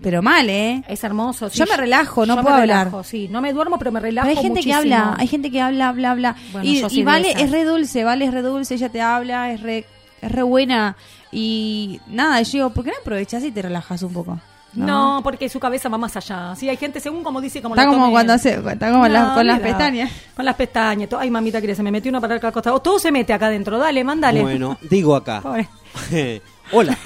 pero 0.02 0.20
mal, 0.22 0.48
¿eh? 0.50 0.84
Es 0.86 1.02
hermoso. 1.02 1.48
sí, 1.48 1.58
Yo 1.58 1.64
me 1.66 1.76
relajo, 1.76 2.26
no 2.26 2.34
yo 2.34 2.36
me 2.36 2.42
puedo 2.42 2.56
hablar. 2.56 2.86
relajo, 2.88 3.04
Sí, 3.04 3.28
no 3.28 3.40
me 3.40 3.52
duermo, 3.52 3.78
pero 3.78 3.90
me 3.90 4.00
relajo 4.00 4.28
Pero 4.28 4.38
hay 4.38 4.44
gente 4.44 4.60
muchísimo. 4.60 4.82
que 4.82 4.94
habla, 4.94 5.16
hay 5.18 5.26
gente 5.28 5.50
que 5.50 5.60
habla, 5.60 5.88
habla, 5.88 6.10
habla. 6.10 6.36
Bueno, 6.52 6.68
y 6.68 6.84
y 6.90 7.02
Vale 7.04 7.32
es 7.42 7.50
re 7.50 7.64
dulce, 7.64 8.04
Vale 8.04 8.26
es 8.26 8.32
re 8.34 8.42
dulce, 8.42 8.74
ella 8.74 8.88
te 8.90 9.00
habla, 9.00 9.52
es 9.52 9.60
re, 9.62 9.84
es 10.22 10.32
re 10.32 10.42
buena. 10.42 10.96
Y 11.30 12.00
nada, 12.06 12.40
yo 12.42 12.50
digo, 12.52 12.70
¿por 12.70 12.84
qué 12.84 12.90
no 12.92 12.96
aprovechas 13.02 13.44
y 13.44 13.50
te 13.52 13.60
relajas 13.60 14.02
un 14.02 14.12
poco? 14.14 14.40
No, 14.74 15.20
porque 15.22 15.50
su 15.50 15.60
cabeza 15.60 15.90
va 15.90 15.98
más 15.98 16.16
allá. 16.16 16.54
Sí, 16.56 16.66
hay 16.66 16.78
gente, 16.78 16.98
según 16.98 17.22
como 17.22 17.42
dice, 17.42 17.60
como 17.60 17.74
Está 17.74 17.84
la 17.84 17.90
como 17.92 18.06
tome- 18.06 18.10
cuando 18.12 18.32
hace, 18.32 18.54
está 18.54 18.90
como 18.90 19.06
la- 19.06 19.34
con 19.34 19.46
las 19.46 19.60
pestañas. 19.60 20.10
Con 20.34 20.46
las 20.46 20.54
pestañas. 20.56 21.10
Ay, 21.18 21.30
mamita, 21.30 21.60
que 21.60 21.74
se 21.74 21.82
me 21.82 21.90
metió 21.92 22.08
una 22.08 22.22
para 22.22 22.36
acá 22.36 22.46
al 22.46 22.52
costado. 22.54 22.80
Todo 22.80 22.98
se 22.98 23.12
mete 23.12 23.34
acá 23.34 23.48
adentro. 23.48 23.76
Dale, 23.78 24.02
mándale. 24.02 24.40
bueno, 24.40 24.78
digo 24.88 25.14
acá. 25.14 25.42
Hola, 26.74 26.96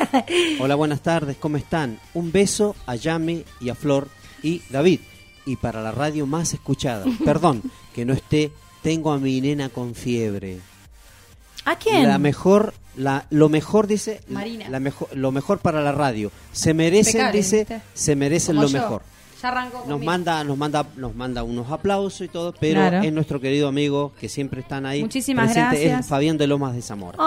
hola, 0.60 0.74
buenas 0.76 1.00
tardes, 1.00 1.36
¿cómo 1.40 1.56
están? 1.56 1.98
Un 2.14 2.30
beso 2.30 2.76
a 2.86 2.94
Yami 2.94 3.42
y 3.60 3.68
a 3.70 3.74
Flor 3.74 4.06
y 4.44 4.62
David. 4.70 5.00
Y 5.44 5.56
para 5.56 5.82
la 5.82 5.90
radio 5.90 6.24
más 6.24 6.52
escuchada, 6.54 7.04
perdón, 7.24 7.62
que 7.92 8.04
no 8.04 8.12
esté, 8.12 8.52
tengo 8.82 9.10
a 9.12 9.18
mi 9.18 9.40
nena 9.40 9.68
con 9.70 9.96
fiebre. 9.96 10.60
¿A 11.66 11.76
quién? 11.76 12.08
La 12.08 12.16
mejor, 12.18 12.72
la, 12.96 13.26
lo 13.30 13.48
mejor 13.50 13.86
dice, 13.86 14.22
Marina. 14.28 14.68
la 14.70 14.80
mejor, 14.80 15.08
lo 15.14 15.30
mejor 15.32 15.58
para 15.58 15.82
la 15.82 15.92
radio. 15.92 16.30
Se 16.52 16.72
merecen, 16.72 17.16
Impecable, 17.16 17.38
dice, 17.38 17.56
¿viste? 17.58 17.80
se 17.92 18.16
merecen 18.16 18.56
Como 18.56 18.62
lo 18.62 18.72
yo. 18.72 18.78
mejor. 18.80 19.02
Ya 19.42 19.48
arrancó 19.50 19.76
Nos 19.80 19.84
conmigo. 19.86 20.04
manda, 20.10 20.44
nos 20.44 20.56
manda, 20.56 20.86
nos 20.96 21.14
manda 21.14 21.42
unos 21.42 21.70
aplausos 21.70 22.22
y 22.22 22.28
todo, 22.28 22.54
pero 22.58 22.80
Claro. 22.80 23.02
es 23.02 23.12
nuestro 23.12 23.38
querido 23.38 23.68
amigo 23.68 24.12
que 24.18 24.30
siempre 24.30 24.62
están 24.62 24.86
ahí. 24.86 25.02
Muchísimas 25.02 25.52
presente, 25.52 25.76
gracias. 25.80 26.00
Es 26.00 26.06
Fabián 26.08 26.38
de 26.38 26.46
Lomas 26.46 26.74
de 26.74 26.80
Zamora. 26.80 27.18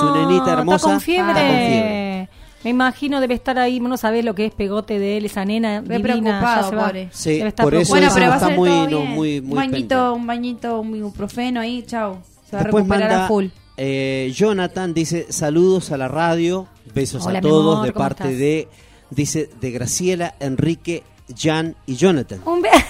Su 0.00 0.14
nenita 0.14 0.54
hermosa 0.54 0.76
Está 0.76 0.88
con 0.88 1.00
fiebre. 1.02 1.30
está 1.32 1.46
con 1.46 1.56
fiebre. 1.58 2.28
Me 2.64 2.70
imagino 2.70 3.20
debe 3.20 3.34
estar 3.34 3.58
ahí, 3.58 3.80
no 3.80 3.96
sabés 3.96 4.24
lo 4.24 4.34
que 4.34 4.46
es 4.46 4.52
pegote 4.54 4.98
de 4.98 5.16
él, 5.18 5.24
esa 5.26 5.44
nena 5.44 5.80
Re 5.80 5.96
divina. 5.98 6.02
preocupado, 6.02 6.62
ya 6.62 6.68
se 6.70 6.76
va. 6.76 6.86
pobre. 6.86 7.08
Sí, 7.12 7.30
Debe 7.38 7.48
estar 7.48 7.64
por 7.64 7.74
eso 7.74 7.90
Bueno, 7.90 8.06
Eso 8.06 8.14
pero 8.14 8.26
va 8.28 8.32
a 8.32 8.36
está 8.36 8.48
ser 8.48 8.56
muy- 8.56 8.68
todo 8.68 8.80
no, 8.82 8.98
bien. 9.00 9.10
muy- 9.12 9.38
un 9.40 9.46
muy 9.46 9.56
bañito, 9.56 9.70
pendiente. 9.72 10.10
un 10.10 10.26
bañito, 10.26 10.80
un 10.80 10.96
ibuprofeno 10.96 11.60
ahí, 11.60 11.82
chao. 11.86 12.18
Se 12.48 12.56
va 12.56 12.60
a 12.60 12.64
Después 12.64 12.84
recuperar 12.84 13.08
manda 13.10 13.24
a 13.24 13.28
full. 13.28 13.46
Eh, 13.76 14.32
Jonathan, 14.34 14.92
dice 14.94 15.26
saludos 15.32 15.90
a 15.92 15.96
la 15.96 16.08
radio, 16.08 16.66
besos 16.94 17.24
Hola, 17.26 17.38
a 17.38 17.42
todos 17.42 17.74
amor, 17.76 17.86
de 17.86 17.92
¿cómo 17.92 18.04
parte 18.04 18.24
estás? 18.24 18.38
de, 18.38 18.68
dice, 19.10 19.50
de 19.60 19.70
Graciela, 19.70 20.34
Enrique, 20.40 21.02
Jan 21.36 21.76
y 21.86 21.96
Jonathan. 21.96 22.40
Un, 22.44 22.62
be- 22.62 22.70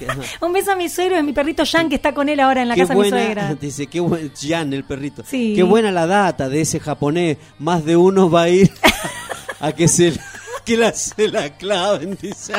un 0.40 0.52
beso 0.52 0.72
a 0.72 0.76
mi 0.76 0.88
suegro 0.88 1.16
y 1.16 1.18
a 1.18 1.22
mi 1.22 1.32
perrito 1.32 1.64
Jan 1.66 1.88
que 1.88 1.96
está 1.96 2.14
con 2.14 2.28
él 2.28 2.38
ahora 2.40 2.62
en 2.62 2.68
la 2.68 2.74
Qué 2.74 2.82
casa 2.82 2.94
de 2.94 3.00
mi 3.00 3.10
buena, 3.10 3.24
suegra. 3.24 3.54
dice, 3.60 3.86
qué 3.88 4.00
buen, 4.00 4.32
Jan, 4.40 4.72
el 4.72 4.84
perrito. 4.84 5.24
Sí. 5.26 5.52
Qué 5.56 5.62
buena 5.62 5.90
la 5.90 6.06
data 6.06 6.48
de 6.48 6.60
ese 6.60 6.78
japonés. 6.80 7.36
Más 7.58 7.84
de 7.84 7.96
uno 7.96 8.30
va 8.30 8.42
a 8.42 8.48
ir 8.48 8.70
a 9.60 9.72
que 9.72 9.88
se 9.88 10.12
la- 10.12 10.22
que 10.64 10.76
la, 10.76 10.92
se 10.92 11.28
la 11.28 11.56
claven, 11.56 12.16
dice. 12.20 12.52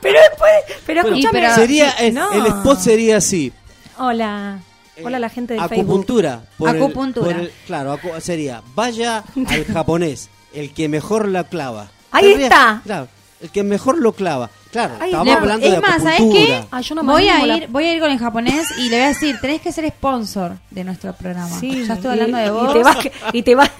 Pero 0.00 0.18
después, 0.30 0.50
pero 0.86 1.02
Bueno, 1.02 1.16
escúchame. 1.18 1.54
sería, 1.54 1.90
sí, 1.92 2.04
el, 2.06 2.14
no. 2.14 2.32
el 2.32 2.46
spot 2.46 2.78
sería 2.80 3.16
así. 3.18 3.52
Hola. 3.98 4.58
Hola 5.02 5.18
la 5.18 5.28
gente 5.28 5.54
del 5.54 5.62
acupuntura. 5.62 6.42
por 6.58 6.68
el- 6.70 6.76
Acupuntura. 6.82 7.26
por 7.26 7.36
el- 7.36 7.52
claro, 7.66 7.98
acu- 7.98 8.20
sería, 8.20 8.62
vaya 8.74 9.24
al 9.48 9.64
japonés, 9.72 10.28
el 10.52 10.72
que 10.72 10.88
mejor 10.88 11.28
la 11.28 11.44
clava. 11.44 11.88
Ahí 12.12 12.32
está. 12.34 12.80
Claro, 12.84 13.08
el 13.40 13.50
que 13.50 13.62
mejor 13.64 13.98
lo 13.98 14.12
clava. 14.12 14.50
Claro, 14.70 14.94
Ahí 15.00 15.10
estamos 15.10 15.28
está. 15.28 15.40
hablando 15.40 15.66
es 15.66 15.72
de 15.72 15.80
más, 15.80 16.02
¿sabes 16.02 16.14
acupuntura. 16.20 16.46
qué? 16.62 16.66
Ay, 16.70 16.82
yo 16.82 16.94
no 16.96 17.02
me 17.04 17.12
voy, 17.12 17.28
a 17.28 17.32
animo 17.34 17.46
la- 17.46 17.56
ir, 17.58 17.66
voy 17.68 17.84
a 17.84 17.94
ir 17.94 18.00
con 18.00 18.10
el 18.10 18.18
japonés 18.18 18.66
y 18.78 18.88
le 18.88 18.96
voy 18.96 19.04
a 19.04 19.08
decir, 19.08 19.36
tenés 19.40 19.60
que 19.60 19.72
ser 19.72 19.88
sponsor 19.88 20.56
de 20.70 20.84
nuestro 20.84 21.12
programa. 21.12 21.58
Sí, 21.60 21.84
ya 21.86 21.94
estoy 21.94 22.10
hablando 22.10 22.38
y- 22.38 22.42
de 22.42 22.50
vos. 22.50 22.70
Y 22.70 22.72
te 22.78 22.82
vas. 22.84 22.98
Y 23.32 23.42
te 23.42 23.54
vas 23.54 23.70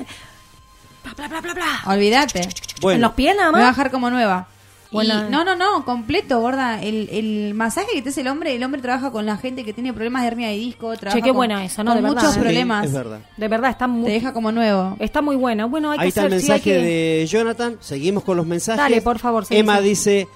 bla, 1.03 1.13
bla, 1.15 1.29
bla, 1.29 1.41
bla, 1.41 1.55
bla. 1.55 1.93
Olvídate. 1.93 2.49
Bueno. 2.81 2.97
¿En 2.97 3.01
los 3.03 3.13
pies 3.13 3.37
nada 3.37 3.51
Me 3.53 3.59
va 3.59 3.65
a 3.65 3.67
más? 3.69 3.77
dejar 3.77 3.91
como 3.91 4.11
nueva. 4.11 4.49
Y- 4.91 5.09
no, 5.31 5.45
no, 5.45 5.57
no, 5.57 5.85
completo, 5.85 6.41
gorda. 6.41 6.81
El, 6.83 7.09
el 7.11 7.55
masaje 7.55 7.89
que 7.95 8.03
te 8.03 8.11
hace 8.11 8.21
el 8.21 8.29
hombre, 8.29 8.55
el 8.55 8.63
hombre 8.63 8.81
trabaja 8.81 9.11
con 9.11 9.27
la 9.27 9.37
gente 9.37 9.65
que 9.65 9.73
tiene 9.73 9.93
problemas 9.93 10.23
de 10.23 10.29
hernia 10.29 10.49
de 10.49 10.55
disco, 10.57 10.95
trabaja 10.97 11.21
qué 11.21 11.31
con, 11.31 11.37
bueno 11.37 11.59
eso, 11.59 11.83
¿no? 11.83 11.93
con 11.93 11.97
De 11.97 12.03
verdad, 12.09 12.17
muchos. 12.23 12.35
Sí, 12.35 12.41
problemas. 12.41 12.87
es 12.87 12.93
verdad. 12.93 13.21
De 13.37 13.49
verdad, 13.49 13.71
está 13.71 13.87
Te 13.87 13.91
muy, 13.93 14.11
deja 14.11 14.33
como 14.33 14.53
nuevo. 14.53 14.97
está 15.01 15.21
muy 15.23 15.37
bueno. 15.37 15.69
Bueno, 15.69 15.91
hay 15.91 15.99
que 15.99 16.03
Ahí 16.05 16.09
está 16.09 16.23
el 16.27 16.29
sí, 16.29 16.35
mensaje 16.49 16.63
que- 16.63 16.79
de 16.79 17.27
Jonathan. 17.27 17.77
Seguimos 17.81 18.23
con 18.25 18.37
los 18.37 18.47
mensajes. 18.47 18.79
Dale, 18.79 19.03
por 19.03 19.19
favor, 19.19 19.45
Emma 19.51 19.81
dice: 19.81 20.29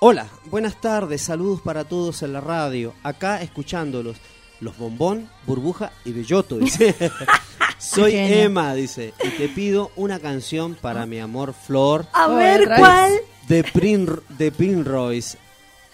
Hola, 0.00 0.26
buenas 0.46 0.80
tardes, 0.80 1.22
saludos 1.22 1.60
para 1.60 1.84
todos 1.84 2.22
en 2.22 2.32
la 2.32 2.40
radio. 2.40 2.94
Acá 3.02 3.42
escuchándolos. 3.42 4.16
Los 4.60 4.76
bombón, 4.76 5.26
burbuja 5.46 5.90
y 6.04 6.12
belloto, 6.12 6.58
dice. 6.58 6.94
Soy. 7.78 8.12
Emma, 8.14 8.74
dice. 8.74 9.14
Y 9.24 9.28
te 9.30 9.48
pido 9.48 9.90
una 9.96 10.18
canción 10.18 10.76
para 10.78 11.06
mi 11.06 11.18
amor 11.18 11.54
Flor 11.54 12.06
A 12.12 12.26
ver. 12.28 12.68
¿cuál? 12.76 13.12
De, 13.50 13.64
Prin, 13.64 14.08
de 14.38 14.50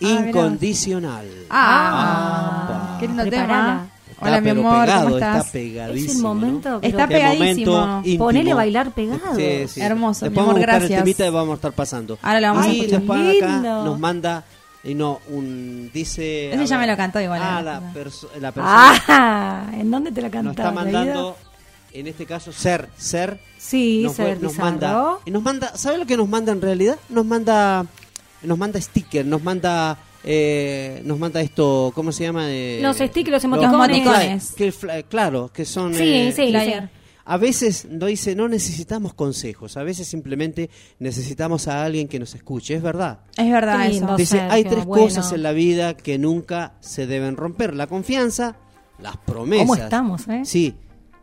mirá. 0.01 0.27
Incondicional. 0.29 1.27
Ah, 1.49 2.69
Ah, 2.69 2.97
qué 3.01 3.09
lindo 3.09 3.25
tema. 3.31 3.87
Está 4.11 4.27
Hola, 4.27 4.41
mi 4.41 4.51
amor, 4.51 4.81
pegado, 4.85 5.05
¿cómo 5.05 5.17
estás? 5.17 5.37
Está 5.47 5.53
pegadísimo. 5.53 6.11
Es 6.11 6.17
el 6.17 6.23
momento, 6.23 6.71
¿no? 6.71 6.81
pero- 6.81 6.91
Está 6.91 7.07
pegadísimo. 7.09 7.87
momento. 7.87 8.19
Ponele 8.19 8.53
a 8.53 8.55
bailar 8.55 8.91
pegado. 8.93 9.35
Sí, 9.37 9.69
sí. 9.69 9.81
Hermoso, 9.81 10.25
Después 10.27 10.31
mi 10.31 10.37
vamos 10.37 10.51
amor, 10.57 10.63
a 10.71 10.73
gracias. 10.79 10.91
el 10.91 10.99
temita 10.99 11.27
y 11.27 11.31
vamos 11.31 11.53
a 11.53 11.55
estar 11.57 11.73
pasando. 11.73 12.19
Ahora 12.23 12.41
lo 12.41 12.47
vamos 12.49 12.67
a 12.67 12.71
escuchar. 12.71 12.99
después 13.01 13.37
acá 13.43 13.47
Lindo. 13.53 13.85
nos 13.85 13.99
manda 13.99 14.45
y 14.85 14.95
no 14.95 15.21
un 15.29 15.91
dice 15.93 16.53
Ese 16.53 16.67
ya 16.67 16.77
ver, 16.79 16.87
me 16.87 16.93
lo 16.93 16.97
cantó 16.97 17.21
igual, 17.21 17.41
Ah, 17.43 17.61
la, 17.63 17.81
perso- 17.93 18.29
la 18.41 18.53
persona 18.53 19.03
Ah, 19.09 19.67
¿en 19.75 19.91
dónde 19.91 20.13
te 20.13 20.21
la 20.23 20.29
nos 20.29 20.33
cantaste? 20.33 20.63
está 20.63 20.73
mandando 20.73 21.37
en 22.01 22.07
este 22.07 22.27
caso 22.27 22.53
ser 22.53 22.89
ser 22.97 23.39
Sí, 23.59 24.03
nos, 24.05 24.15
ser 24.15 24.41
nos 24.41 24.53
Bizarro. 24.53 24.71
manda 24.71 25.19
y 25.25 25.31
nos 25.31 25.43
manda 25.43 25.77
¿sabe 25.77 25.99
lo 25.99 26.07
que 26.07 26.17
nos 26.17 26.29
manda 26.29 26.53
en 26.53 26.61
realidad? 26.63 26.99
Nos 27.09 27.25
manda 27.27 27.85
nos 28.43 28.59
manda 28.59 28.81
sticker, 28.81 29.25
nos 29.27 29.43
manda 29.43 29.99
eh, 30.29 31.03
nos 31.05 31.19
manda 31.19 31.41
esto, 31.41 31.93
¿cómo 31.95 32.11
se 32.13 32.25
llama? 32.25 32.51
Eh, 32.51 32.81
Los 32.83 32.97
stickers, 32.97 33.31
los 33.31 33.45
emoticones. 33.45 34.53
que 34.53 34.73
fla- 34.73 35.05
claro, 35.05 35.51
que 35.53 35.65
son 35.65 35.95
Sí, 35.95 36.03
eh, 36.03 36.33
sí, 36.35 36.49
flyer. 36.49 36.91
a 37.25 37.37
veces 37.37 37.87
no 37.89 38.07
dice 38.07 38.35
no 38.35 38.49
necesitamos 38.49 39.15
consejos, 39.15 39.77
a 39.77 39.85
veces 39.85 40.07
simplemente 40.09 40.69
necesitamos 40.99 41.69
a 41.69 41.85
alguien 41.85 42.09
que 42.09 42.19
nos 42.19 42.35
escuche, 42.35 42.75
es 42.75 42.83
verdad. 42.83 43.21
Es 43.37 43.51
verdad 43.51 43.87
eso. 43.87 44.17
Dice, 44.17 44.39
Sergio, 44.39 44.53
hay 44.53 44.65
tres 44.65 44.85
bueno. 44.85 45.05
cosas 45.05 45.33
en 45.33 45.43
la 45.45 45.53
vida 45.53 45.97
que 45.97 46.19
nunca 46.19 46.75
se 46.81 47.07
deben 47.07 47.37
romper. 47.37 47.75
La 47.75 47.87
confianza, 47.87 48.57
las 49.01 49.17
promesas. 49.19 49.67
¿Cómo 49.69 49.77
estamos, 49.77 50.29
eh? 50.29 50.43
Sí, 50.45 50.75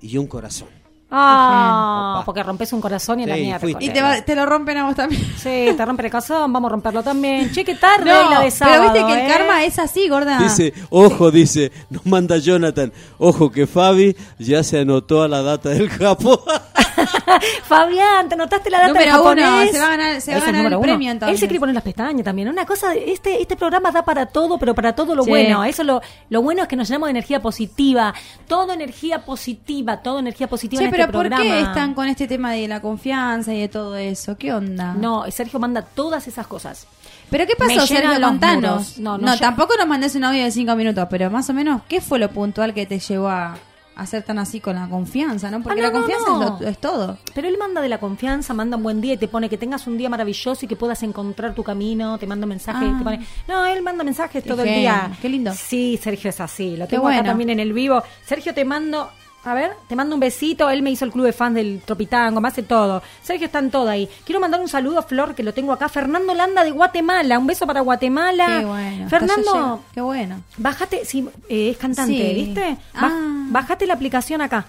y 0.04 0.18
un 0.18 0.28
corazón. 0.28 0.68
Ah, 1.16 2.16
Opa. 2.18 2.26
porque 2.26 2.42
rompes 2.42 2.74
un 2.74 2.82
corazón 2.82 3.20
y 3.20 3.24
a 3.24 3.28
la 3.28 3.36
Sí, 3.36 3.42
mierda. 3.42 3.68
Y 3.80 3.90
te, 3.92 4.02
va- 4.02 4.22
te 4.24 4.36
lo 4.36 4.48
rompen 4.48 4.78
a 4.78 4.86
vos 4.86 4.96
también. 4.96 5.22
Sí, 5.38 5.68
te 5.78 5.86
rompe 5.86 6.06
el 6.06 6.12
corazón, 6.12 6.52
vamos 6.52 6.70
a 6.70 6.72
romperlo 6.72 7.04
también. 7.04 7.52
Che, 7.52 7.64
qué 7.64 7.76
tarde 7.76 8.06
No, 8.10 8.32
la 8.32 8.40
de 8.42 8.50
sábado, 8.50 8.90
pero 8.92 9.06
viste 9.06 9.14
que 9.14 9.22
el 9.26 9.28
¿eh? 9.30 9.32
karma 9.32 9.64
es 9.64 9.78
así, 9.78 10.10
gorda. 10.10 10.40
Dice, 10.40 10.74
ojo, 10.90 11.30
dice, 11.30 11.72
nos 11.92 12.04
manda 12.08 12.38
Jonathan, 12.38 12.92
ojo 13.20 13.52
que 13.52 13.68
Fabi 13.68 14.16
ya 14.40 14.64
se 14.64 14.80
anotó 14.80 15.22
a 15.22 15.28
la 15.28 15.44
data 15.44 15.70
del 15.70 15.90
Japón. 15.90 16.40
Fabián, 17.64 18.30
¿te 18.30 18.36
notaste 18.36 18.70
la 18.70 18.80
data 18.80 18.88
Número 18.90 19.06
del 19.06 19.12
japonés? 19.14 19.46
uno, 19.48 19.72
se 19.72 19.80
va 19.80 19.86
a 19.86 19.90
ganar- 19.90 20.22
se 20.22 20.32
va 20.32 20.38
a 20.38 20.46
ganar 20.52 20.74
el 20.74 20.80
premio, 20.80 21.10
Él 21.10 21.14
entonces. 21.16 21.40
se 21.40 21.48
quiere 21.48 21.60
poner 21.60 21.76
las 21.76 21.84
pestañas 21.84 22.24
también. 22.24 22.48
Una 22.50 22.66
cosa, 22.66 22.94
este, 22.94 23.42
este 23.42 23.56
programa 23.56 23.92
da 23.92 24.04
para 24.04 24.26
todo, 24.26 24.58
pero 24.58 24.74
para 24.76 24.94
todo 24.94 25.16
lo 25.16 25.24
Sí. 25.24 25.30
bueno. 25.30 25.64
Eso 25.64 25.84
lo, 25.84 26.02
lo 26.30 26.42
bueno 26.42 26.62
es 26.64 26.68
que 26.68 26.76
nos 26.76 26.88
llenamos 26.88 27.08
de 27.08 27.12
energía 27.12 27.42
positiva. 27.42 28.14
Todo 28.48 28.74
energía 28.74 29.24
positiva, 29.26 29.98
todo 30.02 30.20
energía 30.20 30.48
positiva 30.48 30.84
en 30.84 30.92
pero 30.92 31.04
este 31.04 31.14
¿por 31.14 31.22
programa. 31.28 31.44
qué 31.44 31.62
están 31.62 31.94
con 31.94 32.08
este 32.08 32.28
tema 32.28 32.52
de 32.52 32.68
la 32.68 32.82
confianza 32.82 33.54
y 33.54 33.60
de 33.62 33.68
todo 33.70 33.96
eso? 33.96 34.38
¿Qué 34.38 34.54
onda? 34.54 34.94
No, 34.94 35.26
Sergio 35.32 35.60
manda 35.60 35.82
todas 35.82 36.28
esas 36.28 36.48
cosas. 36.48 36.88
¿Pero 37.30 37.48
qué 37.48 37.56
pasó, 37.56 37.88
Sergio? 37.88 38.22
Contanos. 38.22 39.00
No, 39.00 39.18
No, 39.18 39.26
no, 39.28 39.38
tampoco 39.40 39.76
nos 39.78 39.88
mandes 39.88 40.14
un 40.16 40.24
audio 40.24 40.44
de 40.44 40.52
cinco 40.52 40.76
minutos, 40.76 41.08
pero 41.10 41.32
más 41.32 41.50
o 41.50 41.54
menos, 41.54 41.82
¿qué 41.88 42.00
fue 42.02 42.20
lo 42.20 42.30
puntual 42.30 42.74
que 42.74 42.86
te 42.86 43.00
llevó 43.00 43.30
a, 43.30 43.56
a 43.96 44.06
ser 44.06 44.24
tan 44.24 44.40
así 44.40 44.60
con 44.60 44.76
la 44.76 44.88
confianza, 44.88 45.52
no? 45.52 45.62
Porque 45.62 45.82
Ah, 45.82 45.84
no, 45.84 45.92
la 45.92 46.00
confianza 46.00 46.26
no. 46.30 46.44
Es, 46.56 46.62
lo- 46.62 46.68
es 46.68 46.78
todo. 46.80 47.18
Pero 47.34 47.48
él 47.48 47.58
manda 47.58 47.82
de 47.82 47.90
la 47.90 48.00
confianza, 48.00 48.54
manda 48.54 48.78
un 48.78 48.84
buen 48.84 49.02
día 49.02 49.14
y 49.14 49.18
te 49.18 49.28
pone 49.28 49.50
que 49.50 49.58
tengas 49.58 49.86
un 49.88 49.98
día 49.98 50.10
maravilloso 50.10 50.66
y 50.66 50.68
que 50.68 50.76
puedas 50.76 51.04
encontrar 51.04 51.54
tu 51.56 51.64
camino, 51.64 52.18
te 52.18 52.26
manda 52.28 52.46
mensajes, 52.48 52.90
Ah. 52.92 52.98
te 52.98 53.04
pone... 53.04 53.28
No, 53.48 53.66
él 53.66 53.82
manda 53.84 54.04
mensajes 54.04 54.44
todo 54.44 54.64
el 54.64 54.74
día. 54.76 55.12
qué 55.22 55.30
lindo. 55.30 55.52
Sí, 55.54 56.00
Sergio 56.02 56.30
es 56.30 56.40
así, 56.42 56.76
lo 56.78 56.88
tengo 56.88 57.08
acá 57.08 57.18
bueno. 57.18 57.30
también 57.30 57.50
en 57.52 57.60
el 57.60 57.74
vivo. 57.74 58.02
Sergio, 58.26 58.54
te 58.54 58.66
mando... 58.66 59.10
A 59.46 59.54
ver, 59.54 59.74
te 59.88 59.96
mando 59.96 60.16
un 60.16 60.22
besito. 60.22 60.70
Él 60.70 60.82
me 60.82 60.92
hizo 60.92 61.04
el 61.06 61.12
club 61.12 61.26
de 61.26 61.34
fans 61.34 61.56
del 61.56 61.82
Tropitango, 61.84 62.40
me 62.40 62.48
hace 62.48 62.64
todo. 62.64 63.04
Sergio 63.22 63.48
está 63.48 63.60
en 63.60 63.72
todo 63.72 63.90
ahí. 63.90 64.08
Quiero 64.26 64.40
mandar 64.40 64.62
un 64.62 64.70
saludo 64.70 65.00
a 65.00 65.04
Flor, 65.04 65.36
que 65.36 65.44
lo 65.44 65.54
tengo 65.54 65.74
acá. 65.74 65.90
Fernando 65.90 66.34
Landa 66.34 66.64
de 66.64 66.72
Guatemala. 66.72 67.38
Un 67.40 67.48
beso 67.48 67.68
para 67.68 67.82
Guatemala. 67.82 68.60
Qué 68.60 68.66
bueno. 68.66 69.10
Fernando. 69.10 69.84
Qué 69.94 70.02
bueno. 70.02 70.42
Bájate, 70.58 71.04
sí, 71.06 71.28
eh, 71.50 71.72
es 71.72 71.78
cantante, 71.78 72.14
Sí. 72.30 72.34
¿viste? 72.34 72.78
Ah. 72.94 73.12
Bájate 73.50 73.86
la 73.86 73.96
aplicación 73.96 74.42
acá. 74.42 74.66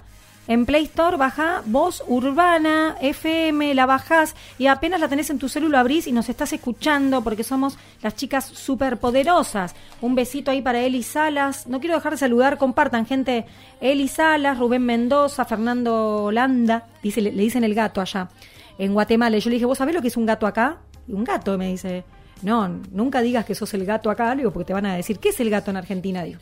En 0.47 0.67
Play 0.67 0.83
Store 0.83 1.17
baja 1.17 1.63
Voz 1.65 2.03
Urbana 2.07 2.95
FM, 3.01 3.73
la 3.73 3.87
bajás 3.87 4.35
y 4.59 4.67
apenas 4.67 4.99
la 4.99 5.07
tenés 5.07 5.31
en 5.31 5.39
tu 5.39 5.49
celular, 5.49 5.81
abrís 5.81 6.05
y 6.05 6.11
nos 6.11 6.29
estás 6.29 6.53
escuchando 6.53 7.23
porque 7.23 7.43
somos 7.43 7.79
las 8.03 8.15
chicas 8.15 8.45
súper 8.45 8.97
poderosas. 8.97 9.73
Un 10.01 10.13
besito 10.13 10.51
ahí 10.51 10.61
para 10.61 10.81
Eli 10.81 11.01
Salas. 11.01 11.65
No 11.65 11.79
quiero 11.79 11.95
dejar 11.95 12.11
de 12.11 12.19
saludar, 12.19 12.59
compartan, 12.59 13.07
gente. 13.07 13.45
Eli 13.81 14.07
Salas, 14.07 14.59
Rubén 14.59 14.85
Mendoza, 14.85 15.45
Fernando 15.45 16.29
Landa, 16.31 16.89
dice, 17.01 17.21
le, 17.21 17.31
dicen 17.31 17.63
el 17.63 17.73
gato 17.73 17.99
allá, 17.99 18.29
en 18.77 18.93
Guatemala. 18.93 19.39
Yo 19.39 19.49
le 19.49 19.55
dije, 19.55 19.65
¿vos 19.65 19.79
sabés 19.79 19.95
lo 19.95 20.01
que 20.01 20.09
es 20.09 20.17
un 20.17 20.27
gato 20.27 20.45
acá? 20.45 20.77
Y 21.07 21.13
un 21.13 21.23
gato 21.23 21.57
me 21.57 21.69
dice, 21.69 22.03
no, 22.43 22.67
nunca 22.91 23.21
digas 23.21 23.45
que 23.45 23.55
sos 23.55 23.73
el 23.73 23.83
gato 23.83 24.11
acá, 24.11 24.35
digo, 24.35 24.51
porque 24.51 24.67
te 24.67 24.73
van 24.73 24.85
a 24.85 24.95
decir, 24.95 25.17
¿qué 25.17 25.29
es 25.29 25.39
el 25.39 25.49
gato 25.49 25.71
en 25.71 25.77
Argentina? 25.77 26.21
Digo. 26.21 26.39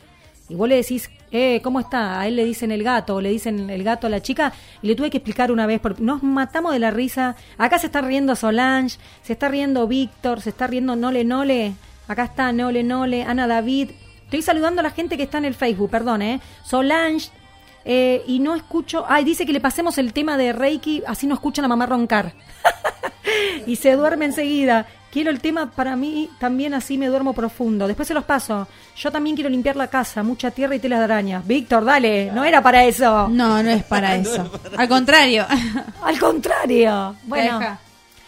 Y 0.48 0.54
vos 0.54 0.68
le 0.68 0.76
decís, 0.76 1.10
eh, 1.30 1.60
¿cómo 1.62 1.80
está? 1.80 2.20
A 2.20 2.26
él 2.26 2.36
le 2.36 2.44
dicen 2.44 2.70
el 2.70 2.82
gato, 2.82 3.16
o 3.16 3.20
le 3.20 3.30
dicen 3.30 3.70
el 3.70 3.82
gato 3.82 4.06
a 4.06 4.10
la 4.10 4.20
chica, 4.20 4.52
y 4.82 4.88
le 4.88 4.94
tuve 4.94 5.10
que 5.10 5.18
explicar 5.18 5.50
una 5.50 5.66
vez, 5.66 5.80
porque 5.80 6.02
nos 6.02 6.22
matamos 6.22 6.72
de 6.72 6.78
la 6.78 6.90
risa. 6.90 7.36
Acá 7.56 7.78
se 7.78 7.86
está 7.86 8.02
riendo 8.02 8.36
Solange, 8.36 8.98
se 9.22 9.32
está 9.32 9.48
riendo 9.48 9.88
Víctor, 9.88 10.40
se 10.42 10.50
está 10.50 10.66
riendo 10.66 10.96
Nole 10.96 11.24
Nole, 11.24 11.74
acá 12.08 12.24
está 12.24 12.52
Nole 12.52 12.82
Nole, 12.82 13.22
Ana 13.22 13.46
David. 13.46 13.90
Estoy 14.24 14.42
saludando 14.42 14.80
a 14.80 14.84
la 14.84 14.90
gente 14.90 15.16
que 15.16 15.22
está 15.22 15.38
en 15.38 15.46
el 15.46 15.54
Facebook, 15.54 15.90
perdón, 15.90 16.20
¿eh? 16.20 16.40
Solange, 16.62 17.30
eh, 17.84 18.22
y 18.26 18.38
no 18.38 18.54
escucho. 18.54 19.04
Ay, 19.08 19.24
dice 19.24 19.46
que 19.46 19.52
le 19.52 19.60
pasemos 19.60 19.98
el 19.98 20.12
tema 20.12 20.36
de 20.36 20.52
Reiki, 20.52 21.02
así 21.06 21.26
no 21.26 21.34
escuchan 21.34 21.64
a 21.64 21.68
mamá 21.68 21.86
roncar. 21.86 22.32
y 23.66 23.76
se 23.76 23.92
duerme 23.92 24.26
enseguida. 24.26 24.86
Quiero 25.14 25.30
el 25.30 25.38
tema 25.40 25.70
para 25.70 25.94
mí, 25.94 26.28
también 26.40 26.74
así 26.74 26.98
me 26.98 27.06
duermo 27.06 27.32
profundo. 27.34 27.86
Después 27.86 28.08
se 28.08 28.14
los 28.14 28.24
paso. 28.24 28.66
Yo 28.96 29.12
también 29.12 29.36
quiero 29.36 29.48
limpiar 29.48 29.76
la 29.76 29.86
casa, 29.86 30.24
mucha 30.24 30.50
tierra 30.50 30.74
y 30.74 30.80
telas 30.80 30.98
de 30.98 31.04
arañas. 31.04 31.46
Víctor, 31.46 31.84
dale, 31.84 32.32
no 32.32 32.42
era 32.44 32.60
para 32.60 32.84
eso. 32.84 33.28
No, 33.28 33.62
no 33.62 33.70
es 33.70 33.84
para 33.84 34.16
eso. 34.16 34.50
Al 34.76 34.88
contrario. 34.88 35.46
Al 36.02 36.18
contrario. 36.18 37.14
Bueno. 37.24 37.78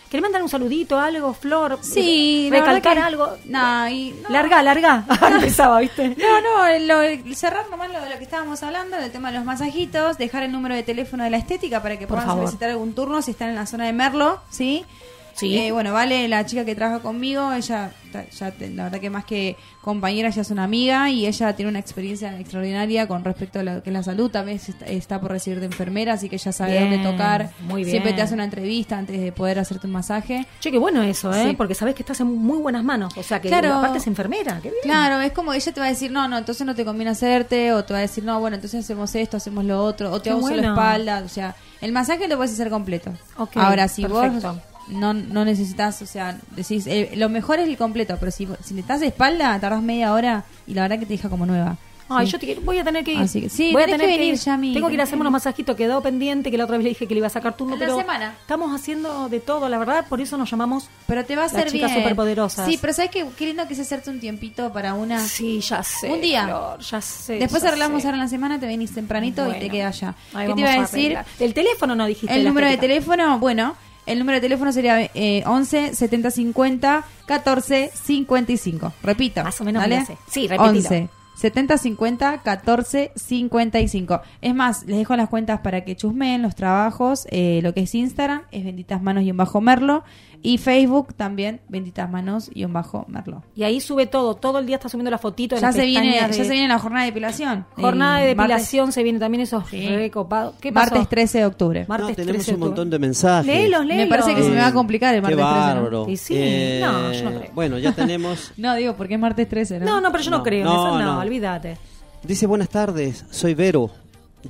¿querés 0.09 0.23
mandar 0.23 0.41
un 0.41 0.49
saludito, 0.49 0.97
algo, 0.97 1.35
Flor? 1.35 1.81
Sí, 1.83 2.49
recalcar 2.53 2.97
algo. 3.01 3.37
No, 3.47 3.89
y, 3.89 4.15
no. 4.23 4.29
Larga, 4.31 4.63
larga. 4.63 5.05
Empezaba, 5.29 5.81
¿viste? 5.81 6.11
No, 6.17 6.41
no, 6.41 6.79
lo- 6.87 7.01
el 7.03 7.35
cerrar 7.35 7.69
nomás 7.69 7.91
lo 7.91 8.01
de 8.01 8.11
lo 8.11 8.17
que 8.17 8.23
estábamos 8.23 8.63
hablando, 8.63 8.97
del 8.97 9.11
tema 9.11 9.33
de 9.33 9.39
los 9.39 9.45
masajitos, 9.45 10.19
dejar 10.19 10.45
el 10.45 10.53
número 10.53 10.77
de 10.77 10.85
teléfono 10.85 11.25
de 11.25 11.31
la 11.31 11.37
estética 11.39 11.83
para 11.83 11.99
que 11.99 12.07
Por 12.07 12.19
puedan 12.19 12.27
favor. 12.29 12.45
solicitar 12.45 12.71
algún 12.71 12.95
turno 12.95 13.21
si 13.23 13.33
están 13.33 13.49
en 13.49 13.57
la 13.57 13.67
zona 13.67 13.87
de 13.87 13.93
Merlo, 13.93 14.41
¿sí? 14.49 14.85
Sí. 14.89 14.95
Eh, 15.43 15.71
bueno, 15.73 15.93
Vale, 15.93 16.29
la 16.29 16.47
chica 16.47 16.65
que 16.65 16.75
trabaja 16.75 17.01
conmigo, 17.01 17.53
ella, 17.53 17.93
ya 18.39 18.53
la 18.75 18.85
verdad 18.85 19.01
que 19.01 19.11
más 19.11 19.25
que 19.25 19.57
compañera, 19.83 20.29
ella 20.29 20.43
es 20.43 20.51
una 20.51 20.65
amiga 20.65 21.11
y 21.11 21.27
ella 21.27 21.55
tiene 21.55 21.69
una 21.71 21.79
experiencia 21.79 22.39
extraordinaria 22.41 23.07
con 23.07 23.23
respecto 23.25 23.61
a 23.61 23.63
lo 23.63 23.83
que 23.83 23.91
es 23.91 23.95
la 23.95 24.03
salud. 24.03 24.31
También 24.31 24.59
está, 24.87 25.21
por 25.21 25.31
recibir 25.31 25.61
de 25.61 25.67
enfermera, 25.67 26.15
así 26.15 26.29
que 26.29 26.37
ella 26.37 26.53
sabe 26.53 26.73
Bien, 26.79 26.91
dónde 26.91 27.11
tocar. 27.11 27.51
muy 27.61 27.83
bien. 27.83 27.91
Siempre 27.91 28.13
te 28.15 28.23
hace 28.23 28.35
una 28.35 28.45
entrevista 28.45 28.97
antes 28.99 29.21
de 29.21 29.33
poder 29.33 29.59
hacerte 29.59 29.87
un 29.87 29.93
masaje. 29.93 30.47
Che, 30.61 30.71
qué 30.71 30.79
bueno 30.79 31.03
eso, 31.03 31.33
¿eh? 31.35 31.49
Sí. 31.51 31.55
Porque 31.57 31.75
sabés 31.75 31.95
que 31.95 32.03
estás 32.03 32.21
en 32.21 32.29
muy 32.29 32.59
buenas 32.59 32.83
manos. 32.85 33.17
O 33.17 33.23
sea, 33.23 33.41
que 33.41 33.49
Claro. 33.49 33.75
aparte 33.75 33.99
es 33.99 34.07
enfermera. 34.07 34.55
Qué 34.63 34.71
bien. 34.71 34.81
Claro, 34.83 35.21
es 35.21 35.33
como 35.33 35.53
ella 35.53 35.73
te 35.73 35.81
va 35.81 35.87
a 35.87 35.91
decir, 35.91 36.11
no, 36.11 36.27
no, 36.29 36.39
entonces 36.39 36.67
no 36.67 36.75
te 36.75 36.85
conviene 36.85 37.11
hacerte, 37.11 37.73
o 37.75 37.85
te 37.85 37.93
va 37.93 37.99
a 37.99 38.03
decir, 38.03 38.25
no, 38.25 38.41
bueno, 38.41 38.57
entonces 38.57 38.85
hacemos 38.85 39.15
esto, 39.15 39.37
hacemos 39.37 39.65
lo 39.65 39.83
otro, 39.85 40.11
o 40.13 40.21
te 40.21 40.31
hago 40.31 40.41
bueno. 40.41 40.71
espalda, 40.71 41.23
o 41.25 41.29
sea, 41.29 41.55
el 41.81 41.93
masaje 41.93 42.27
lo 42.29 42.37
puedes 42.37 42.53
hacer 42.55 42.71
completo. 42.71 43.13
Ok, 43.37 43.57
Ahora, 43.57 43.87
si 43.89 44.03
perfecto. 44.03 44.53
vos 44.55 44.57
no, 44.89 45.13
no 45.15 45.45
necesitas, 45.45 46.01
o 46.03 46.07
sea, 46.07 46.39
decís, 46.51 46.87
eh, 46.87 47.13
lo 47.17 47.29
mejor 47.29 47.59
es 47.59 47.69
el 47.69 47.77
completo, 47.77 48.17
pero 48.21 48.31
si, 48.33 48.47
si 48.47 48.75
necesitas 48.75 49.03
espalda, 49.03 49.59
tardás 49.61 49.83
media 49.83 50.13
hora 50.13 50.45
y 50.67 50.75
la 50.75 50.83
verdad 50.83 50.99
que 50.99 51.07
te 51.07 51.13
deja 51.15 51.29
como 51.29 51.47
nueva. 51.47 51.77
Ay, 52.09 52.27
Sí. 52.27 52.33
yo 52.33 52.39
te 52.39 52.55
voy 52.61 52.79
a 52.79 52.85
tener 52.85 53.03
que 53.03 53.15
ir. 53.15 53.19
Así 53.21 53.41
que- 53.41 53.49
sí, 53.49 53.73
voy 53.73 53.83
a 53.83 53.87
tener 53.87 54.03
que 54.03 54.17
venir, 54.17 54.37
Yami, 54.37 54.75
Tengo 54.75 54.87
que 54.87 54.95
ir 54.95 55.01
a 55.01 55.03
hacerme 55.03 55.19
que 55.19 55.21
unos 55.23 55.33
masajitos, 55.33 55.75
quedó 55.75 56.01
pendiente, 56.03 56.53
que 56.53 56.57
la 56.57 56.63
otra 56.63 56.77
vez 56.77 56.85
le 56.85 56.91
dije 56.91 57.09
que 57.09 57.15
le 57.15 57.19
iba 57.19 57.27
a 57.27 57.31
sacar 57.31 57.57
turno, 57.57 57.75
pero 57.77 57.99
semana. 57.99 58.37
estamos 58.41 58.73
haciendo 58.73 59.29
de 59.29 59.41
todo, 59.41 59.69
la 59.69 59.77
verdad, 59.77 60.07
por 60.09 60.21
eso 60.21 60.37
nos 60.37 60.49
llamamos. 60.49 60.89
Pero 61.09 61.25
te 61.25 61.35
va 61.35 61.47
a 61.47 61.49
chicas 61.49 61.73
bien. 61.73 61.95
superpoderosas. 61.95 62.65
Sí, 62.69 62.79
pero 62.81 62.93
¿sabes? 62.93 63.11
Qué 63.11 63.47
lindo 63.47 63.67
que 63.67 63.75
es 63.75 63.81
hacerte 63.81 64.11
un 64.11 64.21
tiempito 64.21 64.73
para 64.73 64.95
una... 64.95 65.19
Sí, 65.19 65.59
ya 65.61 65.83
sé. 65.83 66.09
Un 66.13 66.21
día. 66.21 66.45
Flor, 66.45 66.79
ya 66.79 67.01
sé. 67.01 67.39
Después 67.41 67.63
ya 67.65 67.71
arreglamos 67.71 68.03
sé. 68.03 68.07
ahora 68.07 68.19
en 68.19 68.23
la 68.23 68.29
semana, 68.29 68.61
te 68.61 68.67
venís 68.67 68.95
tempranito 68.95 69.51
y 69.53 69.59
te 69.59 69.69
quedas 69.69 69.97
allá. 70.01 70.15
¿Qué 70.47 70.55
te 70.55 70.61
iba 70.61 70.71
a 70.75 70.81
decir? 70.83 71.19
El 71.41 71.55
teléfono 71.55 71.97
no 71.97 72.07
dijiste. 72.07 72.33
El 72.37 72.45
número 72.45 72.69
de 72.69 72.77
teléfono, 72.77 73.41
bueno, 73.41 73.75
El 74.07 74.19
número 74.19 74.37
de 74.37 74.41
teléfono 74.41 74.73
sería 74.73 75.11
eh, 75.15 75.43
11 75.47 75.95
70 75.95 76.31
50 76.31 77.05
14 77.27 77.91
55. 77.93 78.93
Repito. 79.03 79.43
Más 79.43 79.61
o 79.61 79.65
menos 79.65 79.83
¿dale? 79.83 80.05
me. 80.09 80.17
Sí, 80.29 80.47
repetilo. 80.47 80.79
11 80.79 81.09
70 81.37 81.77
50 81.77 82.39
14 82.43 83.13
55. 83.15 84.23
Es 84.41 84.55
más, 84.55 84.85
les 84.87 84.97
dejo 84.99 85.17
las 85.17 85.29
cuentas 85.29 85.61
para 85.61 85.85
que 85.85 85.95
chusmeen 85.95 86.41
los 86.43 86.55
trabajos. 86.55 87.27
eh, 87.31 87.61
lo 87.63 87.75
que 87.75 87.81
es 87.81 87.95
Instagram 87.95 88.43
es 88.53 88.65
benditas 88.65 89.03
manos 89.03 89.25
y 89.25 89.31
un 89.31 89.37
bajo 89.37 89.61
merlo. 89.61 90.03
Y 90.43 90.59
Facebook 90.59 91.15
también, 91.15 91.61
benditas 91.69 92.09
manos 92.11 92.51
y 92.55 92.65
un 92.65 92.73
bajo 92.73 93.05
merlo. 93.09 93.43
Y 93.55 93.65
ahí 93.65 93.81
sube 93.81 94.07
todo. 94.07 94.35
Todo 94.35 94.59
el 94.61 94.67
día 94.67 94.77
está 94.77 94.89
subiendo 94.89 95.11
la 95.11 95.19
fotito 95.19 95.55
de 95.57 95.61
Ya 95.61 95.69
las 95.69 95.77
se, 95.77 95.85
viene, 95.87 96.15
ya 96.15 96.33
se 96.33 96.43
viene 96.49 96.69
la 96.69 96.79
jornada 96.79 97.05
de 97.05 97.11
depilación. 97.11 97.67
Jornada 97.75 98.19
de 98.21 98.35
martes- 98.35 98.57
depilación 98.57 98.93
se 98.93 99.03
viene 99.03 99.19
también 99.19 99.41
esos 99.43 99.65
Sí. 99.69 99.89
recopados. 99.89 100.55
¿Qué 100.61 100.73
pasó? 100.73 100.91
Martes 100.95 101.09
13 101.09 101.39
de 101.39 101.47
octubre. 101.47 101.85
Martes 101.89 102.09
No, 102.11 102.15
tenemos 102.15 102.37
13 102.37 102.51
de 102.51 102.55
un 102.55 102.61
montón 102.61 102.79
octubre. 102.89 102.91
de 102.91 102.99
mensajes. 103.07 103.47
Léelos, 103.47 103.85
léelos. 103.87 104.05
Me 104.05 104.11
parece 104.11 104.35
que 104.35 104.43
se 104.43 104.51
me 104.51 104.57
va 104.57 104.67
a 104.67 104.71
Eh, 104.71 104.73
complicar 104.73 105.15
el 105.15 105.23
martes 105.23 105.37
Qué 105.39 105.43
13. 105.43 105.59
¿no? 105.59 105.75
bárbaro. 105.75 106.09
Y 106.09 106.17
sí, 106.17 106.35
Eh, 106.37 106.81
no, 106.85 107.13
yo 107.13 107.31
no 107.31 107.39
creo. 107.39 107.51
Bueno, 107.55 107.79
ya 107.79 107.93
tenemos. 107.93 108.53
No, 108.57 108.75
digo, 108.77 108.95
porque 108.95 109.15
es 109.15 109.21
martes 109.21 109.49
13, 109.49 109.81
¿no? 109.81 109.87
No, 109.87 110.01
no, 110.01 110.13
pero 110.13 110.23
yo 110.25 110.31
no, 110.31 110.39
No, 110.39 110.43
creo 110.43 110.61
en 110.61 110.65
no, 110.65 110.73
eso. 110.89 110.99
No, 110.99 111.15
no. 111.15 111.19
olvídate. 111.21 111.77
Dice 112.23 112.47
buenas 112.47 112.69
tardes, 112.69 113.25
soy 113.31 113.55
Vero 113.55 113.91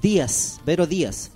Díaz, 0.01 0.61
Vero 0.66 0.87
Díaz. 0.87 1.30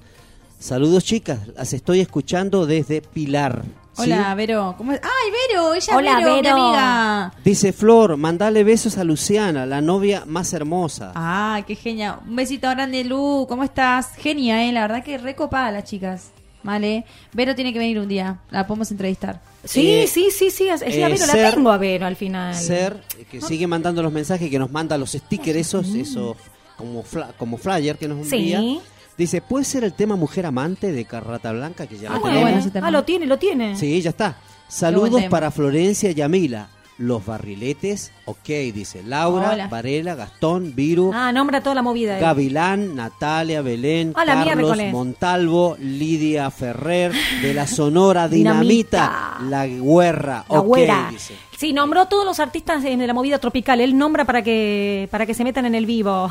Saludos 0.59 1.05
chicas, 1.05 1.39
las 1.57 1.73
estoy 1.73 2.01
escuchando 2.01 2.67
desde 2.67 3.01
Pilar. 3.01 3.63
¿Sí? 4.05 4.11
Hola, 4.13 4.35
Vero. 4.35 4.75
¿Cómo 4.77 4.93
es? 4.93 5.01
¡Ay, 5.03 5.33
Vero! 5.49 5.75
Ella 5.75 5.97
Hola, 5.97 6.11
es 6.11 6.17
Vero, 6.25 6.35
mi 6.37 6.43
Vero. 6.43 6.57
amiga. 6.57 7.33
Dice 7.45 7.73
Flor, 7.73 8.17
mandale 8.17 8.65
besos 8.65 8.99
a 8.99 9.05
Luciana, 9.05 9.67
la 9.67 9.81
novia 9.81 10.25
más 10.27 10.53
hermosa. 10.53 11.13
Ah, 11.15 11.63
qué 11.67 11.75
genia. 11.75 12.19
Un 12.27 12.37
besito 12.37 12.69
grande, 12.71 13.05
Lu. 13.05 13.47
¿Cómo 13.49 13.65
estás? 13.65 14.15
Genia, 14.17 14.65
¿eh? 14.67 14.73
La 14.73 14.83
verdad 14.83 15.03
que 15.05 15.19
recopada 15.19 15.71
las 15.71 15.85
chicas. 15.85 16.31
Vale. 16.63 17.07
Vero 17.33 17.55
tiene 17.55 17.73
que 17.73 17.79
venir 17.79 17.99
un 17.99 18.09
día. 18.09 18.41
La 18.51 18.67
podemos 18.67 18.91
entrevistar. 18.91 19.41
Sí, 19.65 19.91
Eh, 19.91 20.07
sí, 20.07 20.29
sí, 20.31 20.51
sí. 20.51 20.69
Es, 20.69 20.83
eh, 20.83 21.03
a 21.05 21.09
Vero, 21.09 21.27
la 21.27 21.33
ser- 21.33 21.55
tengo 21.55 21.71
a 21.71 21.79
Vero 21.79 22.05
al 22.07 22.17
final. 22.17 22.55
Ser, 22.55 23.03
que 23.31 23.41
sigue 23.41 23.67
mandando 23.67 24.03
los 24.03 24.13
mensajes, 24.13 24.51
que 24.51 24.59
nos 24.59 24.71
manda 24.71 24.99
los 24.99 25.13
stickers 25.13 25.57
esos, 25.59 25.89
esos 25.95 26.37
como, 26.77 27.03
fla- 27.03 27.33
como 27.39 27.57
flyer 27.57 27.97
que 27.97 28.09
nos 28.09 28.27
Sí. 28.29 28.53
envía. 28.53 28.83
Dice, 29.21 29.43
¿puede 29.43 29.67
ser 29.67 29.85
el 29.85 29.93
tema 29.93 30.17
Mujer 30.17 30.47
Amante 30.47 30.93
de 30.93 31.05
Carrata 31.05 31.53
Blanca? 31.53 31.87
Que 31.87 31.99
ya 31.99 32.09
Ah, 32.11 32.15
lo 32.15 32.21
bueno. 32.21 32.41
tenemos. 32.41 32.71
Ah, 32.83 32.91
lo 32.91 33.05
tiene, 33.05 33.27
lo 33.27 33.39
tiene. 33.39 33.77
Sí, 33.77 34.01
ya 34.01 34.09
está. 34.09 34.39
Saludos 34.67 35.25
para 35.25 35.51
Florencia 35.51 36.11
y 36.11 36.21
Amila. 36.23 36.69
Los 37.01 37.25
barriletes, 37.25 38.13
ok, 38.27 38.47
dice 38.75 39.03
Laura, 39.03 39.53
Hola. 39.55 39.69
Varela, 39.69 40.15
Gastón, 40.15 40.75
Viru, 40.77 41.11
Ah, 41.15 41.33
nombra 41.33 41.63
toda 41.63 41.75
la 41.75 41.81
movida. 41.81 42.19
eh. 42.19 42.21
Gavilán, 42.21 42.95
Natalia, 42.95 43.63
Belén, 43.63 44.13
Hola, 44.15 44.35
Carlos, 44.35 44.57
miércoles. 44.57 44.93
Montalvo, 44.93 45.77
Lidia 45.81 46.51
Ferrer, 46.51 47.13
de 47.41 47.55
la 47.55 47.67
Sonora 47.67 48.29
Dinamita, 48.29 49.39
Dinamita. 49.41 49.49
La 49.49 49.67
Guerra, 49.67 50.45
La 50.51 50.61
ok, 50.61 50.67
güera. 50.67 51.09
dice. 51.11 51.35
Sí, 51.57 51.73
nombró 51.73 52.05
todos 52.07 52.27
los 52.27 52.39
artistas 52.39 52.85
en 52.85 53.07
la 53.07 53.15
movida 53.15 53.39
tropical. 53.39 53.81
Él 53.81 53.97
nombra 53.97 54.27
para 54.27 54.43
que 54.43 55.09
para 55.11 55.25
que 55.25 55.33
se 55.33 55.43
metan 55.45 55.65
en 55.67 55.75
el 55.75 55.87
vivo. 55.87 56.31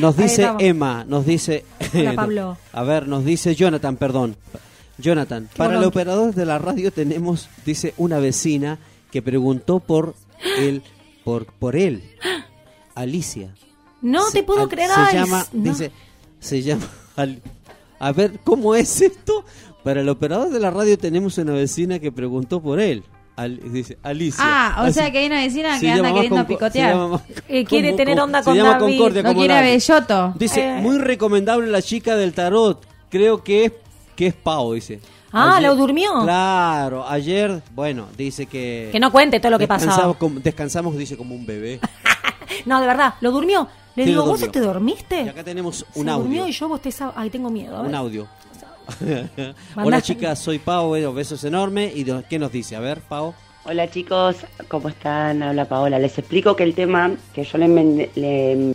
Nos 0.00 0.18
Ahí 0.18 0.24
dice 0.24 0.42
estamos. 0.42 0.62
Emma, 0.62 1.04
nos 1.08 1.24
dice... 1.24 1.64
Hola, 1.94 2.12
Pablo. 2.16 2.58
A 2.74 2.82
ver, 2.82 3.08
nos 3.08 3.24
dice 3.24 3.54
Jonathan, 3.54 3.96
perdón. 3.96 4.36
Jonathan, 4.98 5.48
para 5.56 5.70
el 5.70 5.76
bolón. 5.76 5.88
operador 5.88 6.34
de 6.34 6.44
la 6.44 6.58
radio 6.58 6.92
tenemos, 6.92 7.48
dice 7.64 7.94
una 7.96 8.18
vecina 8.18 8.78
que 9.12 9.22
preguntó 9.22 9.78
por 9.78 10.16
él, 10.58 10.82
por, 11.22 11.46
por 11.46 11.76
él, 11.76 12.02
Alicia. 12.94 13.54
No 14.00 14.24
Se- 14.26 14.38
te 14.38 14.42
puedo 14.42 14.62
al- 14.62 14.68
creer. 14.68 14.90
Se 15.10 15.14
llama, 15.16 15.46
no. 15.52 15.70
dice, 15.70 15.92
se 16.40 16.62
llama. 16.62 16.88
Al- 17.16 17.40
a 18.00 18.10
ver, 18.12 18.40
¿cómo 18.42 18.74
es 18.74 19.00
esto? 19.00 19.44
Para 19.84 20.00
el 20.00 20.08
operador 20.08 20.50
de 20.50 20.58
la 20.60 20.70
radio 20.70 20.96
tenemos 20.98 21.38
una 21.38 21.52
vecina 21.52 21.98
que 21.98 22.10
preguntó 22.10 22.60
por 22.60 22.80
él. 22.80 23.04
Al- 23.36 23.60
dice 23.72 23.96
Alicia. 24.02 24.42
Ah, 24.44 24.76
o 24.80 24.82
Así- 24.84 24.94
sea 24.94 25.10
que 25.10 25.18
hay 25.18 25.26
una 25.26 25.40
vecina 25.42 25.78
que 25.80 25.90
anda 25.90 26.12
queriendo 26.12 26.46
picotear. 26.46 26.94
llama 26.94 27.22
Eh, 27.48 27.64
quiere 27.64 27.88
como- 27.90 27.96
tener 27.96 28.20
onda 28.20 28.42
con 28.42 28.56
David. 28.56 28.78
Concordia, 28.78 29.22
No 29.22 29.34
quiere 29.34 29.54
a 29.54 29.56
David. 29.56 29.70
Belloto. 29.72 30.34
Dice, 30.38 30.60
Eh. 30.68 30.80
muy 30.80 30.98
recomendable 30.98 31.66
la 31.70 31.80
chica 31.82 32.16
del 32.16 32.32
tarot. 32.34 32.84
Creo 33.08 33.42
que 33.44 33.64
es 33.66 33.72
que 34.16 34.26
es 34.28 34.34
Pau, 34.34 34.74
dice. 34.74 35.00
Ah, 35.32 35.60
¿lo 35.60 35.74
durmió? 35.76 36.22
Claro, 36.22 37.08
ayer, 37.08 37.62
bueno, 37.74 38.06
dice 38.16 38.46
que... 38.46 38.90
Que 38.92 39.00
no 39.00 39.10
cuente 39.10 39.40
todo 39.40 39.50
lo 39.50 39.58
que 39.58 39.66
pasó. 39.66 39.86
descansamos 39.86 40.16
como- 40.18 40.40
descansamos, 40.40 40.96
dice, 40.96 41.16
como 41.16 41.34
un 41.34 41.46
bebé. 41.46 41.80
No, 42.66 42.80
de 42.80 42.86
verdad, 42.86 43.14
lo 43.22 43.30
durmió. 43.30 43.66
Le 43.96 44.04
Sí, 44.04 44.10
digo, 44.10 44.24
¿vos 44.26 44.40
te 44.52 44.60
dormiste? 44.60 45.22
Y 45.22 45.28
acá 45.28 45.42
tenemos 45.42 45.86
un 45.94 46.04
Se 46.04 46.10
audio. 46.10 46.22
durmió 46.24 46.46
y 46.46 46.52
yo 46.52 46.68
bostezaba. 46.68 47.12
Ay, 47.16 47.30
tengo 47.30 47.48
miedo. 47.50 47.76
a 47.76 47.80
ver. 47.80 47.88
Un 47.88 47.94
audio. 47.94 48.26
Hola 49.76 50.02
chicas, 50.02 50.38
soy 50.38 50.58
Pau, 50.58 50.88
bueno, 50.88 51.12
besos 51.14 51.42
enormes. 51.44 51.96
¿Y 51.96 52.04
de- 52.04 52.24
qué 52.28 52.38
nos 52.38 52.52
dice? 52.52 52.76
A 52.76 52.80
ver, 52.80 53.00
Pau. 53.00 53.34
Hola 53.64 53.90
chicos, 53.90 54.36
¿cómo 54.68 54.88
están? 54.90 55.42
Habla 55.42 55.64
Paola. 55.64 55.98
Les 55.98 56.16
explico 56.18 56.54
que 56.54 56.64
el 56.64 56.74
tema 56.74 57.12
que 57.34 57.44
yo 57.44 57.58
le, 57.58 57.68
le, 58.14 58.74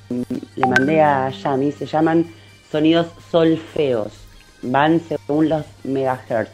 le 0.55 0.67
mandé 0.67 1.01
a 1.01 1.29
Yami 1.29 1.71
se 1.71 1.85
llaman 1.85 2.25
sonidos 2.71 3.07
solfeos. 3.31 4.11
Van 4.71 5.01
según 5.07 5.49
los 5.49 5.65
megahertz. 5.83 6.51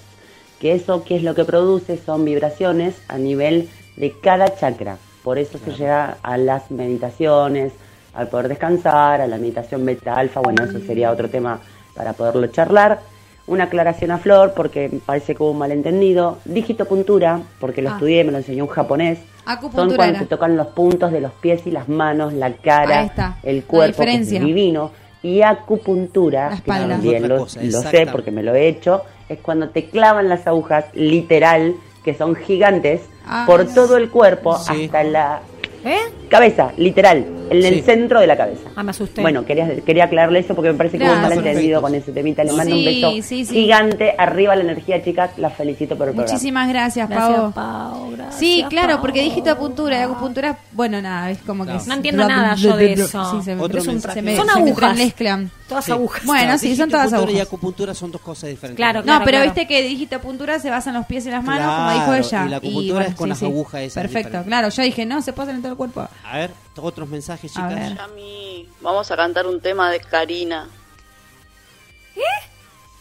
Que 0.60 0.74
eso, 0.74 1.04
¿qué 1.04 1.16
es 1.18 1.24
lo 1.24 1.36
que 1.36 1.44
produce? 1.46 1.98
Son 1.98 2.24
vibraciones 2.24 2.96
a 3.08 3.18
nivel 3.18 3.70
de 3.98 4.14
cada 4.22 4.56
chakra. 4.56 4.98
Por 5.24 5.38
eso 5.38 5.58
se 5.58 5.72
llega 5.72 6.18
a 6.24 6.38
las 6.38 6.72
meditaciones, 6.72 7.74
al 8.14 8.28
poder 8.28 8.48
descansar, 8.48 9.22
a 9.22 9.28
la 9.28 9.38
meditación 9.38 9.86
beta 9.86 10.16
alfa. 10.16 10.40
Bueno, 10.42 10.64
eso 10.64 10.80
sería 10.80 11.12
otro 11.12 11.30
tema 11.30 11.60
para 11.96 12.14
poderlo 12.14 12.48
charlar. 12.48 13.00
Una 13.46 13.66
aclaración 13.66 14.12
a 14.12 14.20
Flor, 14.20 14.54
porque 14.56 14.90
parece 15.06 15.36
que 15.36 15.44
hubo 15.44 15.52
un 15.52 15.58
malentendido. 15.58 16.38
Digitopuntura, 16.46 17.42
porque 17.60 17.82
lo 17.82 17.90
Ah. 17.90 17.94
estudié, 17.94 18.24
me 18.24 18.32
lo 18.32 18.38
enseñó 18.38 18.64
un 18.64 18.70
japonés. 18.70 19.20
Acupuntura 19.46 19.88
Son 19.90 19.96
cuando 19.98 20.20
se 20.20 20.26
tocan 20.28 20.56
los 20.56 20.68
puntos 20.68 21.12
de 21.12 21.20
los 21.20 21.34
pies 21.34 21.68
y 21.68 21.72
las 21.72 21.90
manos, 21.90 22.32
la 22.32 22.54
cara, 22.54 23.12
el 23.44 23.58
la 23.58 23.62
cuerpo, 23.64 24.04
que 24.04 24.16
es 24.16 24.30
divino. 24.30 24.92
Y 25.24 25.42
acupuntura, 25.42 26.60
que 26.64 26.70
también 26.72 27.28
lo, 27.28 27.38
cosa, 27.40 27.62
lo 27.64 27.82
sé 27.82 28.06
porque 28.12 28.30
me 28.30 28.44
lo 28.44 28.54
he 28.54 28.68
hecho, 28.68 29.02
es 29.30 29.40
cuando 29.40 29.70
te 29.70 29.86
clavan 29.86 30.30
las 30.30 30.46
agujas, 30.46 30.86
literal, 30.94 31.76
que 32.04 32.14
son 32.14 32.36
gigantes, 32.36 33.02
Ah, 33.26 33.46
por 33.48 33.66
todo 33.74 33.96
el 33.96 34.10
cuerpo 34.10 34.58
Sí. 34.60 34.84
hasta 34.86 35.02
la 35.04 35.40
¿Eh? 35.86 35.98
cabeza, 36.30 36.72
literal, 36.78 37.26
en 37.50 37.64
el 37.64 37.84
centro 37.84 38.20
de 38.20 38.26
la 38.28 38.36
cabeza. 38.38 38.70
Ah, 38.76 38.82
me 38.84 38.92
asusté. 38.92 39.22
Bueno, 39.22 39.46
quería, 39.46 39.70
quería 39.86 40.06
aclararle 40.06 40.40
eso 40.40 40.56
porque 40.56 40.72
me 40.72 40.78
parece 40.78 40.98
que 40.98 41.04
hubo 41.06 41.14
un 41.14 41.22
malentendido 41.22 41.82
con 41.82 41.94
ese 41.94 42.12
temita. 42.12 42.44
Le 42.44 42.54
mando 42.54 42.74
Sí, 42.76 42.80
un 42.80 42.86
beso 42.86 43.12
sí, 43.28 43.46
sí. 43.46 43.54
gigante. 43.54 44.16
Arriba 44.18 44.56
la 44.56 44.64
energía, 44.64 45.04
chicas. 45.04 45.32
Las 45.38 45.54
felicito 45.54 45.96
por 45.98 46.08
el 46.08 46.14
programa. 46.16 46.32
Muchísimas 46.34 46.68
gracias, 46.70 47.10
Gracias, 47.10 47.38
Pau. 47.40 47.52
Pau. 47.54 48.12
Gracias, 48.12 48.36
Sí, 48.40 48.66
claro, 48.70 48.94
Pau. 48.94 49.02
porque 49.02 49.22
digitopuntura 49.22 50.00
y 50.00 50.02
acupuntura, 50.02 50.58
bueno, 50.72 51.02
nada, 51.02 51.30
es 51.30 51.40
como 51.40 51.66
que... 51.66 51.74
No. 51.74 51.94
entiendo 51.94 52.28
nada 52.28 52.56
yo 52.56 52.76
de 52.78 52.94
eso. 52.94 53.24
Sí, 53.32 53.44
se 53.44 53.56
me, 53.56 53.62
Otro 53.62 53.82
se 53.82 53.90
me- 53.90 53.94
me- 53.96 54.02
Son 54.02 54.12
se 54.16 54.22
me 54.22 54.32
agujas. 54.32 54.92
entremezclan. 54.92 55.52
Todas 55.74 55.86
Sí. 55.86 55.92
agujas. 55.92 56.26
Bueno, 56.26 56.58
sí, 56.58 56.76
son 56.76 56.90
todas 56.90 57.06
Digitopuntura 57.08 57.32
y 57.32 57.36
agujas. 57.36 57.48
acupuntura 57.48 57.94
son 57.94 58.12
dos 58.12 58.22
cosas 58.22 58.50
diferentes. 58.50 58.78
Claro, 58.78 59.00
No, 59.02 59.20
pero 59.20 59.38
claro. 59.38 59.46
viste 59.46 59.68
que 59.68 59.82
digitopuntura 59.84 60.60
se 60.60 60.70
basa 60.70 60.90
en 60.92 60.96
los 60.98 61.06
pies 61.06 61.26
y 61.26 61.32
las 61.32 61.44
manos, 61.44 61.64
Claro, 61.64 61.78
como 61.84 61.92
dijo 62.18 62.28
ella. 62.28 62.46
y 62.46 62.50
la 62.50 62.58
acupuntura 62.58 63.06
es 63.06 63.16
con 63.16 63.30
las 63.30 63.44
agujas 63.44 63.82
esas 63.82 64.02
Perfecto, 64.04 64.30
diferentes. 64.30 64.48
claro. 64.48 64.70
Yo 64.70 64.84
dije, 64.84 65.06
no, 65.06 65.22
se 65.22 65.34
pasan 65.34 65.56
en 65.56 65.62
todo 65.62 65.72
el 65.72 65.78
cuerpo. 65.78 66.08
A 66.26 66.38
ver, 66.38 66.52
otros 66.78 67.08
mensajes, 67.10 67.52
A 67.58 67.68
chicas. 67.70 67.76
ver. 67.76 67.98
Yami, 67.98 68.70
vamos 68.82 69.10
a 69.12 69.16
cantar 69.16 69.48
un 69.48 69.60
tema 69.62 69.92
de 69.92 70.00
Karina. 70.00 70.68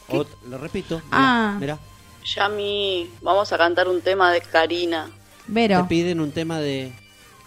Ot- 0.09 0.27
lo 0.49 0.59
repito. 0.59 0.97
Mira, 0.97 1.09
Ah. 1.11 1.57
mira, 1.59 1.79
Yami, 2.25 3.11
vamos 3.23 3.53
a 3.53 3.59
cantar 3.59 3.89
un 3.89 4.01
tema 4.01 4.31
de 4.33 4.41
Karina. 4.41 5.11
Vero. 5.47 5.83
te 5.83 5.89
piden 5.89 6.20
un 6.20 6.31
tema 6.31 6.59
de... 6.61 6.93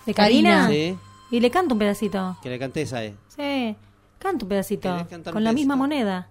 ¿De 0.06 0.14
Karina? 0.14 0.68
Sí, 0.68 0.98
Y 1.32 1.40
le 1.40 1.50
canto 1.50 1.74
un 1.76 1.80
pedacito. 1.80 2.38
que 2.44 2.50
le 2.50 2.60
cantes 2.60 2.92
a 2.94 3.04
él. 3.04 3.16
Sí, 3.36 3.76
canto 4.20 4.46
un 4.46 4.50
pedacito. 4.50 4.92
¿Querés 4.94 5.08
cantar 5.08 5.34
Con 5.34 5.42
un 5.42 5.44
la 5.46 5.54
misma 5.54 5.76
moneda. 5.76 6.30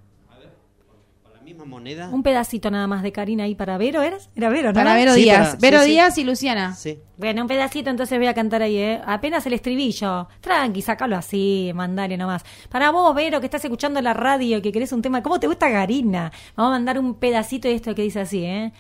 Con 1.22 1.32
la 1.35 1.41
misma 1.43 1.64
moneda. 1.64 2.09
Un 2.11 2.22
pedacito 2.22 2.70
nada 2.70 2.87
más 2.87 3.03
de 3.03 3.12
Karina 3.12 3.45
ahí 3.45 3.55
para 3.55 3.76
Vero, 3.78 4.03
¿eras? 4.03 4.30
Era 4.35 4.49
Vero, 4.49 4.68
¿no? 4.68 4.74
Para 4.74 4.95
Vero 4.95 5.14
Sí, 5.14 5.22
Díaz. 5.22 5.49
para- 5.49 5.59
Vero 5.61 5.78
sí, 5.80 5.85
sí. 5.85 5.91
Díaz 5.93 6.18
y 6.18 6.24
Luciana. 6.24 6.74
Sí. 6.74 6.99
Bueno, 7.18 7.43
un 7.43 7.49
pedacito, 7.49 7.91
entonces 7.91 8.18
voy 8.18 8.26
a 8.28 8.35
cantar 8.35 8.62
ahí, 8.62 8.76
¿eh? 8.78 9.01
Apenas 9.07 9.45
el 9.47 9.53
estribillo. 9.53 10.28
Tranqui, 10.41 10.80
sácalo 10.82 11.16
así, 11.16 11.70
mandale 11.74 12.16
nomás. 12.16 12.43
Para 12.70 12.91
vos, 12.91 13.14
Vero, 13.14 13.41
que 13.41 13.47
estás 13.47 13.64
escuchando 13.64 14.01
la 14.01 14.14
radio, 14.14 14.61
que 14.62 14.72
querés 14.72 14.93
un 14.93 15.03
tema. 15.03 15.22
¿Cómo 15.22 15.39
te 15.39 15.47
gusta 15.47 15.70
Karina? 15.70 16.32
Vamos 16.57 16.70
a 16.70 16.72
mandar 16.72 16.99
un 16.99 17.14
pedacito 17.14 17.68
de 17.68 17.74
esto 17.74 17.95
que 17.95 18.03
dice 18.03 18.20
así, 18.20 18.45
¿eh? 18.45 18.72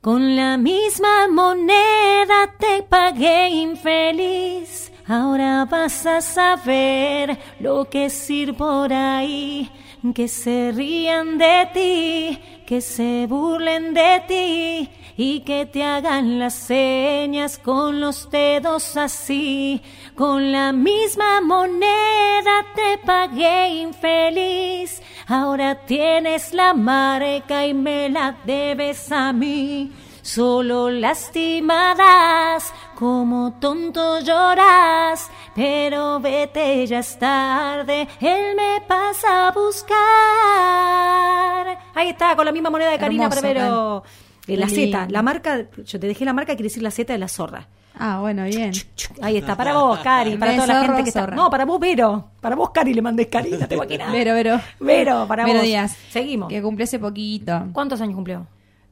Con 0.00 0.36
la 0.36 0.56
misma 0.56 1.26
moneda 1.28 2.54
te 2.60 2.84
pagué 2.84 3.48
infeliz. 3.50 4.92
Ahora 5.08 5.64
vas 5.66 6.04
a 6.04 6.20
saber 6.20 7.38
lo 7.60 7.88
que 7.88 8.06
es 8.06 8.28
por 8.58 8.92
ahí. 8.92 9.70
Que 10.14 10.28
se 10.28 10.72
rían 10.72 11.36
de 11.36 11.68
ti, 11.74 12.38
que 12.64 12.80
se 12.80 13.26
burlen 13.28 13.92
de 13.92 14.22
ti 14.28 14.90
y 15.16 15.40
que 15.40 15.66
te 15.66 15.82
hagan 15.82 16.38
las 16.38 16.54
señas 16.54 17.58
con 17.58 18.00
los 18.00 18.30
dedos 18.30 18.96
así. 18.96 19.82
Con 20.14 20.52
la 20.52 20.72
misma 20.72 21.40
moneda 21.40 22.66
te 22.74 22.98
pagué 23.04 23.68
infeliz. 23.68 25.02
Ahora 25.26 25.86
tienes 25.86 26.52
la 26.52 26.74
marca 26.74 27.66
y 27.66 27.74
me 27.74 28.08
la 28.08 28.36
debes 28.44 29.10
a 29.10 29.32
mí. 29.32 29.92
Solo 30.22 30.90
lastimadas, 30.90 32.72
como 32.98 33.52
tonto 33.60 34.20
lloras, 34.20 35.30
pero 35.54 36.18
vete, 36.18 36.86
ya 36.86 37.00
es 37.00 37.18
tarde, 37.18 38.08
él 38.20 38.56
me 38.56 38.80
pasa 38.88 39.48
a 39.48 39.52
buscar. 39.52 39.96
Ahí 41.94 42.08
está, 42.08 42.34
con 42.34 42.46
la 42.46 42.52
misma 42.52 42.70
moneda 42.70 42.90
de 42.90 42.98
Karina 42.98 43.28
Barbero. 43.28 44.02
Eh, 44.46 44.56
La 44.56 44.68
Z, 44.68 45.08
la 45.10 45.22
marca, 45.22 45.66
yo 45.84 46.00
te 46.00 46.06
dejé 46.06 46.24
la 46.24 46.32
marca, 46.32 46.54
quiere 46.54 46.64
decir 46.68 46.82
la 46.82 46.90
Z 46.90 47.12
de 47.12 47.18
la 47.18 47.28
zorra. 47.28 47.66
Ah, 47.98 48.18
bueno, 48.20 48.44
bien. 48.44 48.72
Ahí 49.22 49.36
está, 49.38 49.56
para 49.56 49.74
vos, 49.74 49.98
Cari, 50.00 50.36
para 50.36 50.54
toda 50.54 50.66
la 50.66 50.84
gente 50.84 51.02
que 51.02 51.08
está. 51.08 51.20
zorra. 51.22 51.36
No, 51.36 51.50
para 51.50 51.64
vos, 51.64 51.78
Vero. 51.80 52.30
Para 52.40 52.54
vos, 52.56 52.70
Cari, 52.70 52.94
le 52.94 53.02
mandé 53.02 53.28
Karina, 53.28 53.66
te 53.66 53.76
voy 53.76 53.86
a 53.86 53.88
quitar. 53.88 54.12
Vero, 54.12 54.34
Vero. 54.34 54.60
Vero, 54.80 55.26
para 55.26 55.44
Vero 55.44 55.58
vos. 55.58 55.66
Díaz. 55.66 55.96
Seguimos. 56.10 56.48
Que 56.48 56.62
cumplió 56.62 56.84
hace 56.84 56.98
poquito. 56.98 57.66
¿Cuántos 57.72 58.00
años 58.00 58.14
cumplió? 58.14 58.46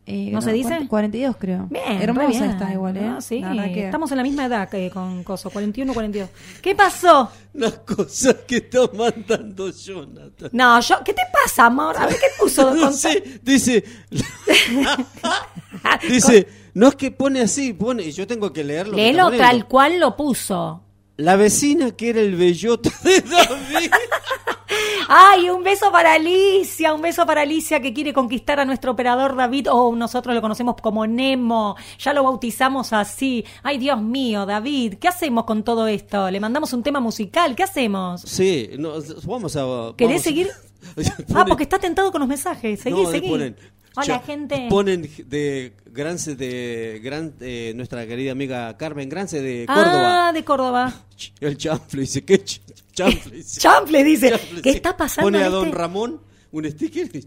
Eh, 0.07 0.29
¿No 0.31 0.43
se 0.43 0.53
dice? 0.53 0.87
42 0.87 1.37
creo. 1.39 1.67
Bien, 1.71 2.03
Hermosa 2.03 2.29
bien. 2.29 2.45
está 2.51 2.71
igual, 2.73 2.97
¿eh? 2.99 3.01
No, 3.01 3.21
sí, 3.23 3.43
que- 3.73 3.87
estamos 3.87 4.11
en 4.11 4.19
la 4.19 4.23
misma 4.23 4.45
edad 4.45 4.69
que 4.69 4.91
con 4.91 5.25
Coso, 5.25 5.49
41, 5.49 5.95
42. 5.95 6.29
¿Qué 6.61 6.75
pasó? 6.75 7.31
Las 7.55 7.73
cosas 7.79 8.37
que 8.47 8.57
está 8.57 8.81
mandando 8.95 9.71
Jonathan. 9.71 10.51
No, 10.53 10.79
yo, 10.81 10.97
¿qué 11.03 11.15
te 11.15 11.23
pasa, 11.33 11.67
amor? 11.67 11.97
A 11.97 12.07
ver, 12.07 12.17
¿qué 12.17 12.27
puso? 12.39 12.75
No 12.75 12.93
sé, 12.93 13.41
dice. 13.43 13.83
dice, 16.09 16.49
no 16.75 16.89
es 16.89 16.97
que 16.97 17.11
pone 17.11 17.41
así, 17.41 17.73
pone. 17.73 18.03
y 18.03 18.13
Yo 18.13 18.27
tengo 18.27 18.53
que 18.53 18.65
leerlo. 18.65 18.97
Léelo 18.97 19.31
tal 19.31 19.67
cual 19.67 19.99
lo 20.01 20.17
puso. 20.17 20.83
La 21.17 21.37
vecina 21.37 21.93
que 21.93 22.11
era 22.11 22.21
el 22.21 22.35
belloto 22.37 22.91
de 23.05 23.21
David. 23.21 23.91
Ay, 25.09 25.49
un 25.51 25.63
beso 25.63 25.93
para 25.93 26.15
Alicia, 26.15 26.93
un 26.95 27.03
beso 27.03 27.25
para 27.27 27.43
Alicia 27.43 27.81
que 27.81 27.93
quiere 27.93 28.13
conquistar 28.13 28.59
a 28.59 28.65
nuestro 28.65 28.93
operador 28.93 29.37
David, 29.37 29.69
o 29.71 29.95
nosotros 29.95 30.35
lo 30.35 30.41
conocemos 30.41 30.75
como 30.83 31.07
Nemo, 31.07 31.77
ya 31.99 32.13
lo 32.15 32.25
bautizamos 32.25 32.93
así. 32.93 33.45
Ay, 33.63 33.79
Dios 33.79 34.01
mío, 34.01 34.47
David, 34.47 34.95
¿qué 34.95 35.07
hacemos 35.09 35.45
con 35.45 35.63
todo 35.63 35.87
esto? 35.87 36.31
¿Le 36.31 36.41
mandamos 36.41 36.73
un 36.73 36.83
tema 36.83 37.01
musical? 37.01 37.55
¿Qué 37.55 37.63
hacemos? 37.63 38.23
Sí, 38.23 38.71
no, 38.79 38.95
vamos 39.27 39.55
a. 39.57 39.93
¿Querés 39.97 40.15
vamos 40.15 40.21
a- 40.21 40.25
seguir? 40.25 40.49
Ah, 41.35 41.45
porque 41.49 41.63
está 41.63 41.79
tentado 41.79 42.11
con 42.13 42.21
los 42.21 42.29
mensajes. 42.29 42.81
Seguí, 42.81 43.03
no, 43.03 43.11
seguí. 43.11 43.29
ponen- 43.31 43.57
Hola, 43.97 44.19
gente. 44.21 44.67
Ponen 44.69 45.09
de 45.27 45.73
Grance 45.87 46.35
de 46.35 47.01
gran, 47.03 47.35
eh, 47.41 47.73
nuestra 47.77 48.07
querida 48.07 48.33
amiga 48.33 48.77
Carmen 48.77 49.09
Grance 49.09 49.41
de 49.41 49.67
Córdoba. 49.67 50.29
Ah, 50.29 50.33
de 50.33 50.45
Córdoba. 50.45 50.93
El 51.41 51.57
chanfle 51.57 52.01
dice, 52.01 52.25
¿qué 52.25 52.45
ch- 52.45 52.61
chanfle? 52.93 53.37
Dice. 53.37 53.61
Chanfle 53.61 54.03
dice, 54.05 54.41
¿qué 54.63 54.71
está 54.71 54.97
pasando 54.97 55.27
Pone 55.27 55.39
a 55.39 55.43
este- 55.47 55.53
Don 55.53 55.73
Ramón 55.73 56.21
un 56.59 56.71
sticker 56.71 57.11
y 57.15 57.23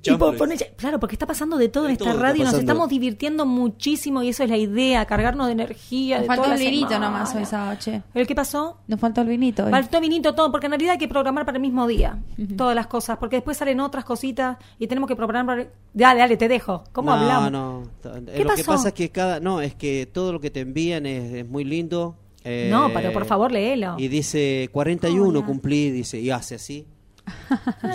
claro, 0.77 0.99
porque 0.99 1.15
está 1.15 1.25
pasando 1.25 1.57
de 1.57 1.69
todo 1.69 1.85
en 1.85 1.91
esta 1.91 2.05
todo 2.05 2.19
radio, 2.19 2.43
nos 2.45 2.53
estamos 2.53 2.89
divirtiendo 2.89 3.45
muchísimo 3.45 4.23
y 4.23 4.29
eso 4.29 4.43
es 4.43 4.49
la 4.49 4.57
idea, 4.57 5.05
cargarnos 5.05 5.47
de 5.47 5.53
energía. 5.53 6.17
Nos 6.17 6.23
de 6.23 6.27
faltó 6.27 6.51
el 6.53 6.59
vinito 6.59 6.87
semana. 6.89 7.05
nomás 7.11 7.35
hoy 7.35 7.45
sábado, 7.45 7.77
che. 7.79 8.01
¿El 8.13 8.25
qué 8.27 8.35
pasó? 8.35 8.77
Nos 8.87 8.99
faltó 8.99 9.21
el 9.21 9.27
vinito 9.27 9.65
hoy. 9.65 9.71
Faltó 9.71 9.99
vinito 10.01 10.33
todo, 10.33 10.51
porque 10.51 10.67
en 10.67 10.71
realidad 10.71 10.93
hay 10.93 10.97
que 10.97 11.07
programar 11.07 11.45
para 11.45 11.57
el 11.57 11.61
mismo 11.61 11.87
día 11.87 12.19
todas 12.55 12.75
las 12.75 12.87
cosas, 12.87 13.17
porque 13.17 13.37
después 13.37 13.57
salen 13.57 13.79
otras 13.79 14.05
cositas 14.05 14.57
y 14.79 14.87
tenemos 14.87 15.07
que 15.07 15.15
programar. 15.15 15.71
Dale, 15.93 16.19
dale, 16.19 16.37
te 16.37 16.47
dejo. 16.47 16.83
¿Cómo 16.93 17.09
no, 17.11 17.17
hablamos? 17.17 17.51
No, 17.51 17.83
¿Qué 18.01 18.43
Lo 18.43 18.55
que 18.55 18.63
pasó? 18.63 18.71
pasa 18.71 18.87
es 18.89 18.93
que 18.93 19.09
cada. 19.09 19.39
No, 19.39 19.61
es 19.61 19.75
que 19.75 20.05
todo 20.05 20.31
lo 20.33 20.39
que 20.39 20.49
te 20.51 20.61
envían 20.61 21.05
es, 21.05 21.33
es 21.33 21.47
muy 21.49 21.63
lindo. 21.63 22.15
eh, 22.43 22.69
No, 22.71 22.89
pero 22.93 23.11
por 23.11 23.25
favor, 23.25 23.51
léelo. 23.51 23.95
Y 23.97 24.07
dice 24.07 24.69
41 24.71 25.39
Hola. 25.39 25.45
cumplí, 25.45 25.91
dice, 25.91 26.19
y 26.19 26.29
hace 26.29 26.55
así. 26.55 26.85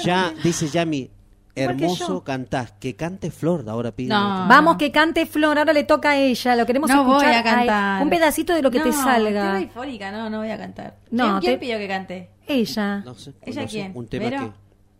ya, 0.04 0.32
dice 0.42 0.68
Yami, 0.68 1.06
que. 1.06 1.21
Hermoso 1.54 2.22
cantás. 2.24 2.72
Que 2.80 2.96
cante 2.96 3.30
Flor, 3.30 3.64
ahora 3.68 3.92
pide. 3.92 4.08
No. 4.08 4.46
Vamos, 4.48 4.76
que 4.76 4.90
cante 4.90 5.26
Flor, 5.26 5.58
ahora 5.58 5.72
le 5.72 5.84
toca 5.84 6.10
a 6.10 6.16
ella, 6.16 6.56
lo 6.56 6.64
queremos 6.66 6.88
No 6.90 7.04
voy 7.04 7.16
escuchar. 7.18 7.34
a 7.34 7.42
cantar. 7.42 7.96
Ay, 7.98 8.02
un 8.04 8.10
pedacito 8.10 8.54
de 8.54 8.62
lo 8.62 8.70
que 8.70 8.80
te 8.80 8.90
No, 8.90 9.02
salga. 9.02 9.46
Estoy 9.58 9.62
eufórica, 9.64 10.10
no, 10.12 10.30
no 10.30 10.38
voy 10.38 10.50
a 10.50 10.58
cantar. 10.58 10.96
No, 11.10 11.24
¿Quién, 11.24 11.40
quién 11.40 11.52
te- 11.54 11.58
pidió 11.58 11.78
que 11.78 11.88
cante? 11.88 12.30
Ella. 12.46 12.98
No 13.04 13.14
sé, 13.14 13.32
¿Ella 13.42 13.62
no 13.62 13.68
sé, 13.68 13.72
quién? 13.74 13.92
Un 13.94 14.06
tema 14.08 14.24
¿Vero? 14.30 14.38
que. 14.38 14.52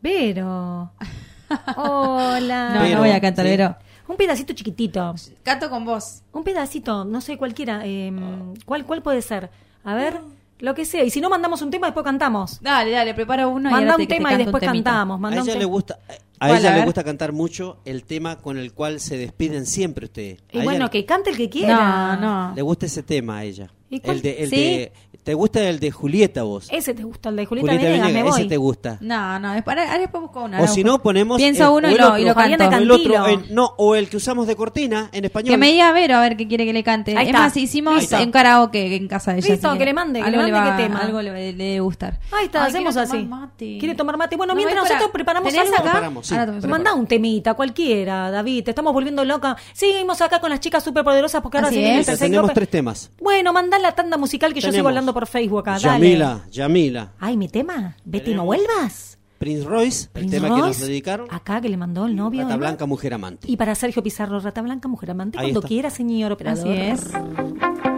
Vero. 0.03 0.93
Hola. 1.77 2.71
No, 2.75 2.81
Vero, 2.83 2.95
no 2.97 3.01
voy 3.01 3.11
a 3.11 3.21
cantar, 3.21 3.45
sí. 3.45 3.51
Vero. 3.51 3.77
Un 4.09 4.17
pedacito 4.17 4.53
chiquitito. 4.53 5.15
Canto 5.43 5.71
con 5.71 5.85
vos. 5.85 6.23
Un 6.33 6.45
pedacito, 6.45 7.05
no 7.05 7.21
sé 7.21 7.37
cualquiera. 7.39 7.83
eh, 7.85 8.13
¿cuál, 8.67 8.85
¿Cuál 8.85 9.03
puede 9.03 9.23
ser? 9.23 9.51
A 9.85 9.95
ver, 9.95 10.21
lo 10.59 10.75
que 10.75 10.85
sea. 10.85 11.03
Y 11.05 11.11
si 11.11 11.21
no 11.21 11.31
mandamos 11.31 11.63
un 11.63 11.71
tema, 11.71 11.87
después 11.87 12.05
cantamos. 12.05 12.61
Dale, 12.61 12.91
dale, 12.91 13.15
preparo 13.15 13.49
uno 13.51 13.69
y 13.69 13.73
Manda 13.73 13.93
ahora 13.93 14.03
un 14.03 14.09
te, 14.09 14.15
te 14.15 14.15
tema 14.17 14.35
y 14.35 14.37
después 14.39 14.63
cantamos. 14.63 15.23
A 15.23 15.27
un 15.29 15.33
ella 15.35 15.55
le 15.57 15.65
gusta. 15.65 15.99
A 16.43 16.49
¿Cuál? 16.49 16.59
ella 16.59 16.71
A 16.71 16.73
le 16.73 16.79
ver. 16.79 16.87
gusta 16.87 17.05
cantar 17.05 17.31
mucho 17.33 17.79
el 17.85 18.03
tema 18.03 18.41
con 18.41 18.59
el 18.59 18.73
cual 18.73 18.99
se 18.99 19.17
despiden 19.17 19.65
siempre 19.65 20.07
ustedes. 20.07 20.41
Y 20.51 20.61
bueno, 20.63 20.91
que 20.91 21.05
cante 21.07 21.31
el 21.31 21.37
que 21.37 21.49
quiera. 21.49 22.17
No, 22.17 22.49
no. 22.49 22.55
le 22.57 22.63
gusta 22.63 22.87
ese 22.87 23.05
tema 23.05 23.39
a 23.39 23.45
ella. 23.45 23.71
¿Y 23.89 24.01
cuál? 24.01 24.17
El 24.17 24.23
de, 24.23 24.43
el 24.43 24.51
¿Sí? 24.51 24.57
de, 24.57 24.93
¿Te 25.23 25.35
gusta 25.35 25.61
el 25.69 25.79
de 25.79 25.93
Julieta 25.93 26.43
vos? 26.43 26.67
Ese 26.73 26.95
te 26.95 27.05
gusta, 27.05 27.29
el 27.29 27.37
de 27.37 27.47
Julieta, 27.47 27.71
Julieta 27.71 27.85
Venegas, 27.89 28.07
Venegas, 28.09 28.25
me 28.25 28.31
voy. 28.33 28.41
ese 28.41 28.49
te 28.49 28.57
gusta. 28.57 28.99
No, 29.01 29.39
no, 29.39 29.53
después, 29.55 29.79
ahora 29.79 29.99
después 29.99 30.21
busco 30.21 30.43
una. 30.43 30.61
O 30.61 30.67
si 30.67 30.83
no, 30.83 31.01
ponemos. 31.01 31.37
Pienso 31.37 31.63
el- 31.63 31.71
uno 31.85 31.89
y 31.89 31.93
el 31.93 31.99
lo, 31.99 32.07
otro. 32.09 32.19
y 32.19 32.25
lo 32.25 32.35
canto. 32.35 32.65
El 32.77 32.91
otro, 32.91 33.27
el- 33.27 33.55
no, 33.55 33.73
o 33.79 33.95
el 33.95 34.09
que 34.09 34.17
usamos 34.17 34.49
de 34.49 34.57
cortina 34.57 35.11
en 35.13 35.25
español. 35.25 35.51
Que 35.51 35.57
me 35.59 35.69
diga 35.71 35.93
Vero 35.93 36.17
a 36.17 36.21
ver 36.23 36.37
qué 36.37 36.49
quiere 36.49 36.65
que 36.65 36.73
le 36.73 36.83
cante. 36.83 37.13
Ahí 37.17 37.27
es 37.27 37.31
está. 37.31 37.39
más, 37.39 37.57
hicimos 37.57 38.13
en 38.13 38.33
karaoke 38.33 38.97
en 38.97 39.07
casa 39.07 39.33
de 39.33 39.39
ella. 39.39 39.49
Listo, 39.51 39.79
que 39.79 39.85
le 39.85 39.93
mande, 39.95 40.21
que 40.23 40.29
le 40.31 40.37
algo 40.39 40.51
mande 40.53 40.71
va- 40.71 40.77
qué 40.77 40.83
tema. 40.83 40.99
Algo 40.99 41.23
le, 41.23 41.53
le 41.53 41.65
debe 41.65 41.81
gustar. 41.81 42.19
Ahí 42.33 42.47
está, 42.47 42.65
Ay, 42.65 42.71
hacemos 42.71 42.97
así. 42.97 43.19
mate. 43.25 43.77
¿Quiere 43.79 43.95
tomar 43.95 44.17
mate? 44.17 44.37
Bueno, 44.37 44.55
No, 44.55 44.57
mientras 44.57 44.77
es 44.77 44.83
para- 44.83 44.95
nosotros 44.97 45.13
preparamos 45.13 45.53
¿Tenés 45.53 45.67
algo. 45.69 45.77
acá? 45.83 45.91
Preparamos, 45.93 46.27
sí, 46.27 46.35
Ahora. 46.35 46.53
Manda 46.67 46.95
un 46.95 47.07
temita, 47.07 47.55
cualquiera, 47.55 48.29
David. 48.33 48.65
Te 48.65 48.71
estamos 48.73 48.93
volviendo 48.93 49.25
loca. 49.25 49.57
Seguimos 49.73 50.21
acá 50.21 50.41
con 50.41 50.51
las 50.51 50.59
chicas 50.59 50.83
superpoderosas 50.83 51.41
porque 51.43 51.59
ahora 51.59 51.69
es. 51.69 52.07
tercer 52.07 52.19
Tenemos 52.29 52.53
tres 52.53 52.69
temas. 52.69 53.11
Bueno, 53.21 53.53
mandá 53.53 53.79
la 53.79 53.93
tanda 53.93 54.17
musical 54.17 54.53
que 54.53 54.61
yo 54.61 54.73
sigo 54.73 54.89
Tenemos 54.89 55.12
por 55.13 55.27
Facebook 55.27 55.61
acá. 55.61 55.79
Dale. 55.79 56.07
Yamila, 56.09 56.41
Yamila. 56.51 57.13
Ay, 57.19 57.37
mi 57.37 57.49
tema. 57.49 57.97
Betty, 58.05 58.35
¿no 58.35 58.45
vuelvas? 58.45 59.19
Prince 59.39 59.65
Royce, 59.65 60.09
el 60.15 60.31
tema 60.31 60.55
que 60.55 60.61
nos 60.61 60.79
dedicaron. 60.81 61.27
Acá 61.31 61.61
que 61.61 61.69
le 61.69 61.77
mandó 61.77 62.07
el 62.07 62.15
novio. 62.15 62.43
Rata 62.43 62.55
¿no? 62.55 62.59
Blanca, 62.61 62.87
Mujer 62.87 63.15
Amante. 63.15 63.51
Y 63.51 63.57
para 63.57 63.75
Sergio 63.75 64.01
Pizarro, 64.03 64.39
Rata 64.39 64.63
Blanca, 64.63 64.87
Mujer 64.87 65.11
Amante, 65.11 65.37
Ahí 65.39 65.47
cuando 65.47 65.61
está. 65.61 65.69
quiera, 65.69 65.91
señor 65.91 66.31
operador. 66.31 66.69
Así 66.69 66.79
es. 66.79 67.92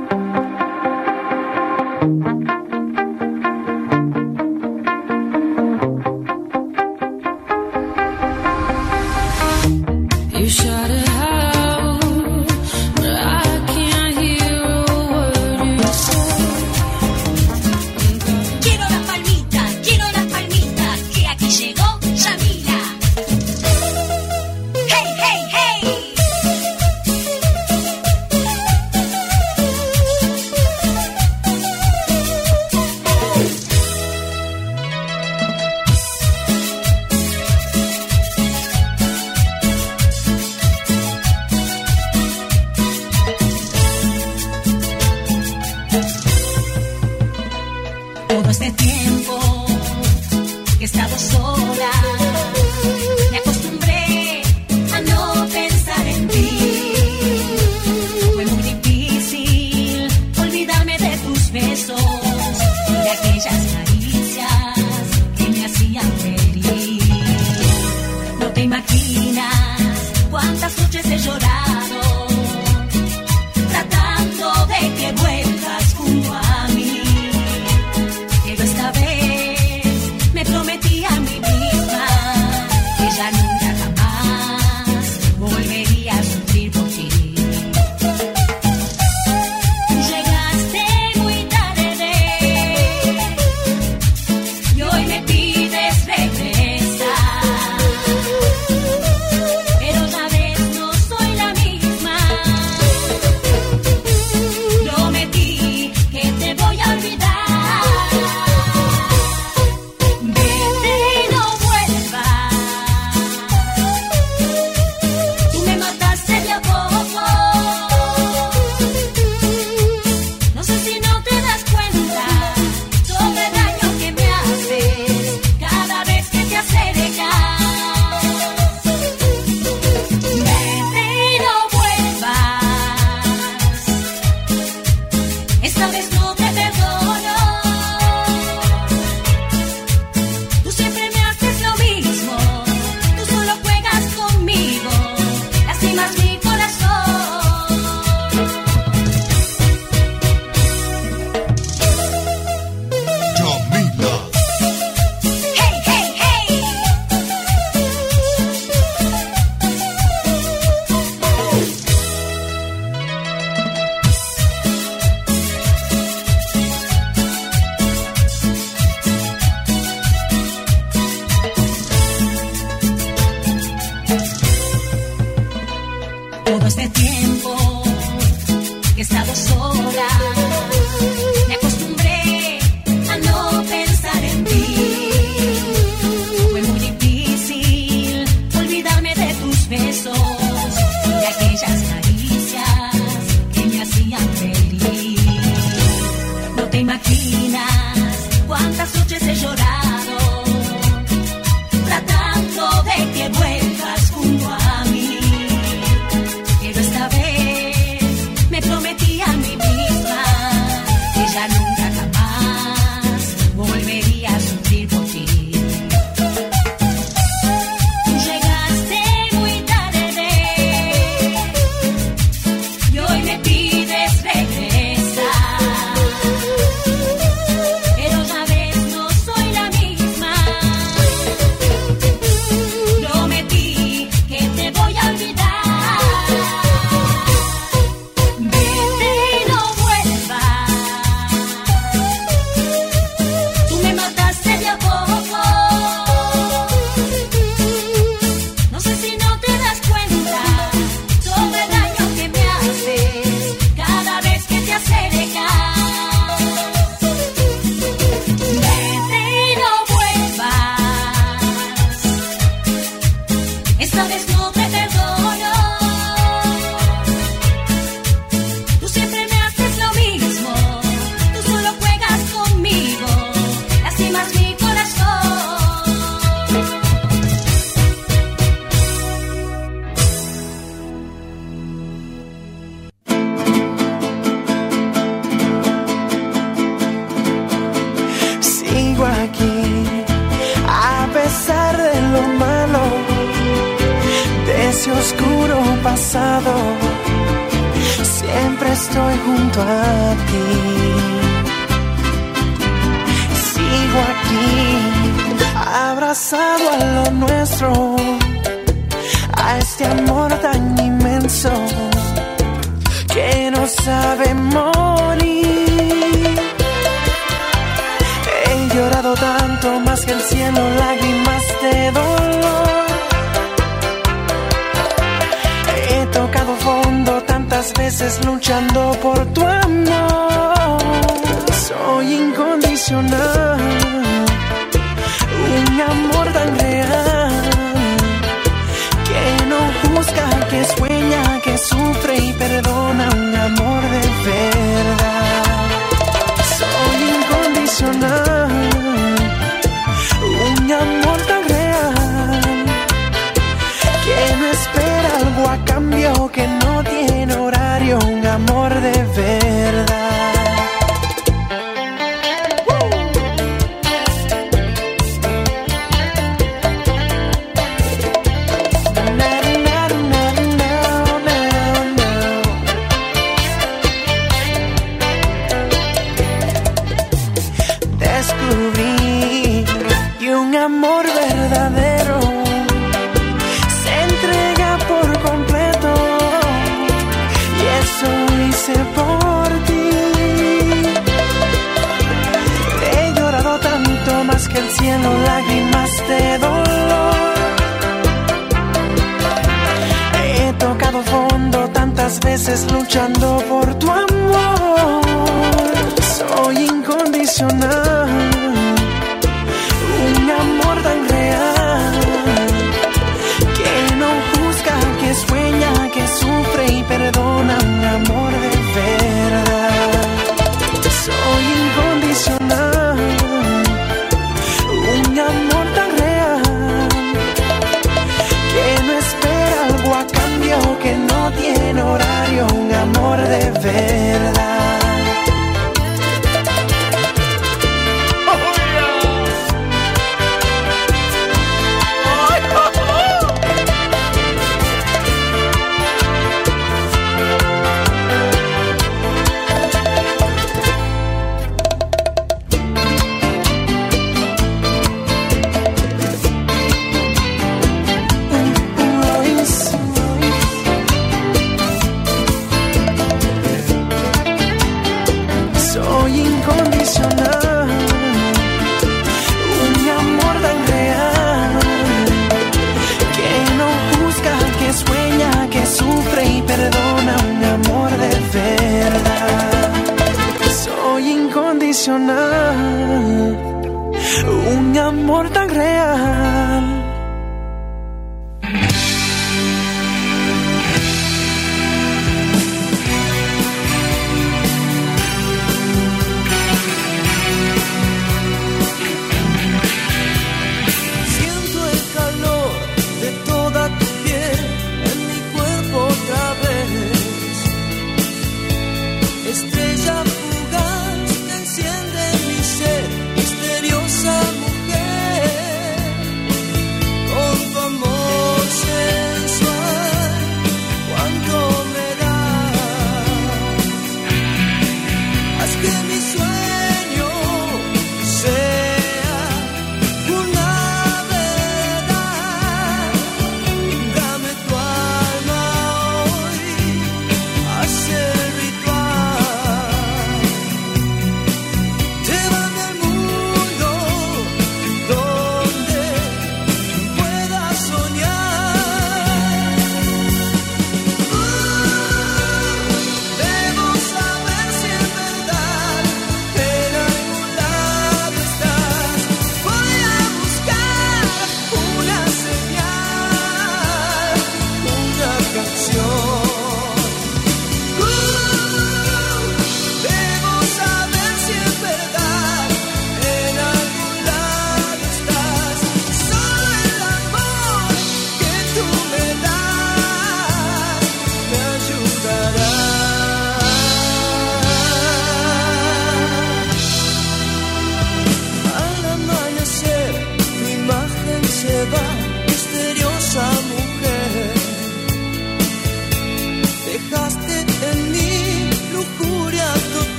Amor 336.04 336.32
tan 336.32 336.63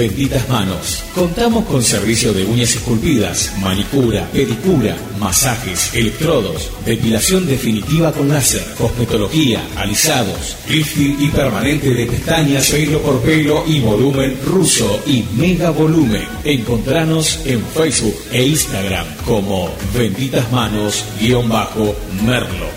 Benditas 0.00 0.48
Manos. 0.48 1.04
Contamos 1.14 1.66
con 1.66 1.82
servicio 1.82 2.32
de 2.32 2.46
uñas 2.46 2.74
esculpidas, 2.74 3.52
manicura, 3.60 4.26
pedicura, 4.32 4.96
masajes, 5.18 5.94
electrodos, 5.94 6.70
depilación 6.86 7.46
definitiva 7.46 8.10
con 8.10 8.30
láser, 8.30 8.64
cosmetología, 8.78 9.62
alisados, 9.76 10.56
lifting 10.70 11.16
y 11.20 11.28
permanente 11.28 11.92
de 11.92 12.06
pestañas, 12.06 12.70
pelo 12.70 13.02
por 13.02 13.20
pelo 13.20 13.62
y 13.66 13.80
volumen 13.80 14.38
ruso 14.46 15.02
y 15.06 15.22
mega 15.36 15.68
volumen. 15.68 16.26
Encontranos 16.44 17.40
en 17.44 17.62
Facebook 17.62 18.16
e 18.32 18.42
Instagram 18.42 19.04
como 19.26 19.70
Benditas 19.94 20.50
Manos-Merlo. 20.50 21.10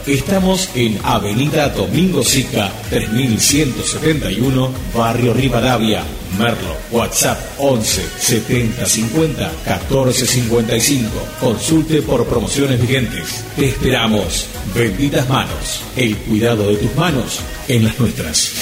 Estamos 0.05 0.69
en 0.76 0.99
Avenida 1.03 1.69
Domingo 1.69 2.21
Sica 2.21 2.69
3171, 2.89 4.74
Barrio 4.93 5.34
Rivadavia, 5.34 6.03
Merlo. 6.38 6.75
WhatsApp 6.91 7.39
11 7.57 8.01
70 8.19 8.86
50 8.86 9.51
14 9.65 10.25
55. 10.25 11.09
Consulte 11.39 12.01
por 12.01 12.25
promociones 12.25 12.81
vigentes. 12.81 13.43
Te 13.55 13.67
esperamos. 13.69 14.47
Benditas 14.73 15.27
manos. 15.29 15.81
El 15.95 16.15
cuidado 16.17 16.69
de 16.69 16.75
tus 16.77 16.95
manos 16.95 17.39
en 17.67 17.86
las 17.86 17.99
nuestras. 17.99 18.53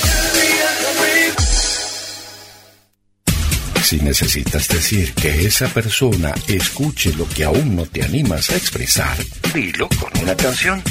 Si 3.92 3.98
necesitas 3.98 4.70
decir 4.70 5.14
que 5.14 5.46
esa 5.46 5.68
persona 5.68 6.34
escuche 6.48 7.14
lo 7.14 7.28
que 7.28 7.44
aún 7.44 7.76
no 7.76 7.86
te 7.86 8.02
animas 8.02 8.50
a 8.50 8.56
expresar, 8.56 9.18
dilo 9.54 9.90
con 10.00 10.24
una 10.24 10.34
canción. 10.34 10.82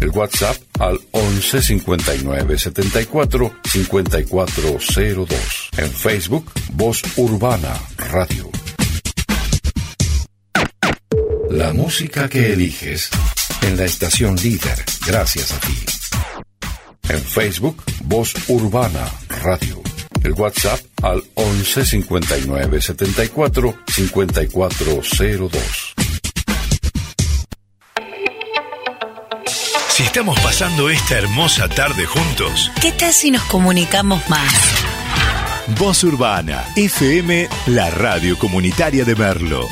El 0.00 0.10
WhatsApp 0.10 0.56
al 0.78 0.98
11 1.12 1.62
59 1.62 2.58
74 2.58 3.52
5402. 3.64 5.70
En 5.76 5.90
Facebook, 5.90 6.52
Voz 6.72 7.02
Urbana 7.16 7.74
Radio. 7.96 8.50
La 11.50 11.72
música 11.72 12.28
que 12.28 12.52
eliges 12.52 13.10
en 13.62 13.76
la 13.76 13.84
estación 13.84 14.36
líder, 14.36 14.84
gracias 15.06 15.52
a 15.52 15.60
ti. 15.60 15.76
En 17.08 17.20
Facebook, 17.20 17.82
Voz 18.04 18.34
Urbana 18.48 19.08
Radio. 19.42 19.82
El 20.22 20.32
WhatsApp 20.34 20.80
al 21.02 21.22
11 21.34 21.84
59 21.84 22.80
74 22.80 23.74
5402. 23.86 26.07
Si 29.98 30.04
estamos 30.04 30.38
pasando 30.38 30.90
esta 30.90 31.18
hermosa 31.18 31.68
tarde 31.68 32.06
juntos, 32.06 32.70
¿Qué 32.80 32.92
tal 32.92 33.12
si 33.12 33.32
nos 33.32 33.42
comunicamos 33.42 34.28
más? 34.28 34.54
Voz 35.76 36.04
Urbana, 36.04 36.64
FM, 36.76 37.48
la 37.66 37.90
radio 37.90 38.38
comunitaria 38.38 39.04
de 39.04 39.16
Merlo. 39.16 39.66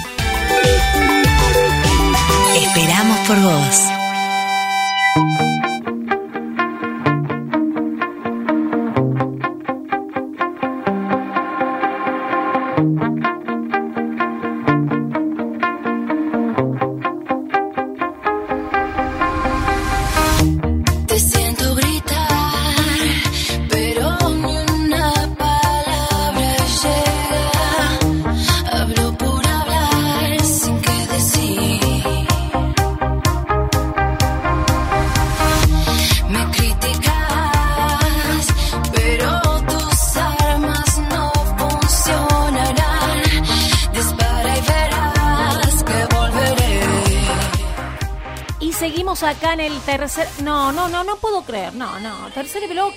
Esperamos 2.57 3.19
por 3.29 3.41
vos. 3.41 4.06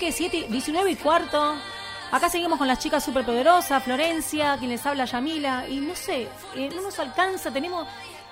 Tercer 0.10 0.30
bloque, 0.30 0.48
7, 0.48 0.48
19 0.52 0.92
y 0.92 0.96
cuarto. 0.96 1.56
Acá 2.12 2.30
seguimos 2.30 2.58
con 2.58 2.68
las 2.68 2.80
chicas 2.80 3.04
superpoderosas, 3.04 3.84
Florencia, 3.84 4.56
quien 4.58 4.72
les 4.72 4.84
habla 4.86 5.06
Yamila. 5.06 5.66
Y 5.70 5.78
no 5.78 5.96
sé, 5.96 6.28
eh, 6.56 6.70
no 6.76 6.82
nos 6.82 6.98
alcanza, 7.00 7.52
tenemos. 7.52 7.88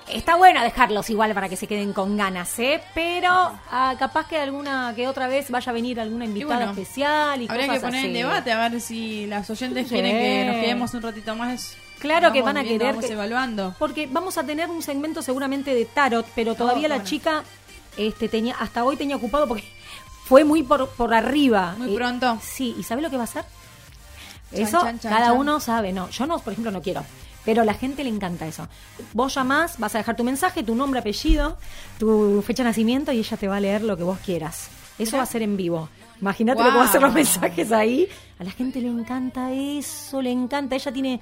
Está 0.08 0.36
bueno 0.36 0.62
dejarlos 0.62 1.08
igual 1.10 1.34
para 1.34 1.48
que 1.50 1.56
se 1.56 1.66
queden 1.66 1.92
con 1.92 2.16
ganas, 2.16 2.58
¿eh? 2.58 2.80
Pero 2.94 3.30
ah, 3.30 3.94
capaz 3.98 4.26
que 4.26 4.38
alguna 4.38 4.94
que 4.96 5.06
otra 5.06 5.28
vez 5.28 5.50
vaya 5.50 5.70
a 5.70 5.72
venir 5.74 6.00
alguna 6.00 6.24
Y 6.24 6.28
invitada 6.28 6.56
bueno, 6.56 6.70
especial 6.72 7.42
y 7.42 7.46
habría 7.48 7.66
cosas 7.66 7.80
que 7.82 7.86
poner 7.88 8.04
en 8.06 8.12
debate 8.14 8.52
a 8.52 8.68
ver 8.68 8.80
si 8.80 9.26
las 9.26 9.48
oyentes 9.50 9.86
Sí. 9.86 9.94
quieren 9.94 10.12
que 10.18 10.44
nos 10.50 10.56
quedemos 10.62 10.94
un 10.94 11.02
ratito 11.02 11.36
más. 11.36 11.76
Claro 11.98 12.32
que 12.32 12.40
van 12.40 12.56
a 12.56 12.62
viendo, 12.62 12.78
querer 12.78 12.94
vamos 12.94 13.06
que- 13.06 13.12
evaluando. 13.12 13.74
Porque 13.78 14.08
vamos 14.10 14.38
a 14.38 14.44
tener 14.44 14.70
un 14.70 14.80
segmento 14.82 15.20
seguramente 15.20 15.74
de 15.74 15.84
tarot, 15.84 16.26
pero 16.34 16.54
todavía 16.54 16.86
Oh, 16.86 16.88
la 16.88 16.94
bueno. 16.96 17.08
chica 17.10 17.44
este 17.98 18.28
tenía 18.28 18.54
hasta 18.58 18.84
hoy 18.84 18.96
tenía 18.96 19.16
ocupado 19.16 19.46
porque 19.46 19.64
fue 20.28 20.44
muy 20.44 20.62
por, 20.62 20.88
por 20.90 21.14
arriba. 21.14 21.74
Muy 21.78 21.92
Eh, 21.92 21.96
pronto. 21.96 22.38
Sí, 22.42 22.74
¿y 22.78 22.82
sabe 22.82 23.02
lo 23.02 23.10
que 23.10 23.16
va 23.16 23.22
a 23.22 23.24
hacer? 23.24 23.44
Chan, 24.52 24.60
Eso 24.62 24.80
chan, 24.80 24.98
chan, 25.00 25.12
cada 25.12 25.32
uno 25.32 25.60
sabe. 25.60 25.92
No, 25.92 26.08
yo 26.10 26.26
no, 26.26 26.38
por 26.38 26.52
ejemplo, 26.52 26.70
no 26.70 26.82
quiero. 26.82 27.04
Pero 27.44 27.62
a 27.62 27.64
la 27.64 27.74
gente 27.74 28.04
le 28.04 28.10
encanta 28.10 28.46
eso. 28.46 28.68
Vos 29.14 29.34
llamás, 29.34 29.78
vas 29.78 29.94
a 29.94 29.98
dejar 29.98 30.16
tu 30.16 30.24
mensaje, 30.24 30.62
tu 30.62 30.74
nombre, 30.74 31.00
apellido, 31.00 31.56
tu 31.98 32.42
fecha 32.46 32.62
de 32.62 32.68
nacimiento 32.70 33.10
y 33.12 33.18
ella 33.18 33.36
te 33.36 33.48
va 33.48 33.56
a 33.56 33.60
leer 33.60 33.82
lo 33.82 33.96
que 33.96 34.02
vos 34.02 34.18
quieras. 34.18 34.68
Eso 34.98 35.16
va 35.16 35.22
a 35.22 35.26
ser 35.26 35.42
en 35.42 35.56
vivo. 35.56 35.88
Imagínate 36.20 36.62
lo 36.62 36.70
que 36.70 36.76
va 36.76 36.82
a 36.82 36.86
hacer 36.88 37.00
los 37.00 37.12
mensajes 37.14 37.70
ahí. 37.72 38.08
A 38.38 38.44
la 38.44 38.50
gente 38.50 38.80
le 38.80 38.88
encanta 38.88 39.52
eso, 39.52 40.20
le 40.20 40.30
encanta. 40.32 40.74
Ella 40.76 40.92
tiene. 40.92 41.20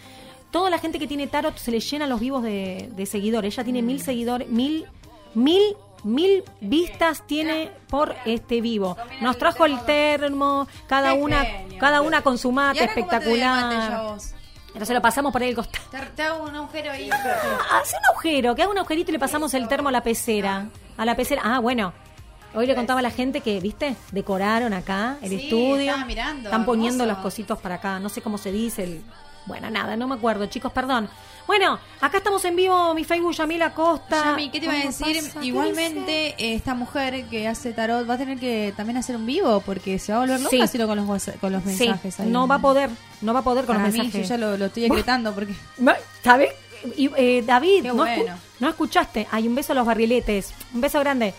Toda 0.50 0.70
la 0.70 0.78
gente 0.78 0.98
que 0.98 1.06
tiene 1.06 1.26
tarot 1.26 1.56
se 1.58 1.70
le 1.70 1.80
llenan 1.80 2.08
los 2.08 2.18
vivos 2.18 2.42
de, 2.42 2.90
de 2.96 3.06
seguidores. 3.06 3.54
Ella 3.54 3.64
tiene 3.64 3.82
Mm. 3.82 3.86
mil 3.86 4.00
seguidores, 4.02 4.48
mil, 4.48 4.86
mil, 5.34 5.62
mil 6.04 6.44
vistas 6.60 7.26
tiene 7.26 7.70
por 7.88 8.14
este 8.24 8.60
vivo. 8.60 8.96
Nos 9.20 9.38
trajo 9.38 9.64
el 9.66 9.80
termo, 9.84 10.66
cada 10.86 11.14
una, 11.14 11.44
cada 11.78 12.00
una 12.02 12.22
con 12.22 12.38
su 12.38 12.50
¿Y 12.50 12.52
mate 12.52 12.84
espectacular. 12.84 14.16
Entonces 14.68 14.94
lo 14.94 15.00
pasamos 15.00 15.32
por 15.32 15.42
ahí 15.42 15.48
el 15.50 15.56
costado. 15.56 15.86
Te, 16.14 16.22
hago 16.22 16.44
un 16.44 16.54
agujero 16.54 16.92
ahí. 16.92 17.08
Hace 17.10 17.96
un 17.96 18.04
agujero, 18.12 18.54
que 18.54 18.62
haga 18.62 18.70
un 18.70 18.78
agujerito 18.78 19.10
y 19.10 19.12
le 19.12 19.18
pasamos 19.18 19.54
el 19.54 19.68
termo 19.68 19.88
a 19.88 19.92
la 19.92 20.02
pecera. 20.02 20.66
A 20.98 21.04
la 21.06 21.16
pecera. 21.16 21.40
Ah, 21.44 21.60
bueno. 21.60 21.92
Hoy 22.54 22.66
le 22.66 22.74
contaba 22.74 23.00
a 23.00 23.02
la 23.02 23.10
gente 23.10 23.40
que, 23.42 23.60
¿viste? 23.60 23.96
Decoraron 24.12 24.72
acá 24.72 25.16
el 25.20 25.30
Sí, 25.30 25.44
estudio. 25.44 25.94
mirando, 26.06 26.48
Están 26.48 26.64
poniendo 26.64 27.04
hermoso. 27.04 27.16
los 27.16 27.22
cositos 27.22 27.58
para 27.58 27.74
acá. 27.76 28.00
No 28.00 28.08
sé 28.08 28.22
cómo 28.22 28.38
se 28.38 28.52
dice 28.52 28.84
el. 28.84 29.02
Bueno, 29.46 29.70
nada, 29.70 29.96
no 29.96 30.06
me 30.08 30.16
acuerdo, 30.16 30.46
chicos, 30.46 30.72
perdón. 30.72 31.08
Bueno, 31.46 31.78
acá 32.00 32.18
estamos 32.18 32.44
en 32.44 32.56
vivo, 32.56 32.92
mi 32.94 33.04
Facebook 33.04 33.32
Yamila 33.34 33.72
Costa. 33.72 34.24
Yami, 34.32 34.50
¿qué 34.50 34.58
te 34.58 34.64
iba 34.66 34.74
a 34.74 34.76
¿Cómo 34.82 34.88
decir? 34.90 35.32
Igualmente, 35.42 36.28
eh, 36.38 36.54
esta 36.56 36.74
mujer 36.74 37.24
que 37.26 37.46
hace 37.46 37.72
tarot 37.72 38.08
va 38.08 38.14
a 38.14 38.18
tener 38.18 38.38
que 38.40 38.74
también 38.76 38.96
hacer 38.96 39.14
un 39.14 39.24
vivo 39.26 39.60
porque 39.60 39.98
se 40.00 40.10
va 40.12 40.18
a 40.18 40.20
volver 40.22 40.40
loca 40.40 40.50
Sí. 40.50 40.60
haciendo 40.60 40.88
con 40.88 40.96
los, 40.96 41.06
con 41.40 41.52
los 41.52 41.62
Sí, 41.62 41.68
mensajes. 41.86 42.18
ahí. 42.20 42.28
no 42.28 42.48
va 42.48 42.56
a 42.56 42.60
poder, 42.60 42.90
no 43.22 43.32
va 43.32 43.40
a 43.40 43.44
poder 43.44 43.64
con 43.64 43.76
Para 43.76 43.86
los 43.86 43.94
mí, 43.94 44.00
mensajes. 44.00 44.28
yo 44.28 44.34
ya 44.34 44.38
lo, 44.38 44.56
lo 44.56 44.66
estoy 44.66 44.82
decretando 44.88 45.32
porque... 45.32 45.54
¿Sabes? 46.24 46.50
Eh, 46.98 47.42
David, 47.46 47.84
no, 47.86 48.04
escu- 48.06 48.34
no 48.60 48.68
escuchaste. 48.68 49.26
Hay 49.30 49.46
un 49.48 49.54
beso 49.54 49.72
a 49.72 49.76
los 49.76 49.86
barriletes. 49.86 50.52
Un 50.74 50.80
beso 50.80 50.98
grande. 51.00 51.32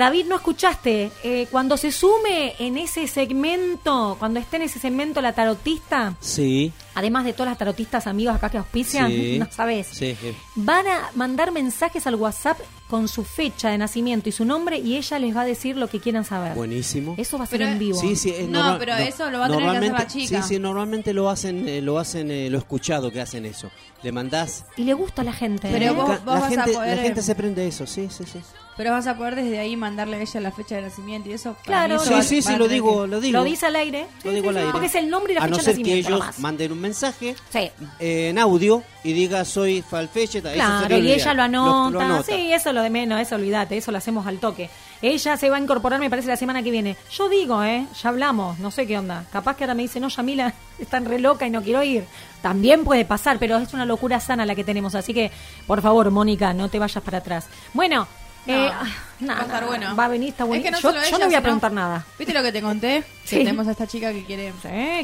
David, 0.00 0.26
no 0.26 0.34
escuchaste. 0.36 1.10
Eh, 1.22 1.46
cuando 1.50 1.76
se 1.76 1.92
sume 1.92 2.54
en 2.58 2.76
ese 2.76 3.06
segmento, 3.06 4.16
cuando 4.18 4.40
esté 4.40 4.56
en 4.56 4.62
ese 4.62 4.78
segmento 4.78 5.20
la 5.20 5.32
tarotista, 5.32 6.14
Sí. 6.20 6.72
además 6.94 7.24
de 7.24 7.32
todas 7.32 7.50
las 7.50 7.58
tarotistas 7.58 8.06
amigos 8.06 8.34
acá 8.34 8.50
que 8.50 8.58
auspician, 8.58 9.08
Sí. 9.10 9.38
no 9.38 9.46
sabes, 9.50 9.86
Sí, 9.86 10.16
sí. 10.20 10.34
van 10.56 10.86
a 10.86 11.10
mandar 11.14 11.52
mensajes 11.52 12.06
al 12.06 12.16
WhatsApp 12.16 12.58
con 12.88 13.06
su 13.06 13.22
fecha 13.24 13.70
de 13.70 13.78
nacimiento 13.78 14.28
y 14.28 14.32
su 14.32 14.44
nombre 14.44 14.78
y 14.78 14.96
ella 14.96 15.18
les 15.20 15.36
va 15.36 15.42
a 15.42 15.44
decir 15.44 15.76
lo 15.76 15.88
que 15.88 16.00
quieran 16.00 16.24
saber. 16.24 16.54
Buenísimo. 16.54 17.14
Eso 17.16 17.38
va 17.38 17.44
a 17.44 17.46
ser 17.46 17.60
Pero- 17.60 17.70
en 17.70 17.78
vivo. 17.78 18.00
Sí, 18.00 18.16
sí, 18.16 18.30
es 18.30 18.48
No, 18.48 18.58
normal- 18.58 18.78
pero 18.80 18.96
eso 18.96 19.30
lo 19.30 19.38
va 19.38 19.44
a 19.46 19.48
tener 19.48 19.62
que 19.62 19.68
hacer 19.68 19.82
la 19.82 19.88
normalmente- 19.88 20.12
chica. 20.12 20.42
Sí, 20.42 20.54
sí, 20.54 20.58
normalmente 20.60 21.12
lo 21.12 21.30
hacen, 21.30 21.68
eh, 21.68 21.80
lo 21.80 21.98
hacen, 22.00 22.30
eh, 22.32 22.50
lo 22.50 22.56
he 22.58 22.60
escuchado 22.60 23.12
que 23.12 23.20
hacen 23.20 23.46
eso. 23.46 23.70
Le 24.02 24.10
mandás. 24.10 24.64
Y 24.76 24.82
le 24.84 24.94
gusta 24.94 25.22
a 25.22 25.24
la 25.24 25.32
gente. 25.32 25.68
Pero 25.70 25.84
¿eh? 25.84 25.90
vos- 25.90 26.08
la, 26.08 26.16
vos 26.16 26.24
la 26.26 26.32
vas 26.40 26.42
a 26.44 26.48
gente, 26.48 26.72
poder, 26.72 26.96
la 26.96 27.02
gente 27.02 27.20
eh, 27.20 27.22
se 27.22 27.34
prende 27.36 27.66
eso, 27.68 27.86
sí, 27.86 28.08
sí, 28.10 28.24
sí. 28.24 28.40
Pero 28.80 28.92
vas 28.92 29.06
a 29.06 29.14
poder 29.14 29.34
desde 29.34 29.58
ahí 29.58 29.76
mandarle 29.76 30.16
a 30.16 30.20
ella 30.22 30.40
la 30.40 30.52
fecha 30.52 30.76
de 30.76 30.80
nacimiento 30.80 31.28
y 31.28 31.34
eso. 31.34 31.54
Claro. 31.64 31.96
eso 31.96 32.04
Sí, 32.06 32.10
va- 32.14 32.22
sí, 32.22 32.40
va 32.40 32.50
sí, 32.52 32.56
lo 32.56 32.66
digo, 32.66 33.02
que- 33.02 33.08
lo 33.08 33.20
digo. 33.20 33.38
Lo 33.38 33.44
dice 33.44 33.66
al 33.66 33.76
aire. 33.76 34.06
Lo 34.24 34.30
digo 34.30 34.44
sí, 34.44 34.48
al 34.48 34.56
aire. 34.56 34.72
Porque 34.72 34.86
es 34.86 34.94
el 34.94 35.10
nombre 35.10 35.32
y 35.32 35.34
la 35.34 35.42
A 35.42 35.44
fecha 35.44 35.56
no 35.58 35.62
de 35.64 35.74
ser 35.74 35.82
que 35.82 35.92
ellos 35.96 36.10
nomás. 36.12 36.38
manden 36.38 36.72
un 36.72 36.80
mensaje 36.80 37.36
eh, 37.98 38.28
en 38.30 38.38
audio 38.38 38.82
y 39.04 39.12
diga 39.12 39.44
soy 39.44 39.82
Falfeche. 39.82 40.40
Claro, 40.40 40.96
y 40.96 41.12
ella 41.12 41.34
lo 41.34 41.42
anota. 41.42 42.22
Sí, 42.22 42.50
eso 42.54 42.70
es 42.70 42.74
lo 42.74 42.80
de 42.80 42.88
menos, 42.88 43.20
eso 43.20 43.34
olvídate, 43.34 43.76
eso 43.76 43.92
lo 43.92 43.98
hacemos 43.98 44.26
al 44.26 44.38
toque. 44.38 44.70
Ella 45.02 45.36
se 45.36 45.50
va 45.50 45.56
a 45.56 45.60
incorporar, 45.60 46.00
me 46.00 46.08
parece, 46.08 46.28
la 46.28 46.36
semana 46.36 46.62
que 46.62 46.70
viene. 46.70 46.96
Yo 47.10 47.28
digo, 47.28 47.62
¿eh? 47.62 47.86
Ya 48.02 48.08
hablamos, 48.08 48.58
no 48.60 48.70
sé 48.70 48.86
qué 48.86 48.96
onda. 48.98 49.24
Capaz 49.30 49.56
que 49.56 49.64
ahora 49.64 49.74
me 49.74 49.82
dice, 49.82 50.00
no, 50.00 50.08
Yamila, 50.08 50.54
están 50.78 51.04
re 51.04 51.18
loca 51.18 51.46
y 51.46 51.50
no 51.50 51.62
quiero 51.62 51.82
ir. 51.82 52.04
También 52.40 52.84
puede 52.84 53.04
pasar, 53.04 53.38
pero 53.38 53.58
es 53.58 53.74
una 53.74 53.84
locura 53.84 54.20
sana 54.20 54.46
la 54.46 54.54
que 54.54 54.64
tenemos. 54.64 54.94
Así 54.94 55.12
que, 55.12 55.30
por 55.66 55.82
favor, 55.82 56.10
Mónica, 56.10 56.54
no 56.54 56.70
te 56.70 56.78
vayas 56.78 57.02
para 57.04 57.18
atrás. 57.18 57.46
Bueno, 57.74 58.08
No, 58.46 58.54
eh, 58.54 58.68
va 58.68 58.86
nada, 59.20 59.40
a 59.40 59.44
estar 59.44 59.66
bueno. 59.66 59.94
Va 59.96 60.04
a 60.06 60.08
venir, 60.08 60.30
está 60.30 60.44
bueno. 60.44 60.60
Es 60.60 60.64
que 60.64 60.70
no 60.70 60.78
yo, 60.78 60.82
solo 60.88 60.94
yo 61.02 61.06
ella, 61.06 61.10
no 61.10 61.16
voy 61.18 61.24
a 61.26 61.28
sino- 61.38 61.42
preguntar 61.42 61.72
nada. 61.72 62.06
¿Viste 62.18 62.32
lo 62.34 62.42
que 62.42 62.52
te 62.52 62.62
conté? 62.62 63.04
Sí. 63.24 63.36
Que 63.36 63.44
tenemos 63.44 63.68
a 63.68 63.70
esta 63.72 63.86
chica 63.86 64.12
que 64.12 64.24
quiere 64.24 64.52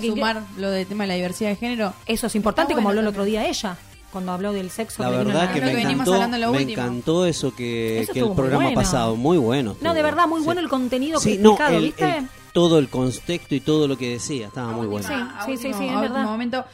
sumar 0.04 0.42
lo 0.56 0.70
del 0.70 0.86
tema 0.86 1.04
de 1.04 1.08
la 1.08 1.14
diversidad 1.14 1.50
de 1.50 1.56
género. 1.56 1.92
Eso 2.06 2.26
es 2.26 2.34
importante, 2.34 2.74
como 2.74 2.84
bueno 2.86 2.98
habló 3.00 3.00
el 3.02 3.06
otro 3.14 3.24
día 3.24 3.46
ella, 3.46 3.76
cuando 4.10 4.32
habló 4.32 4.52
del 4.52 4.70
sexo. 4.70 5.02
La 5.02 5.10
verdad 5.10 5.44
la- 5.44 5.52
que 5.52 5.60
me 5.60 5.72
que 5.74 5.80
encantó, 5.82 6.28
me 6.52 6.62
encantó 6.62 7.26
eso 7.26 7.54
que, 7.54 8.00
Eso 8.00 8.12
que 8.12 8.20
el 8.20 8.32
programa 8.32 8.64
bueno. 8.64 8.80
pasado, 8.80 9.14
muy 9.16 9.38
bueno. 9.38 9.76
No, 9.80 9.94
de 9.94 10.02
verdad, 10.02 10.26
muy 10.26 10.40
Sí. 10.40 10.44
bueno 10.46 10.60
el 10.60 10.68
contenido 10.68 11.20
Sí, 11.20 11.36
que 11.36 11.42
no, 11.42 11.50
explicado, 11.50 11.76
el- 11.78 11.84
¿viste? 11.84 12.16
el- 12.18 12.28
todo 12.52 12.78
el 12.78 12.88
contexto 12.88 13.54
y 13.54 13.60
todo 13.60 13.86
lo 13.86 13.96
que 13.98 14.12
decía, 14.14 14.46
estaba 14.46 14.72
muy 14.72 14.86
bueno. 14.86 15.06
Sí, 15.06 15.14
a 15.14 15.44
sí, 15.44 15.56
sí, 15.58 15.72
sí, 15.74 15.86
es 15.86 16.00
verdad. 16.00 16.24
momento. 16.24 16.64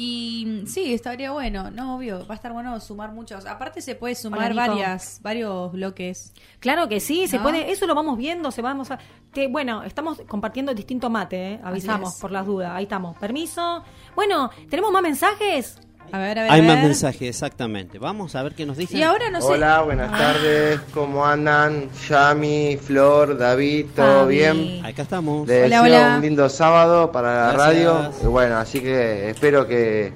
Y 0.00 0.62
sí, 0.66 0.94
estaría 0.94 1.32
bueno, 1.32 1.72
no, 1.72 1.96
obvio, 1.96 2.24
va 2.24 2.34
a 2.34 2.36
estar 2.36 2.52
bueno 2.52 2.78
sumar 2.78 3.10
muchos. 3.10 3.44
Aparte 3.46 3.82
se 3.82 3.96
puede 3.96 4.14
sumar 4.14 4.52
Hola, 4.52 4.68
varias, 4.68 5.18
varios 5.22 5.72
bloques. 5.72 6.32
Claro 6.60 6.88
que 6.88 7.00
sí, 7.00 7.26
se 7.26 7.40
puede, 7.40 7.72
eso 7.72 7.84
lo 7.84 7.96
vamos 7.96 8.16
viendo, 8.16 8.52
se 8.52 8.62
vamos 8.62 8.92
a, 8.92 9.00
que, 9.32 9.48
bueno, 9.48 9.82
estamos 9.82 10.22
compartiendo 10.28 10.72
distinto 10.72 11.10
mate, 11.10 11.54
¿eh? 11.54 11.60
avisamos 11.64 12.14
por 12.20 12.30
las 12.30 12.46
dudas, 12.46 12.70
ahí 12.76 12.84
estamos, 12.84 13.16
permiso. 13.16 13.82
Bueno, 14.14 14.50
tenemos 14.70 14.92
más 14.92 15.02
mensajes. 15.02 15.80
A 16.10 16.18
ver, 16.18 16.38
a 16.38 16.42
ver. 16.44 16.52
Hay 16.52 16.60
a 16.60 16.62
más 16.62 16.82
mensajes, 16.82 17.22
exactamente. 17.28 17.98
Vamos 17.98 18.34
a 18.34 18.42
ver 18.42 18.54
qué 18.54 18.64
nos 18.64 18.76
dicen. 18.76 18.98
Y 18.98 19.02
ahora 19.02 19.30
no 19.30 19.40
sé. 19.40 19.46
Hola, 19.46 19.82
buenas 19.82 20.10
tardes. 20.10 20.80
¿Cómo 20.94 21.24
andan? 21.26 21.90
Yami, 22.08 22.78
Flor, 22.80 23.36
David, 23.36 23.86
¿todo 23.94 24.20
Fabi. 24.22 24.36
bien? 24.36 24.86
Acá 24.86 25.02
estamos. 25.02 25.46
Les 25.46 25.66
Hola, 25.66 25.82
deseo 25.82 25.98
hola. 25.98 26.16
un 26.16 26.22
lindo 26.22 26.48
sábado 26.48 27.12
para 27.12 27.48
la 27.48 27.52
radio. 27.52 28.10
Y 28.22 28.26
bueno, 28.26 28.56
así 28.56 28.80
que 28.80 29.30
espero 29.30 29.66
que, 29.66 30.12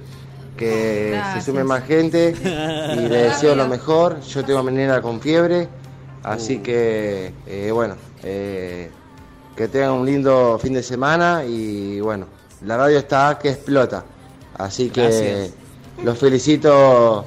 que 0.56 1.10
Gracias. 1.12 1.44
se 1.44 1.50
sume 1.50 1.64
más 1.64 1.84
gente 1.84 2.34
y 2.40 3.00
les 3.00 3.10
deseo 3.10 3.54
lo 3.54 3.68
mejor. 3.68 4.20
Yo 4.22 4.44
tengo 4.44 4.60
a 4.60 4.62
mi 4.62 4.72
nena 4.72 5.02
con 5.02 5.20
fiebre, 5.20 5.68
así 6.22 6.56
Uh. 6.56 6.62
que 6.62 7.32
eh, 7.46 7.70
bueno, 7.70 7.96
eh, 8.22 8.90
que 9.56 9.68
tengan 9.68 9.92
un 9.92 10.06
lindo 10.06 10.58
fin 10.58 10.72
de 10.72 10.82
semana 10.82 11.44
y 11.44 12.00
bueno, 12.00 12.26
la 12.64 12.78
radio 12.78 12.98
está 12.98 13.38
que 13.38 13.50
explota. 13.50 14.04
Así 14.56 14.90
que 14.90 15.00
Gracias. 15.02 15.50
Los 16.04 16.18
felicito 16.18 17.24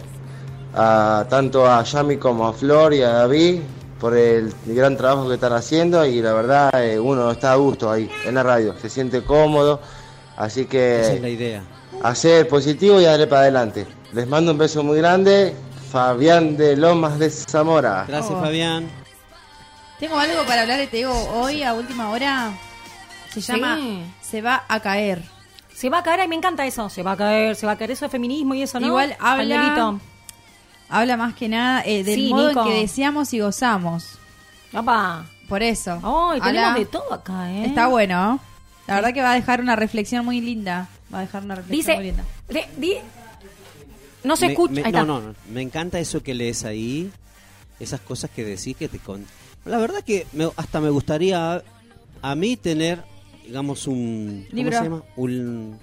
a, 0.73 1.25
tanto 1.29 1.65
a 1.69 1.83
Yami 1.83 2.17
como 2.17 2.47
a 2.47 2.53
Flor 2.53 2.93
y 2.93 3.01
a 3.01 3.09
David 3.09 3.61
por 3.99 4.15
el 4.15 4.53
gran 4.65 4.97
trabajo 4.97 5.27
que 5.27 5.35
están 5.35 5.53
haciendo 5.53 6.05
y 6.05 6.21
la 6.21 6.33
verdad 6.33 6.69
eh, 6.83 6.99
uno 6.99 7.31
está 7.31 7.53
a 7.53 7.55
gusto 7.55 7.89
ahí 7.89 8.09
en 8.25 8.35
la 8.35 8.43
radio, 8.43 8.75
se 8.81 8.89
siente 8.89 9.23
cómodo, 9.23 9.79
así 10.37 10.61
Esa 10.69 11.13
es 11.13 11.21
la 11.21 11.27
que 11.27 11.33
idea. 11.33 11.63
hacer 12.03 12.47
positivo 12.47 12.99
y 12.99 13.05
darle 13.05 13.27
para 13.27 13.41
adelante. 13.43 13.87
Les 14.13 14.27
mando 14.27 14.51
un 14.51 14.57
beso 14.57 14.83
muy 14.83 14.97
grande, 14.97 15.55
Fabián 15.91 16.57
de 16.57 16.75
Lomas 16.75 17.17
de 17.19 17.29
Zamora. 17.29 18.05
Gracias, 18.07 18.33
Oh. 18.37 18.41
Fabián. 18.41 18.87
Tengo 19.99 20.17
algo 20.19 20.43
para 20.45 20.63
hablar 20.63 20.85
te 20.87 20.97
digo, 20.97 21.13
hoy 21.33 21.63
a 21.63 21.73
última 21.73 22.09
hora 22.11 22.51
se 23.33 23.41
Sí. 23.41 23.51
llama 23.53 23.79
Se 24.21 24.41
va 24.41 24.63
a 24.67 24.79
caer. 24.81 25.21
Se 25.75 25.89
va 25.89 25.99
a 25.99 26.03
caer, 26.03 26.21
y 26.25 26.27
me 26.29 26.35
encanta 26.35 26.65
eso, 26.65 26.89
se 26.89 27.03
va 27.03 27.11
a 27.11 27.17
caer, 27.17 27.55
se 27.55 27.65
va 27.65 27.73
a 27.73 27.77
caer, 27.77 27.91
eso 27.91 28.05
es 28.05 28.11
feminismo 28.11 28.55
y 28.55 28.61
eso, 28.61 28.79
¿no? 28.79 28.87
Igual 28.87 29.15
habla-. 29.19 29.97
Habla 30.87 31.17
más 31.17 31.33
que 31.33 31.49
nada 31.49 31.81
eh, 31.85 32.03
del 32.03 32.15
Sí, 32.15 32.29
modo 32.29 32.49
Nico. 32.49 32.61
en 32.63 32.67
que 32.69 32.79
deseamos 32.81 33.33
y 33.33 33.39
gozamos. 33.39 34.17
Opa. 34.73 35.25
Por 35.49 35.61
eso. 35.63 35.93
Ay, 36.03 36.39
Habla- 36.41 36.43
tenemos 36.45 36.75
de 36.75 36.85
todo 36.85 37.13
acá, 37.13 37.51
¿eh? 37.51 37.65
Está 37.65 37.87
bueno. 37.87 38.39
La 38.87 38.95
verdad 38.95 39.13
que 39.13 39.21
va 39.21 39.31
a 39.31 39.35
dejar 39.35 39.61
una 39.61 39.75
reflexión 39.75 40.23
muy 40.25 40.41
linda. 40.41 40.87
Va 41.13 41.19
a 41.19 41.21
dejar 41.21 41.43
una 41.43 41.55
reflexión 41.55 41.97
muy 41.97 42.05
linda. 42.05 42.23
de- 42.49 42.67
di- 42.77 42.97
no 44.23 44.35
se 44.35 44.45
Me- 44.47 44.51
escucha, 44.53 44.73
me- 44.73 44.83
ahí 44.85 44.91
no, 44.91 44.99
está. 44.99 45.05
no, 45.05 45.21
no. 45.21 45.35
Me 45.51 45.61
encanta 45.61 45.99
eso 45.99 46.21
que 46.23 46.33
lees 46.33 46.63
ahí, 46.65 47.11
esas 47.79 47.99
cosas 48.01 48.29
que 48.31 48.43
decís 48.43 48.75
que 48.77 48.87
te 48.87 48.97
con. 48.99 49.25
La 49.65 49.77
verdad 49.77 50.01
que 50.03 50.25
me- 50.33 50.49
hasta 50.55 50.79
me 50.81 50.89
gustaría 50.89 51.63
a 52.21 52.35
mí 52.35 52.57
tener, 52.57 53.03
digamos, 53.45 53.87
un. 53.87 54.45
¿Cómo 54.49 54.55
Libro. 54.61 54.77
se 54.77 54.83
llama? 54.83 55.03
Un. 55.15 55.77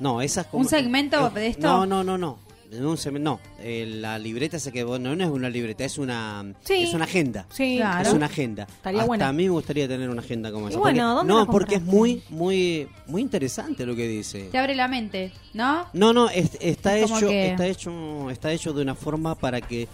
No, 0.00 0.20
esas 0.20 0.46
como- 0.46 0.62
¿Un 0.62 0.68
segmento 0.68 1.30
de 1.30 1.46
esto? 1.48 1.62
No, 1.66 1.86
no, 1.86 2.02
no, 2.02 2.18
no. 2.18 2.38
No, 2.72 2.96
no. 3.18 3.38
Eh, 3.60 3.84
la 4.00 4.18
libreta 4.18 4.58
se 4.58 4.72
que 4.72 4.82
bueno, 4.82 5.14
no 5.14 5.22
es 5.24 5.28
una 5.30 5.50
libreta, 5.50 5.84
es 5.84 5.98
una 5.98 6.42
Sí. 6.64 6.84
es 6.84 6.94
una 6.94 7.04
agenda. 7.04 7.44
Sí, 7.50 7.76
Claro. 7.76 8.08
Es 8.08 8.14
una 8.14 8.26
agenda. 8.26 8.62
Estaría 8.62 9.00
Hasta 9.00 9.06
buena. 9.08 9.28
a 9.28 9.32
mí 9.34 9.42
me 9.44 9.50
gustaría 9.50 9.86
tener 9.86 10.08
una 10.08 10.22
agenda 10.22 10.50
como 10.50 10.68
esa. 10.70 10.78
bueno, 10.78 11.02
porque- 11.02 11.14
¿dónde 11.18 11.32
no, 11.34 11.40
la 11.40 11.46
porque 11.46 11.74
es 11.74 11.82
muy 11.82 12.22
muy 12.30 12.88
muy 13.06 13.20
interesante 13.20 13.84
lo 13.84 13.94
que 13.94 14.08
dice. 14.08 14.48
Te 14.50 14.56
abre 14.56 14.74
la 14.74 14.88
mente, 14.88 15.32
¿no? 15.52 15.84
No, 15.92 16.14
no, 16.14 16.30
es- 16.30 16.56
está 16.60 16.96
Es 16.96 17.10
hecho, 17.10 17.28
que- 17.28 17.50
está 17.50 17.66
hecho, 17.66 18.30
está 18.30 18.50
hecho 18.52 18.72
de 18.72 18.80
una 18.80 18.94
forma 18.94 19.34
para 19.34 19.60
que, 19.60 19.86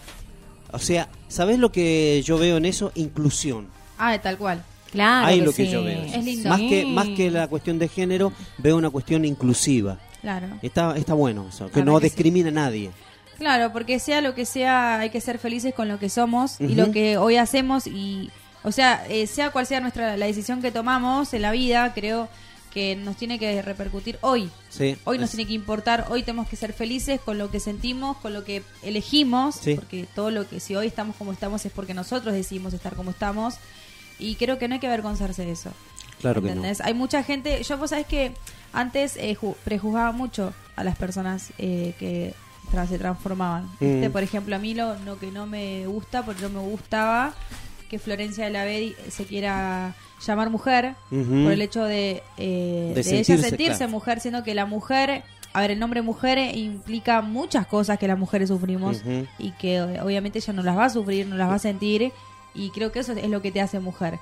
o 0.71 0.79
sea, 0.79 1.09
¿sabes 1.27 1.59
lo 1.59 1.73
que 1.73 2.21
yo 2.23 2.37
veo 2.37 2.55
en 2.55 2.63
eso? 2.65 2.93
Inclusión. 2.95 3.67
Ah, 3.97 4.17
tal 4.19 4.37
cual. 4.37 4.63
Claro 4.91 5.27
Ahí 5.27 5.39
que 5.39 5.45
lo 5.45 5.53
que 5.53 5.65
sí. 5.65 5.71
yo 5.71 5.83
veo. 5.83 6.01
Es 6.03 6.23
lindo. 6.23 6.49
Más 6.49 6.59
Sí. 6.59 6.69
que 6.69 6.85
más 6.85 7.07
que 7.09 7.29
la 7.31 7.47
cuestión 7.47 7.77
de 7.79 7.87
género, 7.87 8.33
veo 8.57 8.77
una 8.77 8.89
cuestión 8.89 9.23
inclusiva. 9.25 9.97
Claro. 10.21 10.47
Está 10.61 10.97
está 10.97 11.13
bueno 11.13 11.47
eso, 11.49 11.69
que 11.71 11.83
no 11.83 11.99
que 11.99 12.07
sí. 12.07 12.09
discrimina 12.15 12.49
a 12.49 12.51
nadie. 12.51 12.91
Claro, 13.37 13.71
porque 13.71 13.99
sea 13.99 14.19
lo 14.21 14.35
que 14.35 14.45
sea, 14.45 14.99
hay 14.99 15.11
que 15.11 15.21
ser 15.21 15.39
felices 15.39 15.73
con 15.73 15.87
lo 15.87 15.97
que 15.99 16.09
somos 16.09 16.59
y 16.59 16.75
lo 16.75 16.91
que 16.91 17.17
hoy 17.17 17.37
hacemos 17.37 17.87
y, 17.87 18.29
o 18.63 18.71
sea, 18.73 19.05
eh, 19.07 19.27
sea 19.27 19.51
cual 19.51 19.65
sea 19.65 19.79
nuestra 19.79 20.17
la 20.17 20.25
decisión 20.25 20.61
que 20.61 20.71
tomamos 20.71 21.33
en 21.33 21.43
la 21.43 21.51
vida, 21.51 21.93
creo 21.93 22.27
que 22.73 22.95
nos 22.97 23.15
tiene 23.15 23.39
que 23.39 23.61
repercutir 23.61 24.17
hoy. 24.21 24.49
Sí. 24.69 24.97
Hoy 25.05 25.17
nos 25.17 25.29
es- 25.29 25.35
tiene 25.37 25.47
que 25.47 25.53
importar, 25.53 26.07
hoy 26.09 26.21
tenemos 26.23 26.49
que 26.49 26.57
ser 26.57 26.73
felices 26.73 27.21
con 27.21 27.37
lo 27.37 27.49
que 27.49 27.59
sentimos, 27.61 28.17
con 28.17 28.33
lo 28.33 28.43
que 28.43 28.61
elegimos, 28.83 29.55
Sí. 29.55 29.75
porque 29.75 30.05
todo 30.13 30.31
lo 30.31 30.47
que 30.47 30.59
si 30.59 30.75
hoy 30.75 30.87
estamos 30.87 31.15
como 31.15 31.31
estamos 31.31 31.65
es 31.65 31.71
porque 31.71 31.93
nosotros 31.93 32.33
decidimos 32.33 32.73
estar 32.73 32.95
como 32.95 33.11
estamos 33.11 33.55
y 34.19 34.35
creo 34.35 34.57
que 34.59 34.67
no 34.67 34.75
hay 34.75 34.79
que 34.79 34.87
avergonzarse 34.87 35.45
de 35.45 35.51
eso. 35.51 35.71
Claro 36.21 36.41
que 36.41 36.47
no. 36.49 36.53
¿Entendés? 36.55 36.81
Hay 36.81 36.93
mucha 36.93 37.23
gente, 37.23 37.63
yo 37.63 37.77
vos 37.77 37.89
sabés 37.91 38.05
que 38.05 38.33
antes 38.73 39.15
eh, 39.17 39.35
ju- 39.39 39.55
prejuzgaba 39.63 40.11
mucho 40.11 40.53
a 40.75 40.83
las 40.83 40.97
personas 40.97 41.51
eh, 41.57 41.93
que 41.97 42.33
tra- 42.73 42.87
se 42.87 42.97
transformaban. 42.99 43.69
Mm. 43.79 44.05
Por 44.11 44.21
ejemplo, 44.23 44.55
a 44.55 44.59
mí 44.59 44.73
lo, 44.73 44.95
lo 45.05 45.17
que 45.17 45.31
no 45.31 45.45
me 45.47 45.87
gusta, 45.87 46.23
porque 46.23 46.41
no 46.43 46.49
me 46.49 46.59
gustaba 46.59 47.33
que 47.89 47.97
Florencia 47.99 48.43
de 48.45 48.51
la 48.51 48.65
B 48.65 48.95
se 49.09 49.25
quiera 49.25 49.95
llamar 50.25 50.49
mujer 50.51 50.93
por 51.09 51.51
el 51.53 51.61
hecho 51.61 51.83
de, 51.85 52.21
eh, 52.37 52.91
De 52.93 52.95
de, 52.95 53.03
sentirse, 53.03 53.33
ella 53.33 53.41
sentirse 53.49 53.77
claro. 53.77 53.91
mujer, 53.93 54.19
siendo 54.19 54.43
que 54.43 54.53
la 54.53 54.65
mujer, 54.67 55.23
a 55.53 55.61
ver, 55.61 55.71
el 55.71 55.79
nombre 55.79 56.01
mujer 56.03 56.37
implica 56.55 57.21
muchas 57.21 57.65
cosas 57.65 57.97
que 57.97 58.07
las 58.07 58.19
mujeres 58.19 58.49
sufrimos 58.49 59.01
y 59.39 59.51
que 59.53 59.81
obviamente 59.81 60.37
ella 60.39 60.53
no 60.53 60.61
las 60.61 60.77
va 60.77 60.85
a 60.85 60.89
sufrir, 60.91 61.25
no 61.25 61.35
las 61.37 61.49
va 61.49 61.55
a 61.55 61.59
sentir 61.59 62.11
y 62.53 62.69
creo 62.71 62.91
que 62.91 62.99
eso 62.99 63.13
es 63.13 63.29
lo 63.29 63.41
que 63.41 63.51
te 63.51 63.61
hace 63.61 63.79
mujer. 63.79 64.19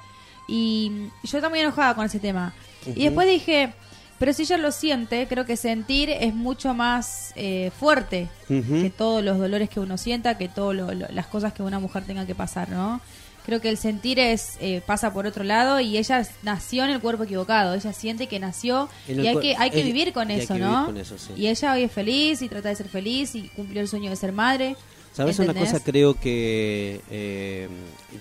Y 0.47 1.09
yo 1.23 1.41
también 1.41 1.65
enojada 1.65 1.95
con 1.95 2.05
ese 2.05 2.19
tema. 2.19 2.53
Y 2.85 3.03
después 3.03 3.27
dije, 3.27 3.73
pero 4.19 4.33
si 4.33 4.43
ella 4.43 4.57
lo 4.57 4.71
siente, 4.71 5.27
creo 5.27 5.45
que 5.45 5.57
sentir 5.57 6.09
es 6.09 6.33
mucho 6.33 6.73
más 6.73 7.33
eh, 7.35 7.71
fuerte 7.77 8.29
que 8.47 8.91
todos 8.95 9.23
los 9.23 9.37
dolores 9.37 9.69
que 9.69 9.79
uno 9.79 9.97
sienta, 9.97 10.37
que 10.37 10.47
todas 10.47 10.95
las 11.11 11.27
cosas 11.27 11.53
que 11.53 11.63
una 11.63 11.79
mujer 11.79 12.03
tenga 12.05 12.25
que 12.25 12.33
pasar, 12.33 12.69
¿no? 12.69 13.01
Creo 13.45 13.61
que 13.61 13.69
el 13.69 13.77
sentir 13.77 14.19
es 14.19 14.57
eh, 14.59 14.81
pasa 14.85 15.13
por 15.13 15.25
otro 15.25 15.45
lado 15.45 15.79
y 15.79 15.97
ella 15.97 16.27
nació 16.43 16.83
en 16.83 16.89
el 16.89 16.99
cuerpo 16.99 17.23
equivocado. 17.23 17.75
Ella 17.75 17.93
siente 17.93 18.27
que 18.27 18.39
nació 18.39 18.89
y 19.07 19.25
hay 19.25 19.37
que 19.37 19.55
hay 19.57 19.69
que 19.69 19.83
vivir 19.83 20.11
con 20.11 20.29
eso, 20.31 20.57
¿no? 20.57 20.71
vivir 20.71 20.85
con 20.85 20.97
eso, 20.97 21.17
sí. 21.17 21.31
Y 21.37 21.47
ella 21.47 21.71
hoy 21.71 21.83
es 21.83 21.91
feliz 21.91 22.41
y 22.41 22.49
trata 22.49 22.67
de 22.67 22.75
ser 22.75 22.89
feliz 22.89 23.35
y 23.35 23.43
cumplió 23.49 23.81
el 23.81 23.87
sueño 23.87 24.09
de 24.09 24.17
ser 24.17 24.33
madre. 24.33 24.75
¿Sabes 25.17 25.39
una 25.39 25.53
cosa? 25.55 25.79
Creo 25.83 26.13
que 26.13 27.01
eh, 27.09 27.67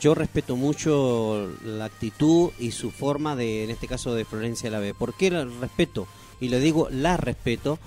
yo 0.00 0.14
respeto 0.14 0.56
mucho 0.56 1.50
la 1.62 1.84
actitud 1.84 2.50
y 2.58 2.70
su 2.72 2.90
forma 2.90 3.36
de, 3.36 3.64
en 3.64 3.70
este 3.70 3.86
caso, 3.86 4.14
de 4.14 4.24
Florencia 4.24 4.70
Lave. 4.70 4.94
¿Por 4.94 5.12
qué 5.14 5.30
la 5.30 5.44
respeto? 5.44 6.08
Y 6.40 6.48
le 6.48 6.58
digo 6.58 6.88
la 6.90 7.16
respeto 7.18 7.78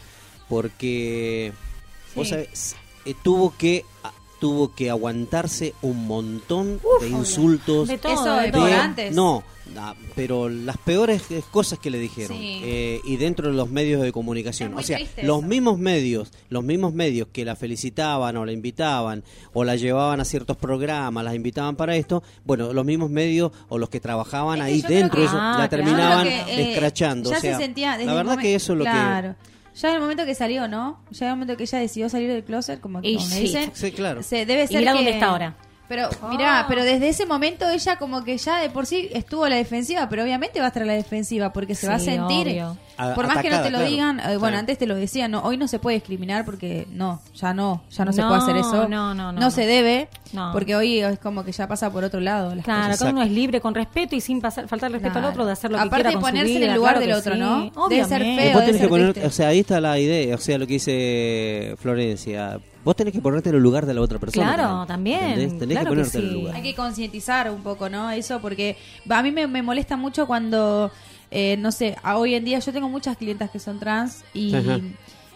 porque 0.47 1.51
vos 2.15 2.27
Sí. 2.27 2.33
sabés, 2.35 2.75
eh, 3.05 3.15
tuvo 3.23 3.55
que 3.57 3.83
tuvo 4.39 4.73
que 4.73 4.89
aguantarse 4.89 5.73
un 5.81 6.07
montón 6.07 6.79
Uf, 6.83 7.01
de 7.03 7.09
insultos. 7.09 7.87
de 7.87 7.97
todo, 7.97 8.13
Eso 8.13 8.33
de 8.35 8.41
de 8.47 8.51
todo. 8.51 8.65
todo 8.67 8.75
antes. 8.81 9.13
No, 9.15 9.43
ah, 9.77 9.93
pero 10.15 10.47
las 10.49 10.77
peores 10.77 11.23
eh, 11.29 11.43
cosas 11.51 11.77
que 11.79 11.89
le 11.89 11.99
dijeron 11.99 12.37
Sí. 12.37 12.61
eh, 12.63 13.01
y 13.03 13.17
dentro 13.17 13.49
de 13.49 13.53
los 13.55 13.69
medios 13.69 14.01
de 14.01 14.11
comunicación, 14.11 14.73
o 14.73 14.81
sea, 14.81 14.97
los 14.99 15.09
eso. 15.17 15.41
mismos 15.41 15.77
medios, 15.77 16.31
los 16.49 16.63
mismos 16.63 16.93
medios 16.93 17.27
que 17.33 17.43
la 17.45 17.55
felicitaban 17.55 18.37
o 18.37 18.45
la 18.45 18.51
invitaban 18.51 19.23
o 19.53 19.63
la 19.63 19.75
llevaban 19.75 20.19
a 20.21 20.25
ciertos 20.25 20.57
programas, 20.57 21.23
las 21.23 21.35
invitaban 21.35 21.75
para 21.75 21.95
esto, 21.95 22.23
bueno, 22.45 22.71
los 22.73 22.85
mismos 22.85 23.09
medios 23.09 23.51
o 23.67 23.77
los 23.77 23.89
que 23.89 23.99
trabajaban 23.99 24.59
Es 24.59 24.65
que 24.65 24.71
ahí 24.71 24.81
dentro 24.81 25.19
que- 25.19 25.25
eso, 25.25 25.37
Ah, 25.37 25.57
la 25.59 25.67
claro. 25.67 25.83
terminaban 25.85 26.27
que, 26.27 26.39
eh, 26.53 26.71
escrachando, 26.71 27.29
ya 27.31 27.37
o 27.37 27.41
sea, 27.41 27.57
se 27.57 27.61
sentía 27.63 27.91
desde 27.97 28.05
la 28.05 28.13
verdad 28.13 28.37
que 28.37 28.55
eso 28.55 28.73
es 28.73 28.79
lo 28.79 28.85
claro. 28.85 29.35
Ya 29.81 29.89
en 29.89 29.95
el 29.95 30.01
momento 30.01 30.25
que 30.25 30.35
salió, 30.35 30.67
¿no? 30.67 30.99
Ya 31.11 31.25
en 31.27 31.29
el 31.31 31.35
momento 31.37 31.55
que 31.57 31.63
ella 31.63 31.79
decidió 31.79 32.09
salir 32.09 32.29
del 32.29 32.43
closet, 32.43 32.79
como, 32.81 32.99
Y 33.01 33.15
como 33.15 33.27
me 33.29 33.35
sí. 33.35 33.41
dicen. 33.41 33.71
Sí, 33.73 33.91
claro. 33.91 34.23
Se 34.23 34.45
debe 34.45 34.63
Y 34.63 34.67
ser 34.67 34.79
mirá 34.79 34.91
que- 34.91 34.97
dónde 34.97 35.11
está 35.11 35.27
ahora. 35.27 35.55
Pero, 35.89 36.07
mirá, 36.29 36.65
pero 36.69 36.83
desde 36.83 37.09
ese 37.09 37.25
momento 37.25 37.67
ella 37.69 37.97
como 37.97 38.23
que 38.23 38.37
ya 38.37 38.61
de 38.61 38.69
por 38.69 38.85
sí 38.85 39.09
estuvo 39.11 39.43
a 39.45 39.49
la 39.49 39.55
defensiva, 39.57 40.07
pero 40.07 40.23
obviamente 40.23 40.59
va 40.59 40.65
a 40.65 40.67
estar 40.69 40.83
a 40.83 40.85
la 40.85 40.93
defensiva 40.93 41.51
porque 41.51 41.73
se 41.75 41.87
va 41.87 41.95
a 41.95 41.99
sentir, 41.99 42.47
obvio. 42.47 42.77
A- 42.95 43.13
por 43.15 43.27
más 43.27 43.39
que 43.39 43.49
no 43.49 43.61
te 43.61 43.71
lo 43.71 43.77
claro. 43.79 43.89
digan, 43.91 44.19
eh, 44.19 44.23
bueno, 44.23 44.39
Claro. 44.39 44.57
antes 44.59 44.77
te 44.77 44.85
lo 44.85 44.93
decían, 44.95 45.31
no, 45.31 45.41
hoy 45.41 45.57
no 45.57 45.67
se 45.67 45.79
puede 45.79 45.95
discriminar 45.95 46.45
porque 46.45 46.85
no, 46.91 47.19
ya 47.33 47.53
no, 47.53 47.81
ya 47.91 48.05
no, 48.05 48.13
se 48.13 48.21
puede 48.21 48.35
hacer 48.37 48.55
eso, 48.57 48.87
no, 48.87 49.13
no, 49.15 49.31
no, 49.31 49.39
no. 49.39 49.51
se 49.51 49.65
debe, 49.65 50.09
No. 50.31 50.51
porque 50.53 50.75
hoy 50.75 50.99
es 50.99 51.17
como 51.17 51.43
que 51.43 51.51
ya 51.53 51.67
pasa 51.67 51.89
por 51.91 52.03
otro 52.03 52.19
lado. 52.19 52.53
las 52.53 52.63
Claro, 52.65 52.83
cosas. 52.83 52.99
cada 52.99 53.11
uno 53.11 53.23
es 53.23 53.31
libre 53.31 53.59
con 53.59 53.73
respeto 53.73 54.15
y 54.15 54.21
sin 54.21 54.41
pasar, 54.41 54.67
faltar 54.67 54.91
respeto 54.91 55.17
al 55.17 55.25
otro 55.25 55.45
de 55.45 55.53
hacer 55.53 55.71
lo 55.71 55.77
que 55.77 55.83
Aparte 55.85 55.95
quiera 56.03 56.09
de 56.09 56.15
con 56.15 56.23
su 56.23 56.27
ponerse 56.29 56.55
en 56.57 56.63
el 56.69 56.75
lugar 56.75 56.93
claro 56.95 56.99
del 56.99 57.09
que 57.09 57.19
otro, 57.19 57.33
sí. 57.33 57.39
¿no? 57.39 57.87
Debe 57.89 58.05
ser 58.05 58.21
Obviamente. 58.21 58.43
feo. 58.43 58.51
Debe 58.59 58.65
tenés 58.65 58.71
que 58.73 58.79
ser 58.79 58.89
poner, 58.89 59.25
o 59.25 59.31
sea, 59.31 59.47
ahí 59.47 59.59
está 59.59 59.81
la 59.81 59.97
idea, 59.97 60.35
o 60.35 60.37
sea, 60.37 60.57
lo 60.59 60.67
que 60.67 60.73
dice 60.73 61.75
Florencia. 61.79 62.59
Vos 62.83 62.95
tenés 62.95 63.13
que 63.13 63.21
ponerte 63.21 63.49
en 63.49 63.55
el 63.55 63.61
lugar 63.61 63.85
de 63.85 63.93
la 63.93 64.01
otra 64.01 64.19
persona. 64.19 64.55
Claro, 64.55 64.85
también, 64.85 65.23
¿entendés? 65.23 65.59
Tenés 65.59 65.77
claro 65.77 65.89
que 65.91 65.95
que 65.95 66.01
ponerte 66.01 66.17
en 66.17 66.23
el 66.25 66.33
lugar. 66.33 66.55
Hay 66.55 66.61
que 66.61 66.75
concientizar 66.75 67.51
un 67.51 67.61
poco, 67.61 67.89
¿no? 67.89 68.09
Eso 68.11 68.39
porque 68.39 68.77
a 69.09 69.21
mí 69.21 69.31
me, 69.31 69.47
me 69.47 69.61
molesta 69.61 69.97
mucho 69.97 70.25
cuando, 70.27 70.91
eh, 71.29 71.57
no 71.57 71.71
sé, 71.71 71.97
hoy 72.03 72.35
en 72.35 72.45
día 72.45 72.59
yo 72.59 72.71
tengo 72.71 72.87
muchas 72.89 73.17
clientas 73.17 73.49
que 73.49 73.59
son 73.59 73.79
trans 73.79 74.23
y 74.33 74.55
Ajá. 74.55 74.79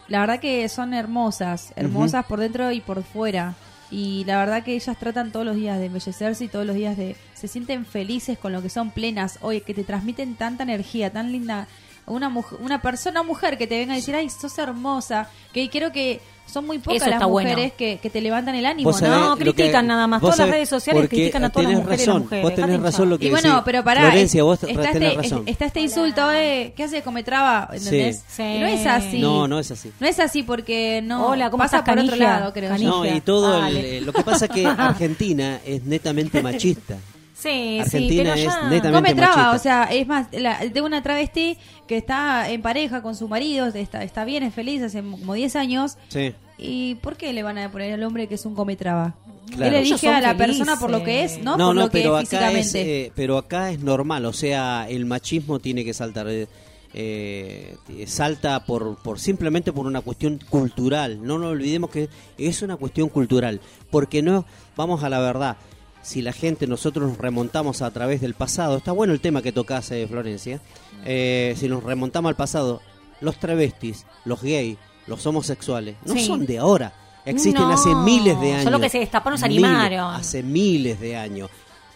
la 0.08 0.20
verdad 0.22 0.40
que 0.40 0.68
son 0.70 0.94
hermosas, 0.94 1.74
hermosas 1.76 2.26
por 2.26 2.40
dentro 2.40 2.72
y 2.72 2.80
por 2.80 3.04
fuera. 3.04 3.56
Y 3.92 4.24
la 4.26 4.40
verdad 4.40 4.64
que 4.64 4.74
ellas 4.74 4.98
tratan 4.98 5.32
todos 5.32 5.46
los 5.46 5.56
días 5.56 5.78
de 5.78 5.86
embellecerse 5.86 6.46
y 6.46 6.48
todos 6.48 6.66
los 6.66 6.76
días 6.76 6.98
de... 6.98 7.16
Se 7.36 7.48
sienten 7.48 7.86
felices 7.86 8.40
con 8.40 8.52
lo 8.52 8.64
que 8.64 8.70
son 8.70 8.90
plenas. 8.90 9.38
Oye, 9.42 9.62
que 9.62 9.76
te 9.76 9.84
transmiten 9.84 10.34
tanta 10.34 10.64
energía, 10.64 11.12
tan 11.14 11.32
linda. 11.32 11.68
Una, 12.08 12.28
mujer, 12.28 12.58
una 12.60 12.82
persona, 12.82 13.22
mujer 13.22 13.56
que 13.56 13.68
te 13.68 13.78
venga 13.78 13.94
a 13.94 13.98
decir, 13.98 14.16
ay, 14.16 14.32
sos 14.32 14.58
hermosa. 14.58 15.30
Que 15.54 15.70
creo 15.70 15.92
que 15.92 16.22
son 16.54 16.66
muy 16.68 16.78
pocas 16.80 17.02
Eso 17.02 17.10
las 17.10 17.24
bueno. 17.28 17.50
mujeres 17.50 17.74
que, 17.74 17.98
que 18.02 18.10
te 18.10 18.22
levantan 18.22 18.54
el 18.56 18.66
ánimo, 18.66 18.92
¿no? 18.92 18.98
sabés 18.98 19.18
No, 19.18 19.30
lo 19.32 19.36
que- 19.38 19.44
critican 19.54 19.88
nada 19.88 20.06
más. 20.08 20.22
Todas 20.22 20.38
las 20.38 20.50
redes 20.50 20.70
sociales 20.70 21.10
critican 21.10 21.44
a 21.46 21.50
todas 21.50 21.68
las 21.70 21.80
mujeres 21.80 22.00
las 22.00 22.08
razón, 22.08 22.22
mujeres. 22.24 22.44
Vos 22.44 22.56
tenés 22.56 22.70
Dejate 22.72 22.86
razón 22.92 23.10
lo 23.10 23.18
que 23.20 23.26
Y 23.26 23.30
decís. 23.30 23.42
bueno, 23.44 23.62
pero 23.66 23.84
pará, 23.84 24.02
Florencia, 24.02 24.44
vos 24.44 24.64
está, 24.64 24.92
tenés 24.92 25.10
este, 25.12 25.14
razón. 25.22 25.44
está 25.48 25.66
este 25.66 25.82
insulto, 25.82 26.32
eh, 26.32 26.74
¿qué 26.76 26.84
hace? 26.84 27.02
Come 27.02 27.24
traba, 27.24 27.70
¿entendés? 27.74 28.24
Sí. 28.28 28.44
No 28.44 28.66
es 28.68 28.86
así. 28.86 29.20
No, 29.20 29.48
no 29.48 29.60
es 29.60 29.72
así. 29.72 29.92
No 30.00 30.08
es 30.08 30.20
así 30.20 30.44
porque 30.44 31.02
no 31.04 31.28
Hola, 31.28 31.50
¿cómo 31.50 31.64
pasa 31.64 31.80
estás, 31.80 31.96
por 31.96 32.04
otro 32.04 32.16
lado, 32.16 32.54
creo. 32.54 32.76
Yo. 32.78 32.84
No, 32.90 33.06
y 33.06 33.22
todo 33.22 33.66
el- 33.66 33.78
eh, 33.78 34.02
lo 34.02 34.14
que 34.14 34.24
pasa 34.24 34.46
es 34.46 34.52
que 34.52 34.66
Argentina 34.78 35.60
es 35.66 35.84
netamente 35.84 36.42
machista. 36.44 36.98
Sí, 37.36 37.50
sí, 37.50 37.80
Argentina 37.82 38.24
pero 38.24 38.36
es 38.36 38.44
ya... 38.46 38.70
netamente 38.70 38.92
Come 38.94 39.16
traba, 39.16 39.36
machista. 39.48 39.56
o 39.56 39.60
sea, 39.60 39.84
es 39.92 40.08
más, 40.08 40.28
la, 40.32 40.60
tengo 40.72 40.88
una 40.88 41.04
travesti 41.04 41.58
que 41.88 41.98
está 41.98 42.50
en 42.50 42.62
pareja 42.62 43.02
con 43.02 43.16
su 43.16 43.28
marido, 43.28 43.68
está, 43.68 44.02
está 44.04 44.24
bien, 44.24 44.44
es 44.44 44.54
feliz, 44.54 44.82
hace 44.82 45.02
como 45.02 45.34
10 45.34 45.56
años. 45.58 45.98
Sí. 46.08 46.34
¿Y 46.58 46.96
por 46.96 47.18
qué 47.18 47.34
le 47.34 47.44
van 47.44 47.58
a 47.58 47.72
poner 47.72 47.94
al 47.94 48.04
hombre 48.04 48.28
que 48.28 48.36
es 48.36 48.46
un 48.46 48.56
come 48.56 48.76
traba? 48.76 49.16
Claro. 49.50 49.66
Él 49.76 49.86
elige 49.86 50.08
a 50.08 50.22
la 50.22 50.36
felices. 50.36 50.58
persona 50.60 50.80
por 50.80 50.90
lo 50.90 51.04
que 51.04 51.24
es, 51.24 51.40
¿no? 51.40 51.58
No, 51.58 51.68
por 51.68 51.76
no, 51.76 51.82
lo 51.82 51.90
que 51.90 51.98
pero 52.00 52.18
es 52.20 52.34
acá 52.34 52.52
es, 52.52 52.58
físicamente. 52.58 53.06
eh, 53.06 53.12
pero 53.16 53.38
acá 53.38 53.72
es 53.72 53.80
normal, 53.80 54.26
o 54.26 54.34
sea, 54.34 54.88
el 54.90 55.06
machismo 55.06 55.60
tiene 55.60 55.84
que 55.84 55.94
saltar, 55.94 56.28
eh, 56.30 56.48
eh, 56.94 57.76
salta 58.08 58.66
por, 58.66 58.98
por 58.98 59.20
simplemente 59.20 59.74
por 59.74 59.86
una 59.88 60.02
cuestión 60.02 60.40
cultural. 60.50 61.20
No 61.26 61.40
nos 61.40 61.52
olvidemos 61.52 61.90
que 61.90 62.08
es 62.38 62.62
una 62.62 62.78
cuestión 62.78 63.10
cultural, 63.10 63.60
porque 63.90 64.22
no, 64.22 64.46
vamos 64.76 65.04
a 65.04 65.10
la 65.10 65.20
verdad. 65.20 65.58
Si 66.04 66.22
la 66.22 66.34
gente, 66.34 66.68
nosotros 66.68 67.10
nos 67.10 67.18
remontamos 67.18 67.82
a 67.82 67.90
través 67.92 68.22
del 68.22 68.34
pasado, 68.34 68.78
está 68.78 68.92
bueno 68.92 69.14
el 69.14 69.22
tema 69.22 69.42
que 69.42 69.52
tocas, 69.54 69.90
eh, 69.92 70.06
Florencia. 70.08 70.60
Eh, 71.06 71.54
si 71.58 71.68
nos 71.70 71.84
remontamos 71.84 72.30
al 72.30 72.36
pasado, 72.36 72.82
los 73.22 73.40
travestis, 73.40 74.06
los 74.26 74.42
gays, 74.42 74.78
los 75.08 75.26
homosexuales, 75.26 75.96
no 76.06 76.14
Sí. 76.14 76.26
son 76.26 76.46
de 76.46 76.58
ahora. 76.60 76.94
Existen 77.26 77.62
No, 77.62 77.72
hace 77.72 77.94
miles 77.96 78.40
de 78.42 78.52
años. 78.54 78.64
solo 78.66 78.80
que 78.80 78.90
se 78.90 79.00
destaparon, 79.00 79.40
se 79.40 79.48
Miles, 79.48 79.64
animaron. 79.64 80.14
hace 80.16 80.44
miles 80.44 81.00
de 81.00 81.16
años. 81.16 81.50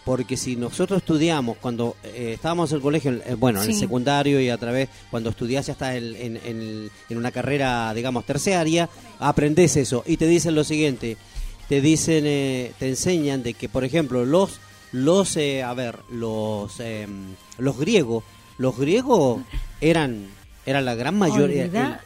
Porque 0.05 0.37
si 0.37 0.55
nosotros 0.55 0.99
estudiamos, 0.99 1.57
cuando 1.57 1.97
eh, 2.01 2.31
estábamos 2.35 2.71
en 2.71 2.77
el 2.77 2.81
colegio, 2.81 3.11
eh, 3.11 3.35
bueno, 3.37 3.61
en 3.61 3.69
el 3.69 3.75
secundario 3.75 4.39
y 4.39 4.49
a 4.49 4.57
través, 4.57 4.87
cuando 5.11 5.29
estudiás 5.31 5.65
ya 5.65 5.73
estás 5.73 5.95
en, 5.95 6.15
en- 6.15 6.39
en- 6.45 6.89
en 7.09 7.17
una 7.17 7.31
carrera, 7.31 7.93
digamos, 7.93 8.25
terciaria, 8.25 8.87
aprendés 9.19 9.75
eso 9.75 10.03
y 10.07 10.15
te 10.15 10.25
dicen 10.27 10.55
lo 10.55 10.63
siguiente, 10.63 11.17
te 11.67 11.81
dicen, 11.81 12.23
eh, 12.25 12.71
te 12.79 12.87
enseñan 12.87 13.43
de 13.43 13.53
que, 13.53 13.67
por 13.67 13.83
ejemplo, 13.83 14.23
los, 14.23 14.61
los 14.93 15.35
eh, 15.35 15.61
a 15.61 15.73
ver, 15.73 15.99
los, 16.09 16.79
eh, 16.79 17.05
los 17.57 17.77
griegos, 17.77 18.23
los 18.57 18.77
griegos 18.77 19.41
eran, 19.81 20.27
eran 20.65 20.85
la 20.85 20.95
gran 20.95 21.17
mayoría. 21.19 21.99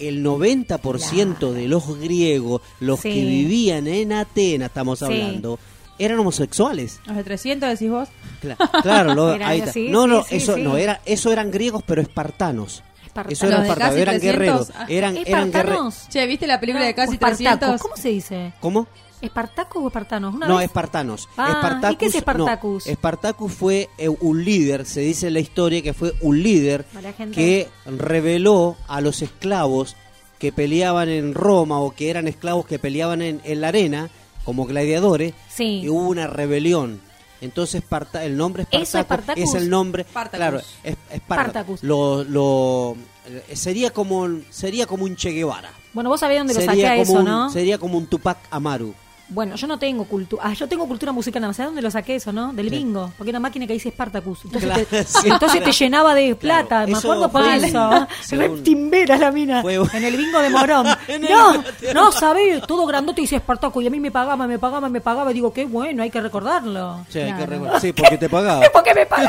El, 0.00 0.18
el 0.18 0.24
90% 0.24 1.52
de 1.52 1.68
los 1.68 1.98
griegos, 1.98 2.62
los 2.80 3.00
Sí. 3.00 3.10
que 3.12 3.24
vivían 3.24 3.86
en 3.86 4.12
Atenas, 4.12 4.68
estamos 4.68 4.98
Sí. 4.98 5.04
hablando, 5.04 5.58
eran 5.98 6.18
homosexuales. 6.18 7.00
¿Los 7.06 7.16
de 7.16 7.24
300 7.24 7.68
decís 7.70 7.90
vos? 7.90 8.08
Cla- 8.42 8.56
Claro, 8.82 9.14
lo- 9.14 9.28
ahí 9.44 9.60
está. 9.60 9.72
no, 9.90 10.06
no, 10.06 10.24
eso 10.30 10.56
no 10.56 10.76
era, 10.76 11.00
eso 11.04 11.30
eran 11.32 11.50
griegos 11.50 11.82
pero 11.86 12.00
espartanos. 12.02 12.82
Espartanos. 13.06 13.32
Eso 13.38 13.46
eran 13.48 13.62
espartanos, 13.62 13.96
eran 13.96 14.18
300. 14.20 14.22
guerreros, 14.22 14.68
eran 14.88 15.16
eran 15.16 15.16
guerreros. 15.16 15.46
¿Espartanos? 15.48 16.08
Che, 16.08 16.26
¿viste 16.26 16.46
la 16.46 16.60
película 16.60 16.84
de 16.84 16.94
casi 16.94 17.10
O 17.10 17.12
espartacos, 17.14 17.38
300? 17.58 17.82
¿Cómo 17.82 17.96
se 17.96 18.08
dice? 18.10 18.52
¿Cómo? 18.60 18.86
¿Espartacos 19.22 19.82
o 19.82 19.86
espartanos? 19.88 20.34
Una 20.34 20.46
No, 20.48 20.56
vez- 20.56 20.66
espartanos. 20.66 21.28
Ah, 21.36 21.50
Espartacus, 21.52 21.92
¿y 21.92 21.96
qué 21.96 22.06
es 22.06 22.14
Espartacus? 22.14 22.86
no, 22.86 22.92
Espartacus 22.92 23.52
fue 23.52 23.88
eh, 23.98 24.08
un 24.08 24.44
líder, 24.44 24.86
se 24.86 25.00
dice 25.00 25.26
en 25.28 25.34
la 25.34 25.40
historia 25.40 25.82
que 25.82 25.92
fue 25.92 26.14
un 26.22 26.42
líder 26.42 26.84
que 27.32 27.68
reveló 27.86 28.76
a 28.88 29.00
los 29.00 29.22
esclavos 29.22 29.96
que 30.38 30.52
peleaban 30.52 31.08
en 31.10 31.34
Roma 31.34 31.80
o 31.80 31.90
que 31.90 32.08
eran 32.10 32.26
esclavos 32.28 32.64
que 32.66 32.78
peleaban 32.78 33.20
en, 33.20 33.40
en 33.44 33.60
la 33.60 33.68
arena 33.68 34.08
como 34.44 34.64
gladiadores 34.64 35.34
Sí. 35.50 35.80
y 35.82 35.88
hubo 35.88 36.08
una 36.08 36.26
rebelión. 36.26 37.00
Entonces 37.42 37.82
Esparta- 37.82 38.24
el 38.24 38.36
nombre 38.36 38.64
¿Eso, 38.70 38.98
Espartacus 38.98 39.20
Espartacus? 39.38 39.42
es 39.54 39.62
el 39.62 39.70
nombre, 39.70 40.02
Spartacus. 40.04 40.36
claro, 40.38 40.58
es, 40.58 40.96
Esparta- 41.10 41.42
Spartacus. 41.50 41.82
Lo, 41.82 42.24
lo- 42.24 42.96
eh, 43.26 43.54
sería 43.56 43.90
como 43.90 44.26
sería 44.50 44.86
como 44.86 45.04
un 45.04 45.14
Che 45.16 45.30
Guevara. 45.30 45.70
Bueno, 45.92 46.08
vos 46.10 46.20
sabés 46.20 46.38
dónde 46.38 46.54
lo 46.54 46.60
saqué 46.60 46.70
Sería 46.72 46.88
a 46.92 46.96
como 46.96 47.02
eso, 47.02 47.18
un, 47.18 47.24
¿no? 47.24 47.50
sería 47.50 47.78
como 47.78 47.98
un 47.98 48.06
Tupac 48.06 48.38
Amaru. 48.50 48.94
Bueno, 49.30 49.54
yo 49.56 49.66
no 49.66 49.78
tengo 49.78 50.04
cultura. 50.04 50.42
Ah, 50.44 50.52
yo 50.54 50.68
tengo 50.68 50.86
cultura 50.86 51.12
musical 51.12 51.40
nada 51.40 51.50
más. 51.50 51.56
¿Sabes 51.56 51.68
dónde 51.68 51.82
lo 51.82 51.90
saqué 51.90 52.16
eso, 52.16 52.32
no? 52.32 52.52
Del 52.52 52.68
bingo. 52.68 53.12
Porque 53.16 53.30
era 53.30 53.38
una 53.38 53.48
máquina 53.48 53.66
que 53.66 53.72
dice 53.74 53.90
Spartacus. 53.90 54.44
Entonces, 54.44 54.70
Claro, 54.70 54.86
te, 54.86 55.04
sí, 55.04 55.28
entonces 55.28 55.58
te 55.58 55.64
claro. 55.64 55.78
llenaba 55.78 56.14
de 56.14 56.34
plata. 56.34 56.86
Me 56.86 56.96
acuerdo 56.98 57.30
por 57.30 57.42
eso. 57.46 58.06
según- 58.22 58.56
Re 58.56 58.62
timbera 58.62 59.16
la 59.16 59.30
mina. 59.32 59.62
Fue- 59.62 59.76
En 59.76 60.04
el 60.04 60.16
bingo 60.16 60.40
de 60.40 60.50
Morón. 60.50 60.86
No, 61.30 61.62
no, 61.94 62.12
¿sabés? 62.12 62.62
Todo 62.66 62.86
grandote 62.86 63.20
dice 63.20 63.36
Espartaco. 63.36 63.80
Y 63.80 63.86
a 63.86 63.90
mí 63.90 64.00
me 64.00 64.10
pagaba, 64.10 64.46
me 64.46 64.58
pagaba, 64.58 64.88
me 64.88 65.00
pagaba. 65.00 65.30
Y 65.30 65.34
digo, 65.34 65.52
qué 65.52 65.64
bueno, 65.66 66.02
hay 66.02 66.10
que 66.10 66.20
recordarlo. 66.20 67.04
Sí, 67.08 67.20
hay 67.20 67.32
que 67.34 67.46
recordar. 67.46 67.80
Sí, 67.80 67.92
porque 67.92 68.18
te 68.18 68.28
pagaba. 68.28 68.60
Porque 68.72 68.94
me 68.94 69.06
pagaba. 69.06 69.28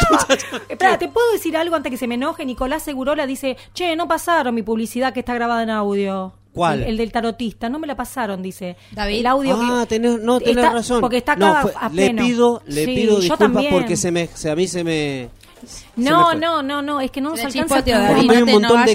Espera, 0.69 0.98
¿te 0.98 1.07
puedo 1.10 1.32
decir 1.34 1.56
algo 1.57 1.76
antes 1.76 1.90
que 1.91 1.98
se 1.98 2.07
me 2.07 2.15
enoje? 2.15 2.45
Nicolás 2.45 2.84
Segurola 2.84 3.26
dice, 3.28 3.57
che, 3.73 3.95
no 3.95 4.07
pasaron 4.07 4.56
mi 4.56 4.64
publicidad 4.64 5.14
que 5.14 5.19
está 5.22 5.34
grabada 5.34 5.64
en 5.64 5.69
audio. 5.69 6.34
¿Cuál? 6.53 6.82
El, 6.84 6.90
el 6.90 6.98
del 6.98 7.11
tarotista, 7.11 7.69
no 7.69 7.80
me 7.80 7.88
la 7.88 7.95
pasaron, 7.95 8.41
dice. 8.41 8.76
David. 8.91 9.19
El 9.19 9.28
audio 9.28 9.57
Ah, 9.60 9.80
que- 9.88 9.95
tenés, 9.95 10.19
no, 10.22 10.40
tenés 10.40 10.57
está- 10.57 10.73
razón. 10.73 10.99
Porque 11.02 11.18
está 11.18 11.36
No, 11.38 11.48
acá 11.48 11.61
fue- 11.61 11.73
a 11.80 11.88
le 11.90 11.95
pleno. 11.95 12.23
pido, 12.23 12.61
le 12.68 12.86
Sí, 12.86 12.95
pido 12.95 13.19
disculpas 13.19 13.65
porque 13.72 13.95
se 13.95 14.11
me, 14.11 14.28
se- 14.28 14.49
a 14.52 14.56
mí 14.56 14.68
se 14.68 14.84
me... 14.84 15.30
No, 15.95 16.33
no, 16.33 16.61
no, 16.63 16.81
no, 16.81 17.01
es 17.01 17.11
que 17.11 17.21
no 17.21 17.29
nos 17.29 17.39
Le 17.39 17.45
alcanza. 17.45 17.75
Porque 17.75 17.93
hay 17.93 18.27
no 18.27 18.45
un 18.45 18.51
montón. 18.51 18.85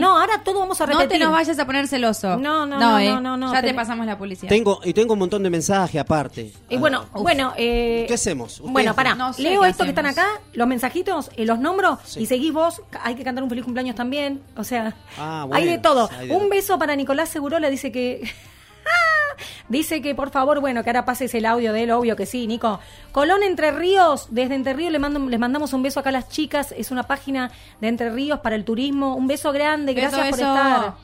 No, 0.00 0.18
ahora 0.20 0.42
todo 0.44 0.60
vamos 0.60 0.80
a 0.80 0.86
repetir. 0.86 1.04
No 1.06 1.08
te 1.08 1.18
nos 1.18 1.32
vayas 1.32 1.58
a 1.58 1.66
poner 1.66 1.88
celoso. 1.88 2.36
No, 2.36 2.66
no, 2.66 2.78
no, 2.78 2.98
eh. 2.98 3.08
no, 3.10 3.20
no, 3.20 3.36
no, 3.36 3.52
Ya 3.52 3.62
te 3.62 3.74
pasamos 3.74 4.06
la 4.06 4.16
publicidad. 4.18 4.48
Tengo, 4.48 4.80
y 4.84 4.92
tengo 4.92 5.12
un 5.14 5.18
montón 5.18 5.42
de 5.42 5.50
mensajes 5.50 6.00
aparte. 6.00 6.52
Y 6.68 6.76
bueno, 6.76 7.04
Ah, 7.12 7.18
bueno, 7.20 7.52
eh, 7.56 8.04
¿Qué 8.08 8.14
hacemos? 8.14 8.60
Bueno, 8.60 8.94
pará, 8.94 9.14
No 9.14 9.32
sé 9.32 9.42
leo 9.42 9.64
esto 9.64 9.84
que 9.84 9.90
están 9.90 10.06
acá, 10.06 10.26
los 10.52 10.66
mensajitos, 10.66 11.30
eh, 11.36 11.44
los 11.44 11.58
nombro 11.58 11.98
Sí. 12.04 12.20
y 12.20 12.26
seguís 12.26 12.52
vos. 12.52 12.82
Hay 13.02 13.14
que 13.14 13.24
cantar 13.24 13.42
un 13.44 13.50
feliz 13.50 13.64
cumpleaños 13.64 13.94
también. 13.96 14.42
O 14.56 14.64
sea, 14.64 14.94
Ah, 15.18 15.46
hay 15.52 15.66
de 15.66 15.78
todo. 15.78 16.08
hay 16.18 16.28
de 16.28 16.34
un 16.34 16.40
todo. 16.40 16.50
beso 16.50 16.78
para 16.78 16.96
Nicolás 16.96 17.28
Segurola, 17.28 17.70
dice 17.70 17.90
que. 17.92 18.22
Dice 19.68 20.02
que 20.02 20.14
por 20.14 20.30
favor, 20.30 20.60
bueno, 20.60 20.82
que 20.82 20.90
ahora 20.90 21.04
pases 21.04 21.34
el 21.34 21.46
audio 21.46 21.72
de 21.72 21.84
él, 21.84 21.90
obvio 21.90 22.16
que 22.16 22.26
sí, 22.26 22.46
Nico. 22.46 22.80
Colón 23.12 23.42
Entre 23.42 23.70
Ríos, 23.70 24.28
desde 24.30 24.54
Entre 24.54 24.72
Ríos 24.72 24.92
le 24.92 24.98
mando, 24.98 25.18
les 25.20 25.40
mandamos 25.40 25.72
un 25.72 25.82
beso 25.82 26.00
acá 26.00 26.10
a 26.10 26.12
las 26.12 26.28
chicas, 26.28 26.72
es 26.76 26.90
una 26.90 27.04
página 27.04 27.50
de 27.80 27.88
Entre 27.88 28.10
Ríos 28.10 28.40
para 28.40 28.56
el 28.56 28.64
turismo. 28.64 29.14
Un 29.14 29.26
beso 29.26 29.52
grande, 29.52 29.94
Beso, 29.94 30.08
gracias 30.08 30.28
por 30.30 30.38
beso. 30.38 30.54
estar. 30.54 30.94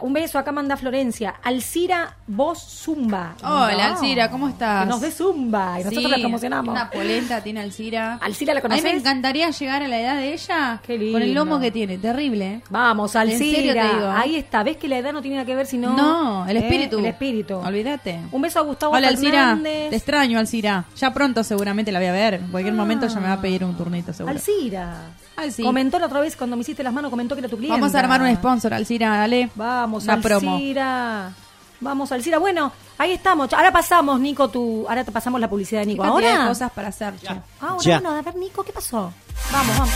Un 0.00 0.12
beso, 0.12 0.38
acá 0.38 0.52
manda 0.52 0.76
Florencia. 0.76 1.36
Alcira, 1.42 2.16
vos 2.26 2.58
Zumba. 2.84 3.36
Hola, 3.42 3.88
No. 3.90 3.94
Alcira, 3.94 4.30
¿cómo 4.30 4.48
estás? 4.48 4.82
Que 4.84 4.90
nos 4.90 5.00
dé 5.00 5.10
Zumba 5.10 5.80
y 5.80 5.84
nosotros 5.84 6.04
Sí, 6.04 6.10
la 6.10 6.18
promocionamos. 6.18 6.72
Una 6.72 6.90
polenta 6.90 7.40
tiene 7.42 7.60
Alcira. 7.60 8.18
¿Alcira 8.20 8.52
la 8.54 8.60
A 8.60 8.62
mí 8.64 8.68
me 8.68 8.80
conoces? 8.80 9.00
encantaría 9.00 9.50
llegar 9.50 9.82
a 9.82 9.88
la 9.88 9.98
edad 10.00 10.16
de 10.16 10.32
ella 10.34 10.80
Qué 10.84 10.98
lindo. 10.98 11.12
con 11.14 11.22
el 11.22 11.32
lomo 11.32 11.58
que 11.60 11.70
tiene, 11.70 11.96
terrible. 11.98 12.46
¿eh? 12.54 12.60
Vamos, 12.70 13.16
Alcira. 13.16 13.94
digo. 13.94 14.10
Ahí 14.10 14.36
está. 14.36 14.62
¿Ves 14.62 14.76
que 14.76 14.88
la 14.88 14.98
edad 14.98 15.12
no 15.12 15.22
tiene 15.22 15.36
nada 15.36 15.46
que 15.46 15.54
ver 15.54 15.66
sino... 15.66 15.96
No, 15.96 16.44
el 16.46 16.56
¿eh? 16.56 16.60
espíritu. 16.60 16.98
El 16.98 17.06
espíritu. 17.06 17.54
Olvídate. 17.56 18.20
Un 18.32 18.42
beso 18.42 18.58
a 18.58 18.62
Gustavo 18.62 18.94
Hola, 18.94 19.08
Alcira. 19.08 19.30
Fernández. 19.30 19.90
Te 19.90 19.96
extraño, 19.96 20.38
Alcira. 20.38 20.84
Ya 20.96 21.14
pronto 21.14 21.42
seguramente 21.44 21.92
la 21.92 21.98
voy 22.00 22.08
a 22.08 22.12
ver. 22.12 22.34
En 22.34 22.48
cualquier 22.50 22.74
momento 22.74 23.06
ya 23.06 23.20
me 23.20 23.28
va 23.28 23.34
a 23.34 23.40
pedir 23.40 23.64
un 23.64 23.74
turnito, 23.76 24.12
seguro. 24.12 24.34
Alcira. 24.34 24.96
Alci. 25.36 25.62
Comentó 25.62 25.98
la 25.98 26.06
otra 26.06 26.20
vez 26.20 26.36
cuando 26.36 26.56
me 26.56 26.62
hiciste 26.62 26.82
las 26.82 26.92
manos, 26.92 27.10
comentó 27.10 27.34
que 27.34 27.40
era 27.40 27.48
tu 27.48 27.56
cliente. 27.56 27.78
Vamos 27.80 27.94
a 27.94 27.98
armar 27.98 28.22
un 28.22 28.34
sponsor, 28.36 28.72
Alcira, 28.74 29.16
dale. 29.16 29.50
Vamos, 29.54 30.04
Una 30.04 30.20
promo. 30.20 30.54
Alcira. 30.54 31.32
Vamos, 31.80 32.12
Alcira. 32.12 32.38
Bueno, 32.38 32.72
ahí 32.98 33.12
estamos. 33.12 33.52
Ahora 33.52 33.72
pasamos, 33.72 34.18
Nico, 34.20 34.48
tu... 34.48 34.86
Ahora 34.88 35.04
te 35.04 35.12
pasamos 35.12 35.40
la 35.40 35.48
publicidad 35.48 35.80
de 35.80 35.86
Nico. 35.86 36.02
cantidad 36.02 36.30
Ahora... 36.32 36.42
de 36.44 36.48
cosas 36.48 36.70
para 36.72 36.88
hacer. 36.88 37.14
che. 37.18 37.28
Ahora, 37.60 37.82
Ya. 37.82 38.00
bueno, 38.00 38.16
a 38.16 38.22
ver, 38.22 38.36
Nico, 38.36 38.62
¿qué 38.62 38.72
pasó? 38.72 39.12
Vamos, 39.52 39.76
vamos. 39.78 39.94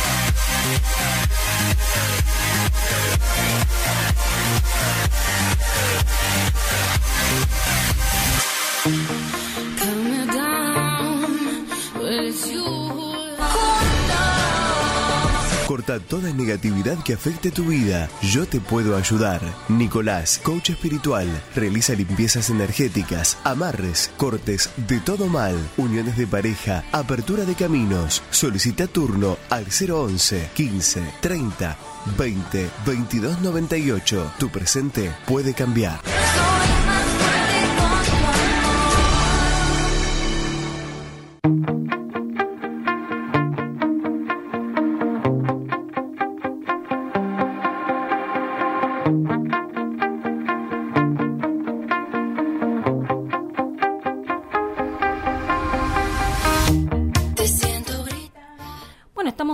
Corta 15.68 16.00
toda 16.00 16.32
negatividad 16.32 16.96
que 17.04 17.12
afecte 17.12 17.50
tu 17.50 17.64
vida. 17.64 18.08
Yo 18.22 18.46
te 18.46 18.58
puedo 18.58 18.96
ayudar. 18.96 19.42
Nicolás, 19.68 20.40
coach 20.42 20.70
espiritual, 20.70 21.26
realiza 21.54 21.92
limpiezas 21.92 22.48
energéticas, 22.48 23.36
amarres, 23.44 24.10
cortes 24.16 24.70
de 24.88 24.98
todo 25.00 25.26
mal, 25.26 25.54
uniones 25.76 26.16
de 26.16 26.26
pareja, 26.26 26.84
apertura 26.90 27.44
de 27.44 27.54
caminos. 27.54 28.22
Solicita 28.30 28.86
turno 28.86 29.36
al 29.50 29.66
011 29.66 30.48
15 30.54 31.02
30 31.20 31.76
20 32.16 32.70
22 32.86 33.42
98. 33.42 34.32
Tu 34.38 34.48
presente 34.48 35.12
puede 35.26 35.52
cambiar. 35.52 36.00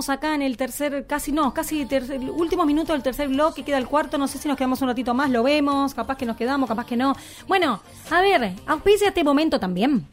Estamos 0.05 0.09
acá 0.19 0.35
en 0.35 0.43
el 0.43 0.55
tercer, 0.55 1.07
casi 1.07 1.31
no, 1.31 1.53
casi 1.53 1.85
tercer, 1.85 2.19
último 2.19 2.65
minuto 2.65 2.93
del 2.93 3.01
tercer 3.01 3.27
bloque, 3.27 3.63
queda 3.63 3.79
el 3.79 3.87
cuarto, 3.87 4.17
no 4.19 4.27
sé 4.27 4.37
si 4.37 4.47
nos 4.47 4.55
quedamos 4.55 4.81
un 4.81 4.89
ratito 4.89 5.13
más, 5.15 5.31
lo 5.31 5.41
vemos, 5.41 5.95
capaz 5.95 6.15
que 6.17 6.25
nos 6.27 6.37
quedamos, 6.37 6.67
capaz 6.67 6.85
que 6.85 6.95
no. 6.95 7.15
Bueno, 7.47 7.81
a 8.11 8.21
ver, 8.21 8.53
auspicia 8.67 9.07
este 9.07 9.23
momento 9.23 9.59
también. 9.59 10.07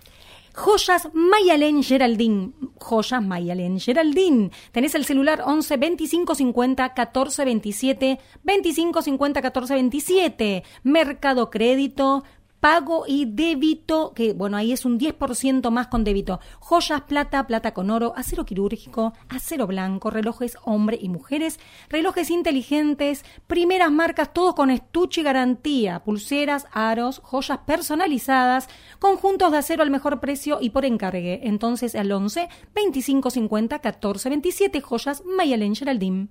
Joyas 0.55 1.09
Mayalén 1.12 1.82
Geraldine. 1.82 2.52
Joyas 2.78 3.23
Mayalén 3.23 3.81
Geraldine. 3.81 4.51
Tenés 4.70 4.94
el 4.94 5.05
celular 5.05 5.43
11 5.44 5.77
25 5.77 6.35
50 6.35 6.94
14 6.94 7.44
27, 7.44 8.19
25 8.43 9.02
50 9.02 9.43
14 9.43 9.74
27. 9.74 10.64
Mercado 10.85 11.51
Crédito, 11.51 12.24
pago 12.62 13.06
y 13.09 13.24
débito, 13.24 14.12
que 14.14 14.34
bueno, 14.34 14.56
ahí 14.56 14.70
es 14.70 14.84
un 14.84 14.97
10% 14.97 15.68
más 15.72 15.89
con 15.89 16.05
débito. 16.05 16.39
Joyas, 16.60 17.01
plata, 17.01 17.44
plata 17.48 17.74
con 17.74 17.90
oro, 17.90 18.12
acero 18.16 18.44
quirúrgico, 18.44 19.14
acero 19.28 19.66
blanco, 19.66 20.10
relojes 20.10 20.56
hombre 20.62 20.97
y 21.02 21.09
mujeres, 21.09 21.59
relojes 21.89 22.30
inteligentes, 22.30 23.24
primeras 23.48 23.90
marcas, 23.90 24.32
todos 24.32 24.55
con 24.55 24.70
estuche 24.70 25.22
y 25.22 25.24
garantía, 25.24 26.05
pulseras, 26.05 26.68
aros, 26.70 27.20
joyas 27.24 27.59
personalizadas, 27.66 28.68
conjuntos 29.01 29.51
de 29.51 29.59
acero 29.59 29.82
al 29.82 29.90
mejor 29.90 30.20
precio 30.20 30.59
y 30.60 30.70
por 30.70 30.84
encargue. 30.84 31.40
Entonces 31.43 31.97
al 31.97 32.12
11 32.12 32.48
25 32.76 33.30
50 33.30 33.80
14 33.80 34.28
27 34.28 34.80
joyas 34.80 35.24
Mayalen 35.26 35.74
Geraldine. 35.74 36.28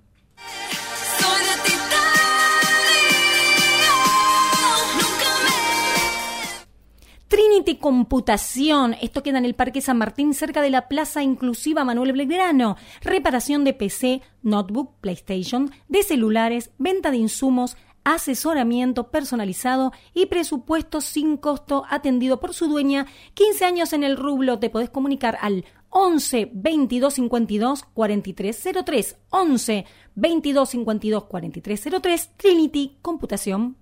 Trinity 7.52 7.76
Computación, 7.76 8.96
esto 9.02 9.22
queda 9.22 9.36
en 9.36 9.44
el 9.44 9.54
Parque 9.54 9.82
San 9.82 9.98
Martín, 9.98 10.32
cerca 10.32 10.62
de 10.62 10.70
la 10.70 10.88
Plaza 10.88 11.22
Inclusiva 11.22 11.84
Manuel 11.84 12.14
Belgrano. 12.14 12.78
Reparación 13.02 13.62
de 13.62 13.74
PC, 13.74 14.22
notebook, 14.42 14.94
PlayStation, 15.02 15.70
de 15.86 16.02
celulares, 16.02 16.70
venta 16.78 17.10
de 17.10 17.18
insumos, 17.18 17.76
asesoramiento 18.04 19.10
personalizado 19.10 19.92
y 20.14 20.26
presupuesto 20.26 21.02
sin 21.02 21.36
costo 21.36 21.84
atendido 21.90 22.40
por 22.40 22.54
su 22.54 22.68
dueña. 22.68 23.06
15 23.34 23.66
años 23.66 23.92
en 23.92 24.04
el 24.04 24.16
rublo, 24.16 24.58
te 24.58 24.70
podés 24.70 24.88
comunicar 24.88 25.36
al 25.42 25.66
11 25.90 26.52
22 26.54 27.12
52 27.12 27.84
4303. 27.92 29.16
11 29.28 29.84
22 30.14 30.68
52 30.70 31.24
4303. 31.24 32.30
Trinity 32.38 32.96
Computación. 33.02 33.76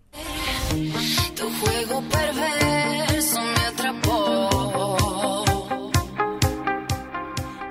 Tu 1.36 1.44
juego 1.44 2.02
perverso 2.10 2.79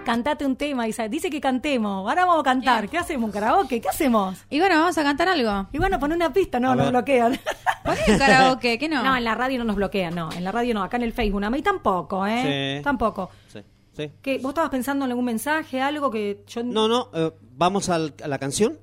Cantate 0.10 0.44
un 0.44 0.56
tema, 0.56 0.88
Isa. 0.88 1.08
Dice 1.08 1.30
que 1.30 1.40
cantemos. 1.40 2.10
Ahora 2.10 2.26
vamos 2.26 2.42
a 2.42 2.44
cantar. 2.44 2.90
¿Qué 2.90 2.98
hacemos? 2.98 3.28
¿Un 3.28 3.32
karaoke? 3.32 3.80
¿Qué 3.80 3.90
hacemos? 3.90 4.40
Y 4.50 4.60
bueno, 4.60 4.80
vamos 4.80 4.98
a 4.98 5.04
cantar 5.04 5.28
algo. 5.30 5.68
Y 5.72 5.78
bueno, 5.78 6.00
pon 6.00 6.12
una 6.14 6.34
pista. 6.34 6.60
No, 6.60 6.74
nos 6.74 6.90
bloquean. 6.90 7.34
Un 8.08 8.18
karaoke, 8.18 8.80
¿qué 8.80 8.90
no? 8.90 9.04
No, 9.04 9.16
en 9.16 9.24
la 9.24 9.36
radio 9.36 9.60
no 9.60 9.66
nos 9.66 9.76
bloquean, 9.76 10.16
no. 10.16 10.32
En 10.32 10.44
la 10.44 10.52
radio 10.52 10.74
no. 10.74 10.82
Acá 10.84 10.98
en 10.98 11.04
el 11.04 11.14
Facebook. 11.14 11.44
A 11.46 11.52
mí 11.52 11.62
tampoco, 11.62 12.26
¿eh? 12.26 12.78
Sí. 12.80 12.84
Tampoco. 12.84 13.30
Sí, 13.54 13.60
sí. 13.96 14.12
¿Qué, 14.22 14.40
¿Vos 14.40 14.50
estabas 14.50 14.72
pensando 14.72 15.06
en 15.06 15.12
algún 15.12 15.26
mensaje, 15.26 15.80
algo 15.80 16.10
que 16.10 16.44
yo... 16.48 16.64
No, 16.64 16.88
no, 16.88 17.10
eh, 17.14 17.32
vamos 17.56 17.90
al- 17.90 18.16
a 18.24 18.28
la 18.28 18.40
canción. 18.40 18.80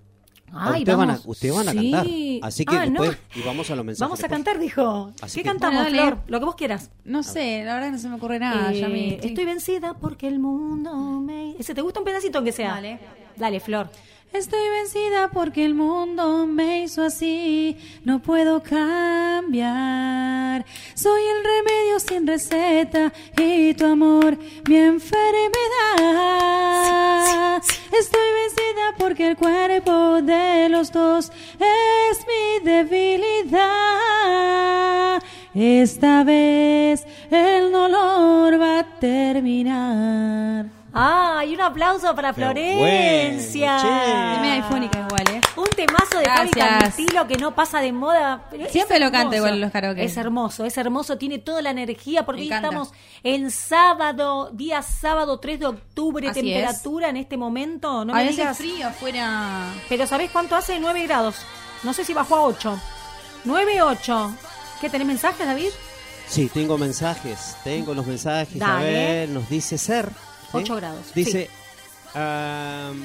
Ay, 0.53 0.81
ustedes, 0.83 0.97
van 0.99 1.11
a, 1.11 1.21
ustedes 1.25 1.55
van 1.55 1.69
a 1.69 1.73
Sí. 1.73 1.91
cantar. 1.91 2.07
Así 2.49 2.65
que 2.65 2.77
Ah, 2.77 2.87
no. 2.87 3.05
y 3.05 3.43
vamos 3.45 3.71
a 3.71 3.77
los 3.77 3.85
mensajes. 3.85 4.01
Vamos 4.01 4.19
a 4.21 4.23
después. 4.23 4.31
cantar, 4.45 4.59
dijo. 4.59 5.13
Así 5.21 5.39
¿Qué 5.39 5.43
que- 5.43 5.49
cantamos, 5.51 5.83
Bueno. 5.83 5.97
Flor? 6.03 6.19
Lo 6.29 6.39
que 6.39 6.45
vos 6.47 6.55
quieras. 6.55 6.91
No 7.05 7.23
sé, 7.23 7.63
la 7.65 7.75
verdad 7.75 7.89
que 7.89 7.93
no 7.93 7.99
se 7.99 8.09
me 8.09 8.15
ocurre 8.17 8.39
nada. 8.39 8.73
Eh, 8.73 8.81
ya 8.81 8.89
me- 8.89 9.15
estoy- 9.15 9.29
Estoy 9.31 9.45
vencida 9.45 9.95
porque 9.95 10.29
el 10.29 10.39
mundo 10.39 10.95
me... 11.21 11.57
¿Ese 11.59 11.75
te 11.75 11.83
gusta 11.83 12.01
un 12.01 12.05
pedacito 12.07 12.39
aunque 12.39 12.53
sea? 12.53 12.75
Dale. 12.75 12.99
Dale, 13.37 13.61
Flor. 13.61 13.91
Estoy 14.33 14.69
vencida 14.69 15.31
porque 15.33 15.65
el 15.65 15.75
mundo 15.75 16.47
me 16.47 16.83
hizo 16.83 17.03
así, 17.05 17.79
no 18.05 18.21
puedo 18.21 18.63
cambiar. 18.63 19.67
Soy 20.95 21.23
el 21.23 21.43
remedio 21.45 22.01
sin 22.01 22.27
receta 22.27 23.13
y 23.39 23.73
tu 23.75 23.87
amor 23.87 24.37
mi 24.69 24.77
enfermedad. 24.77 25.53
Estoy 27.99 28.29
vencida 28.43 28.95
porque 28.99 29.29
el 29.29 29.37
cuerpo 29.37 30.21
de 30.21 30.69
los 30.69 30.93
dos 30.93 31.33
es 31.59 32.27
mi 32.27 32.59
debilidad. 32.65 33.63
Esta 35.55 36.25
vez 36.25 37.07
el 37.31 37.73
dolor 37.73 38.61
va 38.61 38.81
a 38.81 38.99
terminar. 39.01 40.67
Ah, 40.99 41.45
y 41.47 41.55
un 41.55 41.61
aplauso 41.61 42.15
para 42.15 42.33
Pero 42.33 42.53
Florencia. 42.53 43.77
bueno, 43.79 44.41
media 44.41 44.57
ifónica 44.59 44.99
igual, 45.01 45.25
¿eh? 45.37 45.41
Un 45.57 45.69
temazo 45.69 46.19
de 46.19 46.25
Gracias. 46.25 46.57
Cantilo 46.97 47.27
que 47.27 47.37
no 47.37 47.55
pasa 47.55 47.81
de 47.81 47.93
moda. 47.93 48.47
pero 48.51 48.69
Siempre 48.71 48.99
lo 48.99 49.11
canta 49.13 49.37
igual 49.37 49.55
en 49.55 49.61
los 49.61 49.71
karaoke. 49.73 50.05
Es 50.05 50.17
hermoso, 50.17 50.65
es 50.65 50.77
hermoso, 50.79 51.19
tiene 51.19 51.39
toda 51.39 51.61
la 51.61 51.71
energía 51.71 52.25
porque 52.25 52.43
hoy 52.43 52.53
estamos 52.53 52.93
en 53.23 53.51
sábado, 53.51 54.51
día 54.53 54.81
sábado 54.83 55.39
3 55.39 55.61
de 55.61 55.67
octubre, 55.67 56.29
Así 56.29 56.41
Temperatura 56.41 57.09
en 57.11 57.17
este 57.19 57.37
momento. 57.37 58.05
No 58.05 58.13
a 58.13 58.17
me 58.17 58.23
veces 58.23 58.37
digas. 58.39 58.57
frío 58.57 58.89
afuera. 58.89 59.65
Pero 59.89 60.07
¿sabés 60.07 60.31
cuánto 60.31 60.57
hace? 60.57 60.79
9 60.79 61.03
grados. 61.07 61.37
No 61.83 61.93
sé 61.93 62.05
si 62.05 62.15
bajó 62.15 62.37
a 62.37 62.43
8. 62.43 62.79
9, 63.45 63.83
8. 63.83 64.35
¿Qué 64.81 64.89
tenés 64.91 65.07
mensajes, 65.07 65.47
David? 65.47 65.69
Sí, 66.27 66.49
tengo 66.53 66.77
mensajes. 66.79 67.57
Tengo 67.63 67.95
los 67.95 68.07
mensajes. 68.07 68.61
A 68.61 68.67
Dale. 68.75 68.85
ver, 68.93 69.29
nos 69.29 69.49
dice 69.49 69.79
Ser. 69.79 70.11
¿Sí? 70.53 70.59
8 70.59 70.77
grados. 70.77 71.15
Dice. 71.15 71.51
am, 72.15 73.01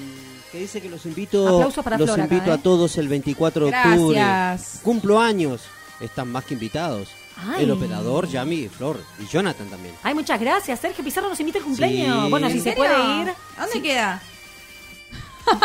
que 0.52 0.60
dice 0.60 0.82
que 0.82 0.90
los 0.90 1.06
invito, 1.06 1.70
para 1.84 1.98
los 1.98 2.10
acá, 2.10 2.24
invito 2.24 2.52
¿eh? 2.52 2.54
a 2.54 2.58
todos 2.58 2.98
el 2.98 3.08
24 3.08 3.68
de 3.68 3.76
octubre. 3.78 4.20
Gracias. 4.20 4.80
Cumplo 4.84 5.20
años. 5.20 5.62
Están 6.00 6.32
más 6.32 6.44
que 6.46 6.56
invitados. 6.56 7.10
Ay. 7.38 7.64
El 7.64 7.72
operador, 7.72 8.28
Yami, 8.28 8.68
Flor 8.68 9.02
y 9.20 9.26
Jonathan 9.28 9.68
también. 9.70 9.96
Ay, 10.04 10.14
muchas 10.14 10.40
gracias. 10.40 10.80
Sergio 10.80 11.04
Pizarro 11.04 11.30
nos 11.30 11.40
invita 11.40 11.60
al 11.60 11.66
cumpleaños. 11.66 12.26
Sí. 12.26 12.30
Bueno, 12.30 12.50
si 12.50 12.58
¿En 12.58 12.64
se 12.64 12.72
puede 12.74 12.94
ir. 13.22 13.34
¿A 13.58 13.62
dónde 13.66 13.82
queda? 13.82 14.22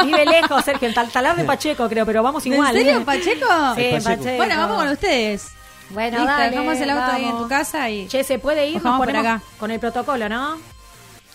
Vive 0.05 0.25
lejos, 0.25 0.65
Sergio, 0.65 0.89
en 0.89 0.95
Tal- 0.95 1.11
Talar 1.11 1.37
de 1.37 1.45
Pacheco, 1.53 1.89
creo, 1.89 2.07
pero 2.07 2.23
vamos 2.23 2.45
igual. 2.47 2.75
¿En 2.77 2.85
serio, 2.85 3.01
¿eh? 3.01 3.05
Pacheco? 3.05 3.47
Sí, 3.77 3.83
Pacheco. 3.93 4.05
Pacheco. 4.05 4.37
Bueno, 4.37 4.57
vamos 4.57 4.77
con 4.79 4.89
ustedes. 4.89 5.49
Bueno, 5.91 6.19
Listo, 6.19 6.33
dale, 6.33 6.51
dejamos 6.51 6.81
el 6.81 6.91
auto 6.91 7.13
ahí 7.13 7.25
en 7.25 7.39
tu 7.39 7.49
casa 7.49 7.91
y... 7.91 8.09
Che, 8.09 8.25
¿se 8.25 8.39
puede 8.39 8.69
ir? 8.69 8.83
Nos 8.83 8.97
por 8.97 9.07
ponemos 9.07 9.27
acá. 9.27 9.43
con 9.59 9.71
el 9.71 9.79
protocolo, 9.79 10.29
¿no? 10.29 10.59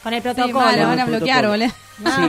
Con 0.04 0.14
el 0.14 0.22
Sí, 0.22 0.30
protocolo. 0.30 0.60
mal, 0.66 0.80
lo 0.80 0.88
van 0.88 1.00
a 1.00 1.06
bloquear, 1.06 1.48
boludo. 1.48 1.68
Nada 2.00 2.26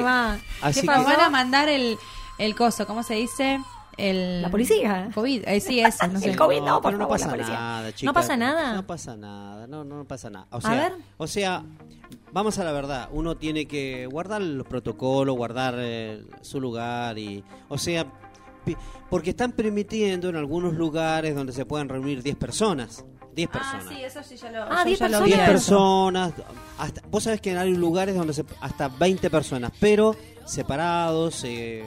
Sí. 0.73 0.83
más. 0.87 1.07
Van 1.07 1.21
a 1.21 1.31
mandar 1.31 1.69
el, 1.69 1.97
el 2.39 2.55
coso, 2.55 2.87
¿cómo 2.87 3.03
se 3.03 3.15
dice? 3.15 3.61
El... 3.97 4.41
¿La 4.43 4.51
policía? 4.51 5.11
COVID, 5.15 5.43
eh, 5.47 5.61
sí, 5.61 5.81
eso, 5.81 6.07
no 6.09 6.19
sé. 6.19 6.31
El 6.31 6.37
COVID, 6.37 6.61
no, 6.63 6.81
por 6.81 6.93
no 6.93 6.99
favor, 7.01 7.15
pasa 7.15 7.27
la 7.27 7.33
policía. 7.33 7.55
nada, 7.55 7.93
chicas. 7.93 8.05
¿No 8.05 8.13
pasa 8.15 8.37
nada? 8.37 8.73
No 8.75 8.87
pasa 8.87 9.17
nada, 9.17 9.67
no, 9.67 9.85
no 9.85 10.05
pasa 10.07 10.31
nada. 10.31 10.47
O 10.51 10.57
A 10.59 10.61
sea, 10.63 10.71
ver. 10.71 10.93
o 11.19 11.27
sea, 11.27 11.63
vamos 12.33 12.59
a 12.59 12.65
la 12.65 12.73
verdad, 12.73 13.09
uno 13.13 13.37
tiene 13.37 13.67
que 13.67 14.07
guardar 14.07 14.41
los 14.41 14.67
protocolos, 14.67 15.37
guardar 15.37 15.75
eh, 15.79 16.25
su 16.41 16.59
lugar 16.59 17.19
y, 17.19 17.45
o 17.69 17.77
sea, 17.77 18.07
pi- 18.65 18.77
porque 19.11 19.31
están 19.31 19.53
permitiendo 19.53 20.31
en 20.31 20.37
algunos 20.37 20.73
lugares 20.73 21.35
donde 21.35 21.53
se 21.53 21.67
puedan 21.67 21.91
reunir 21.91 22.23
10 22.23 22.37
personas. 22.37 23.05
10 23.35 23.49
Ah, 23.49 23.53
personas. 23.53 23.89
sí, 23.89 24.05
eso 24.05 24.23
sí 24.23 24.37
ya 24.37 24.51
lo, 24.51 24.63
Ah, 24.65 24.79
yo 24.81 24.85
10 24.85 24.99
ya 24.99 25.09
lo 25.09 25.19
personas. 25.19 25.25
vi. 25.25 25.31
10 25.35 25.41
eso. 25.41 25.53
personas, 25.53 26.33
hasta, 26.79 27.03
vos 27.11 27.23
sabés 27.23 27.41
que 27.41 27.57
hay 27.57 27.75
lugares 27.75 28.15
donde 28.15 28.35
se, 28.35 28.45
hasta 28.61 28.89
20 28.89 29.31
personas, 29.31 29.73
pero 29.81 30.15
separados, 30.45 31.43
eh, 31.45 31.85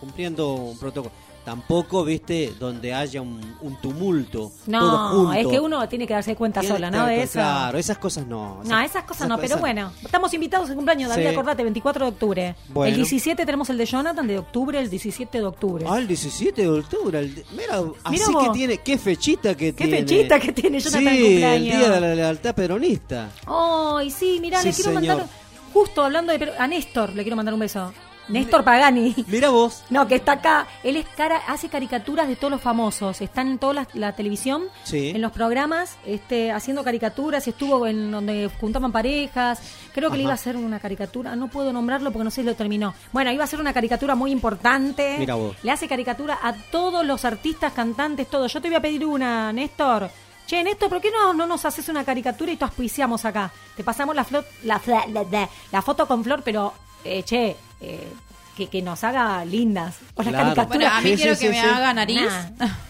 cumpliendo 0.00 0.54
un 0.54 0.78
protocolo. 0.78 1.12
Tampoco, 1.44 2.04
viste, 2.04 2.52
donde 2.60 2.92
haya 2.92 3.22
un, 3.22 3.40
un 3.62 3.76
tumulto. 3.80 4.38
todo 4.40 4.52
No, 4.66 5.08
junto. 5.24 5.32
es 5.32 5.46
que 5.46 5.58
uno 5.58 5.88
tiene 5.88 6.06
que 6.06 6.12
darse 6.14 6.36
cuenta 6.36 6.60
Tiene 6.60 6.74
sola, 6.76 6.90
¿no? 6.90 7.06
De 7.06 7.22
eso. 7.22 7.32
Claro, 7.34 7.78
esas 7.78 7.98
cosas 7.98 8.26
no. 8.26 8.60
No, 8.64 8.78
esas 8.80 9.04
cosas 9.04 9.26
no, 9.26 9.38
pero 9.38 9.56
bueno, 9.56 9.90
estamos 10.04 10.32
invitados 10.34 10.68
al 10.68 10.76
cumpleaños, 10.76 11.08
David, 11.08 11.22
Sí. 11.22 11.28
acordate, 11.28 11.62
24 11.62 12.04
de 12.04 12.10
octubre. 12.12 12.56
Bueno. 12.68 12.90
El 12.90 12.96
17 12.96 13.46
tenemos 13.46 13.70
el 13.70 13.78
de 13.78 13.86
Jonathan 13.86 14.26
de 14.26 14.38
octubre, 14.38 14.78
el 14.78 14.90
17 14.90 15.38
de 15.38 15.44
octubre. 15.44 15.84
Ah, 15.88 15.98
el 15.98 16.06
17 16.06 16.62
de 16.62 16.68
octubre. 16.68 17.18
el 17.18 17.28
mira, 17.56 17.80
Mira 17.80 18.22
así 18.22 18.32
vos. 18.32 18.44
que 18.46 18.50
tiene. 18.52 18.78
Qué 18.78 18.98
fechita 18.98 19.56
que 19.56 19.74
¿Qué 19.74 19.86
tiene. 19.86 19.98
fechita 20.06 20.38
que 20.38 20.52
tiene 20.52 20.78
Jonathan 20.78 21.02
Sí, 21.02 21.08
el 21.18 21.24
cumpleaños? 21.26 21.78
día 21.78 21.90
de 21.90 22.00
la 22.00 22.14
lealtad 22.14 22.54
peronista. 22.54 23.30
Ay, 23.46 24.10
sí, 24.10 24.38
mirá, 24.40 24.60
Sí, 24.60 24.68
le 24.68 24.74
quiero 24.74 24.90
señor. 25.00 25.16
mandar, 25.16 25.28
justo 25.72 26.02
hablando 26.04 26.36
de, 26.36 26.52
a 26.58 26.66
Néstor 26.66 27.14
le 27.14 27.22
quiero 27.22 27.36
mandar 27.36 27.54
un 27.54 27.60
beso. 27.60 27.92
Néstor 28.30 28.64
Pagani. 28.64 29.14
Mira 29.28 29.50
vos. 29.50 29.82
No, 29.90 30.06
que 30.08 30.16
está 30.16 30.32
acá. 30.32 30.66
Él 30.82 30.96
es 30.96 31.06
cara, 31.16 31.40
hace 31.48 31.68
caricaturas 31.68 32.28
de 32.28 32.36
todos 32.36 32.50
los 32.50 32.60
famosos. 32.60 33.20
Están 33.20 33.48
en 33.48 33.58
toda 33.58 33.74
la, 33.74 33.88
la 33.94 34.12
televisión, 34.14 34.64
Sí. 34.84 35.10
en 35.10 35.20
los 35.20 35.32
programas, 35.32 35.96
este, 36.06 36.52
haciendo 36.52 36.84
caricaturas. 36.84 37.46
Estuvo 37.48 37.86
en 37.86 38.10
donde 38.10 38.50
juntaban 38.60 38.92
parejas. 38.92 39.60
Creo 39.92 40.10
que 40.10 40.16
le 40.16 40.22
iba 40.22 40.32
a 40.32 40.34
hacer 40.34 40.56
una 40.56 40.78
caricatura. 40.80 41.34
No 41.36 41.48
puedo 41.48 41.72
nombrarlo 41.72 42.10
porque 42.12 42.24
no 42.24 42.30
sé 42.30 42.42
si 42.42 42.46
lo 42.46 42.54
terminó. 42.54 42.94
Bueno, 43.12 43.30
iba 43.32 43.44
a 43.44 43.46
ser 43.46 43.60
una 43.60 43.72
caricatura 43.72 44.14
muy 44.14 44.30
importante. 44.30 45.16
Mira 45.18 45.34
vos. 45.34 45.56
Le 45.62 45.70
hace 45.72 45.88
caricatura 45.88 46.38
a 46.42 46.52
todos 46.52 47.04
los 47.04 47.24
artistas, 47.24 47.72
cantantes, 47.72 48.28
todo. 48.28 48.46
Yo 48.46 48.60
te 48.60 48.68
voy 48.68 48.76
a 48.76 48.80
pedir 48.80 49.04
una, 49.04 49.52
Néstor. 49.52 50.10
Che, 50.46 50.64
Néstor, 50.64 50.88
¿por 50.88 51.00
qué 51.00 51.10
no, 51.12 51.32
no 51.32 51.46
nos 51.46 51.64
haces 51.64 51.88
una 51.88 52.04
caricatura 52.04 52.50
y 52.50 52.56
tú 52.56 52.64
auspiciamos 52.64 53.24
acá? 53.24 53.52
Te 53.76 53.84
pasamos 53.84 54.16
la, 54.16 54.24
flo- 54.26 54.44
la, 54.64 54.80
fla- 54.80 55.06
la, 55.06 55.22
la- 55.30 55.48
la 55.70 55.82
foto 55.82 56.08
con 56.08 56.24
Flor, 56.24 56.42
pero, 56.44 56.72
eh, 57.04 57.22
che, 57.22 57.56
eh, 57.80 58.12
que, 58.56 58.66
que 58.68 58.82
nos 58.82 59.02
haga 59.04 59.44
lindas. 59.44 59.96
O 60.14 60.22
las 60.22 60.32
Claro. 60.32 60.54
caricaturas. 60.54 60.68
Bueno, 60.68 60.96
a 60.96 61.00
mí 61.00 61.10
Sí, 61.10 61.16
quiero 61.16 61.34
sí, 61.34 61.46
que 61.46 61.52
sí, 61.52 61.56
me 61.58 61.62
sí. 61.62 61.68
haga 61.68 61.94
nariz. 61.94 62.30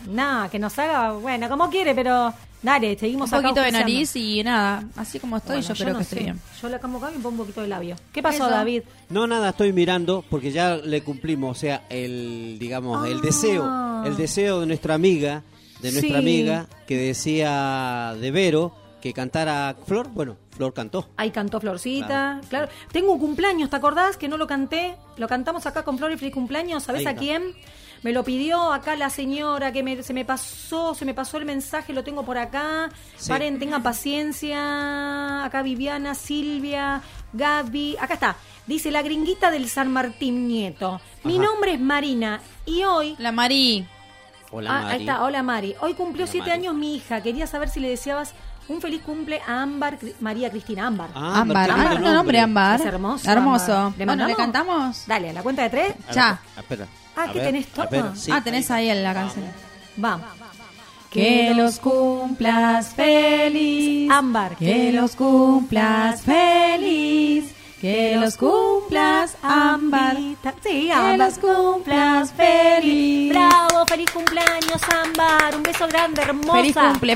Nah, 0.09 0.49
que 0.49 0.59
nos 0.59 0.79
haga, 0.79 1.13
bueno, 1.13 1.49
como 1.49 1.71
quiere, 1.71 1.95
pero 1.95 2.33
dale, 2.63 2.99
seguimos 2.99 3.31
un 3.31 3.39
acá 3.39 3.49
poquito 3.49 3.63
de 3.65 3.73
nariz 3.73 4.17
y 4.17 4.43
nada, 4.43 4.83
así 4.97 5.19
como 5.21 5.37
estoy, 5.37 5.57
Bueno, 5.61 5.69
yo, 5.75 5.75
creo 5.85 5.93
no 5.93 5.99
que 6.01 6.05
sé. 6.05 6.15
estoy 6.17 6.25
bien. 6.25 6.41
Yo 6.61 6.69
la 6.69 6.79
como 6.81 6.99
acá 6.99 7.11
y 7.13 7.17
me 7.17 7.23
pongo 7.23 7.31
un 7.31 7.47
poquito 7.47 7.61
de 7.63 7.69
labio. 7.69 7.97
¿Qué 8.13 8.23
pasó, 8.23 8.45
Eso. 8.47 8.51
David? 8.51 8.83
No, 9.11 9.27
nada, 9.27 9.51
estoy 9.51 9.73
mirando 9.73 10.25
porque 10.29 10.51
ya 10.51 10.77
le 10.77 11.03
cumplimos, 11.03 11.57
o 11.57 11.61
sea, 11.61 11.85
el, 11.89 12.57
digamos, 12.59 13.07
el 13.07 13.19
Ah. 13.19 13.23
deseo, 13.23 14.05
el 14.07 14.17
deseo 14.17 14.61
de 14.61 14.67
nuestra 14.67 14.95
amiga, 14.95 15.43
de 15.81 15.93
nuestra 15.93 16.19
Sí. 16.19 16.19
amiga 16.19 16.67
que 16.87 16.97
decía 16.97 18.15
de 18.21 18.31
Vero 18.31 18.75
que 19.01 19.13
cantara 19.13 19.75
Flor, 19.87 20.09
bueno, 20.09 20.37
Flor 20.51 20.73
cantó. 20.75 21.09
Ahí 21.17 21.31
cantó 21.31 21.61
Florcita, 21.61 22.41
claro. 22.49 22.69
Tengo 22.93 23.13
un 23.13 23.19
cumpleaños, 23.19 23.71
¿te 23.71 23.77
acordás 23.77 24.17
que 24.17 24.29
no 24.29 24.37
lo 24.37 24.47
canté? 24.47 24.97
Lo 25.17 25.27
cantamos 25.29 25.67
acá 25.67 25.83
con 25.85 25.97
Flor 25.99 26.13
y 26.13 26.19
feliz 26.19 26.35
cumpleaños. 26.35 26.83
¿Sabés 26.85 27.07
a 27.07 27.15
quién? 27.15 27.55
Me 28.03 28.13
lo 28.13 28.25
pidió 28.25 28.73
acá 28.73 28.97
la 28.97 29.11
señora 29.11 29.73
que 29.73 29.83
me- 29.83 30.03
se 30.03 30.15
me 30.15 30.25
pasó, 30.25 30.95
se 30.95 31.05
me 31.05 31.13
pasó 31.13 31.37
el 31.37 31.45
mensaje, 31.45 31.93
lo 31.93 32.03
tengo 32.03 32.25
por 32.25 32.39
acá. 32.39 32.89
Sí. 33.17 33.29
Paren, 33.29 33.59
tengan 33.59 33.83
paciencia. 33.83 35.45
Acá 35.45 35.63
Viviana, 35.63 36.15
Silvia, 36.15 37.03
Gaby. 37.33 37.97
Acá 38.01 38.15
está. 38.15 38.37
Dice 38.67 38.91
la 38.91 39.03
gringuita 39.03 39.51
del 39.51 39.69
San 39.69 39.91
Martín 39.93 40.49
Nieto. 40.49 41.01
Mi 41.25 41.39
nombre 41.39 41.75
es 41.75 41.81
Marina 41.81 42.41
y 42.67 42.85
hoy 42.85 43.17
La 43.19 43.33
Mari. 43.33 43.87
Hola, 44.53 44.71
Ah, 44.79 44.83
Mari. 44.83 44.95
ahí 44.95 45.01
está, 45.01 45.23
hola 45.25 45.43
Mari. 45.43 45.75
Hoy 45.81 45.95
cumplió 45.95 46.25
Hola, 46.25 46.33
siete 46.33 46.49
Mari. 46.51 46.61
años 46.63 46.75
mi 46.75 46.97
hija. 46.97 47.23
Quería 47.23 47.47
saber 47.47 47.69
si 47.69 47.81
le 47.81 47.89
deseabas 47.89 48.35
un 48.71 48.81
feliz 48.81 49.03
cumple 49.03 49.41
a 49.47 49.63
Ámbar, 49.63 49.99
María 50.21 50.49
Cristina 50.51 50.87
Ámbar. 50.87 51.11
Ah, 51.15 51.41
Ámbar. 51.41 51.71
Ah, 51.71 51.93
lindo 51.95 52.13
nombre, 52.15 52.39
Ámbar. 52.41 52.81
Es 52.81 52.87
hermoso. 52.87 53.31
Hermoso. 53.31 53.73
Ámbar. 53.77 53.93
Bueno, 54.07 54.27
¿le 54.27 54.35
mandamos? 54.35 54.37
cantamos? 54.37 55.05
Dale, 55.07 55.31
a 55.31 55.33
la 55.33 55.43
cuenta 55.43 55.63
de 55.65 55.71
tres. 55.71 55.95
A 56.09 56.13
Ya. 56.13 56.41
ver, 56.55 56.63
Espera. 56.65 56.87
Ah, 57.17 57.23
A 57.25 57.33
¿qué 57.33 57.39
ver, 57.39 57.47
tenés 57.49 57.67
todo? 57.67 58.15
sí, 58.15 58.31
ah, 58.33 58.41
tenés 58.43 58.71
ahí 58.71 58.89
en 58.89 59.03
la 59.03 59.13
canción. 59.15 59.45
Vamos. 59.97 60.27
Que 61.11 61.53
los 61.57 61.81
cumplas 61.81 62.95
feliz. 62.95 64.09
Ámbar. 64.11 64.55
Que 64.57 64.93
los 64.93 65.17
cumplas 65.17 66.23
feliz. 66.23 67.53
Que 67.81 68.17
los 68.17 68.37
cumplas 68.37 69.37
ámbar. 69.43 70.17
Sí, 70.17 70.37
Que 70.63 70.93
Ámbar. 70.93 71.19
los 71.19 71.39
cumplas 71.39 72.33
feliz. 72.33 73.31
Bravo, 73.31 73.87
feliz 73.87 74.11
cumpleaños, 74.13 74.81
Ámbar. 75.05 75.57
Un 75.57 75.63
beso 75.65 75.89
grande, 75.89 76.23
hermosa. 76.23 76.53
Feliz 76.59 76.77
cumple. 76.77 77.15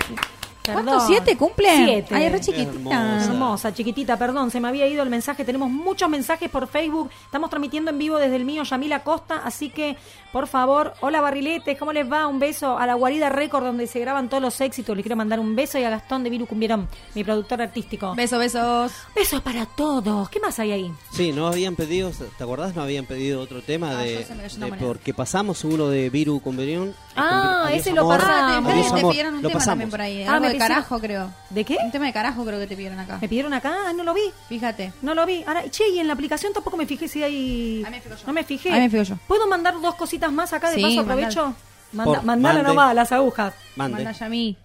Perdón. 0.65 0.85
¿Cuántos? 0.87 1.07
¿Siete 1.07 1.37
cumple? 1.37 1.69
Siete. 1.77 2.15
Ay, 2.15 2.29
re 2.31 2.41
chiquitita. 2.41 3.25
Hermosa, 3.25 3.75
chiquitita, 3.75 4.17
perdón, 4.19 4.51
se 4.51 4.61
me 4.61 4.69
había 4.69 4.87
ido 4.87 5.03
el 5.03 5.11
mensaje. 5.11 5.45
Tenemos 5.45 5.71
muchos 5.71 6.09
mensajes 6.09 6.49
por 6.51 6.67
Facebook. 6.69 7.11
Estamos 7.27 7.51
transmitiendo 7.51 7.91
en 7.91 7.99
vivo 7.99 8.17
desde 8.19 8.37
el 8.37 8.45
mío, 8.45 8.63
Yamila 8.63 9.03
Costa. 9.05 9.43
Así 9.45 9.69
que, 9.69 9.97
por 10.33 10.47
favor, 10.47 10.95
hola 11.01 11.21
barriletes, 11.21 11.79
¿cómo 11.79 11.93
les 11.93 12.11
va? 12.11 12.27
Un 12.27 12.39
beso 12.39 12.79
a 12.79 12.87
la 12.87 12.95
Guarida 12.95 13.29
Record, 13.29 13.65
donde 13.65 13.87
se 13.87 14.01
graban 14.01 14.29
todos 14.29 14.43
los 14.43 14.61
éxitos. 14.61 14.97
Les 14.97 15.03
quiero 15.03 15.17
mandar 15.17 15.39
un 15.39 15.55
beso 15.55 15.79
y 15.79 15.85
a 15.85 15.91
Gastón 15.91 16.25
de 16.25 16.31
Viru 16.31 16.47
Cumbierón, 16.47 16.89
mi 17.15 17.23
productor 17.25 17.61
artístico. 17.61 18.15
Besos, 18.15 18.39
besos. 18.39 18.93
Besos 19.15 19.43
para 19.43 19.67
todos. 19.67 20.29
¿Qué 20.31 20.41
más 20.41 20.59
hay 20.59 20.73
ahí? 20.73 20.93
Sí, 21.13 21.33
no 21.33 21.47
habían 21.47 21.77
pedido, 21.77 22.11
¿te 22.11 22.43
acordás? 22.43 22.75
No 22.75 22.83
habían 22.83 23.05
pedido 23.05 23.43
otro 23.43 23.61
tema 23.63 23.91
Ah, 23.91 24.03
de, 24.03 24.25
de- 24.25 24.73
porque 24.81 25.13
pasamos 25.13 25.63
uno 25.65 25.89
de 25.89 26.09
Viru 26.11 26.41
con 26.41 26.57
Berión. 26.57 26.95
Ah, 27.17 27.69
ese 27.73 27.93
lo 27.93 28.09
pasamos. 28.09 28.35
Ah, 28.35 28.63
te, 28.65 28.73
Adiós, 28.73 28.93
te 28.95 28.99
amor. 29.01 29.11
pidieron 29.13 29.35
un 29.35 29.43
Lo 29.43 29.49
tema 29.49 29.59
pasamos. 29.59 29.71
también 29.73 29.91
por 29.91 30.01
ahí. 30.01 30.23
Ah, 30.25 30.33
Algo 30.35 30.47
me 30.49 30.54
de 30.55 30.69
carajo, 30.69 30.99
creo. 31.01 31.31
¿De 31.51 31.65
qué? 31.65 31.77
Un 31.85 31.91
tema 31.91 32.07
de 32.07 32.13
carajo 32.13 32.45
creo 32.45 32.59
que 32.59 32.67
te 32.67 32.77
pidieron 32.77 32.99
acá. 32.99 33.19
¿Me 33.21 33.29
pidieron 33.29 33.53
acá? 33.55 33.75
Ah, 33.89 33.93
no 33.93 34.03
lo 34.05 34.15
vi. 34.15 34.23
Fíjate. 34.49 34.93
No 35.03 35.15
lo 35.15 35.25
vi. 35.27 35.45
Ahora, 35.47 35.69
che, 35.71 35.89
y 35.89 35.99
en 35.99 36.07
la 36.07 36.13
aplicación 36.15 36.53
tampoco 36.53 36.77
me 36.77 36.87
fijé 36.87 37.09
si 37.09 37.23
hay. 37.23 37.83
Ahí 37.85 37.91
me 37.91 38.01
fijo 38.01 38.15
yo. 38.17 38.27
No 38.27 38.33
me 38.33 38.45
fijé. 38.45 38.71
Ahí 38.73 38.81
me 38.81 38.91
fijo 38.91 39.03
yo. 39.03 39.17
¿Puedo 39.29 39.47
mandar 39.47 39.81
dos 39.81 39.95
cositas 39.95 40.33
más 40.33 40.53
acá 40.53 40.71
de 40.71 40.77
Sí, 40.77 40.83
paso? 40.83 41.01
Aprovecho. 41.01 41.55
Manda, 41.93 42.15
Por- 42.15 42.25
mandala 42.25 42.55
mande. 42.57 42.69
nomás, 42.69 42.95
las 42.95 43.13
agujas. 43.13 43.55
Mande. 43.77 43.97
Manda 44.05 44.13
ya 44.13 44.27
a 44.27 44.29
mí. 44.29 44.57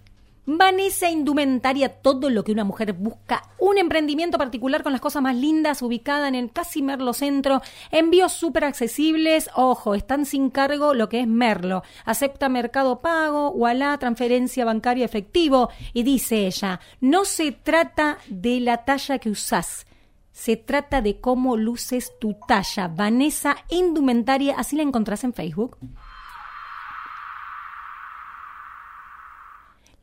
Vanessa 0.58 1.12
Indumentaria, 1.12 1.90
todo 1.90 2.32
lo 2.32 2.44
que 2.44 2.52
una 2.52 2.64
mujer 2.64 2.94
busca. 2.94 3.44
Un 3.60 3.78
emprendimiento 3.78 4.40
particular 4.40 4.82
con 4.82 4.92
las 4.92 5.02
cosas 5.02 5.22
más 5.22 5.36
lindas, 5.36 5.84
ubicada 5.84 6.28
en 6.28 6.34
el 6.34 6.52
casi 6.52 6.82
Merlo 6.82 7.14
Centro. 7.14 7.62
Envíos 7.92 8.32
súper 8.32 8.66
accesibles. 8.66 9.52
Ojo, 9.54 9.94
están 9.94 10.26
sin 10.26 10.50
cargo 10.50 10.96
lo 10.96 11.08
que 11.08 11.20
es 11.20 11.28
Merlo. 11.28 11.84
Acepta 12.04 12.50
mercado 12.50 13.00
pago, 13.00 13.52
Wallah, 13.52 14.00
transferencia 14.00 14.66
bancaria 14.66 15.06
efectivo. 15.06 15.70
Y 15.94 16.02
dice 16.02 16.48
ella, 16.48 16.80
no 17.00 17.26
se 17.26 17.52
trata 17.52 18.18
de 18.28 18.60
la 18.60 18.86
talla 18.86 19.20
que 19.20 19.30
usás. 19.30 19.86
Se 20.32 20.58
trata 20.58 21.04
de 21.04 21.20
cómo 21.22 21.58
luces 21.58 22.14
tu 22.20 22.36
talla. 22.48 22.88
Vanessa 22.88 23.56
Indumentaria, 23.70 24.56
así 24.58 24.76
la 24.76 24.82
encontrás 24.82 25.24
en 25.24 25.34
Facebook. 25.34 25.78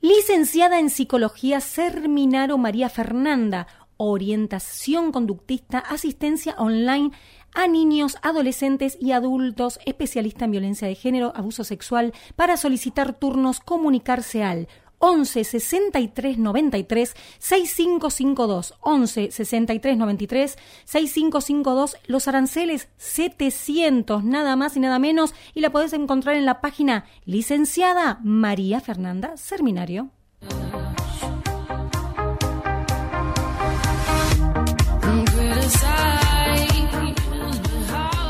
Licenciada 0.02 0.78
en 0.78 0.90
Psicología, 0.90 1.60
Serminaro 1.60 2.59
María 2.59 2.90
Fernanda. 2.90 3.66
Orientación 3.97 5.10
conductista, 5.10 5.78
asistencia 5.78 6.55
online 6.59 7.12
a 7.55 7.66
niños, 7.66 8.18
adolescentes 8.20 8.98
y 9.01 9.12
adultos, 9.12 9.81
especialista 9.86 10.44
en 10.44 10.51
violencia 10.51 10.86
de 10.86 10.94
género, 10.94 11.32
abuso 11.35 11.64
sexual, 11.64 12.12
para 12.36 12.59
solicitar 12.59 13.14
turnos, 13.14 13.60
comunicarse 13.60 14.44
al 14.44 14.68
11 15.06 15.44
63 15.44 16.36
93 16.36 17.14
6552 17.38 18.74
11 18.80 19.30
63 19.30 19.96
93 19.96 20.58
6552 20.84 21.96
los 22.06 22.26
aranceles 22.26 22.88
700 22.96 24.24
nada 24.24 24.56
más 24.56 24.76
y 24.76 24.80
nada 24.80 24.98
menos 24.98 25.32
y 25.54 25.60
la 25.60 25.70
podés 25.70 25.92
encontrar 25.92 26.34
en 26.34 26.44
la 26.44 26.60
página 26.60 27.04
licenciada 27.24 28.18
María 28.24 28.80
Fernanda 28.80 29.36
Serminario 29.36 30.10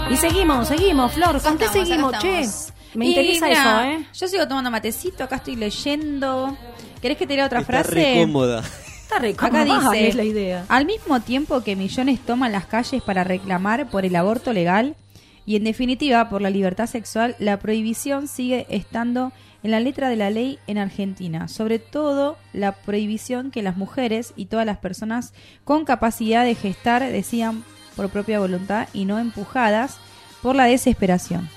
Y 0.09 0.17
seguimos, 0.19 0.69
seguimos, 0.69 1.13
Flor. 1.13 1.43
¿Con 1.43 1.59
qué 1.59 1.69
seguimos, 1.69 2.17
che? 2.19 2.76
Me 2.97 3.07
Y 3.07 3.09
interesa 3.11 3.47
mira, 3.47 3.91
eso, 3.93 4.01
¿eh? 4.03 4.07
Yo 4.15 4.29
sigo 4.29 4.49
tomando 4.49 4.71
matecito, 4.71 5.25
acá 5.25 5.37
estoy 5.37 5.57
leyendo. 5.57 6.57
¿Querés 7.01 7.19
que 7.19 7.27
te 7.27 7.37
lea 7.37 7.47
otra 7.47 7.61
Está 7.61 7.73
frase? 7.85 7.91
re 7.95 8.21
cómoda. 8.21 8.63
Está 9.03 9.19
re 9.19 9.31
Acá 9.31 9.51
cómoda, 9.51 9.91
dice, 9.93 10.09
es 10.09 10.15
la 10.15 10.25
idea. 10.25 10.65
al 10.69 10.87
mismo 10.87 11.21
tiempo 11.21 11.63
que 11.63 11.77
millones 11.77 12.21
toman 12.21 12.53
las 12.53 12.67
calles 12.67 13.03
para 13.03 13.23
reclamar 13.23 13.89
por 13.89 14.05
el 14.05 14.17
aborto 14.17 14.53
legal 14.53 14.97
y 15.45 15.57
en 15.57 15.65
definitiva 15.65 16.29
por 16.29 16.43
la 16.43 16.51
libertad 16.51 16.87
sexual, 16.87 17.37
la 17.39 17.59
prohibición 17.59 18.27
sigue 18.27 18.67
estando 18.69 19.31
en 19.63 19.71
la 19.71 19.81
letra 19.81 20.09
de 20.09 20.17
la 20.17 20.31
ley 20.31 20.59
en 20.67 20.79
Argentina, 20.79 21.47
sobre 21.49 21.79
todo 21.79 22.37
la 22.53 22.73
prohibición 22.73 23.51
que 23.53 23.63
las 23.63 23.77
mujeres 23.77 24.33
y 24.37 24.47
todas 24.47 24.67
las 24.67 24.79
personas 24.79 25.33
con 25.65 25.85
capacidad 25.85 26.45
de 26.45 26.55
gestar 26.57 27.03
decidan 27.13 27.63
por 27.95 28.09
propia 28.11 28.41
voluntad 28.41 28.89
y 28.93 29.05
no 29.05 29.19
empujadas 29.19 29.99
por 30.43 30.57
la 30.57 30.65
desesperación. 30.65 31.49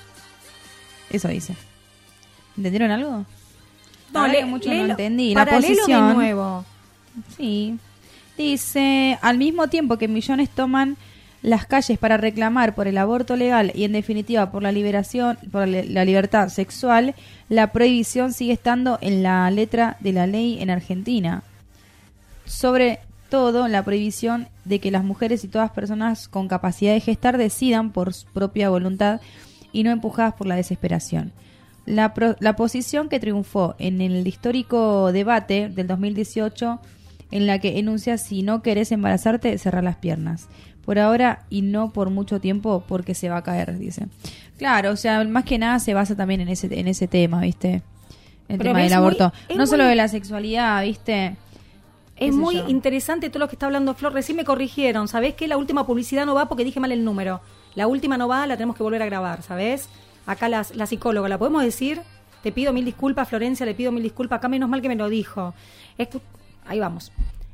Eso 1.10 1.28
dice. 1.28 1.54
¿Entendieron 2.56 2.90
algo? 2.90 3.24
No, 4.12 4.26
le- 4.26 4.44
mucho 4.44 4.68
no 4.72 4.86
entendí. 4.86 5.34
La 5.34 5.44
de 5.44 5.52
posición. 5.52 6.14
nuevo. 6.14 6.64
Sí. 7.36 7.78
Dice, 8.36 9.18
al 9.22 9.38
mismo 9.38 9.68
tiempo 9.68 9.98
que 9.98 10.08
millones 10.08 10.48
toman 10.50 10.96
las 11.42 11.66
calles 11.66 11.98
para 11.98 12.16
reclamar 12.16 12.74
por 12.74 12.86
el 12.86 12.98
aborto 12.98 13.34
legal 13.36 13.72
y 13.74 13.84
en 13.84 13.92
definitiva 13.92 14.50
por 14.50 14.62
la 14.62 14.72
liberación, 14.72 15.38
por 15.50 15.66
la 15.68 16.04
libertad 16.04 16.48
sexual, 16.48 17.14
la 17.48 17.72
prohibición 17.72 18.32
sigue 18.32 18.52
estando 18.52 18.98
en 19.00 19.22
la 19.22 19.50
letra 19.50 19.96
de 20.00 20.12
la 20.12 20.26
ley 20.26 20.60
en 20.62 20.70
Argentina. 20.70 21.42
Sobre 22.46 23.00
todo 23.30 23.68
la 23.68 23.84
prohibición 23.84 24.48
de 24.64 24.80
que 24.80 24.90
las 24.90 25.04
mujeres 25.04 25.44
y 25.44 25.48
todas 25.48 25.70
personas 25.70 26.28
con 26.28 26.48
capacidad 26.48 26.92
de 26.92 27.00
gestar 27.00 27.38
decidan 27.38 27.90
por 27.90 28.12
su 28.12 28.26
propia 28.26 28.70
voluntad 28.70 29.20
y 29.72 29.82
no 29.82 29.90
empujadas 29.90 30.34
por 30.34 30.46
la 30.46 30.56
desesperación. 30.56 31.32
La, 31.86 32.14
pro- 32.14 32.36
la 32.40 32.56
posición 32.56 33.08
que 33.08 33.20
triunfó 33.20 33.74
en 33.78 34.00
el 34.00 34.26
histórico 34.26 35.12
debate 35.12 35.68
del 35.68 35.86
2018 35.86 36.80
en 37.30 37.46
la 37.46 37.58
que 37.58 37.78
enuncia 37.78 38.18
si 38.18 38.42
no 38.42 38.62
querés 38.62 38.92
embarazarte, 38.92 39.56
cerrar 39.58 39.84
las 39.84 39.96
piernas. 39.96 40.48
Por 40.84 40.98
ahora 40.98 41.44
y 41.50 41.62
no 41.62 41.92
por 41.92 42.10
mucho 42.10 42.40
tiempo 42.40 42.82
porque 42.88 43.14
se 43.14 43.28
va 43.28 43.38
a 43.38 43.42
caer, 43.42 43.78
dice. 43.78 44.08
Claro, 44.58 44.90
o 44.92 44.96
sea, 44.96 45.22
más 45.24 45.44
que 45.44 45.58
nada 45.58 45.78
se 45.78 45.94
basa 45.94 46.16
también 46.16 46.40
en 46.40 46.48
ese, 46.48 46.68
en 46.78 46.88
ese 46.88 47.06
tema, 47.06 47.40
¿viste? 47.40 47.82
El 48.48 48.58
Pero 48.58 48.70
tema 48.70 48.80
del 48.80 48.92
aborto. 48.92 49.32
no 49.56 49.66
solo 49.66 49.84
de 49.84 49.94
la 49.94 50.08
sexualidad, 50.08 50.82
¿viste? 50.82 51.36
Es 52.16 52.34
muy 52.34 52.56
yo. 52.56 52.68
interesante 52.68 53.30
todo 53.30 53.38
lo 53.38 53.48
que 53.48 53.54
está 53.54 53.66
hablando 53.66 53.94
Flor. 53.94 54.12
Recién 54.12 54.36
me 54.36 54.44
corrigieron. 54.44 55.06
¿Sabés 55.08 55.34
que 55.34 55.46
La 55.48 55.56
última 55.56 55.86
publicidad 55.86 56.26
no 56.26 56.34
va 56.34 56.48
porque 56.48 56.64
dije 56.64 56.80
mal 56.80 56.92
el 56.92 57.04
número. 57.04 57.40
La 57.74 57.86
última 57.86 58.16
no 58.18 58.28
va, 58.28 58.46
la 58.46 58.56
tenemos 58.56 58.76
que 58.76 58.82
volver 58.82 59.02
a 59.02 59.06
grabar, 59.06 59.42
¿sabés? 59.42 59.88
Acá 60.26 60.48
la, 60.48 60.66
la 60.74 60.86
psicóloga, 60.86 61.28
¿la 61.28 61.38
podemos 61.38 61.62
decir? 61.62 62.00
Te 62.42 62.52
pido 62.52 62.72
mil 62.72 62.84
disculpas, 62.84 63.28
Florencia, 63.28 63.66
le 63.66 63.74
pido 63.74 63.92
mil 63.92 64.02
disculpas. 64.02 64.38
Acá 64.38 64.48
menos 64.48 64.68
mal 64.68 64.80
que 64.82 64.88
me 64.88 64.96
lo 64.96 65.08
dijo. 65.08 65.54
Escu- 65.98 66.20
Ahí 66.66 66.78
vamos. 66.80 67.12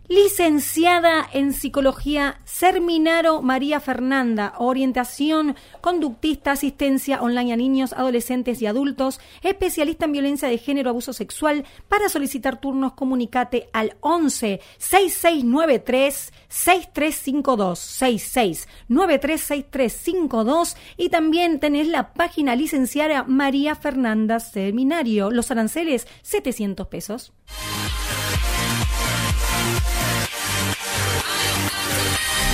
Licenciada 0.08 1.28
en 1.32 1.52
Psicología, 1.52 2.40
Serminaro 2.44 3.42
María 3.42 3.80
Fernanda, 3.80 4.54
orientación 4.58 5.56
conductista, 5.80 6.52
asistencia 6.52 7.20
online 7.20 7.52
a 7.52 7.56
niños, 7.56 7.92
adolescentes 7.92 8.62
y 8.62 8.66
adultos, 8.66 9.18
especialista 9.42 10.04
en 10.04 10.12
violencia 10.12 10.48
de 10.48 10.58
género, 10.58 10.90
abuso 10.90 11.12
sexual. 11.12 11.64
Para 11.88 12.08
solicitar 12.08 12.60
turnos, 12.60 12.92
comunicate 12.92 13.68
al 13.72 13.96
11 14.00 14.60
6693 14.78 16.32
6352 16.48 17.78
6693 17.78 19.40
6352 19.40 20.76
y 20.96 21.08
también 21.08 21.58
tenés 21.58 21.88
la 21.88 22.12
página 22.12 22.54
licenciada 22.54 23.24
María 23.24 23.74
Fernanda 23.74 24.38
Seminario. 24.38 25.32
Los 25.32 25.50
aranceles 25.50 26.06
700 26.22 26.86
pesos. 26.86 27.32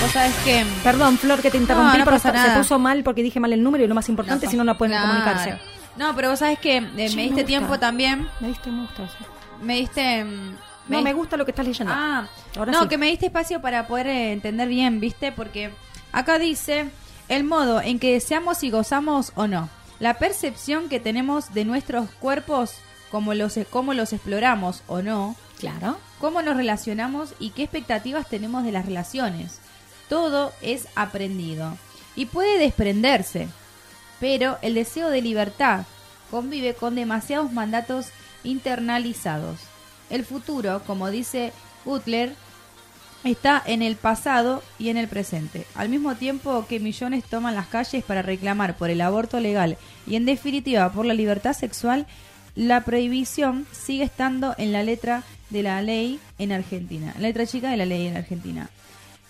Vos 0.03 0.11
sabés 0.11 0.35
que... 0.43 0.65
Perdón, 0.83 1.17
Flor, 1.17 1.41
que 1.41 1.49
te 1.49 1.55
interrumpí, 1.55 1.93
No, 1.97 1.99
no 1.99 2.05
pero 2.05 2.19
se 2.19 2.57
puso 2.57 2.77
mal 2.77 3.03
porque 3.03 3.23
dije 3.23 3.39
mal 3.39 3.53
el 3.53 3.63
número 3.63 3.85
y 3.85 3.87
lo 3.87 3.95
más 3.95 4.09
importante, 4.09 4.47
si 4.47 4.57
no, 4.57 4.65
no 4.65 4.77
pueden 4.77 4.91
claro. 4.97 5.07
comunicarse. 5.07 5.57
No, 5.95 6.13
pero 6.13 6.29
vos 6.29 6.39
sabés 6.39 6.59
que 6.59 6.75
eh, 6.77 6.85
me 7.15 7.23
diste 7.23 7.45
tiempo 7.45 7.79
también. 7.79 8.27
Me 8.41 8.49
diste, 8.49 8.69
me 8.69 8.81
gusta 8.81 9.03
eso. 9.03 9.15
Me 9.61 9.75
diste... 9.77 10.25
mm, 10.25 10.55
No, 10.89 11.01
me 11.01 11.13
gusta 11.13 11.37
lo 11.37 11.45
que 11.45 11.51
estás 11.51 11.65
leyendo. 11.65 11.93
Ah, 11.95 12.27
Ahora 12.57 12.73
no, 12.73 12.81
sí. 12.81 12.87
que 12.89 12.97
me 12.97 13.05
diste 13.07 13.27
espacio 13.27 13.61
para 13.61 13.87
poder 13.87 14.07
eh, 14.07 14.33
entender 14.33 14.67
bien, 14.67 14.99
¿viste? 14.99 15.31
Porque 15.31 15.71
acá 16.11 16.37
dice 16.37 16.89
el 17.29 17.45
modo 17.45 17.79
en 17.79 17.97
que 17.97 18.11
deseamos 18.11 18.61
y 18.63 18.71
gozamos 18.71 19.31
o 19.35 19.47
no. 19.47 19.69
La 19.99 20.15
percepción 20.15 20.89
que 20.89 20.99
tenemos 20.99 21.53
de 21.53 21.63
nuestros 21.63 22.09
cuerpos, 22.19 22.73
cómo 23.09 23.33
los, 23.33 23.57
cómo 23.69 23.93
los 23.93 24.11
exploramos 24.11 24.83
o 24.87 25.01
no. 25.01 25.37
Claro. 25.59 25.97
Cómo 26.19 26.41
nos 26.41 26.57
relacionamos 26.57 27.35
y 27.39 27.51
qué 27.51 27.63
expectativas 27.63 28.27
tenemos 28.27 28.65
de 28.65 28.73
las 28.73 28.85
relaciones. 28.85 29.61
Todo 30.09 30.53
es 30.61 30.87
aprendido 30.95 31.77
y 32.15 32.25
puede 32.25 32.59
desprenderse. 32.59 33.47
Pero 34.19 34.57
el 34.61 34.75
deseo 34.75 35.09
de 35.09 35.21
libertad 35.21 35.85
convive 36.31 36.73
con 36.73 36.95
demasiados 36.95 37.51
mandatos 37.51 38.07
internalizados. 38.43 39.59
El 40.09 40.25
futuro, 40.25 40.81
como 40.85 41.09
dice 41.09 41.53
Butler, 41.85 42.35
está 43.23 43.61
en 43.65 43.81
el 43.81 43.95
pasado 43.95 44.63
y 44.77 44.89
en 44.89 44.97
el 44.97 45.07
presente, 45.07 45.65
al 45.75 45.89
mismo 45.89 46.15
tiempo 46.15 46.65
que 46.67 46.79
millones 46.79 47.23
toman 47.23 47.55
las 47.55 47.67
calles 47.67 48.03
para 48.03 48.21
reclamar 48.21 48.77
por 48.77 48.89
el 48.89 49.01
aborto 49.01 49.39
legal 49.39 49.77
y 50.05 50.15
en 50.15 50.25
definitiva 50.25 50.91
por 50.91 51.05
la 51.05 51.13
libertad 51.13 51.53
sexual, 51.53 52.05
la 52.55 52.81
prohibición 52.81 53.65
sigue 53.71 54.03
estando 54.03 54.53
en 54.57 54.73
la 54.73 54.83
letra 54.83 55.23
de 55.49 55.63
la 55.63 55.81
ley 55.81 56.19
en 56.37 56.51
Argentina, 56.51 57.13
la 57.15 57.27
letra 57.27 57.45
chica 57.45 57.71
de 57.71 57.77
la 57.77 57.85
ley 57.85 58.07
en 58.07 58.17
Argentina. 58.17 58.69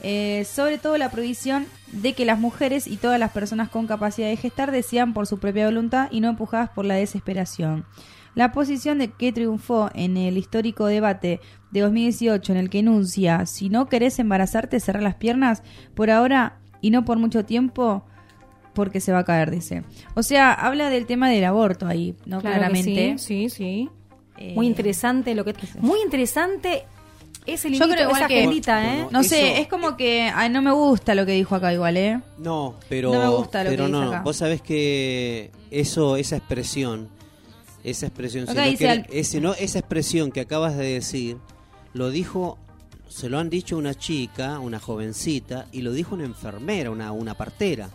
Eh, 0.06 0.46
sobre 0.46 0.78
todo 0.78 0.98
la 0.98 1.10
prohibición 1.10 1.66
de 1.94 2.12
que 2.12 2.26
las 2.26 2.38
mujeres 2.38 2.88
y 2.88 2.98
todas 2.98 3.18
las 3.18 3.32
personas 3.32 3.70
con 3.70 3.88
capacidad 3.88 4.28
de 4.28 4.36
gestar 4.36 4.72
decidan 4.72 5.14
por 5.14 5.28
su 5.28 5.40
propia 5.40 5.66
voluntad 5.66 6.10
y 6.12 6.20
no 6.20 6.28
empujadas 6.28 6.70
por 6.70 6.84
la 6.84 6.96
desesperación. 6.96 7.86
La 8.36 8.52
posición 8.52 8.98
de 8.98 9.12
que 9.12 9.32
triunfó 9.32 9.90
en 9.94 10.18
el 10.18 10.38
histórico 10.38 10.88
debate 10.88 11.40
de 11.72 11.80
2018 11.80 12.52
en 12.52 12.58
el 12.58 12.70
que 12.70 12.80
enuncia 12.80 13.46
si 13.46 13.70
no 13.70 13.88
querés 13.88 14.20
embarazarte 14.20 14.80
cerrar 14.80 15.04
las 15.04 15.16
piernas 15.16 15.64
por 15.94 16.10
ahora 16.10 16.60
y 16.82 16.90
no 16.90 17.06
por 17.06 17.18
mucho 17.18 17.46
tiempo 17.46 18.04
porque 18.74 19.00
se 19.00 19.12
va 19.12 19.20
a 19.20 19.24
caer 19.24 19.52
dice 19.52 19.84
o 20.16 20.24
sea 20.24 20.52
habla 20.52 20.90
del 20.90 21.06
tema 21.06 21.30
del 21.30 21.46
aborto 21.46 21.88
ahí 21.88 22.16
no 22.26 22.42
Claro 22.42 22.58
claramente 22.58 23.18
sí, 23.20 23.50
sí, 23.50 23.50
sí. 23.50 23.90
Eh, 24.38 24.54
Muy 24.56 24.68
interesante 24.68 25.36
lo 25.36 25.46
que... 25.46 25.54
Muy 25.80 26.00
interesante 26.02 26.86
ese 27.45 27.68
yo 27.70 27.72
librito, 27.74 27.88
creo 27.94 28.07
igual 28.10 28.22
esa 28.22 28.28
que 28.28 28.44
¿eh? 28.84 28.94
Bueno, 29.03 29.10
no 29.11 29.20
Eso- 29.22 29.30
sé 29.30 29.61
es 29.61 29.68
como 29.68 29.98
que 29.98 30.32
ay, 30.34 30.49
no 30.49 30.61
me 30.61 30.72
gusta 30.72 31.15
lo 31.15 31.26
que 31.26 31.34
dijo 31.34 31.56
acá 31.56 31.74
igual 31.74 31.98
eh 31.98 32.20
No, 32.38 32.76
pero 32.90 33.14
No 33.14 33.20
me 33.20 33.28
gusta 33.38 33.64
lo 33.64 33.70
pero 33.72 33.86
que 33.86 33.91
dice 33.91 33.99
no, 34.06 34.10
acá. 34.11 34.22
vos 34.22 34.36
sabés 34.38 34.61
que 34.61 35.52
eso 35.72 36.15
esa 36.18 36.38
expresión 36.38 37.10
esa 37.84 38.06
expresión 38.07 38.45
si 38.45 38.52
Acá 38.53 38.64
no 38.65 38.72
dice 38.72 38.86
querés- 38.86 38.91
al- 38.91 39.07
ese 39.11 39.41
no 39.41 39.53
esa 39.56 39.80
expresión 39.80 40.32
que 40.32 40.40
acabas 40.41 40.78
de 40.78 40.86
decir 40.86 41.38
lo 41.94 42.10
dijo 42.10 42.57
se 43.10 43.30
lo 43.30 43.38
han 43.38 43.49
dicho 43.49 43.78
una 43.78 43.94
chica, 43.94 44.57
una 44.60 44.80
jovencita 44.80 45.68
y 45.72 45.82
lo 45.82 45.91
dijo 45.91 46.15
una 46.15 46.24
enfermera, 46.26 46.90
una 46.90 47.11
una 47.11 47.36
partera. 47.36 47.90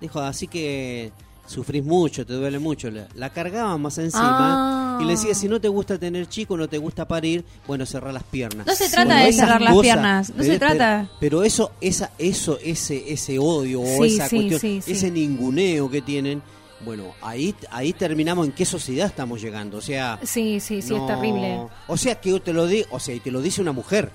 Dijo, 0.00 0.18
así 0.20 0.48
que 0.48 1.12
sufrís 1.46 1.84
mucho, 1.84 2.24
te 2.24 2.32
duele 2.32 2.58
mucho. 2.58 2.90
La, 2.90 3.06
la 3.14 3.30
cargaba 3.30 3.76
más 3.78 3.98
encima 3.98 4.96
Ah. 4.96 4.98
y 5.00 5.04
le 5.04 5.12
decía, 5.12 5.34
si 5.34 5.48
no 5.48 5.60
te 5.60 5.68
gusta 5.68 5.98
tener 5.98 6.28
chico, 6.28 6.56
no 6.56 6.68
te 6.68 6.78
gusta 6.78 7.06
parir, 7.06 7.44
bueno, 7.66 7.84
cerrar 7.86 8.12
las 8.14 8.22
piernas. 8.24 8.66
No 8.66 8.74
se 8.74 8.88
trata 8.88 9.16
de 9.20 9.32
cerrar 9.32 9.60
las 9.60 9.76
piernas, 9.78 10.32
no 10.34 10.42
se 10.42 10.58
trata- 10.58 11.08
Pero 11.20 11.42
eso, 11.42 11.72
esa, 11.80 12.10
eso, 12.18 12.58
ese, 12.62 13.12
ese 13.12 13.38
odio 13.38 13.80
o 13.82 14.04
esa 14.04 14.28
sí, 14.28 14.36
cuestión, 14.48 14.60
sí, 14.82 14.92
ese 14.92 15.10
ninguneo 15.10 15.90
que 15.90 16.00
tienen, 16.02 16.42
bueno, 16.84 17.14
ahí, 17.22 17.54
ahí 17.70 17.92
terminamos 17.92 18.46
en 18.46 18.52
qué 18.52 18.64
sociedad 18.64 19.06
estamos 19.06 19.40
llegando. 19.40 19.78
O 19.78 19.80
sea, 19.82 20.18
Sí, 20.22 20.60
sí, 20.60 20.80
sí, 20.82 20.94
es 20.94 21.06
terrible. 21.06 21.60
O 21.88 21.96
sea, 21.96 22.20
que 22.20 22.38
te 22.40 22.52
lo 22.52 22.66
di, 22.66 22.84
o 22.90 22.98
sea, 23.00 23.14
y 23.14 23.20
te 23.20 23.30
lo 23.30 23.40
dice 23.42 23.60
una 23.62 23.72
mujer. 23.72 24.10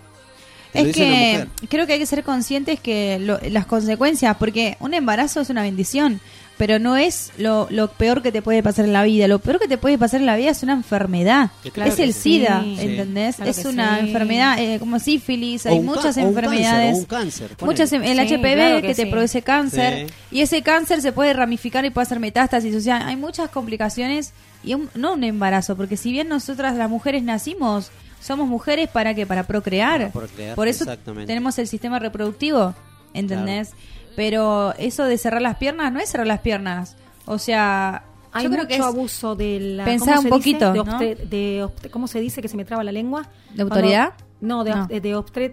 Es 0.71 0.93
que 0.95 1.03
mujer. 1.05 1.47
creo 1.67 1.87
que 1.87 1.93
hay 1.93 1.99
que 1.99 2.05
ser 2.05 2.23
conscientes 2.23 2.79
que 2.79 3.17
lo- 3.17 3.39
las 3.49 3.65
consecuencias, 3.65 4.37
porque 4.37 4.77
un 4.79 4.93
embarazo 4.93 5.41
es 5.41 5.49
una 5.49 5.63
bendición, 5.63 6.21
pero 6.59 6.77
no 6.77 6.97
es 6.97 7.31
lo, 7.37 7.67
lo 7.71 7.87
peor 7.87 8.21
que 8.21 8.33
te 8.33 8.41
puede 8.41 8.61
pasar 8.61 8.83
en 8.83 8.91
la 8.91 9.03
vida. 9.03 9.29
Lo 9.29 9.39
peor 9.39 9.59
que 9.59 9.67
te 9.69 9.77
puede 9.77 9.97
pasar 9.97 10.19
en 10.19 10.25
la 10.25 10.35
vida 10.35 10.51
es 10.51 10.61
una 10.61 10.73
enfermedad. 10.73 11.51
Claro 11.73 11.89
es 11.89 11.97
el. 11.99 12.13
SIDA, 12.13 12.61
Sí. 12.63 12.77
¿entendés? 12.81 13.37
Claro 13.37 13.49
es 13.51 13.63
una 13.65 13.99
sí. 13.99 14.07
enfermedad 14.07 14.59
eh, 14.59 14.77
como 14.77 14.99
sífilis, 14.99 15.65
O 15.65 15.69
hay 15.69 15.79
un 15.79 15.85
muchas 15.85 16.17
o 16.17 16.19
un 16.19 16.27
enfermedades. 16.27 16.91
cáncer, 16.91 16.91
o 16.95 16.97
un 16.97 17.05
cáncer, 17.05 17.65
muchas, 17.65 17.93
em- 17.93 18.03
el 18.03 18.17
Sí, 18.27 18.35
HPV 18.35 18.53
claro 18.55 18.81
que, 18.81 18.87
que 18.87 18.95
te 18.95 19.05
produce 19.07 19.41
cáncer. 19.41 20.07
Sí. 20.09 20.13
Y 20.37 20.41
ese 20.41 20.61
cáncer 20.61 21.01
se 21.01 21.13
puede 21.13 21.31
ramificar 21.31 21.85
y 21.85 21.91
puede 21.91 22.03
hacer 22.03 22.19
metástasis. 22.19 22.75
O 22.75 22.81
sea, 22.81 23.07
hay 23.07 23.15
muchas 23.15 23.49
complicaciones 23.49 24.33
y 24.61 24.73
un- 24.73 24.89
no 24.95 25.13
un 25.13 25.23
embarazo, 25.23 25.77
porque 25.77 25.95
si 25.95 26.11
bien 26.11 26.27
nosotras 26.27 26.75
las 26.75 26.89
mujeres 26.89 27.23
nacimos, 27.23 27.89
somos 28.21 28.49
mujeres 28.49 28.89
para 28.89 29.13
que 29.15 29.25
para 29.25 29.43
procrear. 29.43 30.11
Para 30.11 30.25
procrear, 30.27 30.55
Por 30.55 30.67
eso 30.67 30.85
tenemos 31.25 31.57
el 31.57 31.69
sistema 31.69 31.99
reproductivo 31.99 32.75
¿entendés? 33.13 33.71
Pero 34.15 34.73
eso 34.77 35.03
de 35.05 35.17
cerrar 35.17 35.41
las 35.41 35.57
piernas 35.57 35.91
no 35.91 35.99
es 35.99 36.09
cerrar 36.09 36.27
las 36.27 36.39
piernas. 36.41 36.95
O 37.25 37.37
sea, 37.37 38.03
Hay 38.31 38.43
yo 38.43 38.49
mucho 38.49 38.63
creo 38.63 38.67
que 38.67 38.75
es 38.75 38.81
abuso 38.81 39.35
de 39.35 39.59
la. 39.59 39.85
¿cómo 39.85 40.11
un 40.11 40.17
dice? 40.17 40.29
poquito, 40.29 40.71
De, 40.73 40.77
¿no? 40.79 40.85
obstet- 40.85 41.17
de 41.29 41.63
obst- 41.63 41.89
¿Cómo 41.89 42.07
se 42.07 42.19
dice 42.19 42.41
que 42.41 42.47
se 42.47 42.57
me 42.57 42.65
traba 42.65 42.83
la 42.83 42.91
lengua? 42.91 43.27
¿De 43.53 43.63
autoridad? 43.63 44.09
Cuando- 44.15 44.25
no, 44.41 44.63
de, 44.63 44.71
No. 44.71 44.87
obst- 44.87 45.01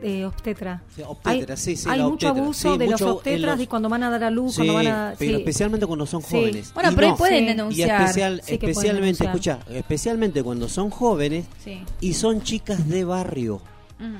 de 0.00 0.26
obstetra. 0.26 0.82
Sí, 0.94 1.02
obstetra, 1.04 1.54
hay, 1.54 1.58
sí, 1.60 1.74
sí, 1.76 1.88
hay 1.88 1.98
la 1.98 2.04
mucho 2.04 2.28
obstetra, 2.28 2.42
abuso 2.44 2.72
sí, 2.72 2.78
de 2.78 2.84
los 2.86 3.00
mucho 3.00 3.14
obstetras 3.16 3.56
los- 3.56 3.64
y 3.64 3.66
cuando 3.66 3.88
van 3.88 4.02
a 4.04 4.10
dar 4.10 4.24
a 4.24 4.30
luz, 4.30 4.52
Sí, 4.52 4.56
cuando 4.58 4.74
van 4.74 4.86
a. 4.86 5.14
pero 5.18 5.30
sí. 5.32 5.36
especialmente 5.38 5.86
cuando 5.86 6.06
son 6.06 6.22
Sí. 6.22 6.28
jóvenes. 6.36 6.72
Bueno, 6.72 6.92
Y 6.92 6.94
pero 6.94 7.08
no. 7.08 7.16
pueden 7.16 7.44
Y 7.44 7.46
denunciar. 7.48 8.00
especial, 8.02 8.40
Sí 8.44 8.52
que 8.52 8.58
pueden 8.58 8.70
especialmente, 8.70 9.24
denunciar. 9.24 9.58
escucha, 9.58 9.76
especialmente 9.78 10.42
cuando 10.44 10.68
son 10.68 10.90
jóvenes 10.90 11.46
Sí. 11.64 11.82
y 12.00 12.14
son 12.14 12.42
chicas 12.42 12.88
de 12.88 13.04
barrio, 13.04 13.60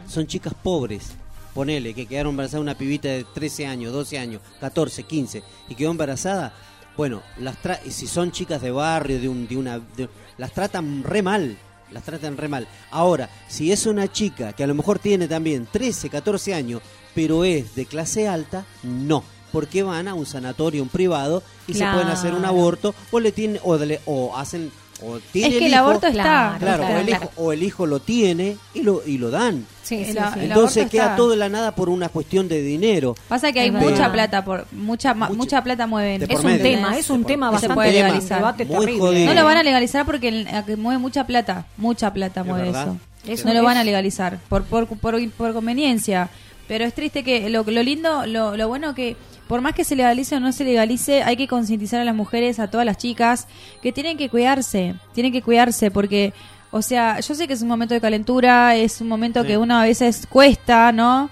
son 0.08 0.26
chicas 0.26 0.52
pobres. 0.62 1.12
Ponele, 1.56 1.94
que 1.94 2.06
quedaron 2.06 2.30
embarazadas 2.34 2.60
una 2.62 2.76
pibita 2.78 3.08
de 3.08 3.24
13 3.24 3.66
años, 3.66 3.92
12 3.92 4.18
años, 4.18 4.42
14, 4.60 5.02
15 5.04 5.42
y 5.70 5.74
quedó 5.74 5.90
embarazada. 5.90 6.52
Bueno, 6.96 7.22
las 7.38 7.56
tra 7.60 7.80
si 7.88 8.06
son 8.06 8.30
chicas 8.30 8.60
de 8.62 8.70
barrio, 8.70 9.18
de, 9.20 9.28
un, 9.28 9.48
de 9.48 9.56
una, 9.56 9.78
de- 9.78 10.08
las 10.38 10.52
tratan 10.52 11.02
re 11.02 11.22
mal, 11.22 11.56
las 11.90 12.04
tratan 12.04 12.36
re 12.36 12.46
mal. 12.48 12.68
Ahora, 12.90 13.28
si 13.48 13.72
es 13.72 13.86
una 13.86 14.12
chica 14.12 14.52
que 14.52 14.64
a 14.64 14.66
lo 14.66 14.74
mejor 14.74 14.98
tiene 14.98 15.26
también 15.28 15.66
13, 15.72 16.10
14 16.10 16.54
años, 16.54 16.82
pero 17.14 17.42
es 17.44 17.74
de 17.74 17.86
clase 17.86 18.28
alta, 18.28 18.64
no. 18.82 19.24
Porque 19.52 19.82
van 19.82 20.08
a 20.08 20.14
un 20.14 20.26
sanatorio, 20.26 20.82
un 20.82 20.88
privado, 20.90 21.42
y 21.66 21.72
se 21.74 21.84
pueden 21.94 22.08
hacer 22.08 22.34
un 22.34 22.44
aborto, 22.44 22.94
o 23.10 23.18
le 23.20 23.32
tienen, 23.32 23.60
o, 23.64 23.76
le- 23.78 24.00
o 24.04 24.36
hacen, 24.36 24.70
o 25.02 25.18
tiene 25.32 25.48
Es 25.48 25.52
que 25.54 25.58
el 25.58 25.64
el 25.66 25.70
hijo, 25.72 25.80
aborto 25.80 26.06
está. 26.06 26.22
Claro, 26.22 26.58
Claro, 26.58 26.78
Claro, 26.82 26.94
o, 26.94 26.98
el 27.00 27.06
claro. 27.06 27.24
hijo, 27.24 27.42
o 27.42 27.52
el 27.52 27.62
hijo 27.62 27.86
lo 27.86 28.00
tiene 28.00 28.56
y 28.74 28.82
lo, 28.82 29.02
y 29.06 29.18
lo 29.18 29.30
dan. 29.30 29.66
Sí, 29.82 30.04
sí, 30.04 30.10
El- 30.10 30.16
sí. 30.16 30.22
el 30.36 30.42
Entonces 30.46 30.88
queda 30.90 31.02
está. 31.04 31.16
todo 31.16 31.32
en 31.34 31.38
la 31.38 31.48
nada 31.48 31.74
por 31.74 31.88
una 31.88 32.08
cuestión 32.08 32.48
de 32.48 32.60
dinero. 32.62 33.14
Pasa 33.28 33.52
que 33.52 33.60
hay 33.60 33.70
mucha 33.70 34.10
plata 34.10 34.44
por 34.44 34.66
mucha 34.72 35.14
ma- 35.14 35.28
Mucho- 35.28 35.38
mucha 35.38 35.62
plata 35.62 35.86
mueven. 35.86 36.22
Es 36.22 36.40
un 36.42 36.58
tema, 36.58 36.96
es 36.98 37.10
un 37.10 37.22
por- 37.22 37.28
tema 37.30 37.46
que 37.50 37.58
se 37.58 37.68
bastante 37.68 37.74
puede 37.74 37.92
legalizar. 37.92 38.38
debate 38.38 38.64
Muy 38.64 38.74
terrible. 38.78 39.00
jodido. 39.00 39.26
No 39.26 39.40
lo 39.40 39.44
van 39.44 39.56
a 39.58 39.62
legalizar 39.62 40.06
porque 40.06 40.28
eh, 40.28 40.76
mueve 40.76 40.98
mucha 40.98 41.26
plata, 41.26 41.66
mucha 41.76 42.12
plata 42.12 42.40
Es 42.40 42.46
mueve 42.46 42.64
verdad. 42.64 42.82
eso. 42.88 43.32
Eso 43.32 43.48
no 43.48 43.54
lo 43.54 43.62
van 43.64 43.76
a 43.76 43.84
legalizar 43.84 44.38
por 44.48 44.64
por, 44.64 44.86
por, 44.86 45.30
por 45.30 45.52
conveniencia. 45.52 46.30
Pero 46.68 46.84
es 46.84 46.94
triste 46.94 47.22
que 47.22 47.48
lo, 47.48 47.62
lo 47.62 47.82
lindo, 47.84 48.26
lo, 48.26 48.56
lo 48.56 48.66
bueno 48.68 48.92
que 48.94 49.16
por 49.48 49.60
más 49.60 49.74
que 49.74 49.84
se 49.84 49.94
legalice 49.96 50.36
o 50.36 50.40
no 50.40 50.52
se 50.52 50.64
legalice, 50.64 51.22
hay 51.22 51.36
que 51.36 51.46
concientizar 51.48 52.00
a 52.00 52.04
las 52.04 52.14
mujeres, 52.14 52.58
a 52.58 52.68
todas 52.68 52.84
las 52.86 52.96
chicas, 52.98 53.46
que 53.82 53.92
tienen 53.92 54.16
que 54.16 54.28
cuidarse, 54.28 54.94
tienen 55.14 55.32
que 55.32 55.42
cuidarse 55.42 55.90
porque, 55.90 56.32
o 56.70 56.82
sea, 56.82 57.20
yo 57.20 57.34
sé 57.34 57.46
que 57.46 57.52
es 57.54 57.62
un 57.62 57.68
momento 57.68 57.94
de 57.94 58.00
calentura, 58.00 58.74
es 58.76 59.00
un 59.00 59.08
momento 59.08 59.42
Sí. 59.42 59.46
que 59.48 59.56
uno 59.58 59.78
a 59.78 59.82
veces 59.84 60.26
cuesta, 60.28 60.90
¿no? 60.92 61.30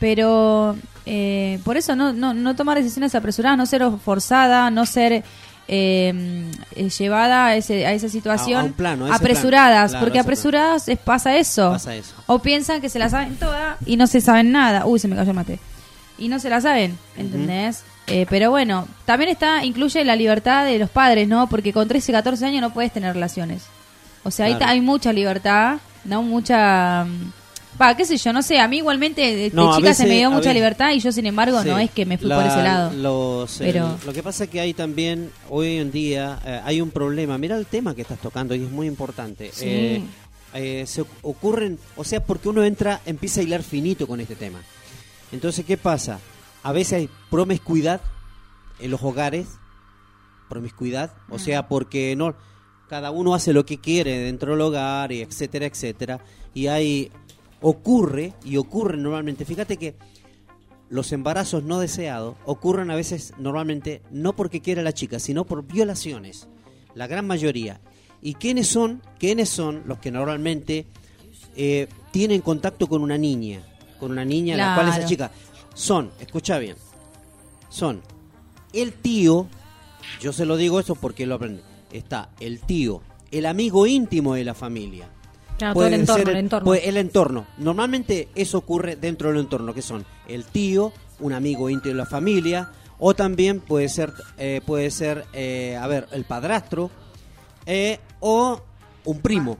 Pero 0.00 0.76
eh, 1.06 1.58
por 1.64 1.76
eso 1.76 1.94
no, 1.94 2.12
no, 2.12 2.34
no 2.34 2.56
tomar 2.56 2.76
decisiones 2.78 3.14
apresuradas, 3.14 3.56
no 3.58 3.66
ser 3.66 3.82
forzada, 4.04 4.70
no 4.70 4.84
ser 4.86 5.22
eh, 5.68 6.44
eh, 6.74 6.88
llevada 6.98 7.46
a, 7.46 7.56
ese, 7.56 7.86
a 7.86 7.92
esa 7.92 8.08
situación 8.08 8.58
A- 8.58 8.62
a 8.62 8.64
un 8.64 8.72
plano, 8.72 9.04
a 9.04 9.08
ese 9.08 9.16
apresuradas, 9.16 9.74
plano. 9.74 9.88
Claro, 9.90 10.04
porque 10.04 10.18
apresuradas 10.18 10.88
es, 10.88 10.98
pasa 10.98 11.36
eso. 11.36 11.70
Pasa 11.70 11.94
eso. 11.94 12.14
O 12.26 12.40
piensan 12.40 12.80
que 12.80 12.88
se 12.88 12.98
la 12.98 13.08
saben 13.08 13.36
toda 13.36 13.76
y 13.86 13.96
no 13.96 14.06
se 14.08 14.20
saben 14.20 14.50
nada. 14.50 14.86
Uy, 14.86 14.98
se 14.98 15.06
me 15.06 15.14
cayó 15.14 15.30
el 15.30 15.36
mate. 15.36 15.60
Y 16.22 16.28
no 16.28 16.38
se 16.38 16.48
la 16.50 16.60
saben, 16.60 16.96
¿entendés? 17.16 17.82
Eh, 18.06 18.26
pero 18.28 18.50
bueno, 18.50 18.86
también 19.04 19.30
está 19.30 19.64
incluye 19.64 20.04
la 20.04 20.16
libertad 20.16 20.64
de 20.64 20.78
los 20.78 20.90
padres, 20.90 21.26
¿no? 21.28 21.48
Porque 21.48 21.72
con 21.72 21.88
13, 21.88 22.12
14 22.12 22.44
años 22.46 22.60
no 22.60 22.72
puedes 22.72 22.92
tener 22.92 23.14
relaciones. 23.14 23.64
O 24.24 24.30
sea, 24.30 24.46
ahí 24.46 24.52
Claro. 24.52 24.66
ta- 24.66 24.70
hay 24.72 24.80
mucha 24.80 25.12
libertad, 25.12 25.78
¿no? 26.04 26.22
Mucha... 26.22 27.04
mm, 27.04 27.32
Va, 27.80 27.96
qué 27.96 28.04
sé 28.04 28.18
yo, 28.18 28.32
no 28.34 28.42
sé, 28.42 28.58
a 28.60 28.68
mí 28.68 28.76
igualmente 28.78 29.22
de, 29.22 29.34
de 29.34 29.50
No, 29.52 29.74
chica 29.76 29.94
se 29.94 30.04
me 30.06 30.16
dio 30.16 30.28
mucha 30.30 30.40
veces- 30.40 30.54
libertad 30.54 30.92
y 30.92 31.00
yo 31.00 31.10
sin 31.10 31.24
embargo 31.26 31.62
Sí. 31.62 31.68
no 31.70 31.78
es 31.78 31.90
que 31.90 32.04
me 32.04 32.18
fui 32.18 32.28
La- 32.28 32.36
por 32.36 32.46
ese 32.46 32.62
lado. 32.62 32.92
los, 32.92 33.60
eh, 33.62 33.82
lo 34.04 34.12
que 34.12 34.22
pasa 34.22 34.44
es 34.44 34.50
que 34.50 34.60
hay 34.60 34.74
también, 34.74 35.30
hoy 35.48 35.78
en 35.78 35.90
día, 35.90 36.38
eh, 36.44 36.60
hay 36.64 36.80
un 36.82 36.90
problema. 36.90 37.38
Mira 37.38 37.56
el 37.56 37.64
tema 37.66 37.94
que 37.94 38.02
estás 38.02 38.18
tocando 38.18 38.54
y 38.54 38.62
es 38.62 38.70
muy 38.70 38.86
importante. 38.86 39.50
Sí. 39.54 39.64
Eh, 39.66 40.02
eh, 40.54 40.84
se 40.86 41.02
ocurren, 41.22 41.78
o 41.96 42.04
sea, 42.04 42.22
porque 42.22 42.48
uno 42.50 42.62
entra, 42.62 43.00
empieza 43.06 43.40
a 43.40 43.42
hilar 43.44 43.62
finito 43.62 44.06
con 44.06 44.20
este 44.20 44.36
tema. 44.36 44.60
Entonces, 45.32 45.64
¿qué 45.64 45.76
pasa? 45.76 46.20
A 46.62 46.72
veces 46.72 46.92
hay 46.92 47.10
promiscuidad 47.30 48.00
en 48.78 48.90
los 48.90 49.02
hogares, 49.02 49.48
promiscuidad, 50.48 51.12
o 51.28 51.38
sea, 51.38 51.68
porque 51.68 52.14
no 52.16 52.34
cada 52.88 53.10
uno 53.10 53.34
hace 53.34 53.54
lo 53.54 53.64
que 53.64 53.78
quiere 53.78 54.18
dentro 54.18 54.52
del 54.52 54.60
hogar 54.60 55.12
y 55.12 55.22
etcétera, 55.22 55.64
etcétera, 55.64 56.20
y 56.52 56.66
hay 56.66 57.10
ocurre 57.62 58.34
y 58.44 58.58
ocurre 58.58 58.98
normalmente. 58.98 59.46
Fíjate 59.46 59.78
que 59.78 59.94
los 60.90 61.12
embarazos 61.12 61.64
no 61.64 61.80
deseados 61.80 62.36
ocurren 62.44 62.90
a 62.90 62.94
veces 62.94 63.32
normalmente 63.38 64.02
no 64.10 64.34
porque 64.34 64.60
quiera 64.60 64.82
la 64.82 64.92
chica, 64.92 65.18
sino 65.18 65.46
por 65.46 65.66
violaciones, 65.66 66.48
la 66.94 67.06
gran 67.06 67.26
mayoría. 67.26 67.80
¿Y 68.20 68.34
quiénes 68.34 68.68
son? 68.68 69.00
¿Quiénes 69.18 69.48
son 69.48 69.84
los 69.86 69.98
que 69.98 70.10
normalmente 70.10 70.86
eh, 71.56 71.88
tienen 72.10 72.42
contacto 72.42 72.88
con 72.88 73.00
una 73.00 73.16
niña? 73.16 73.62
Con 74.02 74.10
una 74.10 74.24
niña, 74.24 74.56
la 74.56 74.74
cual 74.74 74.88
esa 74.88 75.06
chica 75.06 75.30
son, 75.74 76.10
escucha 76.18 76.58
bien, 76.58 76.74
son 77.68 78.02
el 78.72 78.94
tío, 78.94 79.46
yo 80.20 80.32
se 80.32 80.44
lo 80.44 80.56
digo 80.56 80.80
eso 80.80 80.96
porque 80.96 81.24
lo 81.24 81.36
aprendí, 81.36 81.62
está 81.92 82.30
el 82.40 82.58
tío, 82.58 83.00
el 83.30 83.46
amigo 83.46 83.86
íntimo 83.86 84.34
de 84.34 84.42
la 84.42 84.54
familia. 84.54 85.06
Claro, 85.56 85.74
todo 85.74 85.86
el 85.86 85.94
entorno, 85.94 86.24
ser 86.24 86.28
el 86.30 86.36
entorno. 86.38 86.64
puede- 86.64 86.88
el 86.88 86.96
entorno. 86.96 87.46
Normalmente 87.58 88.28
eso 88.34 88.58
ocurre 88.58 88.96
dentro 88.96 89.28
del 89.28 89.38
entorno, 89.38 89.72
que 89.72 89.82
son 89.82 90.04
el 90.26 90.46
tío, 90.46 90.92
un 91.20 91.32
amigo 91.32 91.70
íntimo 91.70 91.92
de 91.92 91.98
la 91.98 92.06
familia, 92.06 92.70
o 92.98 93.14
también 93.14 93.60
puede 93.60 93.88
ser, 93.88 94.12
eh, 94.36 94.62
puede 94.66 94.90
ser, 94.90 95.26
eh, 95.32 95.78
a 95.80 95.86
ver, 95.86 96.08
el 96.10 96.24
padrastro, 96.24 96.90
eh, 97.66 98.00
o 98.18 98.60
un 99.04 99.20
primo. 99.20 99.58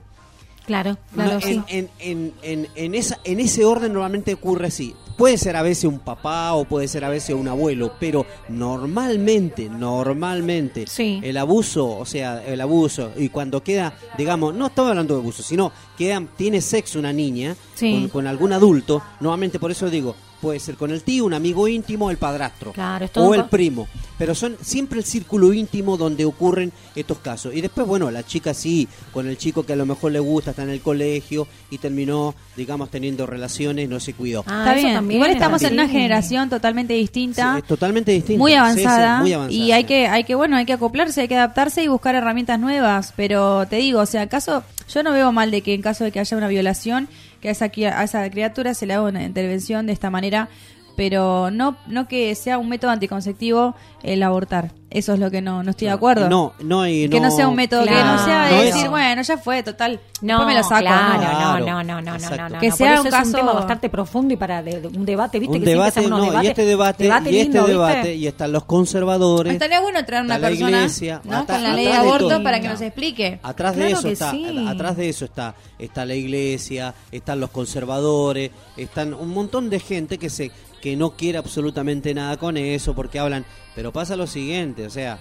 Claro, 0.65 0.97
claro, 1.13 1.33
No, 1.35 1.41
sí. 1.41 1.61
en, 1.67 1.67
en, 1.67 1.89
en, 1.99 2.33
en, 2.41 2.67
en 2.75 2.95
esa, 2.95 3.19
en 3.23 3.39
ese 3.39 3.65
orden 3.65 3.91
normalmente 3.93 4.33
ocurre 4.33 4.67
así. 4.67 4.95
Puede 5.17 5.37
ser 5.37 5.55
a 5.55 5.61
veces 5.61 5.83
un 5.85 5.99
papá 5.99 6.53
o 6.53 6.65
puede 6.65 6.87
ser 6.87 7.03
a 7.05 7.09
veces 7.09 7.35
un 7.35 7.47
abuelo, 7.47 7.93
pero 7.99 8.25
normalmente, 8.49 9.69
normalmente, 9.69 10.85
Sí. 10.87 11.19
el 11.23 11.37
abuso, 11.37 11.87
o 11.99 12.05
sea, 12.05 12.43
el 12.45 12.59
abuso, 12.61 13.11
y 13.17 13.29
cuando 13.29 13.61
queda, 13.63 13.93
digamos, 14.17 14.55
no 14.55 14.67
estamos 14.67 14.89
hablando 14.89 15.13
de 15.15 15.21
abuso, 15.21 15.43
sino 15.43 15.71
queda, 15.97 16.23
tiene 16.37 16.61
sexo 16.61 16.97
una 16.99 17.13
niña 17.13 17.55
Sí. 17.75 17.91
con, 17.93 18.09
con 18.09 18.27
algún 18.27 18.53
adulto, 18.53 19.01
normalmente 19.19 19.59
por 19.59 19.71
eso 19.71 19.89
digo, 19.89 20.15
puede 20.43 20.59
ser 20.59 20.75
con 20.75 20.91
el 20.91 21.03
tío, 21.03 21.23
un 21.23 21.33
amigo 21.33 21.69
íntimo, 21.69 22.11
el 22.11 22.17
padrastro 22.17 22.73
Claro, 22.73 23.07
o 23.15 23.33
el 23.33 23.45
primo, 23.45 23.87
pero 24.17 24.35
son 24.35 24.57
siempre 24.61 24.99
el 24.99 25.05
círculo 25.05 25.53
íntimo 25.53 25.95
donde 25.95 26.25
ocurren 26.25 26.73
estos 26.97 27.19
casos. 27.19 27.55
Y 27.55 27.61
después, 27.61 27.87
bueno, 27.87 28.11
la 28.11 28.23
chica 28.23 28.53
sí, 28.53 28.85
con 29.13 29.25
el 29.29 29.37
chico 29.37 29.65
que 29.65 29.71
a 29.71 29.77
lo 29.77 29.85
mejor 29.85 30.11
le 30.11 30.19
gusta, 30.19 30.49
está 30.49 30.63
en 30.63 30.69
el 30.71 30.81
colegio 30.81 31.47
y 31.71 31.77
terminó, 31.77 32.35
digamos, 32.57 32.89
teniendo 32.91 33.25
relaciones, 33.25 33.87
no 33.87 34.01
se 34.01 34.13
cuidó. 34.13 34.43
Ah, 34.45 34.65
Está 34.65 34.73
bien. 34.73 34.93
también, 34.95 35.17
Igual 35.21 35.31
estamos 35.31 35.63
en 35.63 35.73
una 35.75 35.87
generación 35.87 36.49
totalmente 36.49 36.93
distinta. 36.93 37.53
Sí, 37.53 37.59
es 37.59 37.67
totalmente 37.67 38.11
distinto. 38.11 38.39
muy 38.39 38.51
Sí, 38.51 38.55
sí, 38.55 38.59
avanzada, 38.59 39.19
muy 39.21 39.31
avanzada, 39.31 39.63
y 39.63 39.71
hay 39.71 39.85
que 39.85 40.07
hay 40.07 40.25
que 40.25 40.35
bueno 40.35 40.57
hay 40.57 40.65
que 40.65 40.73
acoplarse 40.73 41.21
hay 41.21 41.29
que 41.29 41.37
adaptarse 41.37 41.81
y 41.83 41.87
buscar 41.87 42.15
herramientas 42.15 42.59
nuevas 42.59 43.13
pero 43.15 43.65
te 43.67 43.77
digo 43.77 44.01
o 44.01 44.05
sea 44.05 44.27
caso 44.27 44.63
yo 44.93 45.03
no 45.03 45.13
veo 45.13 45.31
mal 45.31 45.51
de 45.51 45.61
que 45.61 45.73
en 45.73 45.81
caso 45.81 46.03
de 46.03 46.11
que 46.11 46.19
haya 46.19 46.35
una 46.35 46.49
violación 46.49 47.07
que 47.43 47.49
a 47.49 47.51
esa 47.51 47.65
a 47.65 48.03
esa 48.05 48.29
criatura 48.29 48.73
se 48.73 48.85
le 48.85 48.93
haga 48.93 49.03
una 49.03 49.21
intervención 49.21 49.85
de 49.85 49.91
esta 49.91 50.09
manera 50.09 50.47
pero 50.95 51.49
no 51.51 51.75
no 51.87 52.07
que 52.07 52.33
sea 52.35 52.57
un 52.57 52.69
método 52.69 52.91
anticonceptivo 52.91 53.75
el 54.03 54.21
abortar 54.23 54.71
eso 54.89 55.13
es 55.13 55.19
lo 55.19 55.31
que 55.31 55.41
no 55.41 55.63
no 55.63 55.71
estoy 55.71 55.87
de 55.87 55.93
acuerdo 55.93 56.29
No, 56.29 56.53
no, 56.61 56.87
y 56.87 57.09
que 57.09 57.19
no 57.19 57.31
sea 57.31 57.47
un 57.47 57.55
método 57.55 57.83
que 57.83 57.89
no 57.89 58.23
sea 58.25 58.45
de 58.45 58.55
No 58.55 58.61
decir 58.61 58.83
es- 58.83 58.89
bueno 58.91 59.21
ya 59.23 59.37
fue 59.37 59.63
total 59.63 59.99
No, 60.21 60.35
después 60.39 60.47
me 60.47 60.53
lo 60.61 60.63
saco 60.63 60.81
claro, 60.81 61.13
¿no? 61.13 61.19
Claro, 61.19 61.59
no, 61.65 61.65
no, 61.65 61.83
no, 61.83 61.83
no, 61.83 62.01
no, 62.11 62.13
exacto. 62.15 62.37
no, 62.43 62.49
no, 62.49 62.59
Que 62.59 62.69
por 62.69 62.77
sea 62.77 62.93
eso 62.93 63.01
un 63.01 63.07
es 63.07 63.13
caso- 63.13 63.25
un 63.27 63.33
tema 63.33 63.53
bastante 63.53 63.89
profundo 63.89 64.33
y 64.33 64.37
para 64.37 64.61
de- 64.61 64.81
de- 64.81 64.87
un 64.89 65.05
debate, 65.05 65.39
¿viste? 65.39 65.57
un 65.57 65.63
que 65.63 65.65
siempre 65.71 65.71
debate, 65.73 66.05
unos 66.05 66.19
no, 66.19 66.25
y 66.25 66.29
debates- 66.29 66.49
este 66.49 66.65
debate, 66.65 67.03
debate 67.05 67.31
y 67.31 67.37
este 67.37 67.43
lindo, 67.43 67.59
¿viste? 67.61 67.71
debate, 67.73 68.15
y 68.15 68.27
están 68.27 68.51
los 68.51 68.65
conservadores. 68.65 69.53
estaría 69.53 69.79
bueno 69.81 70.05
traer 70.05 70.23
una 70.25 70.37
persona 70.39 70.69
iglesia, 70.77 71.21
con 71.23 71.63
la 71.63 71.73
ley 71.73 71.85
de 71.87 71.93
aborto 71.93 72.27
todo. 72.29 72.43
para 72.43 72.59
que 72.59 72.67
nos 72.67 72.81
explique 72.81 73.39
Atrás 73.41 73.75
de 73.75 73.91
eso 73.91 74.07
está, 74.07 74.29
sí. 74.31 74.65
atrás 74.69 74.95
de 74.97 75.09
eso 75.09 75.25
está, 75.25 75.55
está 75.79 76.05
la 76.05 76.13
iglesia, 76.13 76.93
están 77.11 77.39
los 77.39 77.49
conservadores, 77.49 78.51
están 78.77 79.13
un 79.15 79.29
montón 79.29 79.69
de 79.71 79.79
gente 79.79 80.17
que 80.19 80.29
se 80.29 80.51
que 80.83 80.97
no 80.97 81.11
quiere 81.11 81.37
absolutamente 81.37 82.13
nada 82.13 82.35
con 82.35 82.57
eso 82.57 82.93
porque 82.93 83.17
hablan, 83.17 83.45
pero 83.73 83.93
pasa 83.93 84.17
lo 84.17 84.27
siguiente, 84.27 84.85
o 84.85 84.89
sea, 84.89 85.17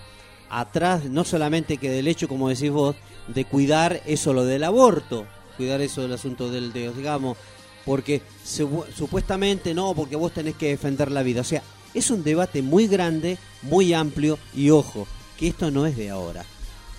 atrás 0.50 1.04
no 1.04 1.22
solamente 1.24 1.76
que 1.76 1.88
del 1.88 2.08
hecho 2.08 2.26
como 2.26 2.48
decís 2.48 2.72
vos 2.72 2.96
de 3.28 3.44
cuidar 3.44 4.02
eso 4.04 4.32
lo 4.32 4.44
del 4.44 4.64
aborto, 4.64 5.24
cuidar 5.56 5.80
eso 5.80 6.02
del 6.02 6.14
asunto 6.14 6.50
del 6.50 6.72
de, 6.72 6.92
digamos, 6.92 7.36
porque 7.84 8.22
su- 8.44 8.84
supuestamente 8.92 9.72
no, 9.72 9.94
porque 9.94 10.16
vos 10.16 10.32
tenés 10.32 10.56
que 10.56 10.66
defender 10.70 11.12
la 11.12 11.22
vida, 11.22 11.42
o 11.42 11.44
sea, 11.44 11.62
es 11.94 12.10
un 12.10 12.24
debate 12.24 12.60
muy 12.60 12.88
grande, 12.88 13.38
muy 13.62 13.92
amplio 13.94 14.40
y 14.56 14.70
ojo, 14.70 15.06
que 15.38 15.46
esto 15.46 15.70
no 15.70 15.86
es 15.86 15.96
de 15.96 16.10
ahora. 16.10 16.44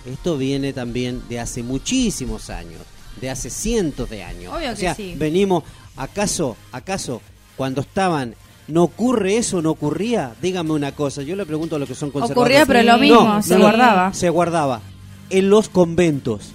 Esto 0.06 0.38
viene 0.38 0.72
también 0.72 1.22
de 1.28 1.38
hace 1.38 1.62
muchísimos 1.62 2.48
años, 2.48 2.80
de 3.20 3.28
hace 3.28 3.50
cientos 3.50 4.08
de 4.08 4.22
años. 4.22 4.54
Obvio 4.54 4.68
o 4.70 4.74
que 4.74 4.80
sea, 4.80 4.94
sí. 4.94 5.14
venimos, 5.18 5.64
¿acaso, 5.96 6.56
acaso, 6.72 7.20
cuando 7.56 7.80
estaban 7.82 8.34
¿No 8.66 8.82
ocurre 8.84 9.36
eso? 9.36 9.60
¿No 9.60 9.70
ocurría? 9.70 10.34
Dígame 10.40 10.72
una 10.72 10.92
cosa. 10.92 11.22
Yo 11.22 11.36
le 11.36 11.44
pregunto 11.44 11.76
a 11.76 11.78
los 11.78 11.88
que 11.88 11.94
son 11.94 12.10
conservadores. 12.10 12.62
Ocurría, 12.62 12.66
pero 12.66 12.92
lo 12.92 12.98
mismo, 12.98 13.42
se 13.42 13.56
guardaba. 13.58 14.12
Se 14.14 14.30
guardaba. 14.30 14.80
En 15.30 15.50
los 15.50 15.68
conventos. 15.68 16.52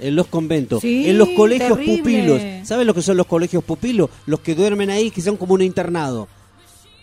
En 0.00 0.16
los 0.16 0.26
conventos. 0.26 0.82
Sí, 0.82 1.08
en 1.08 1.18
los 1.18 1.28
colegios 1.30 1.78
terrible. 1.78 1.98
pupilos. 1.98 2.68
¿Sabes 2.68 2.86
lo 2.86 2.94
que 2.94 3.02
son 3.02 3.16
los 3.16 3.26
colegios 3.26 3.62
pupilos? 3.64 4.10
Los 4.26 4.40
que 4.40 4.54
duermen 4.54 4.90
ahí, 4.90 5.10
que 5.10 5.22
son 5.22 5.36
como 5.36 5.54
un 5.54 5.62
internado. 5.62 6.28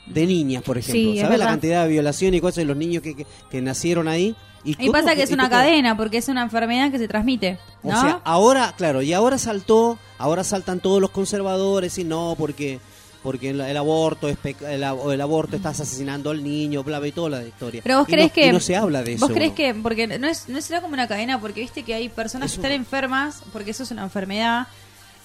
De 0.05 0.25
niñas, 0.27 0.61
por 0.63 0.77
ejemplo. 0.77 1.01
Sí, 1.01 1.17
es 1.17 1.23
¿Sabes 1.23 1.39
la 1.39 1.45
cantidad 1.45 1.83
de 1.83 1.89
violación 1.89 2.33
y 2.33 2.41
cosas 2.41 2.57
de 2.57 2.65
los 2.65 2.75
niños 2.75 3.01
que, 3.01 3.15
que, 3.15 3.25
que 3.49 3.61
nacieron 3.61 4.09
ahí? 4.09 4.35
¿Y, 4.65 4.75
Y 4.77 4.89
pasa 4.89 5.15
que 5.15 5.23
es 5.23 5.31
una 5.31 5.49
cadena, 5.49 5.95
porque 5.95 6.17
es 6.17 6.27
una 6.27 6.41
enfermedad 6.43 6.91
que 6.91 6.97
se 6.97 7.07
transmite, 7.07 7.57
o 7.83 7.89
¿no? 7.91 8.01
sea, 8.01 8.21
ahora, 8.23 8.73
claro, 8.77 9.01
y 9.01 9.11
ahora 9.11 9.37
saltó, 9.37 9.97
ahora 10.17 10.43
saltan 10.45 10.79
todos 10.79 11.01
los 11.01 11.09
conservadores 11.09 11.97
y 11.97 12.05
no, 12.05 12.35
porque 12.37 12.79
porque 13.23 13.49
el, 13.51 13.61
el 13.61 13.77
aborto 13.77 14.27
es 14.29 14.37
el, 14.43 14.83
ab- 14.83 15.11
el 15.13 15.21
aborto 15.21 15.55
estás 15.55 15.79
asesinando 15.79 16.29
al 16.29 16.43
niño, 16.43 16.83
bla, 16.83 16.99
bla, 16.99 17.07
y 17.07 17.11
toda 17.13 17.29
la 17.39 17.43
historia. 17.47 17.81
Pero 17.83 17.99
vos 17.99 18.09
Y 18.09 18.11
crees 18.11 18.27
no- 18.27 18.33
que... 18.33 18.47
y 18.47 18.51
no 18.51 18.59
se 18.59 18.75
habla 18.75 19.01
de 19.01 19.13
eso. 19.13 19.25
¿Vos 19.27 19.33
crees 19.35 19.53
que...? 19.53 19.73
Porque 19.73 20.05
no 20.07 20.27
es, 20.27 20.49
no 20.49 20.61
será 20.61 20.81
como 20.81 20.93
una 20.93 21.07
cadena, 21.07 21.39
porque 21.39 21.61
viste 21.61 21.83
que 21.83 21.93
hay 21.93 22.09
personas 22.09 22.51
que 22.51 22.57
están 22.57 22.71
enfermas, 22.73 23.41
porque 23.53 23.71
eso 23.71 23.83
es 23.83 23.91
una 23.91 24.03
enfermedad, 24.03 24.67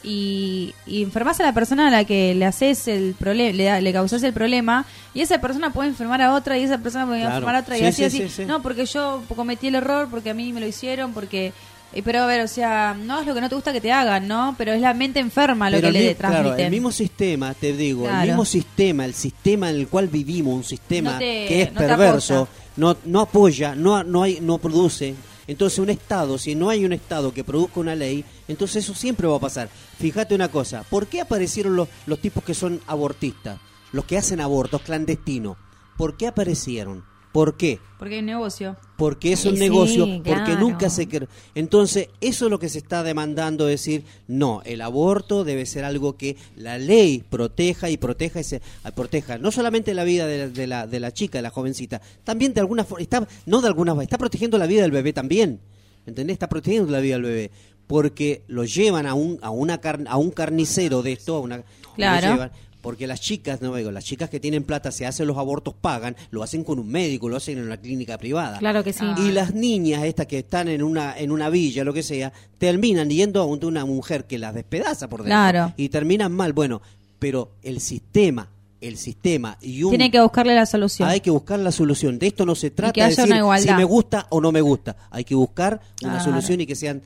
y, 0.04 0.74
y 0.86 1.02
enfermas 1.02 1.40
a 1.40 1.42
la 1.42 1.52
persona 1.52 1.88
a 1.88 1.90
la 1.90 2.04
que 2.04 2.32
le 2.34 2.44
haces 2.44 2.86
el 2.86 3.14
problema, 3.18 3.52
le, 3.56 3.82
le 3.82 3.92
causas 3.92 4.22
el 4.22 4.32
problema, 4.32 4.84
y 5.12 5.22
esa 5.22 5.40
persona 5.40 5.72
puede 5.72 5.88
enfermar 5.88 6.22
a 6.22 6.34
otra, 6.34 6.56
y 6.56 6.62
esa 6.62 6.78
persona 6.78 7.04
puede 7.06 7.20
Claro. 7.20 7.34
enfermar 7.34 7.56
a 7.56 7.60
otra, 7.60 7.76
y 7.76 7.80
Sí, 7.80 7.86
así, 7.86 7.96
sí, 7.96 8.04
así. 8.04 8.18
sí, 8.18 8.28
sí. 8.28 8.44
No, 8.46 8.62
porque 8.62 8.86
yo 8.86 9.22
cometí 9.34 9.66
el 9.68 9.74
error, 9.74 10.06
porque 10.08 10.30
a 10.30 10.34
mí 10.34 10.52
me 10.52 10.60
lo 10.60 10.66
hicieron, 10.66 11.12
porque... 11.12 11.52
eh, 11.93 12.02
Pero 12.02 12.23
a 12.23 12.27
ver, 12.27 12.43
o 12.43 12.48
sea, 12.48 12.94
no 12.98 13.20
es 13.20 13.27
lo 13.27 13.35
que 13.35 13.40
no 13.40 13.48
te 13.48 13.55
gusta 13.55 13.73
que 13.73 13.81
te 13.81 13.90
hagan, 13.93 14.28
¿no? 14.28 14.55
Pero 14.59 14.73
es 14.73 14.81
la 14.81 14.94
mente 14.94 15.20
enferma 15.20 15.70
lo 15.70 15.77
Pero 15.78 15.89
que 15.89 15.93
le 15.93 16.09
mi- 16.09 16.15
claro, 16.15 16.35
transmiten. 16.35 16.65
el 16.66 16.70
mismo 16.70 16.93
sistema, 16.93 17.55
te 17.55 17.73
digo, 17.73 18.02
Claro. 18.05 18.20
el 18.23 18.28
mismo 18.28 18.44
sistema, 18.44 19.05
el 19.05 19.15
sistema 19.15 19.70
en 19.70 19.77
el 19.77 19.89
cual 19.89 20.09
vivimos, 20.09 20.55
un 20.55 20.65
sistema 20.65 21.12
No 21.12 21.19
te- 21.19 21.47
que 21.48 21.62
es 21.62 21.73
no 21.73 21.78
perverso, 21.81 22.48
no, 22.77 22.97
no 23.05 23.20
apoya, 23.20 23.74
no, 23.74 24.02
no, 24.05 24.23
hay, 24.23 24.39
no 24.40 24.59
produce. 24.59 25.15
Entonces 25.47 25.78
un 25.78 25.89
Estado, 25.89 26.36
si 26.36 26.55
no 26.55 26.69
hay 26.69 26.85
un 26.85 26.93
Estado 26.93 27.32
que 27.32 27.43
produzca 27.43 27.81
una 27.81 27.94
ley, 27.94 28.23
entonces 28.48 28.85
eso 28.85 28.94
siempre 28.94 29.27
va 29.27 29.36
a 29.36 29.40
pasar. 29.40 29.70
Fíjate 29.98 30.35
una 30.35 30.48
cosa, 30.48 30.82
¿por 30.90 31.06
qué 31.06 31.23
aparecieron 31.23 31.74
los, 31.74 31.89
los 32.05 32.20
tipos 32.20 32.44
que 32.44 32.52
son 32.52 32.82
abortistas? 32.86 33.59
Los 33.93 34.05
que 34.05 34.19
hacen 34.19 34.43
abortos 34.43 34.82
clandestinos. 34.82 35.56
¿Por 35.97 36.19
qué 36.19 36.27
aparecieron? 36.27 37.02
¿Por 37.32 37.56
qué? 37.56 37.78
Porque 37.98 38.14
hay 38.14 38.20
un 38.20 38.26
negocio. 38.26 38.76
porque 38.96 39.32
es 39.32 39.44
un 39.44 39.55
Sí, 39.55 39.60
negocio, 39.60 40.06
porque 40.24 40.42
claro. 40.44 40.60
nunca 40.60 40.88
se 40.88 41.06
Entonces, 41.55 42.09
eso 42.20 42.44
es 42.46 42.50
lo 42.50 42.59
que 42.59 42.68
se 42.68 42.78
está 42.78 43.02
demandando, 43.02 43.66
decir, 43.66 44.05
no, 44.26 44.62
el 44.64 44.80
aborto 44.80 45.44
debe 45.44 45.66
ser 45.66 45.84
algo 45.84 46.16
que 46.16 46.36
la 46.56 46.78
ley 46.78 47.22
proteja 47.28 47.90
y 47.90 47.96
proteja, 47.96 48.40
ese, 48.40 48.62
ah, 48.84 48.92
proteja 48.92 49.38
no 49.38 49.50
solamente 49.50 49.94
la 49.94 50.05
vida 50.05 50.26
de 50.26 50.38
la, 50.38 50.48
de 50.48 50.66
la, 50.66 50.86
de 50.86 51.00
la 51.00 51.12
chica, 51.12 51.38
de 51.38 51.42
la 51.42 51.50
jovencita, 51.50 52.00
también 52.24 52.55
de 52.55 52.60
alguna 52.60 52.84
forma, 52.84 53.02
está, 53.02 53.26
no 53.46 53.60
de 53.60 53.68
alguna 53.68 53.92
forma, 53.92 54.02
está 54.05 54.18
protegiendo 54.18 54.59
la 54.59 54.66
vida 54.66 54.82
del 54.82 54.90
bebé 54.90 55.12
también, 55.12 55.60
¿entendés? 56.06 56.34
Está 56.34 56.48
protegiendo 56.48 56.90
la 56.90 57.00
vida 57.00 57.14
del 57.14 57.22
bebé, 57.24 57.50
porque 57.86 58.42
lo 58.48 58.64
llevan 58.64 59.06
a 59.06 59.14
un, 59.14 59.38
a 59.42 59.50
una 59.50 59.80
car- 59.80 60.05
a 60.09 60.16
un 60.16 60.30
carnicero 60.30 61.02
de 61.02 61.12
esto, 61.12 61.36
a 61.36 61.40
una... 61.40 61.59
lo 61.59 61.64
Claro. 61.94 62.32
llevan, 62.32 62.52
porque 62.80 63.06
las 63.06 63.20
chicas, 63.20 63.60
no 63.60 63.74
digo, 63.74 63.90
las 63.90 64.05
chicas 64.05 64.30
que 64.30 64.38
tienen 64.40 64.62
plata 64.64 64.92
se 64.92 65.05
hacen 65.06 65.26
los 65.26 65.36
abortos, 65.36 65.74
pagan, 65.80 66.16
lo 66.30 66.42
hacen 66.42 66.62
con 66.64 66.78
un 66.78 66.88
médico, 66.88 67.28
lo 67.28 67.36
hacen 67.36 67.59
en 67.59 67.64
una 67.64 67.76
clínica 67.76 68.16
privada. 68.18 68.59
Claro 68.59 68.84
que 68.84 68.92
sí. 68.92 69.05
Y 69.18 69.32
las 69.32 69.55
niñas 69.55 70.05
estas 70.05 70.26
que 70.26 70.38
están 70.38 70.68
en 70.68 70.82
una 70.82 71.18
en 71.18 71.30
una 71.32 71.50
villa, 71.50 71.84
lo 71.84 71.92
que 71.92 72.02
sea, 72.02 72.32
terminan 72.59 73.10
yendo 73.10 73.40
a 73.40 73.44
un- 73.46 73.64
una 73.64 73.84
mujer 73.84 74.24
que 74.26 74.38
las 74.38 74.55
despedaza 74.55 75.09
por 75.09 75.20
dentro 75.20 75.30
Claro. 75.36 75.74
y 75.76 75.88
terminan 75.88 76.32
mal. 76.32 76.52
Bueno, 76.52 76.80
pero 77.18 77.50
el 77.62 77.80
sistema, 77.80 78.48
el 78.80 78.96
sistema 78.96 79.59
y 79.60 79.82
un 79.82 79.90
Tiene 79.90 80.10
que 80.10 80.20
buscarle 80.20 80.55
la 80.55 80.64
solución. 80.66 81.09
hay 81.09 81.20
que 81.20 81.30
buscar 81.30 81.59
la 81.59 81.72
solución. 81.72 82.18
De 82.18 82.28
esto 82.28 82.46
no 82.46 82.55
se 82.55 82.70
trata 82.70 82.92
que 82.92 83.02
de 83.02 83.09
decir 83.09 83.24
una 83.24 83.38
igualdad. 83.38 83.72
si 83.72 83.76
me 83.76 83.84
gusta 83.84 84.26
o 84.30 84.40
no 84.40 84.52
me 84.52 84.60
gusta. 84.60 84.96
Hay 85.10 85.24
que 85.24 85.34
buscar 85.34 85.80
una 86.02 86.12
Claro. 86.12 86.24
solución 86.24 86.60
y 86.60 86.66
que 86.66 86.74
sean 86.76 87.02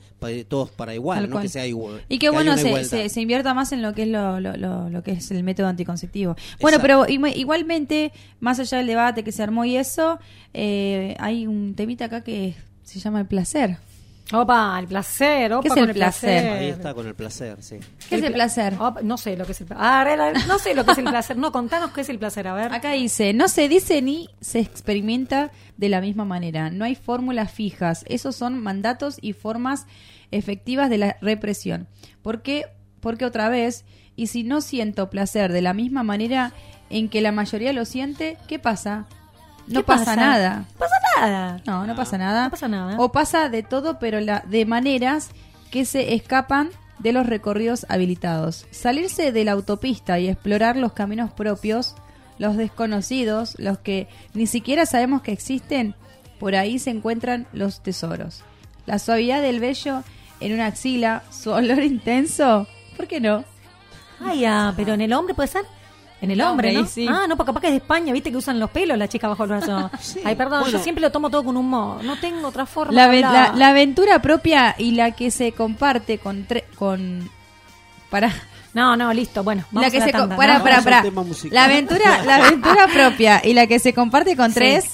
todos 0.47 0.69
para 0.71 0.93
igual, 0.93 1.29
no 1.29 1.41
que 1.41 1.49
sea 1.49 1.65
igual. 1.67 2.01
Y 2.09 2.19
que, 2.19 2.29
bueno, 2.29 2.55
se, 2.57 2.85
se, 2.85 3.09
se 3.09 3.21
invierta 3.21 3.53
más 3.53 3.71
en 3.71 3.81
lo 3.81 3.93
que 3.93 4.03
es 4.03 4.07
lo, 4.09 4.39
lo, 4.39 4.55
lo, 4.55 4.89
lo 4.89 5.03
que 5.03 5.11
es 5.13 5.31
el 5.31 5.43
método 5.43 5.67
anticonceptivo. 5.67 6.35
Bueno, 6.61 6.77
pero 6.81 7.05
igu- 7.07 7.35
igualmente, 7.35 8.13
más 8.39 8.59
allá 8.59 8.77
del 8.77 8.87
debate 8.87 9.23
que 9.23 9.31
se 9.31 9.41
armó 9.43 9.65
y 9.65 9.75
eso, 9.75 10.19
eh, 10.53 11.15
hay 11.19 11.47
un 11.47 11.73
temita 11.75 12.05
acá 12.05 12.21
que 12.23 12.55
se 12.83 12.99
llama 12.99 13.19
el 13.19 13.25
placer. 13.25 13.77
Opa, 14.31 14.77
el 14.79 14.87
placer, 14.87 15.51
opa 15.53 15.61
¿Qué 15.61 15.67
es 15.67 15.73
con 15.73 15.89
el 15.89 15.93
placer? 15.93 16.47
Ahí 16.47 16.69
está 16.69 16.93
con 16.93 17.05
el 17.05 17.13
placer, 17.13 17.61
sí. 17.61 17.77
¿Qué 18.09 18.15
es 18.15 18.23
el 18.23 18.33
placer? 18.33 18.73
Opa, 18.79 19.01
no 19.01 19.17
sé 19.17 19.35
lo 19.35 19.45
que 19.45 19.51
es 19.51 19.61
el 19.61 19.67
placer. 19.67 19.85
Ah, 19.85 20.31
no 20.47 20.59
sé 20.59 20.73
lo 20.73 20.85
que 20.85 20.93
es 20.93 20.97
el 20.97 21.03
placer. 21.03 21.37
No, 21.37 21.51
contanos 21.51 21.91
qué 21.91 22.01
es 22.01 22.09
el 22.09 22.19
placer, 22.19 22.47
a 22.47 22.53
ver. 22.53 22.73
Acá 22.73 22.93
dice, 22.93 23.33
no 23.33 23.47
se 23.47 23.67
dice 23.67 24.01
ni 24.01 24.29
se 24.39 24.59
experimenta 24.59 25.51
de 25.77 25.89
la 25.89 25.99
misma 25.99 26.25
manera. 26.25 26.69
No 26.69 26.85
hay 26.85 26.95
fórmulas 26.95 27.51
fijas. 27.51 28.05
Esos 28.07 28.35
son 28.35 28.57
mandatos 28.61 29.17
y 29.21 29.33
formas 29.33 29.87
efectivas 30.31 30.89
de 30.89 30.97
la 30.97 31.17
represión. 31.21 31.87
¿Por 32.21 32.41
qué? 32.41 32.65
Porque 33.01 33.25
otra 33.25 33.49
vez, 33.49 33.83
y 34.15 34.27
si 34.27 34.43
no 34.43 34.61
siento 34.61 35.09
placer 35.09 35.51
de 35.51 35.61
la 35.61 35.73
misma 35.73 36.03
manera 36.03 36.53
en 36.89 37.09
que 37.09 37.21
la 37.21 37.31
mayoría 37.31 37.73
lo 37.73 37.85
siente, 37.85 38.37
¿qué 38.47 38.57
pasa? 38.57 39.05
No 39.67 39.79
¿Qué 39.79 39.83
pasa, 39.85 40.05
pasa? 40.05 40.15
nada. 40.15 40.65
No 40.73 40.79
pasa 40.79 40.95
nada. 41.17 41.61
No, 41.65 41.87
no 41.87 41.95
pasa 41.95 42.17
nada. 42.17 42.43
No 42.45 42.51
pasa 42.51 42.67
nada. 42.67 42.95
O 42.97 43.11
pasa 43.11 43.49
de 43.49 43.63
todo, 43.63 43.99
pero 43.99 44.19
la, 44.19 44.43
de 44.47 44.65
maneras 44.65 45.29
que 45.71 45.85
se 45.85 46.13
escapan 46.13 46.69
de 46.99 47.13
los 47.13 47.25
recorridos 47.25 47.85
habilitados. 47.89 48.65
Salirse 48.71 49.31
de 49.31 49.45
la 49.45 49.53
autopista 49.53 50.19
y 50.19 50.27
explorar 50.27 50.77
los 50.77 50.93
caminos 50.93 51.31
propios, 51.31 51.95
los 52.37 52.57
desconocidos, 52.57 53.55
los 53.57 53.77
que 53.79 54.07
ni 54.33 54.47
siquiera 54.47 54.85
sabemos 54.85 55.21
que 55.21 55.31
existen, 55.31 55.95
por 56.39 56.55
ahí 56.55 56.79
se 56.79 56.89
encuentran 56.89 57.47
los 57.53 57.81
tesoros. 57.81 58.43
La 58.85 58.99
suavidad 58.99 59.41
del 59.41 59.59
vello 59.59 60.03
en 60.39 60.53
una 60.53 60.67
axila, 60.67 61.23
su 61.31 61.51
olor 61.53 61.83
intenso, 61.83 62.67
¿por 62.97 63.07
qué 63.07 63.19
no? 63.19 63.43
Ay, 64.19 64.45
ah, 64.45 64.73
pero 64.75 64.93
en 64.93 65.01
el 65.01 65.13
hombre 65.13 65.33
puede 65.33 65.47
ser. 65.49 65.65
En 66.23 66.31
el 66.31 66.41
hombre, 66.41 66.69
hombre, 66.69 66.81
¿no? 66.83 66.87
sí. 66.87 67.05
Ah, 67.09 67.25
no, 67.27 67.35
porque 67.37 67.49
capaz 67.49 67.61
que 67.61 67.67
es 67.67 67.73
de 67.73 67.77
España, 67.77 68.13
viste 68.13 68.31
que 68.31 68.37
usan 68.37 68.57
los 68.59 68.69
pelos 68.71 68.97
la 68.97 69.07
chica 69.07 69.27
bajo 69.27 69.43
el 69.43 69.49
brazo. 69.49 69.91
Ay, 70.25 70.35
perdón, 70.35 70.61
Bueno. 70.61 70.77
yo 70.77 70.83
siempre 70.83 71.01
lo 71.01 71.11
tomo 71.11 71.29
todo 71.29 71.43
con 71.43 71.57
humor. 71.57 72.03
No 72.03 72.17
tengo 72.19 72.47
otra 72.47 72.65
forma 72.65 72.93
La, 72.93 73.07
de 73.09 73.19
aven- 73.19 73.25
hablar. 73.25 73.49
la- 73.51 73.55
la 73.57 73.67
aventura 73.69 74.21
propia 74.21 74.73
y 74.77 74.91
la 74.91 75.11
que 75.11 75.29
se 75.31 75.51
comparte 75.51 76.17
con... 76.19 76.47
tre- 76.47 76.63
con 76.75 77.29
para 78.09 78.31
No, 78.73 78.95
no, 78.97 79.13
listo, 79.13 79.43
bueno. 79.43 79.65
Vamos 79.71 79.83
la 79.87 79.91
que 79.91 79.97
a 79.97 79.99
la 79.99 80.05
se 80.07 80.11
tanda, 80.13 80.35
para, 80.35 80.57
¿no? 80.57 80.63
para, 80.63 80.81
para. 80.81 81.03
La 81.51 81.65
aventura, 81.65 82.23
la 82.25 82.35
aventura 82.37 82.87
propia 82.87 83.41
y 83.43 83.53
la 83.53 83.67
que 83.67 83.77
se 83.79 83.93
comparte 83.93 84.35
con 84.35 84.49
Sí. 84.49 84.55
tres, 84.55 84.85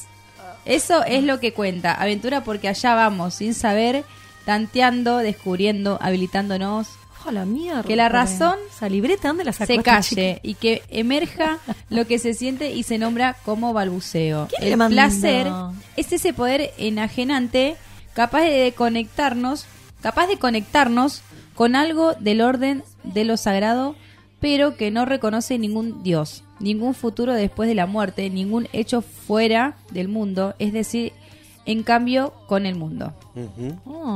eso 0.65 1.03
es 1.06 1.23
lo 1.23 1.39
que 1.39 1.53
cuenta. 1.53 1.93
Aventura 1.93 2.43
porque 2.43 2.68
allá 2.68 2.95
vamos, 2.95 3.35
sin 3.35 3.53
saber, 3.53 4.03
tanteando, 4.45 5.18
descubriendo, 5.19 5.97
habilitándonos. 6.01 6.88
La 7.32 7.46
mierda. 7.46 7.84
Que 7.84 7.96
la 7.96 8.10
razón 8.10 8.56
Esa 8.72 8.90
libreta, 8.90 9.28
¿dónde 9.28 9.44
la 9.44 9.54
sacó 9.54 9.74
se 9.74 9.84
calle 9.84 10.40
y 10.41 10.56
que 10.56 10.82
emerja 10.90 11.60
lo 11.90 12.08
que 12.08 12.18
se 12.18 12.34
siente 12.34 12.72
y 12.72 12.84
se 12.84 12.98
nombra 12.98 13.36
como 13.46 13.72
balbuceo. 13.72 14.48
¿Quién 14.48 14.80
le 14.80 14.86
El 14.86 14.91
placer 14.91 15.48
es 15.96 16.12
ese 16.12 16.34
poder 16.34 16.72
enajenante 16.78 17.76
capaz 18.14 18.41
de 18.41 18.74
conectarnos, 18.76 19.66
capaz 20.02 20.28
de 20.28 20.38
conectarnos 20.38 21.22
con 21.56 21.76
algo 21.76 22.14
del 22.14 22.41
orden 22.41 22.84
de 23.04 23.26
lo 23.26 23.38
sagrado, 23.38 23.96
pero 24.40 24.76
que 24.76 24.91
no 24.91 25.06
reconoce 25.06 25.58
ningún 25.58 26.04
Dios, 26.04 26.44
ningún 26.60 26.94
futuro 26.94 27.34
después 27.34 27.70
de 27.70 27.76
la 27.76 27.86
muerte, 27.86 28.30
ningún 28.30 28.68
hecho 28.74 29.02
fuera 29.02 29.78
del 29.91 30.08
mundo, 30.08 30.56
es 30.60 30.74
decir, 30.74 31.14
en 31.72 31.84
cambio 31.84 32.34
con 32.48 32.66
el 32.66 32.76
mundo. 32.76 33.14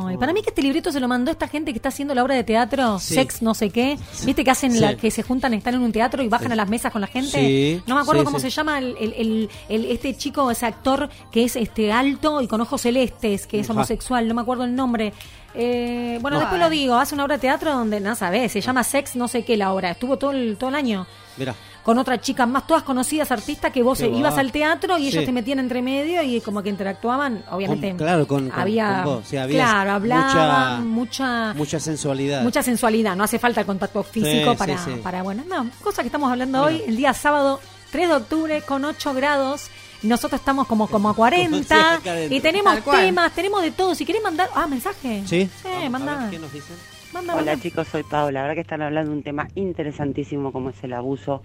Ay, 0.07 0.17
para 0.17 0.33
mí 0.33 0.41
que 0.41 0.49
este 0.49 0.61
libreto 0.61 0.91
se 0.91 0.99
lo 0.99 1.07
mandó 1.07 1.31
esta 1.31 1.47
gente 1.47 1.71
que 1.71 1.77
está 1.77 1.89
haciendo 1.89 2.15
la 2.15 2.23
obra 2.23 2.35
de 2.35 2.43
teatro, 2.43 2.99
Sí. 2.99 3.13
sex 3.15 3.41
no 3.41 3.53
sé 3.53 3.69
qué. 3.69 3.97
Viste 4.25 4.43
que 4.43 4.51
hacen 4.51 4.71
Sí. 4.71 4.79
la, 4.79 4.95
que 4.97 5.11
se 5.11 5.23
juntan, 5.23 5.53
están 5.53 5.75
en 5.75 5.81
un 5.81 5.91
teatro 5.91 6.23
y 6.23 6.27
bajan 6.29 6.47
Sí. 6.47 6.53
a 6.53 6.55
las 6.55 6.69
mesas 6.69 6.91
con 6.91 7.01
la 7.01 7.07
gente. 7.07 7.29
Sí, 7.31 7.81
No 7.87 7.95
me 7.95 8.01
acuerdo 8.01 8.21
sí, 8.21 8.25
cómo 8.25 8.39
sí. 8.39 8.43
se 8.43 8.49
llama 8.49 8.79
el, 8.79 8.95
el- 8.99 9.13
el- 9.13 9.49
el- 9.69 9.85
este 9.85 10.15
chico, 10.15 10.49
ese 10.51 10.65
actor 10.65 11.09
que 11.31 11.43
es 11.43 11.55
este 11.55 11.91
alto 11.91 12.41
y 12.41 12.47
con 12.47 12.59
ojos 12.61 12.81
celestes, 12.81 13.45
que 13.47 13.59
es 13.59 13.69
homosexual, 13.69 14.27
no 14.27 14.33
me 14.33 14.41
acuerdo 14.41 14.63
el 14.63 14.75
nombre. 14.75 15.13
Eh, 15.55 16.17
bueno, 16.21 16.35
No. 16.37 16.41
después 16.41 16.59
lo 16.59 16.69
digo, 16.71 16.95
hace 16.95 17.13
una 17.13 17.25
obra 17.25 17.35
de 17.35 17.41
teatro 17.41 17.71
donde, 17.71 17.99
no 17.99 18.15
sabes, 18.15 18.51
se 18.51 18.61
llama 18.61 18.83
Sex 18.83 19.15
no 19.15 19.27
sé 19.27 19.45
qué 19.45 19.55
la 19.55 19.71
obra. 19.71 19.91
Estuvo 19.91 20.17
todo 20.17 20.31
el, 20.31 20.57
todo 20.57 20.69
el 20.71 20.75
año 20.75 21.05
Mira, 21.37 21.53
con 21.83 21.97
otra 21.97 22.19
chica 22.21 22.45
más, 22.45 22.65
todas 22.65 22.83
conocidas 22.83 23.29
artistas 23.31 23.71
que 23.73 23.83
vos 23.83 23.99
eh, 24.01 24.07
ibas 24.09 24.35
va. 24.35 24.39
al 24.39 24.51
teatro 24.53 24.97
y 24.97 25.07
ellos 25.07 25.19
Sí. 25.21 25.25
te 25.25 25.31
metían 25.33 25.59
entre 25.59 25.81
medio 25.81 26.23
y 26.23 26.39
como 26.41 26.63
que 26.63 26.69
interactuaban, 26.69 27.43
obviamente. 27.51 27.89
Con- 27.89 27.97
claro, 27.97 28.25
con- 28.27 28.51
había, 28.53 29.01
con 29.03 29.15
vos, 29.15 29.27
sí, 29.27 29.35
había 29.37 29.57
claro, 29.65 29.91
hablaban, 29.91 30.87
mucha- 30.87 31.49
mucha, 31.51 31.53
mucha 31.55 31.79
sensualidad. 31.79 32.41
mucha 32.43 32.63
sensualidad. 32.63 33.15
No 33.15 33.23
hace 33.25 33.37
falta 33.39 33.59
el 33.61 33.65
contacto 33.67 34.01
físico 34.03 34.51
Sí, 34.51 34.57
para, 34.57 34.77
sí, 34.77 34.91
sí. 34.95 34.99
para, 35.03 35.23
bueno, 35.23 35.43
no, 35.49 35.67
cosa 35.83 36.01
que 36.03 36.07
estamos 36.07 36.31
hablando 36.31 36.59
Mira. 36.65 36.69
hoy, 36.69 36.83
el 36.87 36.95
día 36.95 37.13
sábado 37.13 37.59
3 37.91 38.07
de 38.09 38.15
octubre 38.15 38.61
con 38.61 38.85
8 38.85 39.13
grados. 39.13 39.69
Y 40.01 40.07
nosotros 40.07 40.41
estamos 40.41 40.67
como, 40.67 40.87
como 40.87 41.09
a 41.09 41.15
40 41.15 41.63
Sí, 41.63 41.73
acá 41.73 42.11
adentro. 42.11 42.37
y 42.37 42.41
tenemos 42.41 42.79
temas, 42.83 43.31
tenemos 43.33 43.61
de 43.61 43.71
todo. 43.71 43.93
Si 43.95 44.05
querés 44.05 44.21
mandar, 44.23 44.49
ah, 44.55 44.67
mensaje. 44.67 45.23
¿Sí? 45.25 45.49
Sí, 45.61 45.63
Vamos 45.63 45.85
a 45.85 45.89
manda. 45.89 46.17
ver 46.23 46.29
¿Qué 46.29 46.39
nos 46.39 46.51
dicen? 46.51 46.75
manda, 47.13 47.35
Hola 47.35 47.57
chicos, 47.59 47.87
soy 47.89 48.03
Paola. 48.03 48.31
La 48.31 48.41
verdad 48.41 48.55
que 48.55 48.61
están 48.61 48.81
hablando 48.81 49.11
de 49.11 49.17
un 49.17 49.23
tema 49.23 49.47
interesantísimo 49.55 50.51
como 50.51 50.71
es 50.71 50.83
el 50.83 50.91
abuso 50.93 51.41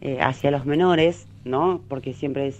eh, 0.00 0.18
hacia 0.20 0.50
los 0.50 0.66
menores, 0.66 1.26
¿no? 1.44 1.80
Porque 1.88 2.12
siempre 2.12 2.48
es 2.48 2.58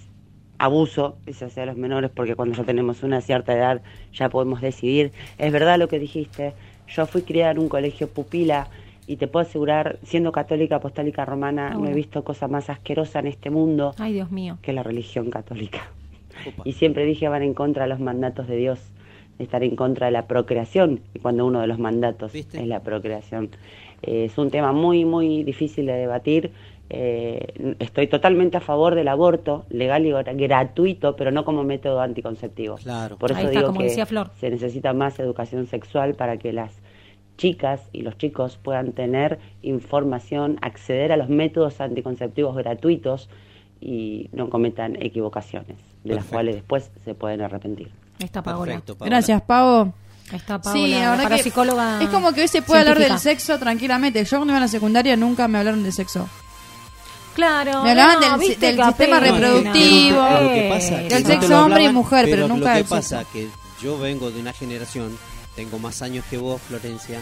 abuso, 0.58 1.16
es 1.26 1.42
hacia 1.42 1.66
los 1.66 1.76
menores, 1.76 2.10
porque 2.14 2.34
cuando 2.34 2.56
ya 2.56 2.64
tenemos 2.64 3.02
una 3.02 3.20
cierta 3.20 3.52
edad 3.54 3.82
ya 4.12 4.28
podemos 4.30 4.60
decidir. 4.60 5.12
Es 5.38 5.52
verdad 5.52 5.78
lo 5.78 5.88
que 5.88 5.98
dijiste, 5.98 6.54
yo 6.88 7.06
fui 7.06 7.22
criada 7.22 7.52
en 7.52 7.58
un 7.58 7.68
colegio 7.68 8.08
pupila 8.08 8.68
y 9.06 9.16
te 9.16 9.28
puedo 9.28 9.46
asegurar, 9.46 9.98
siendo 10.02 10.32
católica 10.32 10.76
apostólica 10.76 11.24
romana, 11.24 11.68
Ah, 11.68 11.70
no 11.74 11.76
he 11.76 11.80
bueno. 11.80 11.96
visto 11.96 12.24
cosa 12.24 12.48
más 12.48 12.70
asquerosa 12.70 13.18
en 13.20 13.26
este 13.28 13.50
mundo 13.50 13.94
Ay, 13.98 14.14
Dios 14.14 14.30
mío. 14.32 14.58
que 14.62 14.72
la 14.72 14.82
religión 14.82 15.30
católica. 15.30 15.90
Y 16.64 16.72
siempre 16.72 17.04
dije 17.04 17.28
van 17.28 17.42
en 17.42 17.54
contra 17.54 17.84
de 17.84 17.88
los 17.90 18.00
mandatos 18.00 18.46
de 18.48 18.56
Dios, 18.56 18.80
de 19.38 19.44
estar 19.44 19.62
en 19.62 19.76
contra 19.76 20.06
de 20.06 20.12
la 20.12 20.26
procreación, 20.26 21.00
y 21.14 21.18
cuando 21.18 21.46
uno 21.46 21.60
de 21.60 21.66
los 21.66 21.78
mandatos 21.78 22.34
es 22.34 22.52
la 22.66 22.80
procreación. 22.80 23.50
Eh, 24.02 24.24
es 24.26 24.36
un 24.38 24.50
tema 24.50 24.72
muy, 24.72 25.04
muy 25.04 25.44
difícil 25.44 25.86
de 25.86 25.92
debatir. 25.94 26.50
Eh, 26.88 27.74
estoy 27.80 28.06
totalmente 28.06 28.56
a 28.56 28.60
favor 28.60 28.94
del 28.94 29.08
aborto, 29.08 29.64
legal 29.70 30.06
y 30.06 30.10
gra- 30.10 30.36
gratuito, 30.36 31.16
pero 31.16 31.30
no 31.32 31.44
como 31.44 31.64
método 31.64 32.00
anticonceptivo. 32.00 32.76
Claro. 32.76 33.16
Por 33.16 33.32
eso 33.32 33.40
está, 33.40 33.50
digo 33.50 33.66
como 33.68 33.80
que 33.80 33.86
decía 33.86 34.06
Flor. 34.06 34.30
se 34.38 34.50
necesita 34.50 34.92
más 34.92 35.18
educación 35.18 35.66
sexual 35.66 36.14
para 36.14 36.36
que 36.36 36.52
las 36.52 36.72
chicas 37.38 37.82
y 37.92 38.02
los 38.02 38.16
chicos 38.16 38.58
puedan 38.62 38.92
tener 38.92 39.38
información, 39.62 40.58
acceder 40.62 41.12
a 41.12 41.16
los 41.16 41.28
métodos 41.28 41.80
anticonceptivos 41.80 42.56
gratuitos 42.56 43.28
y 43.80 44.30
no 44.32 44.48
cometan 44.48 44.96
equivocaciones, 45.02 45.76
de 46.04 46.14
las 46.14 46.24
cuales 46.24 46.54
después 46.54 46.90
se 47.04 47.14
pueden 47.14 47.42
arrepentir. 47.42 47.90
Está 48.18 48.42
Paola. 48.42 48.80
Gracias, 49.00 49.42
Pavo. 49.42 49.92
Está 50.32 50.60
Paola, 50.60 50.80
Sí, 50.80 50.90
la 50.92 51.10
verdad 51.10 51.28
que 51.28 51.34
es 52.04 52.08
como 52.10 52.32
que 52.32 52.40
hoy 52.42 52.48
se 52.48 52.62
puede 52.62 52.80
hablar 52.80 52.98
del 52.98 53.18
sexo 53.18 53.58
tranquilamente. 53.58 54.24
Yo 54.24 54.38
cuando 54.38 54.52
iba 54.52 54.58
a 54.58 54.60
la 54.60 54.68
secundaria 54.68 55.16
nunca 55.16 55.46
me 55.46 55.58
hablaron 55.58 55.82
de 55.84 55.92
sexo. 55.92 56.28
Claro. 57.36 57.84
Me 57.84 57.90
hablaban 57.90 58.14
no, 58.14 58.38
del, 58.38 58.58
del 58.58 58.84
sistema 58.84 59.20
reproductivo, 59.20 60.24
Pero 60.28 60.42
lo 60.42 60.48
que 60.54 60.68
pasa 60.70 60.96
del 60.96 61.22
no 61.22 61.28
sexo 61.28 61.64
hombre 61.64 61.84
y 61.84 61.88
mujer, 61.92 62.26
pero, 62.28 62.48
nunca 62.48 62.60
lo 62.60 62.66
que 62.72 62.76
del 62.78 62.84
pasa 62.86 63.18
sexo. 63.18 63.32
que 63.32 63.48
yo 63.82 63.98
vengo 63.98 64.30
de 64.30 64.40
una 64.40 64.52
generación, 64.52 65.16
tengo 65.54 65.78
más 65.78 66.02
años 66.02 66.24
que 66.30 66.38
vos, 66.38 66.60
Florencia, 66.62 67.20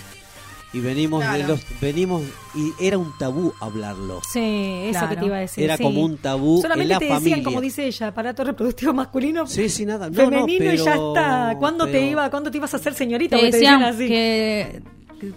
y 0.73 0.81
venimos 0.81 1.24
de 1.32 1.45
los 1.45 1.61
venimos 1.81 2.23
y 2.55 2.73
era 2.85 2.99
un 2.99 3.16
tabú 3.19 3.53
hablarlo. 3.61 4.20
Sí, 4.32 4.41
eso 4.86 4.91
Claro. 4.99 5.09
que 5.11 5.16
te 5.16 5.27
iba 5.27 5.36
a 5.36 5.41
decir. 5.41 5.65
Era 5.65 5.77
sí. 5.77 5.82
como 5.85 6.01
un 6.01 6.16
tabú 6.19 6.62
Solamente 6.62 6.82
en 6.82 6.89
la 6.89 6.99
te 6.99 7.05
decían, 7.05 7.20
familia. 7.23 7.45
como 7.45 7.61
dice 7.61 7.86
ella, 7.86 8.07
aparato 8.09 8.43
reproductivo 8.45 8.93
masculino. 8.93 9.47
Sí, 9.47 9.69
sí, 9.69 9.85
nada. 9.86 10.09
No, 10.11 10.15
femenino 10.16 10.65
no, 10.66 10.73
y 10.73 10.77
ya 10.78 10.85
pero- 10.85 11.09
está. 11.15 11.57
¿Cuándo 11.61 11.86
te 11.86 11.93
pero- 11.93 12.07
iba, 12.07 12.31
cuándo 12.31 12.51
te 12.51 12.57
ibas 12.59 12.74
a 12.74 12.78
hacer 12.78 12.95
señorita? 12.95 13.36
Te 13.36 13.43
Porque 13.43 13.51
te 13.53 13.57
decían 13.59 13.81
decían 13.81 13.95
así. 13.95 14.09
que 14.09 14.82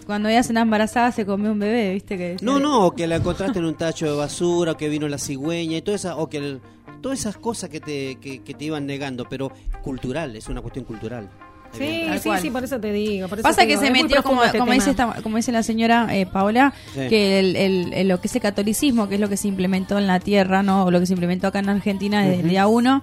cuando 0.06 0.28
ella 0.28 0.42
se 0.42 0.52
una 0.52 0.62
embarazada 0.62 1.12
se 1.12 1.24
comió 1.26 1.52
un 1.52 1.58
bebé, 1.58 1.94
¿viste? 1.94 2.16
Que 2.16 2.36
No, 2.42 2.58
no, 2.58 2.86
o 2.86 2.90
que 2.92 3.06
la 3.06 3.16
encontraste 3.16 3.58
en 3.58 3.64
un 3.64 3.74
tacho 3.74 4.06
de 4.06 4.12
basura, 4.16 4.72
o 4.72 4.76
que 4.76 4.88
vino 4.88 5.08
la 5.08 5.18
cigüeña 5.18 5.76
y 5.78 5.82
todo 5.82 5.94
esa, 5.94 6.16
o 6.16 6.28
que 6.28 6.38
el- 6.38 6.60
todas 7.00 7.18
esas 7.20 7.36
cosas 7.36 7.70
que 7.70 7.80
te, 7.80 8.16
que, 8.16 8.42
que 8.42 8.54
te 8.54 8.64
iban 8.64 8.86
negando, 8.86 9.24
pero 9.28 9.52
cultural, 9.82 10.34
es 10.36 10.48
una 10.48 10.60
cuestión 10.60 10.84
cultural. 10.84 11.28
Sí, 11.72 12.06
sí, 12.22 12.30
sí, 12.40 12.50
por 12.50 12.64
eso 12.64 12.80
te 12.80 12.90
digo. 12.92 13.28
por 13.28 13.38
eso 13.38 13.42
Pasa 13.46 13.60
te 13.60 13.68
que 13.68 13.76
se 13.76 13.90
metió, 13.90 14.22
como, 14.22 14.42
este 14.42 14.58
como, 14.58 14.72
dice 14.72 14.90
esta- 14.90 15.20
como 15.22 15.36
dice 15.36 15.52
la 15.52 15.62
señora 15.62 16.08
eh, 16.16 16.24
Paola, 16.24 16.72
Sí. 16.94 17.08
que 17.10 17.38
el, 17.40 17.56
el- 17.56 17.92
el- 17.92 18.08
lo 18.08 18.20
que 18.22 18.28
es 18.28 18.34
el 18.36 18.40
catolicismo, 18.40 19.06
que 19.06 19.16
es 19.16 19.20
lo 19.20 19.28
que 19.28 19.36
se 19.36 19.48
implementó 19.48 19.98
en 19.98 20.06
la 20.06 20.18
tierra, 20.18 20.62
no 20.62 20.84
o 20.86 20.90
lo 20.90 20.98
que 20.98 21.04
se 21.06 21.12
implementó 21.12 21.46
acá 21.48 21.58
en 21.58 21.68
Argentina 21.68 22.22
desde 22.24 22.40
el 22.40 22.48
día 22.48 22.66
uno, 22.68 23.02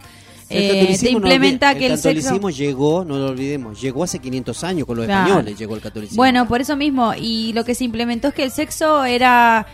eh, 0.49 0.67
te 0.69 0.79
catolicismo 0.79 1.19
no 1.19 1.25
implementa 1.27 1.73
que 1.75 1.85
el, 1.87 1.91
el 1.93 1.97
catolicismo 1.97 2.47
sexo... 2.49 2.49
llegó, 2.49 3.05
no 3.05 3.17
lo 3.17 3.27
olvidemos, 3.27 3.81
llegó 3.81 4.03
hace 4.03 4.19
500 4.19 4.63
años 4.63 4.85
con 4.85 4.97
los 4.97 5.05
Claro. 5.05 5.27
españoles, 5.27 5.57
llegó 5.57 5.75
el 5.75 5.81
catolicismo. 5.81 6.17
Bueno, 6.17 6.47
por 6.47 6.61
eso 6.61 6.75
mismo, 6.75 7.13
y 7.17 7.53
lo 7.53 7.63
que 7.65 7.73
se 7.75 7.83
implementó 7.83 8.27
es 8.29 8.33
que 8.33 8.43
el 8.43 8.51
sexo 8.51 9.03
era 9.05 9.65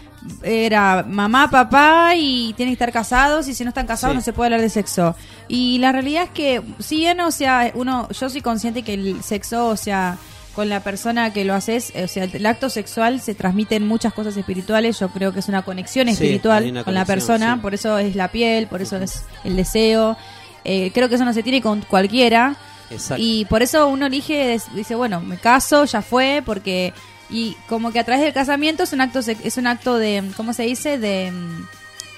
era 0.44 1.04
mamá, 1.08 1.50
papá 1.50 2.14
y 2.16 2.54
tienen 2.54 2.74
que 2.74 2.84
estar 2.84 2.92
casados 2.92 3.48
y 3.48 3.56
si 3.56 3.64
no 3.64 3.70
están 3.70 3.88
casados 3.88 4.14
Sí. 4.14 4.18
no 4.18 4.22
se 4.22 4.34
puede 4.34 4.48
hablar 4.48 4.62
de 4.62 4.70
sexo. 4.70 5.16
Y 5.48 5.80
la 5.80 5.92
realidad 5.92 6.26
es 6.26 6.30
que 6.30 6.62
si 6.78 6.98
bien, 6.98 7.20
o 7.22 7.32
sea, 7.32 7.72
uno 7.74 8.08
yo 8.10 8.30
soy 8.30 8.42
consciente 8.42 8.84
que 8.84 8.94
el 8.94 9.24
sexo, 9.24 9.68
o 9.68 9.76
sea, 9.76 10.18
con 10.54 10.70
la 10.70 10.82
persona 10.82 11.34
que 11.34 11.44
lo 11.44 11.56
haces, 11.56 11.92
o 11.96 12.08
sea, 12.08 12.26
el 12.26 12.46
acto 12.46 12.70
sexual 12.70 13.20
se 13.20 13.34
transmiten 13.34 13.88
muchas 13.88 14.14
cosas 14.14 14.38
espirituales, 14.38 15.00
yo 15.00 15.10
creo 15.10 15.34
que 15.34 15.40
es 15.40 15.48
una 15.48 15.64
conexión 15.64 16.08
espiritual 16.08 16.70
una 16.70 16.84
con 16.84 16.94
la 16.94 17.06
persona, 17.06 17.56
sí. 17.56 17.62
por 17.62 17.74
eso 17.74 17.98
es 17.98 18.16
la 18.16 18.28
piel, 18.32 18.68
por 18.68 18.82
eso 18.84 18.98
es 18.98 19.24
el 19.44 19.56
deseo. 19.56 20.18
Eh, 20.64 20.92
creo 20.94 21.10
que 21.10 21.16
eso 21.16 21.26
no 21.26 21.34
se 21.34 21.44
tiene 21.44 21.62
con 21.62 21.82
cualquiera. 21.82 22.56
Exacto. 22.90 23.24
Y 23.24 23.46
por 23.46 23.62
eso 23.62 23.88
uno 23.88 24.06
elige, 24.08 24.60
dice, 24.76 24.96
bueno, 24.96 25.22
me 25.22 25.38
caso, 25.38 25.86
ya 25.86 26.02
fue, 26.02 26.44
porque 26.46 26.94
y 27.30 27.56
como 27.70 27.92
que 27.94 28.00
a 28.00 28.04
través 28.04 28.24
del 28.24 28.34
casamiento 28.34 28.84
es 28.84 28.92
un 28.92 29.00
acto 29.00 29.20
es 29.20 29.56
un 29.58 29.66
acto 29.68 29.98
de 29.98 30.22
¿cómo 30.36 30.52
se 30.54 30.64
dice? 30.64 30.98
de 30.98 31.32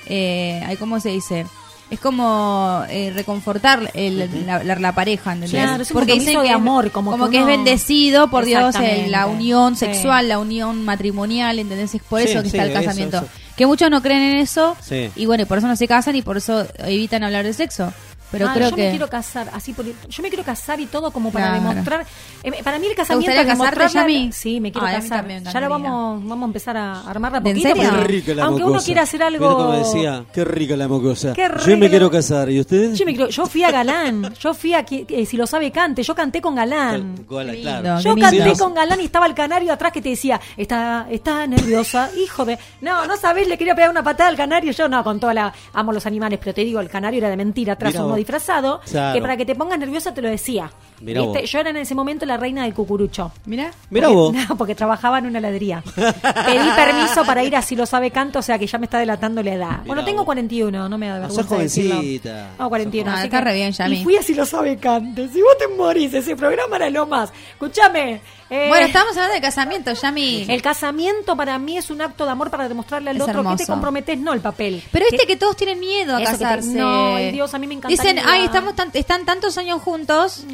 eh, 0.07 0.75
¿cómo 0.79 0.99
se 0.99 1.09
dice? 1.09 1.45
Es 1.91 1.99
como 1.99 2.83
eh, 2.89 3.11
reconfortar 3.13 3.91
el- 3.93 4.47
la, 4.47 4.63
la- 4.63 4.75
la 4.79 4.95
pareja, 4.95 5.33
¿entendés? 5.33 5.51
Claro, 5.51 5.83
es 5.83 5.91
un 5.91 5.95
Porque 5.95 6.13
dicen 6.13 6.37
de 6.41 6.47
que, 6.47 6.49
amor, 6.51 6.89
como 6.91 7.25
que 7.25 7.31
que 7.31 7.39
es 7.41 7.45
bendecido 7.45 8.29
por 8.31 8.45
Dios 8.45 8.73
el- 8.75 9.11
la 9.11 9.27
unión 9.27 9.75
Sí. 9.75 9.85
sexual, 9.85 10.27
la 10.27 10.39
unión 10.39 10.83
matrimonial, 10.83 11.59
¿entendés? 11.59 11.93
Es 11.93 12.01
por 12.01 12.21
Sí, 12.21 12.29
eso 12.31 12.41
que 12.41 12.49
sí, 12.49 12.57
está 12.57 12.65
el 12.65 12.73
casamiento. 12.73 13.17
eso. 13.17 13.27
Que 13.55 13.67
muchos 13.67 13.91
no 13.91 14.01
creen 14.01 14.23
en 14.23 14.37
eso 14.37 14.75
Sí. 14.81 15.11
y 15.15 15.27
bueno, 15.27 15.43
y 15.43 15.45
por 15.45 15.59
eso 15.59 15.67
no 15.67 15.75
se 15.75 15.87
casan 15.87 16.15
y 16.15 16.23
por 16.23 16.37
eso 16.37 16.65
evitan 16.79 17.23
hablar 17.23 17.43
de 17.45 17.53
sexo. 17.53 17.93
Pero 18.33 18.47
Ah, 18.49 18.51
creo 18.55 18.69
yo 18.71 18.75
que 18.75 18.83
me 18.85 18.89
quiero 18.89 19.07
casar, 19.07 19.47
así 19.53 19.73
por- 19.73 19.85
yo 19.85 20.23
me 20.23 20.27
quiero 20.29 20.43
casar 20.43 20.79
y 20.79 20.87
todo 20.87 21.11
como 21.11 21.31
para 21.31 21.49
Claro. 21.51 21.69
demostrar. 21.69 22.05
eh, 22.43 22.63
para 22.63 22.79
mí 22.79 22.87
el 22.87 22.95
casamiento 22.95 23.31
gustaría 23.31 23.53
es 23.53 23.57
demostrar 23.59 23.93
la- 23.93 24.01
Yami? 24.01 24.31
Sí, 24.33 24.59
me 24.59 24.71
quiero 24.71 24.87
casar. 24.87 25.25
me 25.25 25.41
ya 25.41 25.61
lo 25.61 25.69
vamos, 25.69 26.27
vamos 26.27 26.41
a 26.41 26.45
empezar 26.47 26.75
a 26.75 27.01
armarla 27.09 27.37
¿En 27.37 27.43
poquito. 27.43 27.69
serio? 27.69 27.83
porque 27.83 28.01
Qué 28.01 28.07
rica 28.07 28.33
la 28.33 28.43
aunque 28.45 28.63
uno 28.63 28.81
quiera 28.81 29.01
hacer 29.03 29.23
algo. 29.23 29.55
como 29.55 29.71
decía, 29.73 30.25
qué 30.33 30.43
rica 30.43 30.75
la 30.75 30.87
mocosa. 30.87 31.33
Qué 31.33 31.47
Yo 31.65 31.77
me 31.77 31.89
quiero 31.89 32.09
casar, 32.11 32.49
¿y 32.49 32.59
ustedes? 32.59 32.97
Yo, 32.97 33.05
me 33.05 33.13
quiero- 33.15 33.29
yo 33.29 33.45
fui 33.45 33.63
a 33.63 33.71
Galán, 33.71 34.33
yo 34.33 34.53
fui 34.55 34.73
a 34.73 34.83
que, 34.83 35.05
eh, 35.07 35.25
si 35.27 35.37
lo 35.37 35.45
sabe 35.45 35.71
cante, 35.71 36.01
yo 36.03 36.15
canté 36.15 36.41
con 36.41 36.55
Galán. 36.55 37.25
Gola, 37.27 37.53
claro. 37.53 37.99
Yo 38.01 38.15
canté 38.15 38.53
con 38.57 38.73
Galán 38.73 38.99
y 38.99 39.05
estaba 39.05 39.27
el 39.27 39.35
canario 39.35 39.71
atrás 39.71 39.91
que 39.91 40.01
te 40.01 40.09
decía, 40.09 40.41
está, 40.57 41.05
está 41.11 41.45
nerviosa, 41.45 42.09
hijo 42.17 42.43
de... 42.45 42.57
No, 42.81 43.05
no 43.05 43.15
sabés, 43.15 43.47
le 43.47 43.57
quería 43.59 43.75
pegar 43.75 43.91
una 43.91 44.03
patada 44.03 44.29
al 44.29 44.35
canario. 44.35 44.71
Yo 44.71 44.89
no, 44.89 45.03
con 45.03 45.19
toda 45.19 45.33
la... 45.35 45.53
Amo 45.73 45.91
los 45.93 46.05
animales, 46.07 46.39
pero 46.39 46.53
te 46.53 46.63
digo, 46.65 46.79
el 46.79 46.89
canario 46.89 47.19
era 47.19 47.29
de 47.29 47.37
mentira, 47.37 47.73
atrás 47.73 47.93
Mirá 47.93 48.05
uno. 48.05 48.13
Disfrazado, 48.23 48.81
Claro. 48.89 49.13
que 49.15 49.21
para 49.21 49.37
que 49.37 49.45
te 49.45 49.55
pongas 49.55 49.77
nerviosa 49.79 50.13
te 50.13 50.21
lo 50.21 50.29
decía. 50.29 50.71
Mirá 51.01 51.21
¿Viste? 51.21 51.41
vos. 51.41 51.51
Yo 51.51 51.59
era 51.59 51.69
en 51.71 51.77
ese 51.77 51.95
momento 51.95 52.25
la 52.25 52.37
reina 52.37 52.63
del 52.63 52.73
cucurucho. 52.73 53.31
Mira. 53.45 53.71
Mirá 53.89 54.07
Porque- 54.07 54.15
vos. 54.15 54.33
No, 54.49 54.57
porque 54.57 54.75
trabajaba 54.75 55.17
en 55.19 55.25
una 55.25 55.39
heladería. 55.39 55.83
Pedí 55.95 56.69
permiso 56.75 57.25
para 57.25 57.43
ir 57.43 57.55
a 57.55 57.61
si 57.61 57.75
lo 57.75 57.85
sabe 57.85 58.11
canto, 58.11 58.39
o 58.39 58.41
sea 58.41 58.57
que 58.57 58.67
ya 58.67 58.77
me 58.77 58.85
está 58.85 58.99
delatando 58.99 59.43
la 59.43 59.53
edad. 59.53 59.79
bueno, 59.85 60.03
tengo 60.05 60.19
vos. 60.19 60.25
41, 60.25 60.87
no 60.89 60.97
me 60.97 61.07
da 61.07 61.15
No, 61.15 61.21
vergüenza 61.27 61.49
sos 61.49 61.59
decirlo. 61.59 61.95
jovencita. 61.95 62.49
No, 62.57 62.69
41. 62.69 63.11
Ah, 63.11 63.13
así 63.15 63.23
está 63.25 63.39
que- 63.39 63.45
re 63.45 63.53
bien, 63.55 63.71
Yami. 63.71 63.97
Y 63.99 64.03
fui 64.03 64.15
a 64.17 64.23
si 64.23 64.33
lo 64.33 64.45
sabe 64.45 64.77
cante. 64.77 65.27
Si 65.29 65.41
vos 65.41 65.57
te 65.57 65.67
morís, 65.67 66.13
ese 66.13 66.35
programa 66.35 66.75
era 66.77 66.89
lo 66.89 67.05
más. 67.05 67.31
Escúchame. 67.51 68.21
eh, 68.49 68.65
Bueno, 68.69 68.85
estamos 68.85 69.11
hablando 69.17 69.33
de 69.35 69.41
casamiento, 69.41 69.93
Yami. 69.93 70.45
El 70.47 70.61
casamiento 70.61 71.35
para 71.35 71.57
mí 71.59 71.77
es 71.77 71.89
un 71.89 72.01
acto 72.01 72.23
de 72.25 72.31
amor 72.31 72.49
para 72.49 72.67
demostrarle 72.69 73.09
al 73.09 73.17
Es 73.17 73.23
otro 73.23 73.43
que 73.43 73.55
te 73.57 73.65
comprometes, 73.67 74.17
no 74.19 74.31
el 74.33 74.39
papel. 74.41 74.81
Pero 74.91 75.05
viste 75.11 75.25
que 75.27 75.35
todos 75.37 75.55
tienen 75.57 75.79
miedo 75.79 76.15
a 76.15 76.19
que 76.19 76.25
te- 76.25 76.31
casarse. 76.31 76.69
no, 76.69 77.17
Dios, 77.17 77.53
a 77.53 77.57
mí 77.59 77.67
me 77.67 77.73
encantaría. 77.75 78.01
Dicen, 78.01 78.12
ay, 78.19 78.45
estamos 78.45 78.75
tan- 78.75 78.91
están 78.93 79.25
tantos 79.25 79.57
años 79.57 79.81
juntos. 79.81 80.45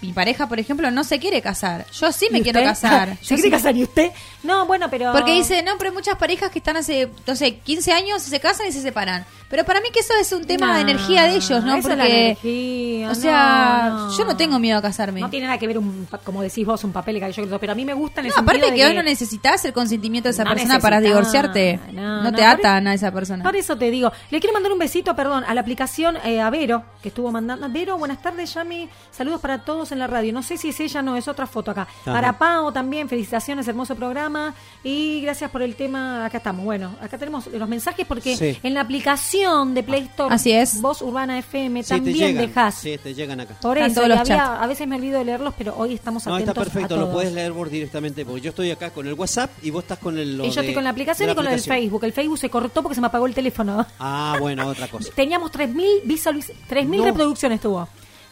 Mi 0.00 0.12
pareja, 0.12 0.48
por 0.48 0.58
ejemplo, 0.58 0.90
no 0.90 1.04
se 1.04 1.18
quiere 1.18 1.42
casar. 1.42 1.86
Yo 1.92 2.12
sí 2.12 2.28
me 2.30 2.38
¿Y 2.38 2.42
quiero 2.42 2.60
usted? 2.60 2.70
casar. 2.70 3.16
¿Se 3.22 3.24
Yo 3.24 3.28
quiere 3.36 3.42
sí- 3.42 3.50
casar 3.50 3.76
y 3.76 3.82
usted? 3.84 4.10
No, 4.42 4.66
bueno, 4.66 4.88
pero... 4.90 5.12
Porque 5.12 5.32
dice, 5.32 5.62
no, 5.62 5.72
pero 5.78 5.90
hay 5.90 5.94
muchas 5.94 6.16
parejas 6.16 6.50
que 6.50 6.58
están 6.58 6.76
hace, 6.76 7.08
no 7.26 7.34
sé, 7.36 7.56
15 7.56 7.92
años, 7.92 8.22
se 8.22 8.40
casan 8.40 8.66
y 8.68 8.72
se 8.72 8.82
separan. 8.82 9.24
Pero 9.48 9.64
para 9.64 9.80
mí 9.80 9.88
que 9.92 10.00
eso 10.00 10.12
es 10.20 10.32
un 10.32 10.44
tema 10.46 10.74
de 10.74 10.82
energía 10.82 11.24
de 11.24 11.36
ellos, 11.36 11.62
¿no? 11.64 11.76
la 11.76 11.82
Porque, 11.82 12.30
energía, 12.30 13.10
o 13.10 13.14
sea, 13.14 13.88
no, 13.90 14.16
yo 14.18 14.24
no 14.24 14.36
tengo 14.36 14.58
miedo 14.58 14.78
a 14.78 14.82
casarme. 14.82 15.20
No 15.20 15.30
tiene 15.30 15.46
nada 15.46 15.58
que 15.58 15.66
ver, 15.66 15.78
un, 15.78 16.08
como 16.24 16.42
decís 16.42 16.66
vos, 16.66 16.82
un 16.84 16.92
papel 16.92 17.20
que 17.20 17.32
yo 17.32 17.44
pero 17.60 17.72
a 17.72 17.74
mí 17.74 17.84
me 17.84 17.94
gusta 17.94 18.20
en 18.20 18.26
el 18.26 18.32
No, 18.32 18.40
aparte 18.40 18.70
de 18.70 18.74
que 18.74 18.84
hoy 18.86 18.94
no 18.94 19.02
necesitas 19.02 19.64
el 19.64 19.72
consentimiento 19.72 20.28
de 20.28 20.32
esa 20.32 20.44
No 20.44 20.50
persona 20.54 20.80
para 20.80 21.00
divorciarte. 21.00 21.78
no, 21.92 22.02
No, 22.02 22.22
no, 22.24 22.32
te 22.32 22.44
atan 22.44 22.86
a 22.88 22.94
esa 22.94 23.12
persona. 23.12 23.44
Por 23.44 23.54
eso 23.56 23.76
te 23.76 23.90
digo, 23.90 24.12
le 24.30 24.40
quiero 24.40 24.52
mandar 24.54 24.72
un 24.72 24.78
besito, 24.78 25.14
perdón, 25.14 25.44
a 25.46 25.54
la 25.54 25.60
aplicación 25.60 26.16
eh, 26.24 26.40
a 26.40 26.50
Vero, 26.50 26.83
que 27.02 27.08
estuvo 27.08 27.30
mandando. 27.30 27.68
Vero, 27.70 27.98
buenas 27.98 28.20
tardes, 28.22 28.54
Yami. 28.54 28.88
Saludos 29.10 29.40
para 29.40 29.58
todos 29.64 29.92
en 29.92 29.98
la 29.98 30.06
radio. 30.06 30.32
No 30.32 30.42
sé 30.42 30.56
si 30.56 30.68
es 30.70 30.80
ella, 30.80 31.02
no, 31.02 31.16
es 31.16 31.28
otra 31.28 31.46
foto 31.46 31.70
acá. 31.70 31.82
Ajá. 31.82 32.12
Para 32.12 32.38
Pau 32.38 32.72
también, 32.72 33.08
felicitaciones, 33.08 33.66
hermoso 33.68 33.94
programa. 33.94 34.54
Y 34.82 35.20
gracias 35.22 35.50
por 35.50 35.62
el 35.62 35.76
tema. 35.76 36.24
Acá 36.24 36.38
estamos. 36.38 36.64
Bueno, 36.64 36.94
acá 37.00 37.18
tenemos 37.18 37.46
los 37.48 37.68
mensajes 37.68 38.06
porque 38.06 38.36
Sí. 38.36 38.58
en 38.62 38.74
la 38.74 38.80
aplicación 38.82 39.74
de 39.74 39.82
Play 39.82 40.02
Store, 40.04 40.34
Así 40.34 40.52
es. 40.52 40.80
Voz 40.80 41.02
Urbana 41.02 41.38
FM, 41.38 41.82
Sí, 41.82 41.88
también 41.90 42.36
dejas. 42.36 42.74
Sí, 42.74 42.98
te 42.98 43.14
llegan 43.14 43.40
acá. 43.40 43.54
Por 43.60 43.76
Están 43.78 43.90
eso, 43.90 44.00
todos 44.00 44.08
los 44.08 44.18
había- 44.20 44.36
chats. 44.36 44.62
a 44.62 44.66
veces 44.66 44.88
me 44.88 44.96
olvido 44.96 45.18
de 45.18 45.24
leerlos, 45.26 45.54
pero 45.56 45.74
hoy 45.76 45.94
estamos 45.94 46.26
No, 46.26 46.34
atentos 46.34 46.52
está 46.56 46.64
perfecto, 46.72 46.94
a 46.94 46.98
lo 46.98 47.12
puedes 47.12 47.32
leer 47.32 47.52
vos 47.52 47.70
directamente, 47.70 48.24
porque 48.24 48.40
yo 48.40 48.50
estoy 48.50 48.70
acá 48.70 48.90
con 48.90 49.06
el 49.06 49.14
WhatsApp 49.14 49.50
y 49.62 49.70
vos 49.70 49.82
estás 49.84 49.98
con 49.98 50.18
el... 50.18 50.38
lo 50.38 50.44
Y 50.44 50.48
yo 50.50 50.54
de- 50.56 50.60
estoy 50.62 50.74
con 50.74 50.84
la 50.84 50.90
aplicación 50.90 51.30
y 51.30 51.34
con 51.34 51.46
aplicación. 51.46 51.76
Facebook. 51.76 52.04
El 52.04 52.12
Facebook 52.12 52.38
se 52.38 52.50
cortó 52.50 52.82
porque 52.82 52.94
se 52.94 53.00
me 53.00 53.06
apagó 53.08 53.26
el 53.26 53.34
teléfono. 53.34 53.86
Ah, 53.98 54.36
bueno, 54.40 54.66
otra 54.66 54.88
cosa. 54.88 55.10
Teníamos 55.14 55.50
3.000 55.52 56.02
visualiz- 56.04 56.52
3.000 56.74 56.96
no. 56.96 57.04
reproducciones 57.04 57.60
tuvo 57.60 57.88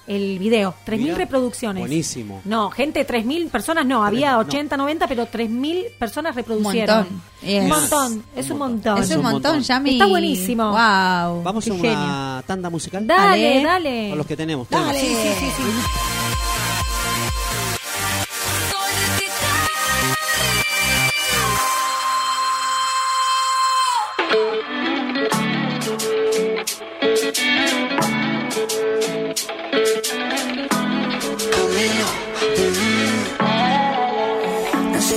el 0.06 0.39
video. 0.39 0.74
3.000 0.86 1.14
reproducciones. 1.14 1.81
Buenísimo. 1.81 2.40
No, 2.44 2.70
gente, 2.70 3.06
3.000 3.06 3.51
personas 3.51 3.86
no. 3.86 4.05
Había 4.05 4.32
no. 4.32 4.39
80, 4.40 4.77
90, 4.77 5.06
pero 5.06 5.27
3.000 5.27 5.97
personas 5.98 6.35
reproducieron. 6.35 6.98
Montón. 6.98 7.23
Yes. 7.43 7.62
Un 7.62 7.69
montón. 7.69 8.24
Es, 8.36 8.51
un 8.51 8.59
montón. 8.59 8.98
Es 8.98 9.10
un 9.10 9.23
montón, 9.23 9.60
ya 9.60 9.77
Yami. 9.77 9.93
Está 9.93 10.06
buenísimo. 10.06 10.70
Wow. 10.70 11.43
Vamos 11.43 11.64
Qué 11.64 11.70
a 11.70 11.74
una 11.74 11.82
genio. 11.82 12.44
tanda 12.47 12.70
musical. 12.70 13.06
Dale, 13.06 13.62
dale. 13.62 14.09
Con 14.10 14.19
los 14.19 14.27
que 14.27 14.36
tenemos. 14.36 14.69
Dale. 14.69 14.98
sí, 14.98 15.06
sí. 15.06 15.32
sí. 15.39 15.47
sí. 15.56 16.61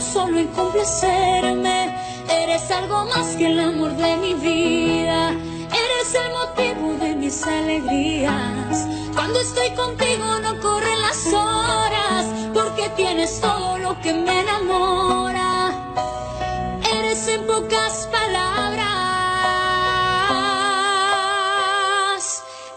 solo 0.00 0.38
en 0.38 0.48
complacerme. 0.48 1.94
Eres 2.28 2.70
algo 2.70 3.04
más 3.06 3.36
que 3.36 3.46
el 3.46 3.60
amor 3.60 3.92
de 3.96 4.16
mi 4.16 4.34
vida. 4.34 5.30
Eres 5.30 6.14
el 6.14 6.32
motivo 6.32 7.04
de 7.04 7.14
mis 7.16 7.42
alegrías. 7.44 8.86
Cuando 9.14 9.40
estoy 9.40 9.70
contigo 9.70 10.38
no 10.42 10.58
corren 10.60 11.02
las 11.02 11.26
horas. 11.26 12.26
Porque 12.54 12.88
tienes 12.96 13.40
todo 13.40 13.78
lo 13.78 14.00
que 14.00 14.12
me 14.12 14.40
enamora. 14.40 15.72
Eres 16.92 17.28
en 17.28 17.46
pocas 17.46 18.08
palabras 18.10 19.00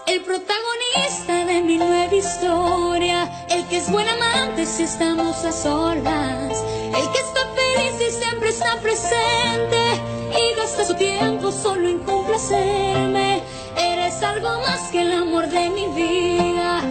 el 0.05 0.21
protagonista 0.21 1.45
de 1.45 1.61
mi 1.61 1.77
nueva 1.77 2.13
historia. 2.13 3.45
El 3.49 3.67
que 3.67 3.77
es 3.77 3.89
buen 3.91 4.07
amante 4.07 4.65
si 4.65 4.83
estamos 4.83 5.43
a 5.43 5.51
solas. 5.51 6.63
Siempre 8.13 8.49
está 8.49 8.79
presente. 8.81 9.81
Y 10.41 10.55
gasta 10.59 10.85
su 10.85 10.95
tiempo 10.95 11.51
solo 11.51 11.89
en 11.89 11.99
complacerme. 11.99 13.41
Eres 13.77 14.21
algo 14.23 14.49
más 14.61 14.89
que 14.91 15.01
el 15.01 15.11
amor 15.13 15.47
de 15.47 15.69
mi 15.69 15.87
vida. 15.87 16.81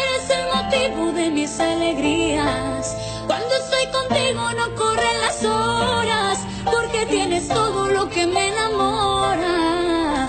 Eres 0.00 0.30
el 0.30 0.44
motivo 0.54 1.12
de 1.12 1.30
mis 1.30 1.58
alegrías. 1.60 2.96
Cuando 3.26 3.54
estoy 3.62 3.86
contigo 3.98 4.42
no 4.60 4.74
corren 4.74 5.20
las 5.20 5.44
horas. 5.44 6.38
Porque 6.64 7.06
tienes 7.06 7.48
todo 7.48 7.88
lo 7.88 8.08
que 8.08 8.26
me 8.26 8.48
enamora. 8.48 10.28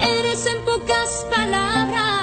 Eres 0.00 0.46
en 0.46 0.64
pocas 0.64 1.26
palabras 1.30 2.20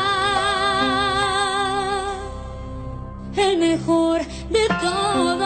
el 3.35 3.57
mejor 3.57 4.21
de 4.49 4.67
todos. 4.81 5.36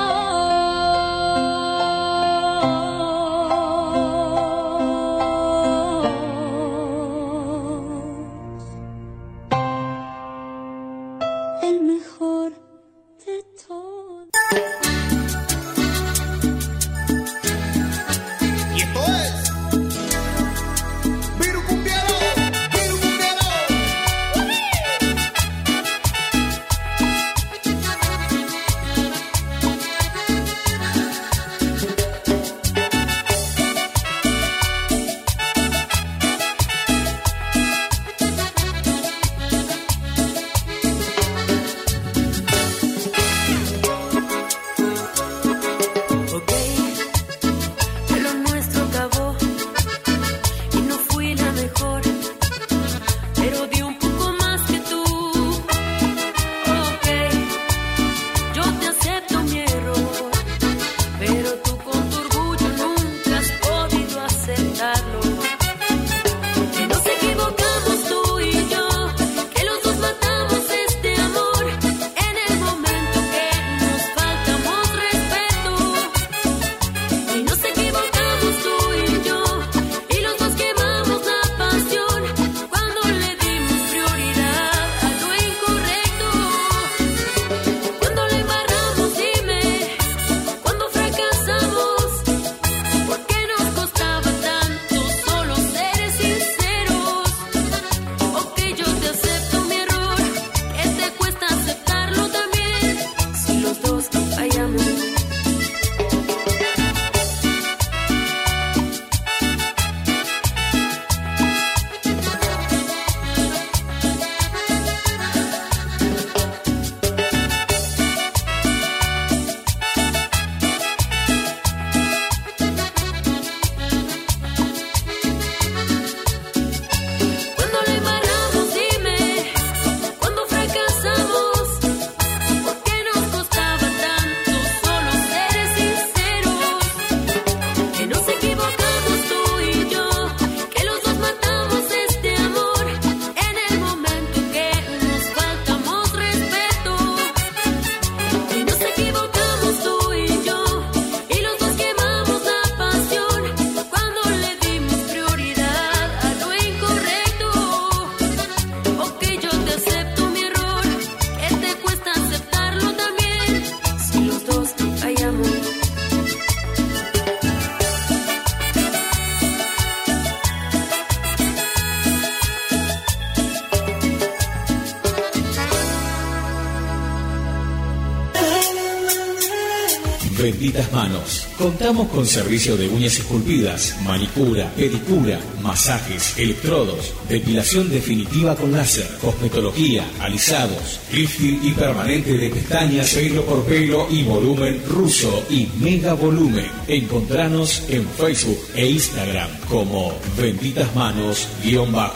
Manos. 180.94 181.48
Contamos 181.58 182.08
con 182.10 182.28
servicio 182.28 182.78
de 182.78 182.88
uñas 182.88 183.18
esculpidas, 183.18 183.96
manicura, 184.04 184.72
pedicura, 184.76 185.40
masajes, 185.62 186.38
electrodos, 186.38 187.14
depilación 187.30 187.90
definitiva 187.90 188.56
con 188.56 188.72
láser, 188.72 189.08
cosmetología, 189.22 190.06
alisados, 190.20 191.00
lifting 191.12 191.60
y 191.64 191.72
permanente 191.72 192.38
de 192.38 192.50
pestañas, 192.50 193.14
pelo 193.14 193.46
por 193.46 193.64
pelo 193.64 194.08
y 194.10 194.24
volumen 194.24 194.82
ruso 194.88 195.44
y 195.50 195.68
mega 195.80 196.14
volumen. 196.14 196.70
Encontranos 196.88 197.84
en 197.90 198.08
Facebook 198.08 198.60
e 198.76 198.88
Instagram 198.88 199.50
como 199.70 200.14
Benditas 200.38 200.94
Manos-Merlo. 200.96 202.12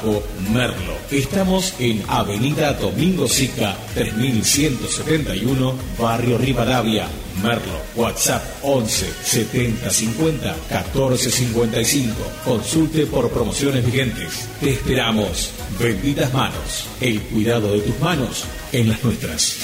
Estamos 1.12 1.74
en 1.80 2.04
Avenida 2.08 2.74
Domingo 2.74 3.28
Sica 3.28 3.78
3171, 3.94 5.76
Barrio 6.00 6.38
Rivadavia, 6.38 7.08
Merlo, 7.44 7.80
WhatsApp 7.96 8.42
11 8.64 9.06
70 9.24 9.90
50 9.90 10.56
14 10.70 11.32
55. 11.32 12.14
Consulte 12.44 13.06
por 13.06 13.30
promociones 13.46 13.86
vigentes. 13.86 14.50
Te 14.60 14.72
esperamos. 14.72 15.52
Benditas 15.80 16.34
manos. 16.34 16.90
El 17.00 17.22
cuidado 17.22 17.74
de 17.74 17.80
tus 17.80 18.00
manos 18.00 18.44
en 18.72 18.90
las 18.90 19.04
nuestras. 19.04 19.60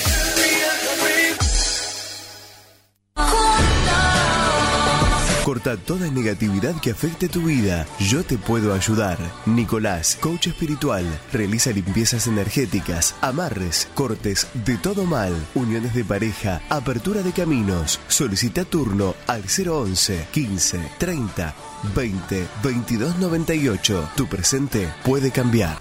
Corta 5.43 5.77
toda 5.77 6.11
negatividad 6.11 6.79
que 6.79 6.91
afecte 6.91 7.27
tu 7.27 7.45
vida. 7.45 7.87
Yo 7.99 8.23
te 8.23 8.37
puedo 8.37 8.71
ayudar. 8.75 9.17
Nicolás, 9.47 10.15
coach 10.21 10.47
espiritual, 10.47 11.03
realiza 11.33 11.71
limpiezas 11.71 12.27
energéticas, 12.27 13.15
amarres, 13.21 13.89
cortes 13.95 14.47
de 14.53 14.77
todo 14.77 15.05
mal, 15.05 15.33
uniones 15.55 15.95
de 15.95 16.05
pareja, 16.05 16.61
apertura 16.69 17.23
de 17.23 17.31
caminos. 17.31 17.99
Solicita 18.07 18.63
turno 18.63 19.15
al 19.25 19.41
011 19.41 20.27
15 20.31 20.79
30 20.99 21.70
20 21.95 22.47
22 22.63 23.17
98. 23.17 24.09
Tu 24.15 24.27
presente 24.27 24.89
puede 25.03 25.31
cambiar. 25.31 25.77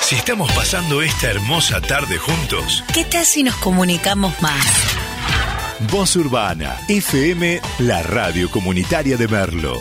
Si 0.00 0.16
estamos 0.16 0.52
pasando 0.52 1.00
esta 1.02 1.30
hermosa 1.30 1.80
tarde 1.80 2.18
juntos, 2.18 2.84
¿Qué 2.92 3.04
tal 3.04 3.24
si 3.24 3.42
nos 3.42 3.54
comunicamos 3.56 4.40
más? 4.42 4.64
Voz 5.90 6.14
Urbana, 6.16 6.78
FM, 6.88 7.60
la 7.80 8.02
radio 8.02 8.50
comunitaria 8.50 9.16
de 9.16 9.28
Merlo. 9.28 9.80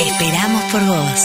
Esperamos 0.00 0.62
por 0.70 0.84
vos. 0.86 1.20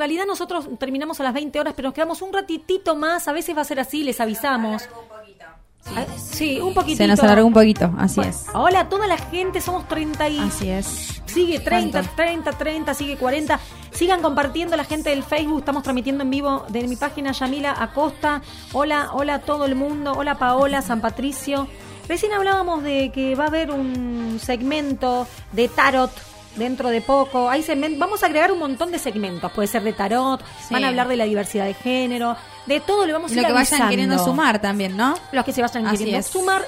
Realidad 0.00 0.24
nosotros 0.26 0.68
terminamos 0.78 1.20
a 1.20 1.22
las 1.22 1.34
20 1.34 1.60
horas, 1.60 1.74
pero 1.76 1.88
nos 1.88 1.94
quedamos 1.94 2.22
un 2.22 2.32
ratitito 2.32 2.96
más, 2.96 3.28
a 3.28 3.32
veces 3.32 3.56
va 3.56 3.62
a 3.62 3.64
ser 3.64 3.78
así, 3.78 4.02
les 4.02 4.20
avisamos. 4.20 4.88
Ah, 5.86 6.04
Sí, 6.16 6.60
un 6.60 6.74
poquitito. 6.74 7.04
Se 7.04 7.06
nos 7.06 7.20
alargó 7.20 7.46
un 7.46 7.52
poquito, 7.52 7.92
así 7.98 8.20
es. 8.20 8.46
Hola 8.54 8.80
a 8.80 8.88
toda 8.88 9.06
la 9.06 9.16
gente, 9.16 9.60
somos 9.60 9.88
30 9.88 10.28
y... 10.28 10.38
Así 10.38 10.68
es. 10.68 11.22
Sigue 11.26 11.60
30, 11.60 12.00
¿Cuánto? 12.00 12.14
30, 12.16 12.52
30, 12.52 12.94
sigue 12.94 13.16
40. 13.16 13.60
Sigan 13.92 14.22
compartiendo 14.22 14.76
la 14.76 14.84
gente 14.84 15.10
del 15.10 15.22
Facebook, 15.22 15.60
estamos 15.60 15.82
transmitiendo 15.82 16.22
en 16.24 16.30
vivo 16.30 16.64
de 16.68 16.86
mi 16.86 16.96
página 16.96 17.32
Yamila 17.32 17.74
Acosta. 17.78 18.42
Hola, 18.72 19.10
hola 19.12 19.34
a 19.36 19.38
todo 19.40 19.64
el 19.64 19.74
mundo. 19.74 20.12
Hola 20.16 20.38
Paola, 20.38 20.82
San 20.82 21.00
Patricio. 21.00 21.68
Recién 22.08 22.32
hablábamos 22.32 22.82
de 22.82 23.10
que 23.12 23.34
va 23.34 23.44
a 23.44 23.48
haber 23.48 23.70
un 23.70 24.40
segmento 24.42 25.26
de 25.52 25.68
tarot 25.68 26.10
dentro 26.56 26.88
de 26.88 27.00
poco. 27.00 27.48
Hay 27.48 27.62
segmen- 27.62 27.98
vamos 27.98 28.22
a 28.22 28.26
agregar 28.26 28.50
un 28.52 28.58
montón 28.58 28.90
de 28.90 28.98
segmentos. 28.98 29.50
Puede 29.52 29.68
ser 29.68 29.82
de 29.82 29.92
tarot, 29.92 30.40
Sí. 30.66 30.74
van 30.74 30.84
a 30.84 30.88
hablar 30.88 31.08
de 31.08 31.16
la 31.16 31.24
diversidad 31.24 31.64
de 31.64 31.74
género, 31.74 32.36
de 32.66 32.80
todo 32.80 33.06
le 33.06 33.12
vamos 33.12 33.30
a 33.30 33.34
Y 33.34 33.36
ir 33.38 33.42
lo 33.42 33.48
que 33.48 33.52
vayan 33.54 33.66
avisando. 33.74 33.90
queriendo 33.90 34.18
sumar 34.24 34.60
también, 34.60 34.96
¿no? 34.96 35.14
Los 35.32 35.44
que 35.44 35.52
se 35.52 35.62
vayan 35.62 35.86
Así 35.86 35.98
queriendo 35.98 36.20
es. 36.20 36.26
sumar 36.26 36.62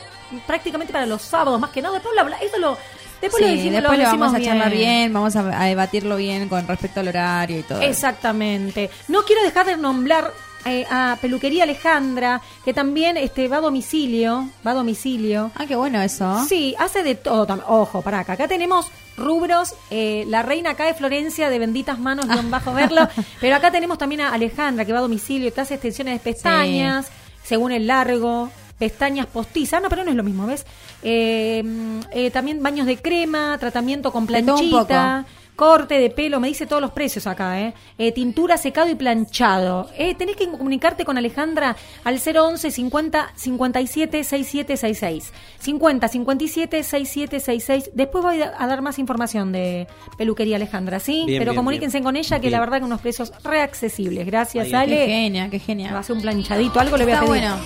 prácticamente 0.46 0.92
para 0.92 1.06
los 1.06 1.22
sábados, 1.22 1.60
más 1.60 1.70
que 1.70 1.82
nada. 1.82 1.94
Después 1.94 2.14
lo, 2.14 2.20
habla- 2.22 2.38
eso 2.38 2.58
lo, 2.58 2.78
después 3.20 3.34
sí, 3.42 3.42
lo 3.42 3.56
decimos, 3.56 3.72
después 3.74 3.98
lo 3.98 4.04
decimos 4.04 4.32
vamos 4.32 4.40
a 4.40 4.44
charlar 4.44 4.70
bien, 4.72 5.12
vamos 5.12 5.36
a, 5.36 5.62
a 5.62 5.64
debatirlo 5.66 6.16
bien 6.16 6.48
con 6.48 6.66
respecto 6.66 7.00
al 7.00 7.08
horario 7.08 7.58
y 7.58 7.62
todo. 7.62 7.80
Exactamente. 7.82 8.90
No 9.08 9.24
quiero 9.24 9.42
dejar 9.42 9.66
de 9.66 9.76
nombrar 9.76 10.32
eh, 10.64 10.84
a 10.90 11.16
Peluquería 11.20 11.64
Alejandra, 11.64 12.40
que 12.64 12.72
también 12.72 13.16
este, 13.16 13.48
va 13.48 13.58
a 13.58 13.60
domicilio. 13.60 14.48
Va 14.66 14.72
a 14.72 14.74
domicilio. 14.74 15.50
Ah, 15.54 15.66
qué 15.66 15.76
bueno 15.76 16.00
eso. 16.02 16.44
Sí, 16.48 16.74
hace 16.78 17.02
de 17.02 17.14
todo. 17.14 17.46
tam- 17.46 17.62
Ojo, 17.66 18.02
para 18.02 18.20
acá. 18.20 18.34
Acá 18.34 18.48
tenemos 18.48 18.90
rubros. 19.16 19.74
eh, 19.90 20.24
la 20.28 20.42
reina 20.42 20.70
acá 20.70 20.84
de 20.84 20.94
Florencia, 20.94 21.50
de 21.50 21.58
benditas 21.58 21.98
manos, 21.98 22.26
guion 22.28 22.50
bajo 22.50 22.72
verlo. 22.74 23.08
Pero 23.40 23.56
acá 23.56 23.70
tenemos 23.70 23.98
también 23.98 24.22
a 24.22 24.32
Alejandra, 24.32 24.84
que 24.84 24.92
va 24.92 24.98
a 25.00 25.02
domicilio, 25.02 25.52
te 25.52 25.60
hace 25.60 25.74
extensiones 25.74 26.14
de 26.14 26.20
pestañas, 26.20 27.08
según 27.44 27.72
el 27.72 27.86
largo. 27.86 28.50
Pestañas 28.78 29.26
postizas, 29.26 29.80
no, 29.80 29.88
pero 29.88 30.02
no 30.02 30.10
es 30.10 30.16
lo 30.16 30.24
mismo, 30.24 30.44
¿ves? 30.44 30.66
Eh, 31.04 31.62
mm, 31.64 32.00
eh, 32.12 32.30
también 32.32 32.62
baños 32.64 32.84
de 32.86 32.96
crema, 32.96 33.56
tratamiento 33.58 34.10
con 34.10 34.26
planchita, 34.26 35.24
corte 35.56 35.98
de 35.98 36.10
pelo, 36.10 36.40
me 36.40 36.48
dice 36.48 36.66
todos 36.66 36.80
los 36.82 36.92
precios 36.92 37.26
acá, 37.26 37.60
¿eh? 37.60 37.74
Eh, 37.98 38.12
tintura, 38.12 38.56
secado 38.56 38.88
y 38.88 38.94
planchado. 38.94 39.88
Eh, 39.96 40.14
tenés 40.14 40.36
que 40.36 40.48
comunicarte 40.48 41.04
con 41.04 41.18
Alejandra 41.18 41.76
al 42.04 42.18
011 42.18 42.70
50 42.70 43.32
57 43.34 44.24
6766. 44.24 45.32
50 45.60 46.08
57 46.08 46.82
6766. 46.82 47.90
Después 47.94 48.24
voy 48.24 48.42
a 48.42 48.66
dar 48.66 48.82
más 48.82 48.98
información 48.98 49.52
de 49.52 49.86
peluquería 50.16 50.56
Alejandra, 50.56 51.00
¿sí? 51.00 51.24
Bien, 51.26 51.40
Pero 51.40 51.52
bien, 51.52 51.58
comuníquense 51.60 51.98
bien. 51.98 52.04
con 52.04 52.16
ella, 52.16 52.36
que 52.36 52.42
Bien. 52.48 52.52
la 52.52 52.60
verdad 52.60 52.78
que 52.78 52.84
unos 52.84 53.00
precios 53.00 53.32
reaccesibles. 53.44 54.26
Gracias, 54.26 54.66
Ay, 54.66 54.74
Ale. 54.74 54.96
Qué 54.96 55.06
genia, 55.06 55.50
qué 55.50 55.58
genia. 55.58 55.90
Va 55.92 55.98
a 55.98 56.00
hacer 56.00 56.16
un 56.16 56.22
planchadito, 56.22 56.80
algo 56.80 56.96
le 56.96 57.04
voy 57.04 57.12
a 57.12 57.16
Está 57.16 57.26
pedir. 57.26 57.42
bueno. 57.42 57.56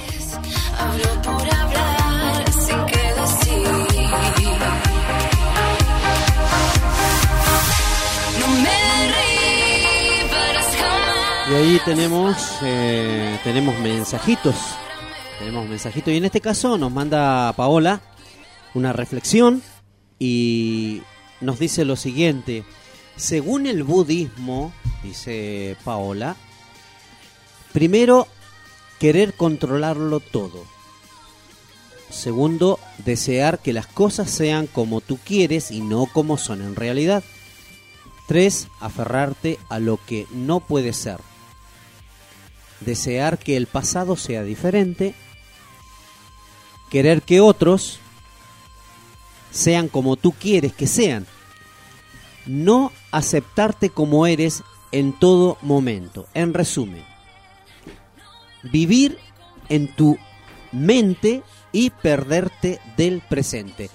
Y 11.48 11.54
ahí 11.54 11.80
tenemos, 11.84 12.36
eh, 12.62 13.38
tenemos 13.44 13.78
mensajitos. 13.78 14.56
Tenemos 15.38 15.68
mensajitos. 15.68 16.12
Y 16.12 16.16
en 16.16 16.24
este 16.24 16.40
caso 16.40 16.76
nos 16.76 16.90
manda 16.90 17.52
Paola 17.52 18.00
una 18.74 18.92
reflexión 18.92 19.62
y 20.18 21.02
nos 21.40 21.60
dice 21.60 21.84
lo 21.84 21.94
siguiente. 21.94 22.64
Según 23.14 23.68
el 23.68 23.84
budismo, 23.84 24.72
dice 25.04 25.76
Paola, 25.84 26.34
primero, 27.72 28.26
querer 28.98 29.34
controlarlo 29.34 30.18
todo. 30.18 30.64
Segundo, 32.10 32.80
desear 33.04 33.60
que 33.60 33.72
las 33.72 33.86
cosas 33.86 34.30
sean 34.30 34.66
como 34.66 35.00
tú 35.00 35.16
quieres 35.24 35.70
y 35.70 35.80
no 35.80 36.06
como 36.06 36.38
son 36.38 36.60
en 36.60 36.74
realidad. 36.74 37.22
3. 38.26 38.66
Aferrarte 38.80 39.60
a 39.68 39.78
lo 39.78 40.00
que 40.04 40.26
no 40.32 40.58
puede 40.58 40.92
ser. 40.92 41.18
Desear 42.80 43.38
que 43.38 43.56
el 43.56 43.66
pasado 43.66 44.16
sea 44.16 44.42
diferente. 44.42 45.14
Querer 46.90 47.22
que 47.22 47.40
otros 47.40 47.98
sean 49.50 49.88
como 49.88 50.16
tú 50.16 50.32
quieres 50.32 50.72
que 50.72 50.86
sean. 50.86 51.26
No 52.46 52.92
aceptarte 53.10 53.90
como 53.90 54.26
eres 54.26 54.62
en 54.92 55.12
todo 55.12 55.58
momento. 55.62 56.26
En 56.34 56.54
resumen, 56.54 57.04
vivir 58.62 59.18
en 59.68 59.88
tu 59.94 60.18
mente 60.72 61.42
y 61.72 61.90
perderte 61.90 62.80
del 62.96 63.20
presente. 63.20 63.90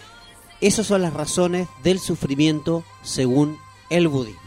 Esas 0.60 0.86
son 0.86 1.02
las 1.02 1.14
razones 1.14 1.68
del 1.84 2.00
sufrimiento 2.00 2.84
según 3.04 3.58
el 3.90 4.08
budismo. 4.08 4.42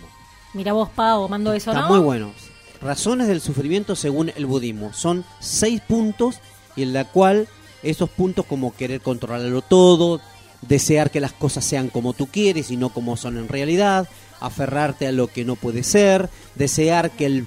Mira 0.52 0.72
vos, 0.72 0.88
Pau, 0.90 1.28
mando 1.28 1.52
eso, 1.52 1.70
Está 1.72 1.82
¿no? 1.82 1.88
muy 1.88 1.98
bueno. 1.98 2.32
Razones 2.80 3.28
del 3.28 3.40
sufrimiento 3.40 3.96
según 3.96 4.30
el 4.36 4.46
budismo. 4.46 4.92
Son 4.92 5.24
seis 5.40 5.80
puntos 5.80 6.40
y 6.76 6.82
en 6.82 6.92
la 6.92 7.04
cual 7.04 7.48
esos 7.82 8.10
puntos 8.10 8.46
como 8.46 8.74
querer 8.74 9.00
controlarlo 9.00 9.62
todo, 9.62 10.20
desear 10.62 11.10
que 11.10 11.20
las 11.20 11.32
cosas 11.32 11.64
sean 11.64 11.88
como 11.88 12.12
tú 12.12 12.26
quieres 12.26 12.70
y 12.70 12.76
no 12.76 12.90
como 12.90 13.16
son 13.16 13.38
en 13.38 13.48
realidad, 13.48 14.08
aferrarte 14.40 15.06
a 15.06 15.12
lo 15.12 15.28
que 15.28 15.44
no 15.44 15.56
puede 15.56 15.82
ser, 15.82 16.28
desear 16.54 17.10
que 17.10 17.26
el 17.26 17.46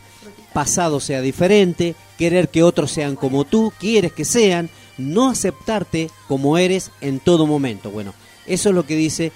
pasado 0.53 0.99
sea 0.99 1.21
diferente, 1.21 1.95
querer 2.17 2.49
que 2.49 2.63
otros 2.63 2.91
sean 2.91 3.15
como 3.15 3.43
tú 3.43 3.71
quieres 3.79 4.11
que 4.11 4.25
sean, 4.25 4.69
no 4.97 5.29
aceptarte 5.29 6.09
como 6.27 6.57
eres 6.57 6.91
en 7.01 7.19
todo 7.19 7.45
momento. 7.45 7.91
Bueno, 7.91 8.13
eso 8.45 8.69
es 8.69 8.75
lo 8.75 8.85
que 8.85 8.95
dice, 8.95 9.31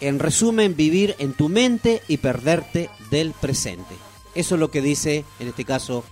en 0.00 0.18
resumen, 0.18 0.76
vivir 0.76 1.16
en 1.18 1.32
tu 1.32 1.48
mente 1.48 2.02
y 2.08 2.18
perderte 2.18 2.90
del 3.10 3.32
presente. 3.32 3.94
Eso 4.34 4.54
es 4.54 4.60
lo 4.60 4.70
que 4.70 4.80
dice, 4.80 5.24
en 5.38 5.48
este 5.48 5.64
caso, 5.64 6.04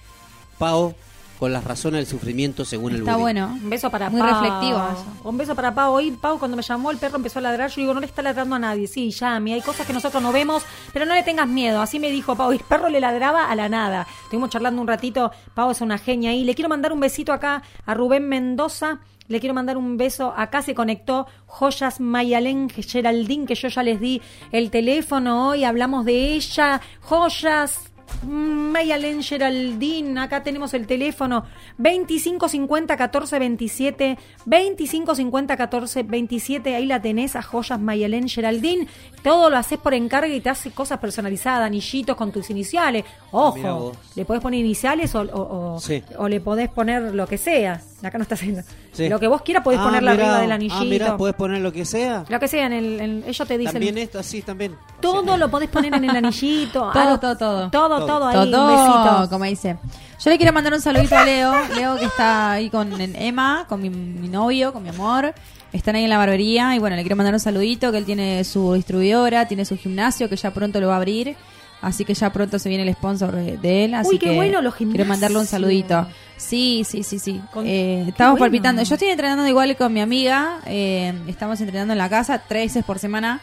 Pau, 0.59 0.95
con 1.39 1.53
las 1.53 1.65
razones 1.65 1.99
del 1.99 2.07
sufrimiento 2.07 2.65
según 2.65 2.93
el 2.93 3.01
Está 3.01 3.17
bueno. 3.17 3.59
Un 3.61 3.69
beso 3.69 3.91
para 3.91 4.09
Muy 4.11 4.21
Pau. 4.21 4.31
reflectivo 4.31 4.79
eso. 4.93 5.29
Un 5.29 5.37
beso 5.37 5.57
para 5.57 5.75
Pau. 5.75 5.93
Hoy 5.95 6.13
Pau 6.13 6.39
cuando 6.39 6.57
me 6.57 6.63
llamó 6.63 6.93
el 6.93 6.99
perro 6.99 7.17
empezó 7.17 7.41
a 7.41 7.43
ladrar. 7.43 7.69
Yo 7.69 7.81
digo, 7.81 7.95
no 7.95 7.99
le 7.99 8.07
está 8.07 8.23
ladrando 8.23 8.55
a 8.55 8.59
nadie. 8.61 8.87
Sí, 8.87 9.11
Yami, 9.11 9.55
hay 9.55 9.61
cosas 9.61 9.85
que 9.85 9.93
nosotros 9.93 10.23
no 10.23 10.31
vemos, 10.31 10.63
pero 10.93 11.05
no 11.05 11.15
le 11.15 11.25
tengas 11.25 11.49
miedo. 11.49 11.81
Así 11.83 11.99
me 11.99 12.13
dijo 12.13 12.37
Pau. 12.37 12.53
Y 12.53 12.59
el 12.59 12.63
perro 12.63 12.89
le 12.89 13.01
ladraba 13.01 13.51
a 13.51 13.57
la 13.57 13.69
nada. 13.69 14.07
Estuvimos 14.23 14.51
charlando 14.51 14.81
un 14.81 14.87
ratito. 14.87 15.33
Pau 15.53 15.73
es 15.73 15.81
una 15.81 15.99
genia 15.99 16.31
ahí. 16.31 16.45
Le 16.45 16.55
quiero 16.55 16.69
mandar 16.69 16.93
un 16.93 17.01
besito 17.01 17.33
acá 17.33 17.65
a 17.87 17.95
Rubén 17.95 18.29
Mendoza. 18.29 19.01
Le 19.27 19.41
quiero 19.41 19.55
mandar 19.55 19.77
un 19.77 19.97
beso. 19.97 20.33
Acá 20.37 20.63
se 20.63 20.77
conectó 20.77 21.27
Joyas 21.47 21.99
Mayalén 21.99 22.69
Geraldine, 22.71 23.47
que 23.47 23.57
yo 23.57 23.67
ya 23.67 23.83
les 23.83 23.99
di 23.99 24.23
el 24.53 24.71
teléfono 24.71 25.49
hoy. 25.49 25.65
Hablamos 25.65 26.05
de 26.05 26.35
ella. 26.35 26.81
Joyas 27.01 27.92
Mayalén 28.27 29.23
Geraldine, 29.23 30.21
acá 30.21 30.43
tenemos 30.43 30.75
el 30.75 30.87
teléfono 30.87 31.45
2550 31.79 32.97
14 32.97 33.39
27 33.39 34.19
2550 34.47 35.57
14 35.57 36.03
27, 36.03 36.75
ahí 36.77 36.87
la 36.87 37.01
tenés 37.03 37.37
a 37.37 37.43
Joyas 37.43 37.81
Mayalén 37.81 38.29
Geraldine. 38.29 38.87
Todo 39.23 39.51
lo 39.51 39.57
haces 39.57 39.79
por 39.79 39.95
encargo 39.95 40.33
y 40.33 40.41
te 40.41 40.51
hace 40.51 40.71
cosas 40.71 40.99
personalizadas, 40.99 41.67
anillitos 41.67 42.17
con 42.17 42.33
tus 42.33 42.51
iniciales. 42.51 43.05
Ah, 43.27 43.29
Ojo, 43.33 43.93
le 44.15 44.25
podés 44.25 44.43
poner 44.43 44.61
iniciales 44.61 45.15
o, 45.15 45.21
o- 45.23 45.75
o- 45.75 45.81
Sí. 45.81 46.03
o 46.19 46.29
le 46.29 46.41
podés 46.41 46.69
poner 46.69 47.15
lo 47.15 47.27
que 47.27 47.39
sea. 47.39 47.81
Acá 48.03 48.19
no 48.19 48.23
está 48.23 48.35
haciendo. 48.35 48.63
Sí. 48.93 49.09
Lo 49.09 49.19
que 49.21 49.29
vos 49.29 49.43
quieras 49.43 49.63
podés 49.63 49.79
Ah, 49.79 49.85
ponerle 49.85 50.11
mirá. 50.11 50.23
arriba 50.25 50.41
del 50.41 50.53
Ah, 50.53 50.55
anillito. 50.57 50.85
mirá, 50.85 51.17
podés 51.17 51.35
poner 51.37 51.61
lo 51.63 51.73
que 51.73 51.85
sea. 51.85 52.25
Lo 52.29 52.41
que 52.41 52.49
sea, 52.49 52.67
en 52.67 52.73
el, 52.73 53.01
en- 53.01 53.25
ellos 53.27 53.47
te 53.49 53.57
dicen. 53.57 53.75
También 53.75 53.97
esto, 53.99 54.19
así 54.19 54.43
también. 54.43 54.77
todo 55.01 55.37
lo 55.37 55.49
podés 55.51 55.69
poner 55.69 55.95
en 55.95 56.05
el 56.05 56.17
anillito. 56.17 56.81
Todo, 56.93 57.03
Ah, 57.15 57.19
todo, 57.21 57.37
todo. 57.37 57.71
Todo, 57.71 57.89
todo 57.99 58.02
ahí. 58.07 58.35
Todo, 58.51 58.67
un 58.67 58.77
besito. 58.77 59.31
como 59.31 59.45
dice. 59.45 59.77
Yo 60.25 60.31
le 60.31 60.37
quiero 60.37 60.53
mandar 60.53 60.73
un 60.73 60.81
saludito 60.81 61.17
a 61.17 61.25
Leo. 61.25 61.53
Leo 61.75 61.97
que 61.97 62.05
está 62.05 62.53
ahí 62.53 62.71
con 62.71 62.93
Emma, 63.01 63.67
con 63.69 63.81
mi, 63.83 63.91
mi 63.91 64.29
novio, 64.29 64.73
con 64.73 64.83
mi 64.83 64.89
amor. 64.91 65.35
Están 65.73 65.97
ahí 65.97 66.05
en 66.05 66.11
la 66.11 66.19
barbería 66.19 66.75
y 66.77 66.79
bueno, 66.79 66.97
le 66.97 67.03
quiero 67.03 67.17
mandar 67.17 67.35
un 67.35 67.41
saludito 67.41 67.91
que 67.91 67.99
él 67.99 68.05
tiene 68.05 68.45
su 68.45 68.75
distribuidora, 68.75 69.49
tiene 69.49 69.65
su 69.65 69.77
gimnasio 69.77 70.29
que 70.29 70.37
ya 70.37 70.51
pronto 70.53 70.81
lo 70.81 70.89
va 70.89 70.95
a 70.95 70.97
abrir. 70.99 71.35
Así 71.81 72.05
que 72.05 72.15
ya 72.15 72.31
pronto 72.33 72.61
se 72.61 72.69
viene 72.69 72.85
el 72.85 72.95
sponsor 72.95 73.33
de, 73.35 73.85
él. 73.85 73.95
Así 73.95 74.11
Uy, 74.11 74.19
qué 74.21 74.29
que 74.31 74.37
bueno 74.37 74.61
los 74.63 74.75
Quiero 74.77 75.05
mandarle 75.05 75.39
un 75.39 75.47
gimnasios. 75.47 75.49
saludito. 75.49 76.07
Sí, 76.37 76.85
sí, 76.89 77.03
sí, 77.03 77.19
sí. 77.19 77.41
Con- 77.53 77.67
Eh, 77.67 78.05
estamos 78.07 78.39
bueno. 78.39 78.45
palpitando. 78.45 78.83
Yo 78.85 78.95
estoy 78.95 79.09
entrenando 79.09 79.45
igual 79.49 79.75
con 79.77 79.93
mi 79.93 80.01
amiga. 80.01 80.61
eh, 80.67 81.13
estamos 81.27 81.61
entrenando 81.61 81.93
en 81.93 81.99
la 81.99 82.09
casa 82.09 82.41
tres 82.47 82.67
veces 82.67 82.85
por 82.85 83.01
semana. 83.01 83.41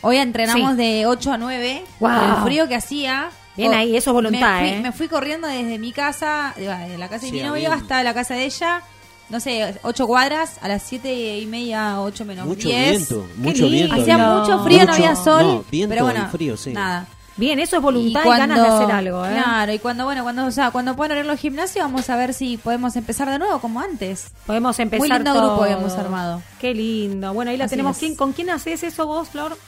Hoy 0.00 0.16
entrenamos 0.16 0.72
Sí. 0.72 0.76
de 0.78 1.06
8 1.06 1.32
a 1.32 1.38
9. 1.38 1.84
Guau. 2.00 2.18
Por 2.20 2.28
el 2.38 2.44
frío 2.44 2.68
que 2.68 2.74
hacía. 2.74 3.28
Bien 3.56 3.72
Oh, 3.72 3.76
ahí, 3.76 3.96
eso 3.96 4.10
es 4.10 4.14
voluntad, 4.14 4.60
me 4.60 4.68
fui, 4.68 4.78
¿eh? 4.78 4.80
me 4.82 4.92
fui 4.92 5.08
corriendo 5.08 5.48
desde 5.48 5.78
mi 5.78 5.92
casa, 5.92 6.54
de, 6.56 6.98
la 6.98 7.08
casa 7.08 7.22
de 7.26 7.30
Sí, 7.30 7.32
mi 7.32 7.42
novio 7.42 7.72
hasta 7.72 8.02
la 8.02 8.12
casa 8.14 8.34
de 8.34 8.44
ella. 8.44 8.82
No 9.28 9.40
sé, 9.40 9.74
ocho 9.82 10.06
cuadras, 10.06 10.58
a 10.60 10.68
las 10.68 10.82
siete 10.82 11.38
y 11.40 11.46
media, 11.46 12.00
ocho 12.00 12.24
menos 12.24 12.46
Mucho 12.46 12.68
diez. 12.68 12.90
viento, 12.90 13.26
mucho 13.38 13.68
viento. 13.68 13.94
Hacía 13.96 14.18
mucho 14.18 14.62
frío, 14.62 14.84
no 14.84 14.92
había 14.92 15.16
sol. 15.16 15.42
no, 15.42 15.64
viento 15.70 15.94
pero 15.94 16.04
bueno, 16.04 16.26
y 16.28 16.30
frío, 16.30 16.56
sí. 16.56 16.72
nada. 16.72 17.06
Bien, 17.38 17.58
eso 17.58 17.76
es 17.76 17.82
voluntad 17.82 18.22
y, 18.24 18.28
ganas 18.28 18.62
de 18.62 18.66
hacer 18.68 18.90
algo, 18.90 19.26
¿eh? 19.26 19.32
Claro, 19.32 19.72
y 19.72 19.78
cuando, 19.78 20.04
bueno, 20.04 20.22
cuando, 20.22 20.46
o 20.46 20.50
sea, 20.50 20.70
cuando 20.70 20.96
puedan 20.96 21.12
abrir 21.12 21.26
los 21.26 21.38
gimnasios, 21.38 21.84
vamos 21.84 22.08
a 22.08 22.16
ver 22.16 22.32
si 22.32 22.56
podemos 22.56 22.96
empezar 22.96 23.28
de 23.28 23.38
nuevo 23.38 23.58
como 23.58 23.80
antes. 23.80 24.28
Podemos 24.46 24.78
empezar 24.78 25.00
Muy 25.00 25.08
lindo 25.10 25.32
todo. 25.34 25.48
grupo 25.48 25.64
habíamos 25.64 25.92
armado. 25.94 26.42
Qué 26.60 26.72
lindo. 26.72 27.34
Bueno, 27.34 27.50
ahí 27.50 27.58
la 27.58 27.64
Así 27.66 27.72
tenemos. 27.72 27.96
es. 27.96 28.00
¿Quién, 28.00 28.14
¿Con 28.16 28.32
quién 28.32 28.48
haces 28.48 28.82
eso 28.84 29.06
vos, 29.06 29.28
Flor? 29.28 29.58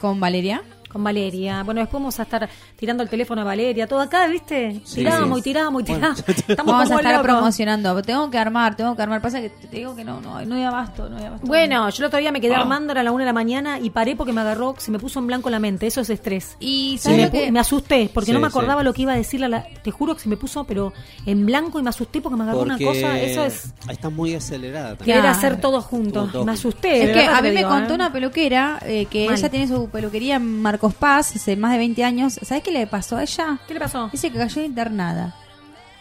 Con 0.00 0.18
Valeria. 0.18 0.62
Con 0.94 1.02
Valeria. 1.02 1.64
Bueno, 1.64 1.80
después 1.80 2.00
vamos 2.00 2.20
a 2.20 2.22
estar 2.22 2.48
tirando 2.76 3.02
el 3.02 3.08
teléfono 3.08 3.40
a 3.40 3.44
Valeria. 3.44 3.88
Todo 3.88 4.00
acá, 4.00 4.28
¿viste? 4.28 4.80
Sí, 4.84 4.94
tiramos 5.00 5.34
sí. 5.34 5.40
y 5.40 5.42
tiramos 5.42 5.82
y 5.82 5.86
Bueno. 5.86 6.14
tiramos. 6.14 6.24
Estamos 6.48 6.72
Vamos 6.72 6.90
a 6.92 6.94
estar 6.96 7.20
promocionando. 7.22 8.00
Tengo 8.02 8.30
que 8.30 8.38
armar, 8.38 8.76
tengo 8.76 8.94
que 8.94 9.02
armar. 9.02 9.20
Pasa 9.20 9.40
que 9.40 9.50
te 9.50 9.76
digo 9.76 9.96
que 9.96 10.04
no, 10.04 10.20
no, 10.20 10.40
no 10.44 10.54
hay 10.54 10.62
abasto, 10.62 11.08
no 11.08 11.16
hay 11.16 11.24
abasto. 11.24 11.46
Bueno, 11.48 11.90
yo 11.90 11.96
el 12.04 12.06
otro 12.06 12.20
día 12.20 12.30
me 12.30 12.38
Ah. 12.38 12.40
quedé 12.42 12.54
armando, 12.54 12.92
era 12.92 13.02
la 13.02 13.10
una 13.10 13.24
de 13.24 13.26
la 13.26 13.32
mañana 13.32 13.80
y 13.80 13.90
paré 13.90 14.14
porque 14.14 14.32
me 14.32 14.40
agarró, 14.42 14.76
se 14.78 14.92
me 14.92 15.00
puso 15.00 15.18
en 15.18 15.26
blanco 15.26 15.50
la 15.50 15.58
mente. 15.58 15.88
Eso 15.88 16.00
es 16.00 16.10
estrés. 16.10 16.56
Y 16.60 16.96
¿sabes 16.98 17.18
me, 17.18 17.24
lo 17.26 17.30
que? 17.32 17.50
me 17.50 17.58
asusté 17.58 18.08
porque 18.14 18.32
no 18.32 18.38
Sí, 18.38 18.42
me 18.42 18.46
acordaba 18.46 18.82
sí. 18.82 18.84
lo 18.84 18.92
que 18.94 19.02
iba 19.02 19.12
a 19.14 19.16
decirle 19.16 19.46
a 19.46 19.48
la. 19.48 19.64
Te 19.82 19.90
juro 19.90 20.14
que 20.14 20.20
se 20.22 20.28
me 20.28 20.36
puso, 20.36 20.62
pero 20.62 20.92
en 21.26 21.44
blanco 21.44 21.80
y 21.80 21.82
me 21.82 21.90
asusté 21.90 22.20
porque 22.20 22.36
me 22.36 22.44
agarró 22.44 22.60
Porque 22.60 22.84
una 22.84 22.92
cosa. 22.94 23.18
Eso 23.20 23.44
es 23.44 23.74
Está 23.90 24.10
muy 24.10 24.32
acelerada 24.34 24.90
también. 24.96 25.16
querer 25.18 25.28
hacer 25.28 25.60
todo 25.60 25.80
junto. 25.80 26.20
Todo, 26.22 26.28
todo 26.32 26.44
Me 26.44 26.52
asusté. 26.52 27.02
Es 27.04 27.10
que 27.16 27.26
a 27.26 27.42
mí 27.42 27.48
me 27.48 27.56
digo, 27.56 27.68
contó 27.68 27.92
¿eh? 27.92 27.96
una 27.96 28.12
peluquera 28.12 28.78
eh, 28.84 29.06
que 29.06 29.26
Mal. 29.26 29.36
ella 29.36 29.48
tiene 29.50 29.66
su 29.66 29.88
peluquería 29.88 30.36
en 30.36 30.62
Marcos 30.84 30.98
Paz 31.00 31.34
hace 31.36 31.56
más 31.56 31.72
de 31.72 31.78
20 31.78 32.04
años. 32.04 32.38
¿Sabes 32.42 32.62
qué 32.62 32.70
le 32.70 32.86
pasó 32.86 33.16
a 33.16 33.22
ella? 33.22 33.58
¿Qué 33.66 33.72
le 33.74 33.80
pasó? 33.80 34.10
Dice 34.12 34.30
que 34.30 34.36
cayó 34.38 34.62
internada. 34.62 35.34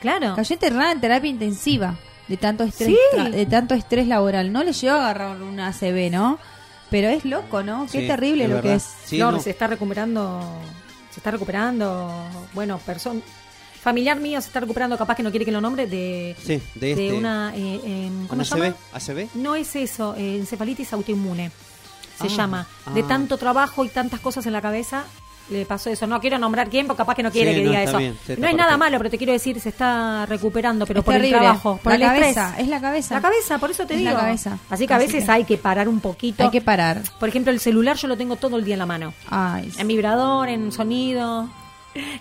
Claro. 0.01 0.35
Cayó 0.35 0.53
internada 0.55 0.91
en 0.91 0.99
terapia 0.99 1.30
intensiva 1.30 1.95
de 2.27 2.35
tanto 2.38 2.65
estrés, 2.65 2.89
Sí. 3.14 3.31
de 3.31 3.45
tanto 3.45 3.76
estrés 3.76 4.07
laboral. 4.07 4.51
No 4.51 4.61
le 4.64 4.73
llegó 4.73 4.95
a 4.95 5.10
agarrar 5.10 5.41
una 5.41 5.68
ACV, 5.69 6.10
¿no? 6.11 6.38
Pero 6.89 7.07
es 7.07 7.23
loco, 7.23 7.64
¿no? 7.64 7.85
Qué 7.89 8.01
Sí, 8.01 8.07
terrible 8.07 8.43
es 8.43 8.49
lo 8.49 8.61
que 8.61 8.73
es. 8.76 8.84
Sí, 9.05 9.15
Flor 9.15 9.34
no. 9.35 9.39
se 9.39 9.51
está 9.51 9.68
recuperando, 9.68 10.41
se 11.11 11.22
está 11.22 11.31
recuperando, 11.31 12.11
bueno, 12.53 12.77
persona, 12.80 13.22
familiar 13.81 14.19
mío 14.19 14.41
se 14.41 14.47
está 14.47 14.60
recuperando, 14.60 14.97
capaz 14.97 15.15
que 15.15 15.23
no 15.23 15.30
quiere 15.31 15.45
que 15.45 15.51
lo 15.53 15.61
nombre, 15.61 15.88
de, 15.88 16.35
Sí, 16.43 16.61
de 16.76 16.91
este. 16.91 17.14
una, 17.14 17.53
eh, 17.55 17.80
em, 17.85 18.27
¿cómo 18.27 18.41
¿Una 18.41 18.43
se 18.45 18.55
llama? 18.60 18.76
ACV? 18.93 19.11
¿ACV? 19.22 19.30
No 19.35 19.55
es 19.55 19.76
eso, 19.77 20.14
eh, 20.18 20.35
encefalitis 20.38 20.91
autoinmune, 20.93 21.51
se 22.19 22.26
Ah, 22.27 22.30
llama. 22.30 22.68
De 22.94 23.02
ah. 23.02 23.06
tanto 23.07 23.38
trabajo 23.38 23.84
y 23.85 23.90
tantas 23.90 24.19
cosas 24.19 24.45
en 24.45 24.53
la 24.53 24.61
cabeza, 24.61 25.03
le 25.49 25.65
pasó 25.65 25.90
eso. 25.90 26.07
No 26.07 26.22
quiero 26.22 26.38
nombrar 26.38 26.69
quién, 26.69 26.88
porque 26.88 26.99
capaz 26.99 27.15
que 27.15 27.23
no 27.23 27.30
quiere 27.31 27.52
Sí, 27.52 27.57
que 27.60 27.64
no, 27.65 27.69
diga 27.72 27.84
eso. 27.84 27.98
bien, 27.98 28.18
no 28.38 28.48
es 28.48 28.56
nada 28.56 28.77
malo, 28.77 28.98
pero 28.98 29.10
te 29.10 29.18
quiero 29.18 29.34
decir, 29.34 29.60
se 29.60 29.69
está 29.69 30.26
recuperando, 30.26 30.85
pero 30.85 31.02
Es 31.02 31.06
por 31.06 31.14
terrible. 31.15 31.35
el 31.38 31.41
trabajo, 31.44 31.80
por 31.84 31.91
la 31.91 31.95
el 31.98 32.02
cabeza, 32.22 32.48
estrés. 32.49 32.64
es 32.64 32.68
la 32.69 32.80
cabeza. 32.81 33.15
La 33.15 33.22
cabeza, 33.22 33.57
por 33.57 33.72
eso 33.72 33.85
te 33.85 33.94
Es 33.95 33.99
digo. 33.99 34.11
la 34.11 34.19
cabeza. 34.19 34.57
Así 34.69 34.88
que 34.88 34.94
a 34.94 34.98
Así 34.98 35.07
veces 35.07 35.26
que- 35.26 35.31
hay 35.31 35.44
que 35.44 35.57
parar 35.57 35.90
un 35.90 35.99
poquito. 35.99 36.44
Hay 36.44 36.49
que 36.49 36.61
parar. 36.61 37.02
Por 37.19 37.27
ejemplo, 37.27 37.52
el 37.52 37.60
celular 37.60 37.98
yo 37.98 38.07
lo 38.07 38.15
tengo 38.15 38.38
todo 38.38 38.56
el 38.57 38.64
día 38.64 38.76
en 38.76 38.80
la 38.80 38.85
mano. 38.85 39.14
Ay, 39.30 39.69
sí. 39.72 39.81
En 39.81 39.88
vibrador, 39.90 40.48
en 40.48 40.72
sonido. 40.72 41.49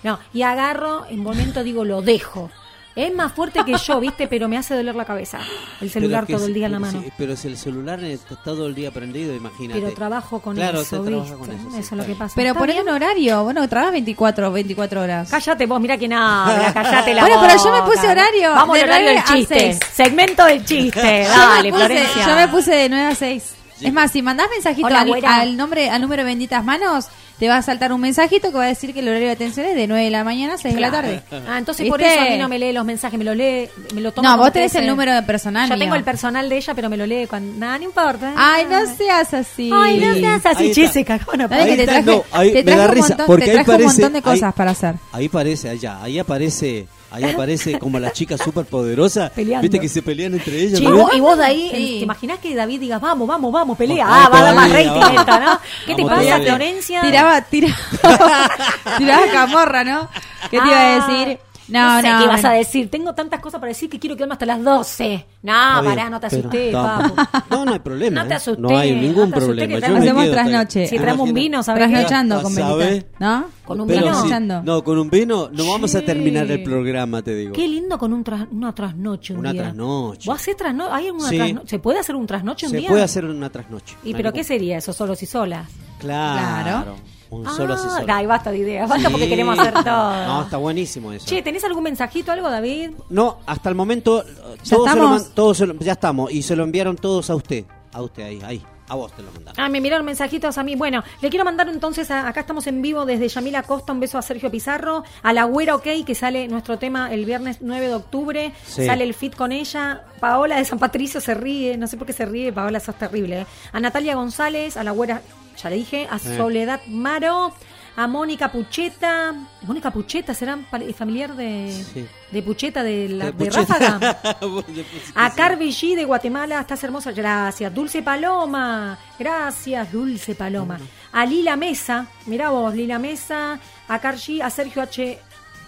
No, 0.02 0.18
y 0.34 0.42
agarro, 0.42 1.06
en 1.08 1.22
momento 1.22 1.62
digo, 1.62 1.84
lo 1.84 2.02
dejo. 2.02 2.50
Es 2.94 3.14
más 3.14 3.32
fuerte 3.32 3.60
que 3.64 3.74
yo, 3.76 4.00
¿viste? 4.00 4.28
Pero 4.28 4.48
me 4.48 4.58
hace 4.58 4.74
doler 4.74 4.94
la 4.94 5.04
cabeza. 5.06 5.38
El 5.80 5.88
celular 5.90 6.26
todo 6.26 6.44
el 6.46 6.52
día 6.52 6.66
en 6.66 6.72
la 6.72 6.78
mano. 6.78 7.00
sí, 7.02 7.10
pero 7.16 7.34
si 7.36 7.48
el 7.48 7.56
celular 7.56 8.02
está 8.04 8.36
todo 8.36 8.66
el 8.66 8.74
día 8.74 8.90
prendido, 8.90 9.34
imagínate. 9.34 9.80
Pero 9.80 9.94
trabajo 9.94 10.40
con 10.40 10.54
Claro, 10.56 10.82
eso, 10.82 11.02
se 11.02 11.10
trabaja 11.10 11.34
¿viste? 11.36 11.38
con 11.38 11.50
eso, 11.58 11.70
sí, 11.70 11.78
eso 11.78 11.94
es 11.94 12.00
lo 12.00 12.06
que 12.06 12.14
pasa. 12.14 12.34
Pero 12.36 12.48
¿Está 12.48 12.58
poner 12.60 12.74
bien? 12.76 12.88
un 12.88 12.94
horario. 12.94 13.44
Bueno, 13.44 13.66
trabajas 13.68 13.92
24, 13.92 14.52
24 14.52 15.00
horas. 15.00 15.30
Cállate 15.30 15.66
vos, 15.66 15.80
mira 15.80 15.96
quién 15.96 16.12
habla, 16.12 16.72
cállate 16.74 17.14
la 17.14 17.22
Bueno, 17.22 17.40
pero 17.40 17.64
yo 17.64 17.72
me 17.72 17.82
puse 17.90 18.08
horario 18.08 18.50
Vamos 18.52 18.76
de 18.76 18.82
al 18.82 18.88
horario 18.90 19.08
del 19.08 19.24
chiste. 19.24 19.78
Segmento 19.92 20.44
del 20.44 20.64
chiste. 20.64 21.24
Yo 21.24 21.30
Dale, 21.30 21.72
me 21.72 21.78
puse- 21.78 21.86
Florencia. 21.86 22.26
Yo 22.28 22.36
me 22.36 22.48
puse 22.48 22.70
de 22.74 22.88
9 22.90 23.06
a 23.06 23.14
6. 23.14 23.54
Es 23.82 23.92
más, 23.92 24.10
si 24.12 24.22
mandás 24.22 24.46
mensajito 24.50 24.86
Hola, 24.86 25.00
al, 25.00 25.24
al 25.24 25.56
nombre, 25.56 25.90
al 25.90 26.00
número 26.02 26.24
Benditas 26.24 26.64
Manos, 26.64 27.06
te 27.38 27.48
va 27.48 27.56
a 27.56 27.62
saltar 27.62 27.92
un 27.92 28.00
mensajito 28.00 28.50
que 28.52 28.56
va 28.56 28.64
a 28.64 28.68
decir 28.68 28.92
que 28.94 29.00
el 29.00 29.08
horario 29.08 29.26
de 29.26 29.32
atención 29.32 29.66
es 29.66 29.74
de 29.74 29.86
9 29.88 30.04
de 30.04 30.10
la 30.10 30.22
mañana 30.22 30.54
a 30.54 30.58
6 30.58 30.74
de 30.74 30.80
la 30.80 30.90
tarde. 30.92 31.22
Ah, 31.48 31.58
entonces 31.58 31.88
por 31.88 32.00
eso 32.00 32.20
a 32.20 32.24
mí 32.26 32.38
no 32.38 32.48
me 32.48 32.58
lee 32.58 32.72
los 32.72 32.84
mensajes, 32.84 33.18
me 33.18 33.24
lo 33.24 33.34
lee, 33.34 33.68
me 33.94 34.00
lo 34.00 34.12
toma 34.12 34.30
No, 34.30 34.36
vos 34.38 34.52
tenés 34.52 34.74
el 34.76 34.86
número 34.86 35.12
de 35.12 35.22
personal. 35.22 35.68
Yo 35.68 35.74
mío. 35.74 35.84
tengo 35.84 35.96
el 35.96 36.04
personal 36.04 36.48
de 36.48 36.56
ella, 36.56 36.74
pero 36.74 36.88
me 36.88 36.96
lo 36.96 37.04
lee 37.06 37.26
cuando... 37.26 37.58
Nada, 37.58 37.78
no 37.78 37.84
importa. 37.84 38.32
Ay, 38.36 38.66
no 38.70 38.86
seas 38.94 39.34
así. 39.34 39.70
Ay, 39.74 39.98
no 39.98 40.14
seas 40.14 40.46
así, 40.46 40.72
che, 40.72 40.86
se 40.88 41.04
cagó 41.04 41.32
una 41.34 41.48
Dale, 41.48 41.64
que 41.64 41.70
Ahí 41.72 41.76
te 41.78 41.84
traje, 41.86 42.02
no, 42.02 42.24
ahí 42.30 42.52
te 42.52 42.58
me 42.58 42.62
traje 42.64 42.78
da 42.78 42.86
un 42.88 42.92
risa, 42.94 43.08
montón, 43.08 43.26
porque 43.26 43.44
te 43.44 43.50
ahí 43.50 43.64
traje 43.64 43.80
un 43.82 43.86
montón 43.88 44.12
de 44.12 44.22
cosas 44.22 44.42
ahí- 44.44 44.52
para 44.56 44.70
hacer. 44.70 44.94
Ahí 45.12 45.28
parece 45.28 45.68
allá, 45.70 46.02
ahí 46.02 46.18
aparece, 46.20 46.86
ahí 47.12 47.24
aparece 47.24 47.78
como 47.78 47.98
la 47.98 48.10
chica 48.12 48.36
súper 48.38 48.64
poderosa, 48.64 49.30
Peleando. 49.34 49.62
viste 49.62 49.78
que 49.80 49.88
se 49.88 50.02
pelean 50.02 50.34
entre 50.34 50.56
ellos. 50.62 50.80
Che, 50.80 50.84
¿no? 50.88 51.08
y 51.14 51.20
vos 51.20 51.36
de 51.38 51.44
ahí, 51.44 51.70
Sí. 51.72 51.76
¿te 51.98 52.04
imaginás 52.04 52.38
que 52.38 52.54
David 52.54 52.80
diga, 52.80 52.98
vamos, 52.98 53.28
vamos, 53.28 53.52
vamos, 53.52 53.76
pelea? 53.78 54.06
Vamos, 54.06 54.26
Ah, 54.26 54.28
va 54.30 54.38
a 54.38 54.42
dar 54.42 54.54
más 54.54 54.70
rating 54.72 55.18
esto, 55.18 55.40
¿no? 55.40 55.60
¿Qué 55.86 55.94
te 55.94 56.04
pasa. 56.04 56.38
Florencia? 56.40 57.00
Tiraba, 57.02 57.42
tiraba, 57.42 57.76
tiraba 58.98 59.26
camorra, 59.32 59.84
¿no? 59.84 60.08
¿Qué 60.50 60.58
te 60.60 60.66
iba 60.66 60.80
a 60.80 61.06
decir? 61.08 61.38
No, 61.68 61.96
No, 61.96 62.00
sé 62.02 62.12
no. 62.12 62.18
qué 62.20 62.26
vas 62.26 62.44
a 62.44 62.50
decir. 62.52 62.90
Tengo 62.90 63.14
tantas 63.14 63.40
cosas 63.40 63.60
para 63.60 63.68
decir 63.68 63.88
que 63.88 63.98
quiero 63.98 64.16
quedarme 64.16 64.32
hasta 64.34 64.46
las 64.46 64.62
12. 64.62 65.26
No, 65.42 65.82
bien, 65.82 65.94
pará, 65.94 66.10
no 66.10 66.20
te 66.20 66.26
asustes, 66.26 66.72
papu. 66.72 67.14
No, 67.50 67.64
no 67.64 67.72
hay 67.72 67.78
problema. 67.78 68.22
No 68.22 68.28
te 68.28 68.34
¿eh? 68.34 68.36
asustes, 68.36 68.60
No 68.62 68.76
hay 68.78 68.92
ningún 68.92 69.30
no 69.30 69.36
te 69.36 69.38
asustes, 69.42 69.44
problema. 69.66 69.74
que 69.74 69.92
Yo 69.92 69.96
Hacemos 69.98 70.30
trasnoche. 70.30 70.86
Si 70.88 70.98
traemos 70.98 71.28
un 71.28 71.34
vino, 71.34 71.62
¿sabes? 71.62 71.88
Trasnochando 71.88 72.36
Ya 72.36 72.42
con 72.42 72.52
sabe. 72.52 72.84
Benita. 72.86 73.06
¿no? 73.20 73.44
Con 73.64 73.80
un 73.80 73.86
Pero 73.86 74.00
vino. 74.00 74.10
Trasnochando. 74.12 74.62
no, 74.64 74.84
con 74.84 74.98
un 74.98 75.10
vino 75.10 75.48
no 75.52 75.70
vamos 75.70 75.94
a 75.94 76.00
terminar 76.02 76.50
el 76.50 76.62
programa, 76.62 77.22
te 77.22 77.34
digo. 77.34 77.52
Qué 77.52 77.68
lindo 77.68 77.96
con 77.98 78.12
un 78.12 78.24
tras- 78.24 78.48
una 78.50 78.74
trasnoche 78.74 79.32
un 79.34 79.40
Una 79.40 79.52
día. 79.52 79.62
trasnoche. 79.62 80.28
¿Vos 80.28 80.40
hacés 80.40 80.56
trasnoche? 80.56 80.90
¿Hay 80.92 81.10
una 81.10 81.28
Sí. 81.28 81.36
trasno- 81.38 81.62
¿Se 81.66 81.78
puede 81.78 81.98
hacer 82.00 82.16
un 82.16 82.26
trasnoche 82.26 82.66
un 82.66 82.72
Se 82.72 82.78
día? 82.78 82.88
puede 82.88 83.02
hacer 83.02 83.24
una 83.24 83.50
trasnoche. 83.50 83.96
¿Y 84.04 84.14
pero 84.14 84.32
qué 84.32 84.42
sería 84.44 84.78
eso, 84.78 84.92
solos 84.92 85.22
y 85.22 85.26
solas? 85.26 85.68
Claro. 85.98 86.62
Claro. 86.62 86.96
Un 87.32 87.44
solo 87.46 87.74
Ah, 87.74 87.78
solo. 87.78 88.12
ay, 88.14 88.26
basta 88.26 88.50
de 88.50 88.58
ideas, 88.58 88.88
basta 88.88 89.08
porque 89.10 89.28
queremos 89.28 89.58
hacer 89.58 89.72
todo. 89.84 90.26
No, 90.26 90.42
está 90.42 90.58
buenísimo 90.58 91.12
eso. 91.12 91.26
Che, 91.26 91.40
¿tenés 91.42 91.64
algún 91.64 91.82
mensajito, 91.84 92.30
algo, 92.30 92.50
David? 92.50 92.90
No, 93.08 93.38
hasta 93.46 93.68
el 93.70 93.74
momento 93.74 94.22
¿Ya 94.24 94.30
todos 94.30 94.60
se 94.62 94.74
lo 94.76 94.86
estamos? 94.86 95.10
man- 95.22 95.30
todos 95.34 95.60
lo- 95.60 95.78
ya 95.78 95.92
estamos 95.92 96.30
y 96.30 96.42
se 96.42 96.54
lo 96.56 96.64
enviaron 96.64 96.96
todos 96.96 97.30
a 97.30 97.34
usted, 97.34 97.64
a 97.92 98.02
usted 98.02 98.22
ahí, 98.24 98.40
ahí, 98.44 98.62
a 98.86 98.94
vos 98.96 99.10
te 99.12 99.22
lo 99.22 99.32
mandaron. 99.32 99.58
Ah, 99.64 99.70
me 99.70 99.80
miraron 99.80 100.04
mensajitos 100.04 100.58
a 100.58 100.62
mí. 100.62 100.76
Bueno, 100.76 101.02
le 101.22 101.30
quiero 101.30 101.46
mandar 101.46 101.66
entonces, 101.70 102.10
a- 102.10 102.28
acá 102.28 102.40
estamos 102.40 102.66
en 102.66 102.82
vivo 102.82 103.06
desde 103.06 103.26
Yamila 103.28 103.62
Costa, 103.62 103.92
un 103.94 104.00
beso 104.00 104.18
a 104.18 104.22
Sergio 104.22 104.50
Pizarro, 104.50 105.02
a 105.22 105.32
la 105.32 105.44
Güera 105.44 105.74
OK, 105.76 105.86
que 106.04 106.14
sale 106.14 106.48
nuestro 106.48 106.78
tema 106.78 107.14
el 107.14 107.24
viernes 107.24 107.58
9 107.62 107.88
de 107.88 107.94
octubre, 107.94 108.52
Sí. 108.66 108.84
sale 108.84 109.04
el 109.04 109.14
fit 109.14 109.34
con 109.34 109.52
ella, 109.52 110.02
Paola 110.20 110.56
de 110.58 110.66
San 110.66 110.78
Patricio 110.78 111.18
se 111.22 111.32
ríe, 111.32 111.78
no 111.78 111.86
sé 111.86 111.96
por 111.96 112.06
qué 112.06 112.12
se 112.12 112.26
ríe, 112.26 112.52
Paola, 112.52 112.78
sos 112.78 112.94
terrible, 112.96 113.40
¿eh? 113.40 113.46
a 113.72 113.80
Natalia 113.80 114.14
González, 114.16 114.76
a 114.76 114.84
la 114.84 114.90
Güera, 114.90 115.22
ya 115.56 115.70
le 115.70 115.76
dije, 115.76 116.06
a. 116.10 116.18
Soledad 116.18 116.80
Maro, 116.88 117.52
a 117.96 118.06
Mónica 118.06 118.50
Pucheta. 118.52 119.34
Mónica 119.62 119.90
Pucheta, 119.90 120.34
¿será 120.34 120.58
familiar 120.96 121.34
de, 121.36 121.70
Sí. 121.92 122.06
de 122.30 122.42
Pucheta 122.42 122.82
de, 122.82 123.08
la, 123.08 123.32
De 123.32 123.44
de. 123.44 123.50
Ráfaga? 123.50 124.18
Pusiste 124.40 124.84
A 125.14 125.26
así. 125.26 125.36
Carvi 125.36 125.68
G 125.70 125.94
de 125.96 126.04
Guatemala, 126.04 126.60
estás 126.60 126.82
hermosa, 126.84 127.12
gracias. 127.12 127.72
Dulce 127.74 128.02
Paloma, 128.02 128.98
gracias, 129.18 129.92
Dulce 129.92 130.34
Paloma. 130.34 130.78
A 131.12 131.26
Lila 131.26 131.56
Mesa, 131.56 132.06
mirá 132.26 132.50
vos, 132.50 132.74
Lila 132.74 132.98
Mesa. 132.98 133.58
A 133.88 133.98
Cargi, 133.98 134.40
a 134.40 134.48
Sergio 134.48 134.80
H, 134.82 135.18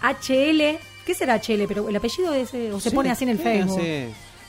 HL, 0.03 0.79
¿qué 1.05 1.15
será 1.15 1.37
HL? 1.37 1.67
Pero 1.69 1.89
el 1.89 1.97
apellido 1.97 2.33
es, 2.33 2.55
eh, 2.55 2.73
o 2.73 2.81
se 2.81 2.91
Sí, 2.91 2.97
pone 2.97 3.11
así 3.11 3.25
en 3.25 3.31
el 3.31 3.39
Facebook. 3.39 3.81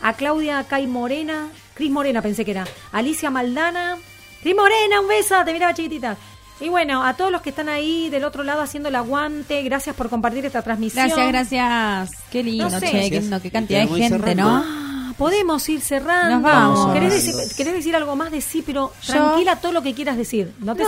A 0.02 0.14
Claudia 0.14 0.64
Cay 0.66 0.88
Morena, 0.88 1.50
Cris 1.74 1.90
Morena 1.92 2.22
pensé 2.22 2.46
que 2.46 2.52
era. 2.52 2.66
Alicia 2.92 3.30
Maldana, 3.32 3.98
Cris 4.46 4.56
Morena, 4.56 5.02
un 5.02 5.08
beso, 5.08 5.34
te 5.44 5.54
miraba 5.54 5.74
chiquitita. 5.74 6.16
Y 6.62 6.70
bueno, 6.70 7.04
a 7.04 7.16
todos 7.16 7.32
los 7.32 7.42
que 7.42 7.50
están 7.50 7.68
ahí 7.68 8.12
del 8.12 8.24
otro 8.24 8.44
lado 8.44 8.62
haciendo 8.62 8.90
el 8.90 8.96
aguante, 8.96 9.64
gracias 9.64 9.96
por 9.96 10.08
compartir 10.08 10.46
esta 10.46 10.62
transmisión. 10.62 11.08
Gracias, 11.08 11.28
gracias. 11.28 12.12
Qué 12.32 12.44
lindo, 12.44 12.70
No 12.70 12.80
sé. 12.80 12.86
che, 12.92 13.10
qué 13.10 13.22
lindo, 13.22 13.42
qué 13.42 13.50
cantidad 13.50 13.80
de 13.82 13.88
gente, 13.88 14.10
cerrando. 14.20 14.44
¿no? 14.44 14.64
Ah, 14.64 15.14
podemos 15.18 15.68
ir 15.68 15.82
cerrando. 15.82 16.36
Nos 16.36 16.44
vamos. 16.44 16.94
¿Querés 16.94 17.14
decir, 17.14 17.34
querés 17.58 17.74
decir 17.74 17.96
algo 17.96 18.16
más 18.16 18.30
de 18.30 18.40
sí, 18.40 18.62
pero 18.64 18.94
Yo- 19.02 19.14
tranquila 19.14 19.56
todo 19.56 19.72
lo 19.72 19.82
que 19.82 19.96
quieras 19.96 20.16
decir. 20.16 20.54
No 20.60 20.76
te. 20.76 20.84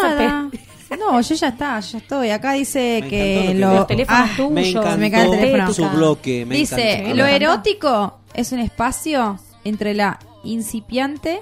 No, 0.99 1.19
yo 1.19 1.33
ya 1.35 1.47
está, 1.47 1.79
ya 1.79 1.97
estoy. 1.97 2.29
Acá 2.29 2.53
dice 2.53 2.99
Me 3.01 3.09
que 3.09 3.17
lo 3.17 3.41
que 3.41 3.53
lo- 3.55 3.67
dijo. 3.69 3.73
Los 3.79 3.87
teléfonos 3.87 4.21
Ah, 4.23 4.33
tuyos. 4.37 4.51
Me 4.51 4.63
Se 4.65 4.97
me 4.97 5.11
cae 5.11 5.25
el 5.25 5.33
encantó 5.33 5.37
teléfono. 5.39 5.73
su 5.73 5.89
bloque. 5.89 6.45
Me 6.45 6.55
Dice, 6.57 6.91
encantó. 6.99 7.15
lo 7.15 7.23
Me 7.23 7.35
erótico 7.35 8.19
es 8.35 8.51
un 8.51 8.59
espacio 8.59 9.39
entre 9.63 9.95
la 9.95 10.19
incipiante 10.43 11.41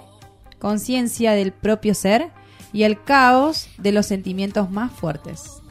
conciencia 0.66 1.34
del 1.34 1.52
propio 1.52 1.94
ser 1.94 2.32
y 2.74 2.84
el 2.84 3.00
caos 3.04 3.68
de 3.78 3.92
los 3.92 4.08
sentimientos 4.08 4.72
más 4.72 4.92
fuertes. 4.92 5.62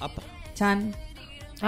Apa, 0.00 0.22
Chan. 0.54 0.94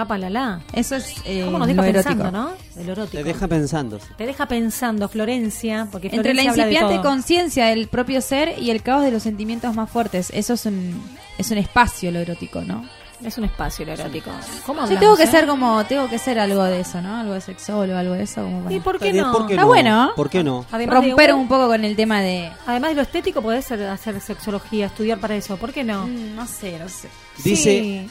Palala. 0.07 0.61
Eso 0.71 0.95
es 0.95 1.15
eh, 1.25 1.41
¿Cómo 1.43 1.59
nos 1.59 1.67
deja 1.67 1.81
lo 1.81 1.91
pensando, 1.91 2.23
erótico. 2.27 2.31
no? 2.31 2.81
El 2.81 2.89
erótico. 2.89 3.17
Te 3.17 3.23
deja 3.25 3.47
pensando. 3.47 3.99
Te 4.17 4.25
deja 4.25 4.45
pensando, 4.45 5.07
Florencia, 5.09 5.89
porque 5.91 6.09
Entre 6.13 6.33
la 6.33 6.43
de 6.53 6.75
todo. 6.79 7.01
conciencia 7.01 7.65
del 7.67 7.87
propio 7.89 8.21
ser 8.21 8.57
y 8.57 8.71
el 8.71 8.81
caos 8.81 9.03
de 9.03 9.11
los 9.11 9.23
sentimientos 9.23 9.75
más 9.75 9.89
fuertes. 9.89 10.31
Eso 10.33 10.53
es 10.53 10.65
un, 10.65 11.01
es 11.37 11.51
un 11.51 11.57
espacio 11.57 12.09
lo 12.11 12.19
erótico, 12.19 12.61
¿no? 12.61 12.85
Es 13.23 13.37
un 13.37 13.45
espacio 13.45 13.83
el 13.83 13.89
erótico. 13.89 14.29
¿Cómo 14.65 14.79
Yo 14.79 14.83
hablamos, 14.83 14.99
tengo 14.99 15.15
que 15.17 15.23
eh? 15.23 15.27
ser 15.27 15.47
como, 15.47 15.85
tengo 15.85 16.09
que 16.09 16.19
ser 16.19 16.37
algo 16.37 16.63
de 16.65 16.81
eso, 16.81 17.01
¿no? 17.01 17.15
Algo 17.17 17.33
de 17.33 17.41
sexólogo, 17.41 17.97
algo 17.97 18.13
de 18.13 18.23
eso. 18.23 18.43
Como 18.43 18.63
para 18.63 18.75
¿Y 18.75 18.79
por 18.81 18.99
qué 18.99 19.13
no? 19.13 19.31
¿Por 19.31 19.47
qué 19.47 19.53
Está 19.53 19.61
no? 19.61 19.67
bueno. 19.67 20.11
¿Por 20.15 20.29
qué 20.29 20.43
no? 20.43 20.65
Además 20.71 21.01
de 21.01 21.07
romper 21.09 21.33
un- 21.33 21.39
un 21.41 21.47
poco 21.47 21.67
con 21.67 21.85
el 21.85 21.95
tema 21.95 22.21
de... 22.21 22.51
Además 22.67 22.89
de 22.91 22.95
lo 22.97 23.01
estético, 23.03 23.41
podés 23.41 23.65
ser- 23.65 23.83
hacer 23.87 24.19
sexología, 24.19 24.87
estudiar 24.87 25.19
para 25.19 25.35
eso. 25.35 25.55
¿Por 25.57 25.71
qué 25.71 25.83
no? 25.83 26.05
Mm, 26.07 26.35
No 26.35 26.45
sé, 26.45 26.77
no 26.77 26.89
sé. 26.89 27.09
Dice, 27.43 27.63
Sí. 27.81 28.09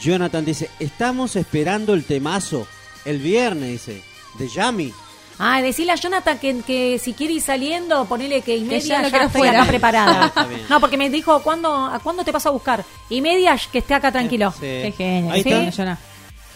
Jonathan 0.00 0.44
dice, 0.44 0.70
estamos 0.78 1.36
esperando 1.36 1.92
el 1.94 2.04
temazo 2.04 2.66
el 3.04 3.18
viernes, 3.18 3.70
dice, 3.70 4.02
de 4.38 4.48
Yami. 4.48 4.92
Ah, 5.38 5.60
decirle 5.60 5.92
a 5.92 5.96
Jonathan 5.96 6.38
que, 6.38 6.62
que 6.66 6.98
si 6.98 7.12
quiere 7.12 7.34
ir 7.34 7.42
saliendo, 7.42 8.04
ponele 8.06 8.40
que 8.42 8.56
y 8.56 8.62
media 8.64 8.78
ya 8.78 8.86
ya, 8.96 9.02
lo 9.02 9.10
quiero 9.10 9.26
estoy 9.26 9.40
fuera. 9.42 9.58
acá 9.60 9.68
preparada. 9.68 10.32
Bien. 10.48 10.62
no, 10.70 10.80
porque 10.80 10.96
me 10.96 11.10
dijo, 11.10 11.42
¿cuándo, 11.42 11.74
¿a 11.74 11.98
cuándo 11.98 12.24
te 12.24 12.32
paso 12.32 12.48
a 12.48 12.52
buscar? 12.52 12.84
Y 13.10 13.20
media 13.20 13.56
que 13.70 13.78
esté 13.78 13.94
acá 13.94 14.10
tranquilo. 14.12 14.50
Sí. 14.52 14.60
Qué 14.60 14.94
genio. 14.96 15.32
Ahí 15.32 15.42
¿sí? 15.42 15.50
está. 15.50 15.72
Jonah. 15.82 15.98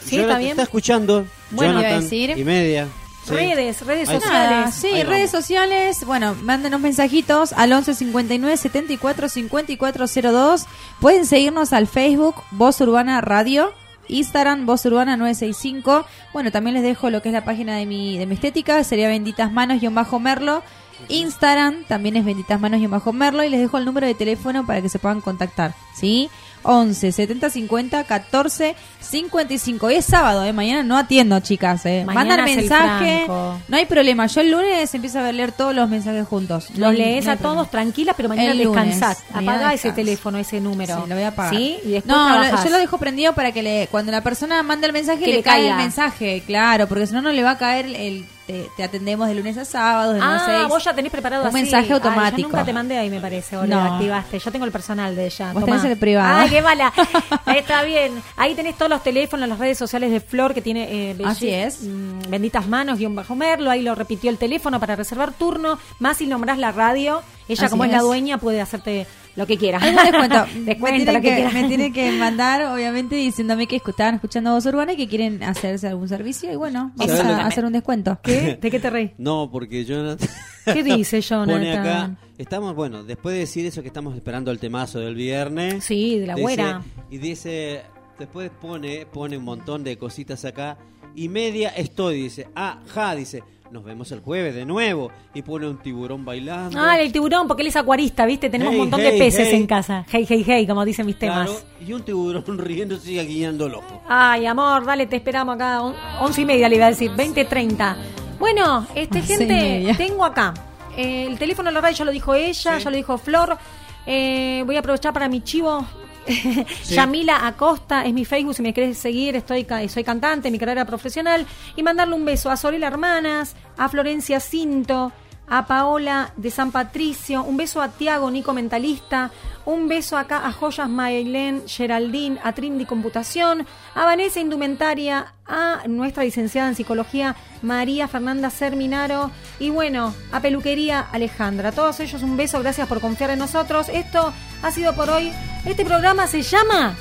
Sí, 0.05 0.16
Jonathan 0.16 0.20
está 0.31 0.39
bien. 0.39 0.51
está 0.52 0.62
escuchando. 0.62 1.27
Bueno, 1.51 1.73
iba 1.73 1.81
a 1.81 1.82
Jonathan 1.82 2.02
decir. 2.05 2.39
y 2.39 2.44
media. 2.44 2.89
Sí. 3.27 3.35
Redes, 3.35 3.82
redes 3.85 4.09
Ahí- 4.09 4.19
sociales. 4.19 4.51
Nada, 4.51 4.73
sí, 4.73 4.86
Ahí 4.86 5.02
redes 5.02 5.31
vamos. 5.31 5.44
sociales. 5.47 6.05
Bueno, 6.07 6.35
mándenos 6.43 6.81
mensajitos 6.81 7.52
al 7.52 7.70
11 7.73 7.93
59 7.94 8.57
74 8.57 9.28
54 9.28 10.07
02. 10.32 10.65
Pueden 11.01 11.27
seguirnos 11.27 11.74
al 11.74 11.86
Facebook 11.86 12.36
Voz 12.51 12.81
Urbana 12.81 13.20
Radio. 13.20 13.74
Instagram 14.11 14.66
Voz 14.66 14.85
Urbana 14.85 15.16
965. 15.16 16.07
Bueno, 16.32 16.51
también 16.51 16.74
les 16.74 16.82
dejo 16.82 17.11
lo 17.11 17.23
que 17.23 17.28
es 17.28 17.32
la 17.32 17.45
página 17.45 17.77
de 17.77 17.87
mi, 17.87 18.19
de 18.19 18.27
mi 18.27 18.35
estética. 18.35 18.82
Sería 18.85 19.09
Benditas 19.09 19.53
Manos 19.53 19.82
y 19.82 19.87
un 19.87 19.95
bajo 19.95 20.19
Merlo. 20.19 20.62
Instagram 21.09 21.85
también 21.85 22.16
es 22.16 22.24
Benditas 22.24 22.61
Manos 22.61 22.81
y 22.81 22.85
un 22.85 22.91
bajo 22.91 23.12
Merlo. 23.12 23.43
Y 23.45 23.49
les 23.49 23.61
dejo 23.61 23.78
el 23.78 23.85
número 23.85 24.07
de 24.07 24.15
teléfono 24.15 24.66
para 24.66 24.82
que 24.82 24.89
se 24.89 24.99
puedan 24.99 25.20
contactar. 25.20 25.74
¿Sí? 25.95 26.31
11 26.62 27.12
70 27.12 27.51
50 27.51 28.05
14 28.05 28.77
55. 29.01 29.86
Hoy 29.86 29.94
es 29.97 30.05
sábado, 30.05 30.44
¿eh? 30.44 30.52
Mañana 30.52 30.82
no 30.82 30.97
atiendo, 30.97 31.40
chicas, 31.40 31.85
¿eh? 31.86 32.05
Mañana 32.06 32.36
Mandan 32.36 32.56
mensaje. 32.56 33.27
No 33.27 33.77
hay 33.77 33.86
problema. 33.86 34.27
Yo 34.27 34.40
el 34.40 34.51
lunes 34.51 34.94
empiezo 34.94 35.18
a 35.20 35.32
leer 35.32 35.52
todos 35.52 35.74
los 35.74 35.89
mensajes 35.89 36.27
juntos. 36.27 36.68
Los 36.77 36.94
lees 36.94 37.24
no 37.27 37.32
a 37.32 37.36
todos 37.36 37.55
problema. 37.68 37.70
tranquilas, 37.70 38.14
pero 38.16 38.28
mañana 38.28 38.55
descansás. 38.55 39.22
Mañana 39.32 39.52
Apagá 39.52 39.74
ese 39.74 39.93
teléfono, 39.93 40.39
ese 40.39 40.60
número. 40.60 40.97
Sí, 41.02 41.09
lo 41.09 41.14
voy 41.14 41.24
a 41.24 41.28
apagar. 41.28 41.55
¿Sí? 41.55 41.78
Y 41.85 41.90
después 41.93 42.16
no, 42.16 42.27
trabajás. 42.27 42.64
yo 42.64 42.70
lo 42.70 42.78
dejo 42.78 42.98
prendido 42.98 43.32
para 43.35 43.52
que 43.52 43.62
le, 43.62 43.89
cuando 43.90 44.12
la 44.12 44.20
persona 44.22 44.62
manda 44.62 44.86
el 44.86 44.93
mensaje 44.93 45.24
Que 45.24 45.32
le, 45.32 45.43
caiga. 45.43 45.70
el 45.72 45.77
mensaje, 45.77 46.43
claro, 46.47 46.86
porque 46.86 47.06
si 47.06 47.14
no 47.14 47.22
no 47.22 47.32
le 47.32 47.43
va 47.43 47.52
a 47.52 47.59
caer 47.59 47.86
el 47.86 48.24
te, 48.47 48.66
te 48.77 48.82
atendemos 48.82 49.28
de 49.28 49.35
lunes 49.36 49.56
a 49.59 49.64
sábado, 49.64 50.12
de 50.12 50.18
Ah, 50.20 50.66
vos 50.68 50.82
ya 50.82 50.93
tenés 50.93 51.12
preparado 51.12 51.43
Un 51.44 51.48
así. 51.51 51.56
mensaje 51.59 51.85
Ay, 51.85 51.89
yo 51.89 51.94
automático. 51.97 52.48
nunca 52.48 52.64
te 52.64 52.72
mandé 52.72 52.98
ahí, 52.98 53.09
me 53.09 53.20
parece, 53.20 53.56
o 53.56 53.64
lo 53.64 53.77
No. 53.77 53.94
activaste. 53.94 54.40
Yo 54.40 54.51
tengo 54.51 54.64
el 54.64 54.72
personal 54.72 55.14
de 55.14 55.27
ella. 55.27 55.52
Vos 55.52 55.64
Tomá. 55.64 55.77
tenés 55.77 55.93
el 55.93 55.97
privado. 55.98 56.40
Ay, 56.40 56.51
qué 56.51 56.60
mala. 56.60 56.93
Está 57.47 57.85
bien. 57.85 58.20
Ahí 58.36 58.56
tenés 58.56 58.77
todos 58.77 58.89
los 58.90 59.02
teléfonos, 59.02 59.48
las 59.48 59.58
redes 59.58 59.78
sociales 59.78 60.10
de 60.10 60.20
Flor 60.20 60.52
que 60.52 60.60
tiene 60.60 61.10
eh, 61.12 61.16
Así 61.24 61.48
es. 61.48 61.82
mm, 61.84 62.28
Benditas 62.30 62.68
Manos, 62.68 62.98
guion 62.98 63.14
bajo 63.14 63.34
Merlo. 63.34 63.70
Ahí 63.70 63.82
lo 63.82 63.94
repitió 63.94 64.30
el 64.30 64.36
teléfono 64.36 64.78
para 64.80 64.96
reservar 64.96 65.32
turno. 65.32 65.78
Más 65.98 66.18
si 66.18 66.26
nombrás 66.26 66.58
la 66.58 66.72
radio. 66.72 67.22
Ella, 67.48 67.64
Así 67.64 67.70
como 67.70 67.84
es. 67.84 67.90
la 67.90 68.00
dueña, 68.00 68.38
puede 68.38 68.60
hacerte 68.60 69.06
lo 69.36 69.46
que 69.46 69.56
quiera. 69.56 69.78
Algún 69.78 69.96
descuento. 70.04 70.46
me, 70.54 70.60
Descuento, 70.64 70.96
tiene 70.98 71.12
lo 71.12 71.20
que, 71.20 71.48
me 71.62 71.68
tiene 71.68 71.92
que 71.92 72.12
mandar, 72.18 72.62
obviamente, 72.72 73.16
diciéndome 73.16 73.66
que 73.66 73.76
estaban 73.84 74.16
escuchando 74.16 74.52
Voz 74.52 74.66
Urbana 74.66 74.92
y 74.92 74.96
que 74.96 75.08
quieren 75.08 75.42
hacerse 75.42 75.88
algún 75.88 76.08
servicio. 76.08 76.52
Y 76.52 76.56
bueno, 76.56 76.92
vamos 76.96 77.16
¿Sabes 77.16 77.30
lo 77.32 77.36
que- 77.36 77.42
a 77.42 77.46
hacer 77.46 77.64
un 77.64 77.72
descuento. 77.72 78.18
¿Qué? 78.22 78.56
¿De 78.60 78.70
qué 78.70 78.78
te 78.78 78.90
reí? 78.90 79.12
No, 79.18 79.48
porque 79.50 79.84
Jonathan... 79.84 80.28
¿Qué 80.66 80.82
dice 80.84 81.20
Jonathan? 81.22 81.54
Pone 81.54 81.72
acá, 81.76 82.10
estamos, 82.38 82.74
bueno, 82.76 83.02
después 83.02 83.32
de 83.32 83.40
decir 83.40 83.66
eso 83.66 83.80
que 83.82 83.88
estamos 83.88 84.14
esperando 84.14 84.50
el 84.52 84.58
temazo 84.60 85.00
del 85.00 85.14
viernes. 85.16 85.82
Sí, 85.82 86.18
de 86.18 86.26
la 86.26 86.34
dice- 86.34 86.42
güera. 86.42 86.82
Y 87.10 87.18
dice, 87.18 87.82
después 88.20 88.51
pone, 88.60 89.06
pone 89.06 89.36
un 89.36 89.44
montón 89.44 89.82
de 89.82 89.98
cositas 89.98 90.44
acá. 90.44 90.78
Y 91.16 91.28
media 91.28 91.70
estoy, 91.70 92.22
dice, 92.22 92.47
ah, 92.55 92.78
ja, 92.94 93.16
dice, 93.16 93.42
nos 93.72 93.82
vemos 93.82 94.12
el 94.12 94.20
jueves 94.20 94.55
de 94.55 94.64
nuevo. 94.64 95.10
Y 95.34 95.42
pone 95.42 95.66
un 95.68 95.78
tiburón 95.78 96.24
bailando. 96.24 96.78
Ah, 96.80 97.01
el 97.01 97.10
tiburón, 97.10 97.48
porque 97.48 97.62
él 97.62 97.68
es 97.68 97.76
acuarista, 97.76 98.24
¿viste? 98.26 98.48
Tenemos 98.48 98.72
Hey, 98.72 98.78
un 98.80 98.84
montón 98.86 99.01
hey, 99.01 99.12
de 99.12 99.18
peces 99.18 99.48
hey. 99.51 99.56
en 99.60 99.66
casa. 99.66 100.05
Hey, 100.09 100.24
hey, 100.28 100.44
hey, 100.47 100.66
como 100.68 100.84
dicen 100.84 101.06
mis 101.06 101.18
temas. 101.18 101.51
Claro, 101.51 101.64
y 101.84 101.92
un 101.92 102.02
tiburón 102.02 102.44
riendo 102.59 102.97
sigue 102.97 103.24
guiándolo. 103.24 103.82
Ay, 104.09 104.47
amor, 104.47 104.84
dale, 104.84 105.06
te 105.06 105.16
esperamos 105.16 105.56
acá. 105.56 105.82
On- 105.82 105.94
Once 106.20 106.40
y 106.40 106.44
media 106.44 106.68
le 106.68 106.76
iba 106.76 106.86
a 106.86 106.90
decir, 106.90 107.10
20, 107.10 107.44
30. 107.47 107.97
Bueno, 108.38 108.86
este 108.94 109.20
gente, 109.22 109.94
tengo 109.98 110.24
acá. 110.24 110.55
eh, 110.97 111.26
el 111.28 111.38
teléfono 111.38 111.68
de 111.70 111.74
la 111.74 111.80
radio 111.80 111.97
ya 111.97 112.05
lo 112.05 112.12
dijo 112.12 112.34
ella, 112.34 112.78
ya 112.78 112.88
lo 112.90 112.97
dijo 112.97 113.18
Flor. 113.18 113.59
Eh, 114.06 114.62
voy 114.64 114.76
a 114.76 114.78
aprovechar 114.78 115.12
para 115.12 115.28
mi 115.28 115.42
chivo. 115.42 115.84
Yamila 116.89 117.47
Acosta 117.47 118.05
es 118.05 118.12
mi 118.12 118.24
Facebook, 118.24 118.55
si 118.55 118.62
me 118.62 118.73
querés 118.73 118.98
seguir, 118.98 119.36
estoy 119.36 119.66
soy 119.89 120.05
cantante, 120.05 120.51
mi 120.51 120.59
carrera 120.59 120.85
profesional. 120.85 121.47
Y 121.77 121.82
mandarle 121.82 122.15
un 122.15 122.24
beso 122.24 122.51
a 122.51 122.57
Sorela 122.57 122.86
Hermanas, 122.86 123.55
a 123.77 123.89
Florencia 123.89 124.40
Cinto, 124.40 125.12
a 125.51 125.66
Paola 125.66 126.32
de 126.36 126.51
San 126.51 126.70
Patricio, 126.70 127.43
un 127.43 127.56
beso 127.56 127.82
a 127.82 127.89
Tiago, 127.89 128.31
Nico 128.31 128.55
Mentalista, 128.55 129.31
un 129.66 129.89
beso 129.89 130.16
acá 130.16 130.47
a 130.47 130.52
Joyas 130.52 130.89
Mailén, 130.89 131.64
Geraldine, 131.66 132.39
a 132.43 132.52
Trindy 132.52 132.86
Computación, 132.86 133.66
a 133.94 134.05
Vanessa 134.05 134.40
Indumentaria, 134.40 135.35
a 135.47 135.82
nuestra 135.89 136.22
licenciada 136.22 136.68
en 136.68 136.77
psicología 136.77 137.36
María 137.62 138.09
Fernanda 138.09 138.48
Serminaro 138.48 139.31
y 139.59 139.70
bueno, 139.70 140.14
a 140.32 140.40
Peluquería 140.40 141.01
Alejandra. 141.01 141.72
Todos 141.72 141.98
ellos 142.01 142.22
un 142.22 142.36
beso, 142.36 142.60
gracias 142.60 142.89
por 142.89 143.01
confiar 143.01 143.31
en 143.31 143.40
nosotros. 143.40 143.89
Esto 143.89 144.32
ha 144.62 144.70
sido 144.70 144.94
por 144.94 145.10
hoy. 145.10 145.32
Este 145.66 145.85
programa 145.85 146.27
se 146.27 146.43
llama... 146.43 146.94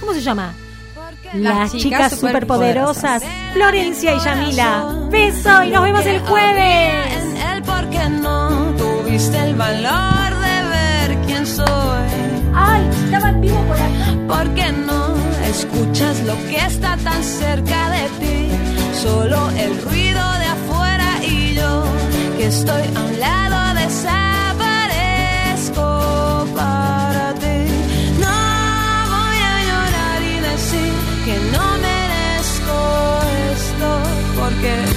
¿Cómo 0.00 0.12
se 0.12 0.22
llama? 0.22 0.54
Las, 1.34 1.72
chicas, 1.72 2.18
superpoderosas, 2.18 3.22
Florencia 3.52 4.14
y 4.14 4.20
Yamila. 4.20 5.08
Beso 5.10 5.64
y 5.64 5.70
nos 5.70 5.82
vemos 5.82 6.06
el 6.06 6.20
jueves. 6.20 7.24
En 7.24 7.36
el 7.36 7.62
por 7.62 7.90
qué 7.90 8.08
no 8.08 8.72
tuviste 8.76 9.36
el 9.38 9.54
valor 9.56 10.30
de 10.40 10.68
ver 10.68 11.18
quién 11.26 11.46
soy. 11.46 11.66
Ay, 12.54 12.88
estaba 13.04 13.30
en 13.30 13.40
vivo 13.40 13.60
por 13.66 13.76
acá. 13.76 14.16
¿Por 14.28 14.54
qué 14.54 14.72
no 14.72 15.14
escuchas 15.48 16.20
lo 16.20 16.34
que 16.48 16.56
está 16.56 16.96
tan 16.98 17.22
cerca 17.24 17.90
de 17.90 18.08
ti? 18.20 18.48
Solo 19.02 19.50
el 19.50 19.82
ruido 19.82 20.32
de 20.38 20.46
afuera 20.46 21.24
y 21.26 21.54
yo 21.54 21.84
que 22.38 22.46
estoy 22.46 22.82
a 22.94 23.00
un 23.00 23.20
lado 23.20 23.74
desaparezco 23.74 24.23
porque 34.64 34.93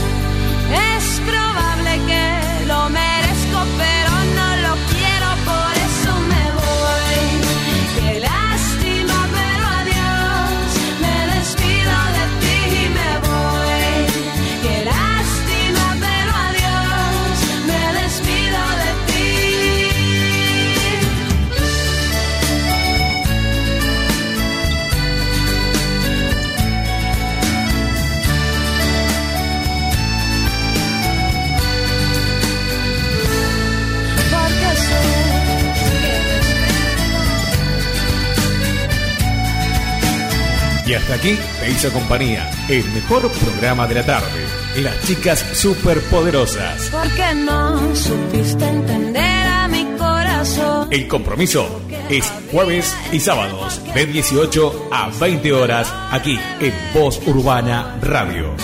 hasta 40.97 41.13
aquí 41.13 41.37
te 41.59 41.69
hizo 41.69 41.91
compañía. 41.91 42.49
El 42.67 42.83
mejor 42.91 43.31
programa 43.31 43.87
de 43.87 43.95
la 43.95 44.05
tarde. 44.05 44.45
Las 44.77 45.01
chicas 45.05 45.45
superpoderosas. 45.53 46.89
Porque 46.91 47.33
no 47.35 47.95
supiste 47.95 48.65
entender 48.65 49.47
a 49.47 49.67
mi 49.67 49.85
corazón. 49.97 50.87
El 50.91 51.07
compromiso 51.07 51.81
es 52.09 52.31
jueves 52.51 52.95
y 53.11 53.19
sábados 53.19 53.81
de 53.93 54.05
18 54.05 54.89
a 54.91 55.09
20 55.19 55.53
horas 55.53 55.93
aquí 56.11 56.39
en 56.59 56.73
Voz 56.93 57.19
Urbana 57.27 57.97
Radio. 58.01 58.55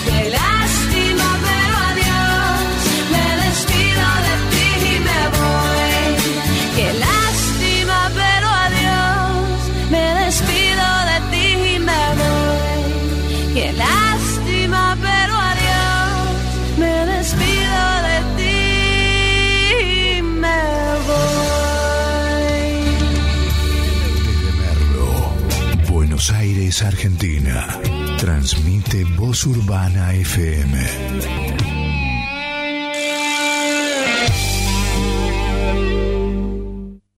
Argentina. 26.82 27.78
Transmite 28.16 29.04
Voz 29.04 29.44
Urbana 29.44 30.12
FM. 30.12 31.73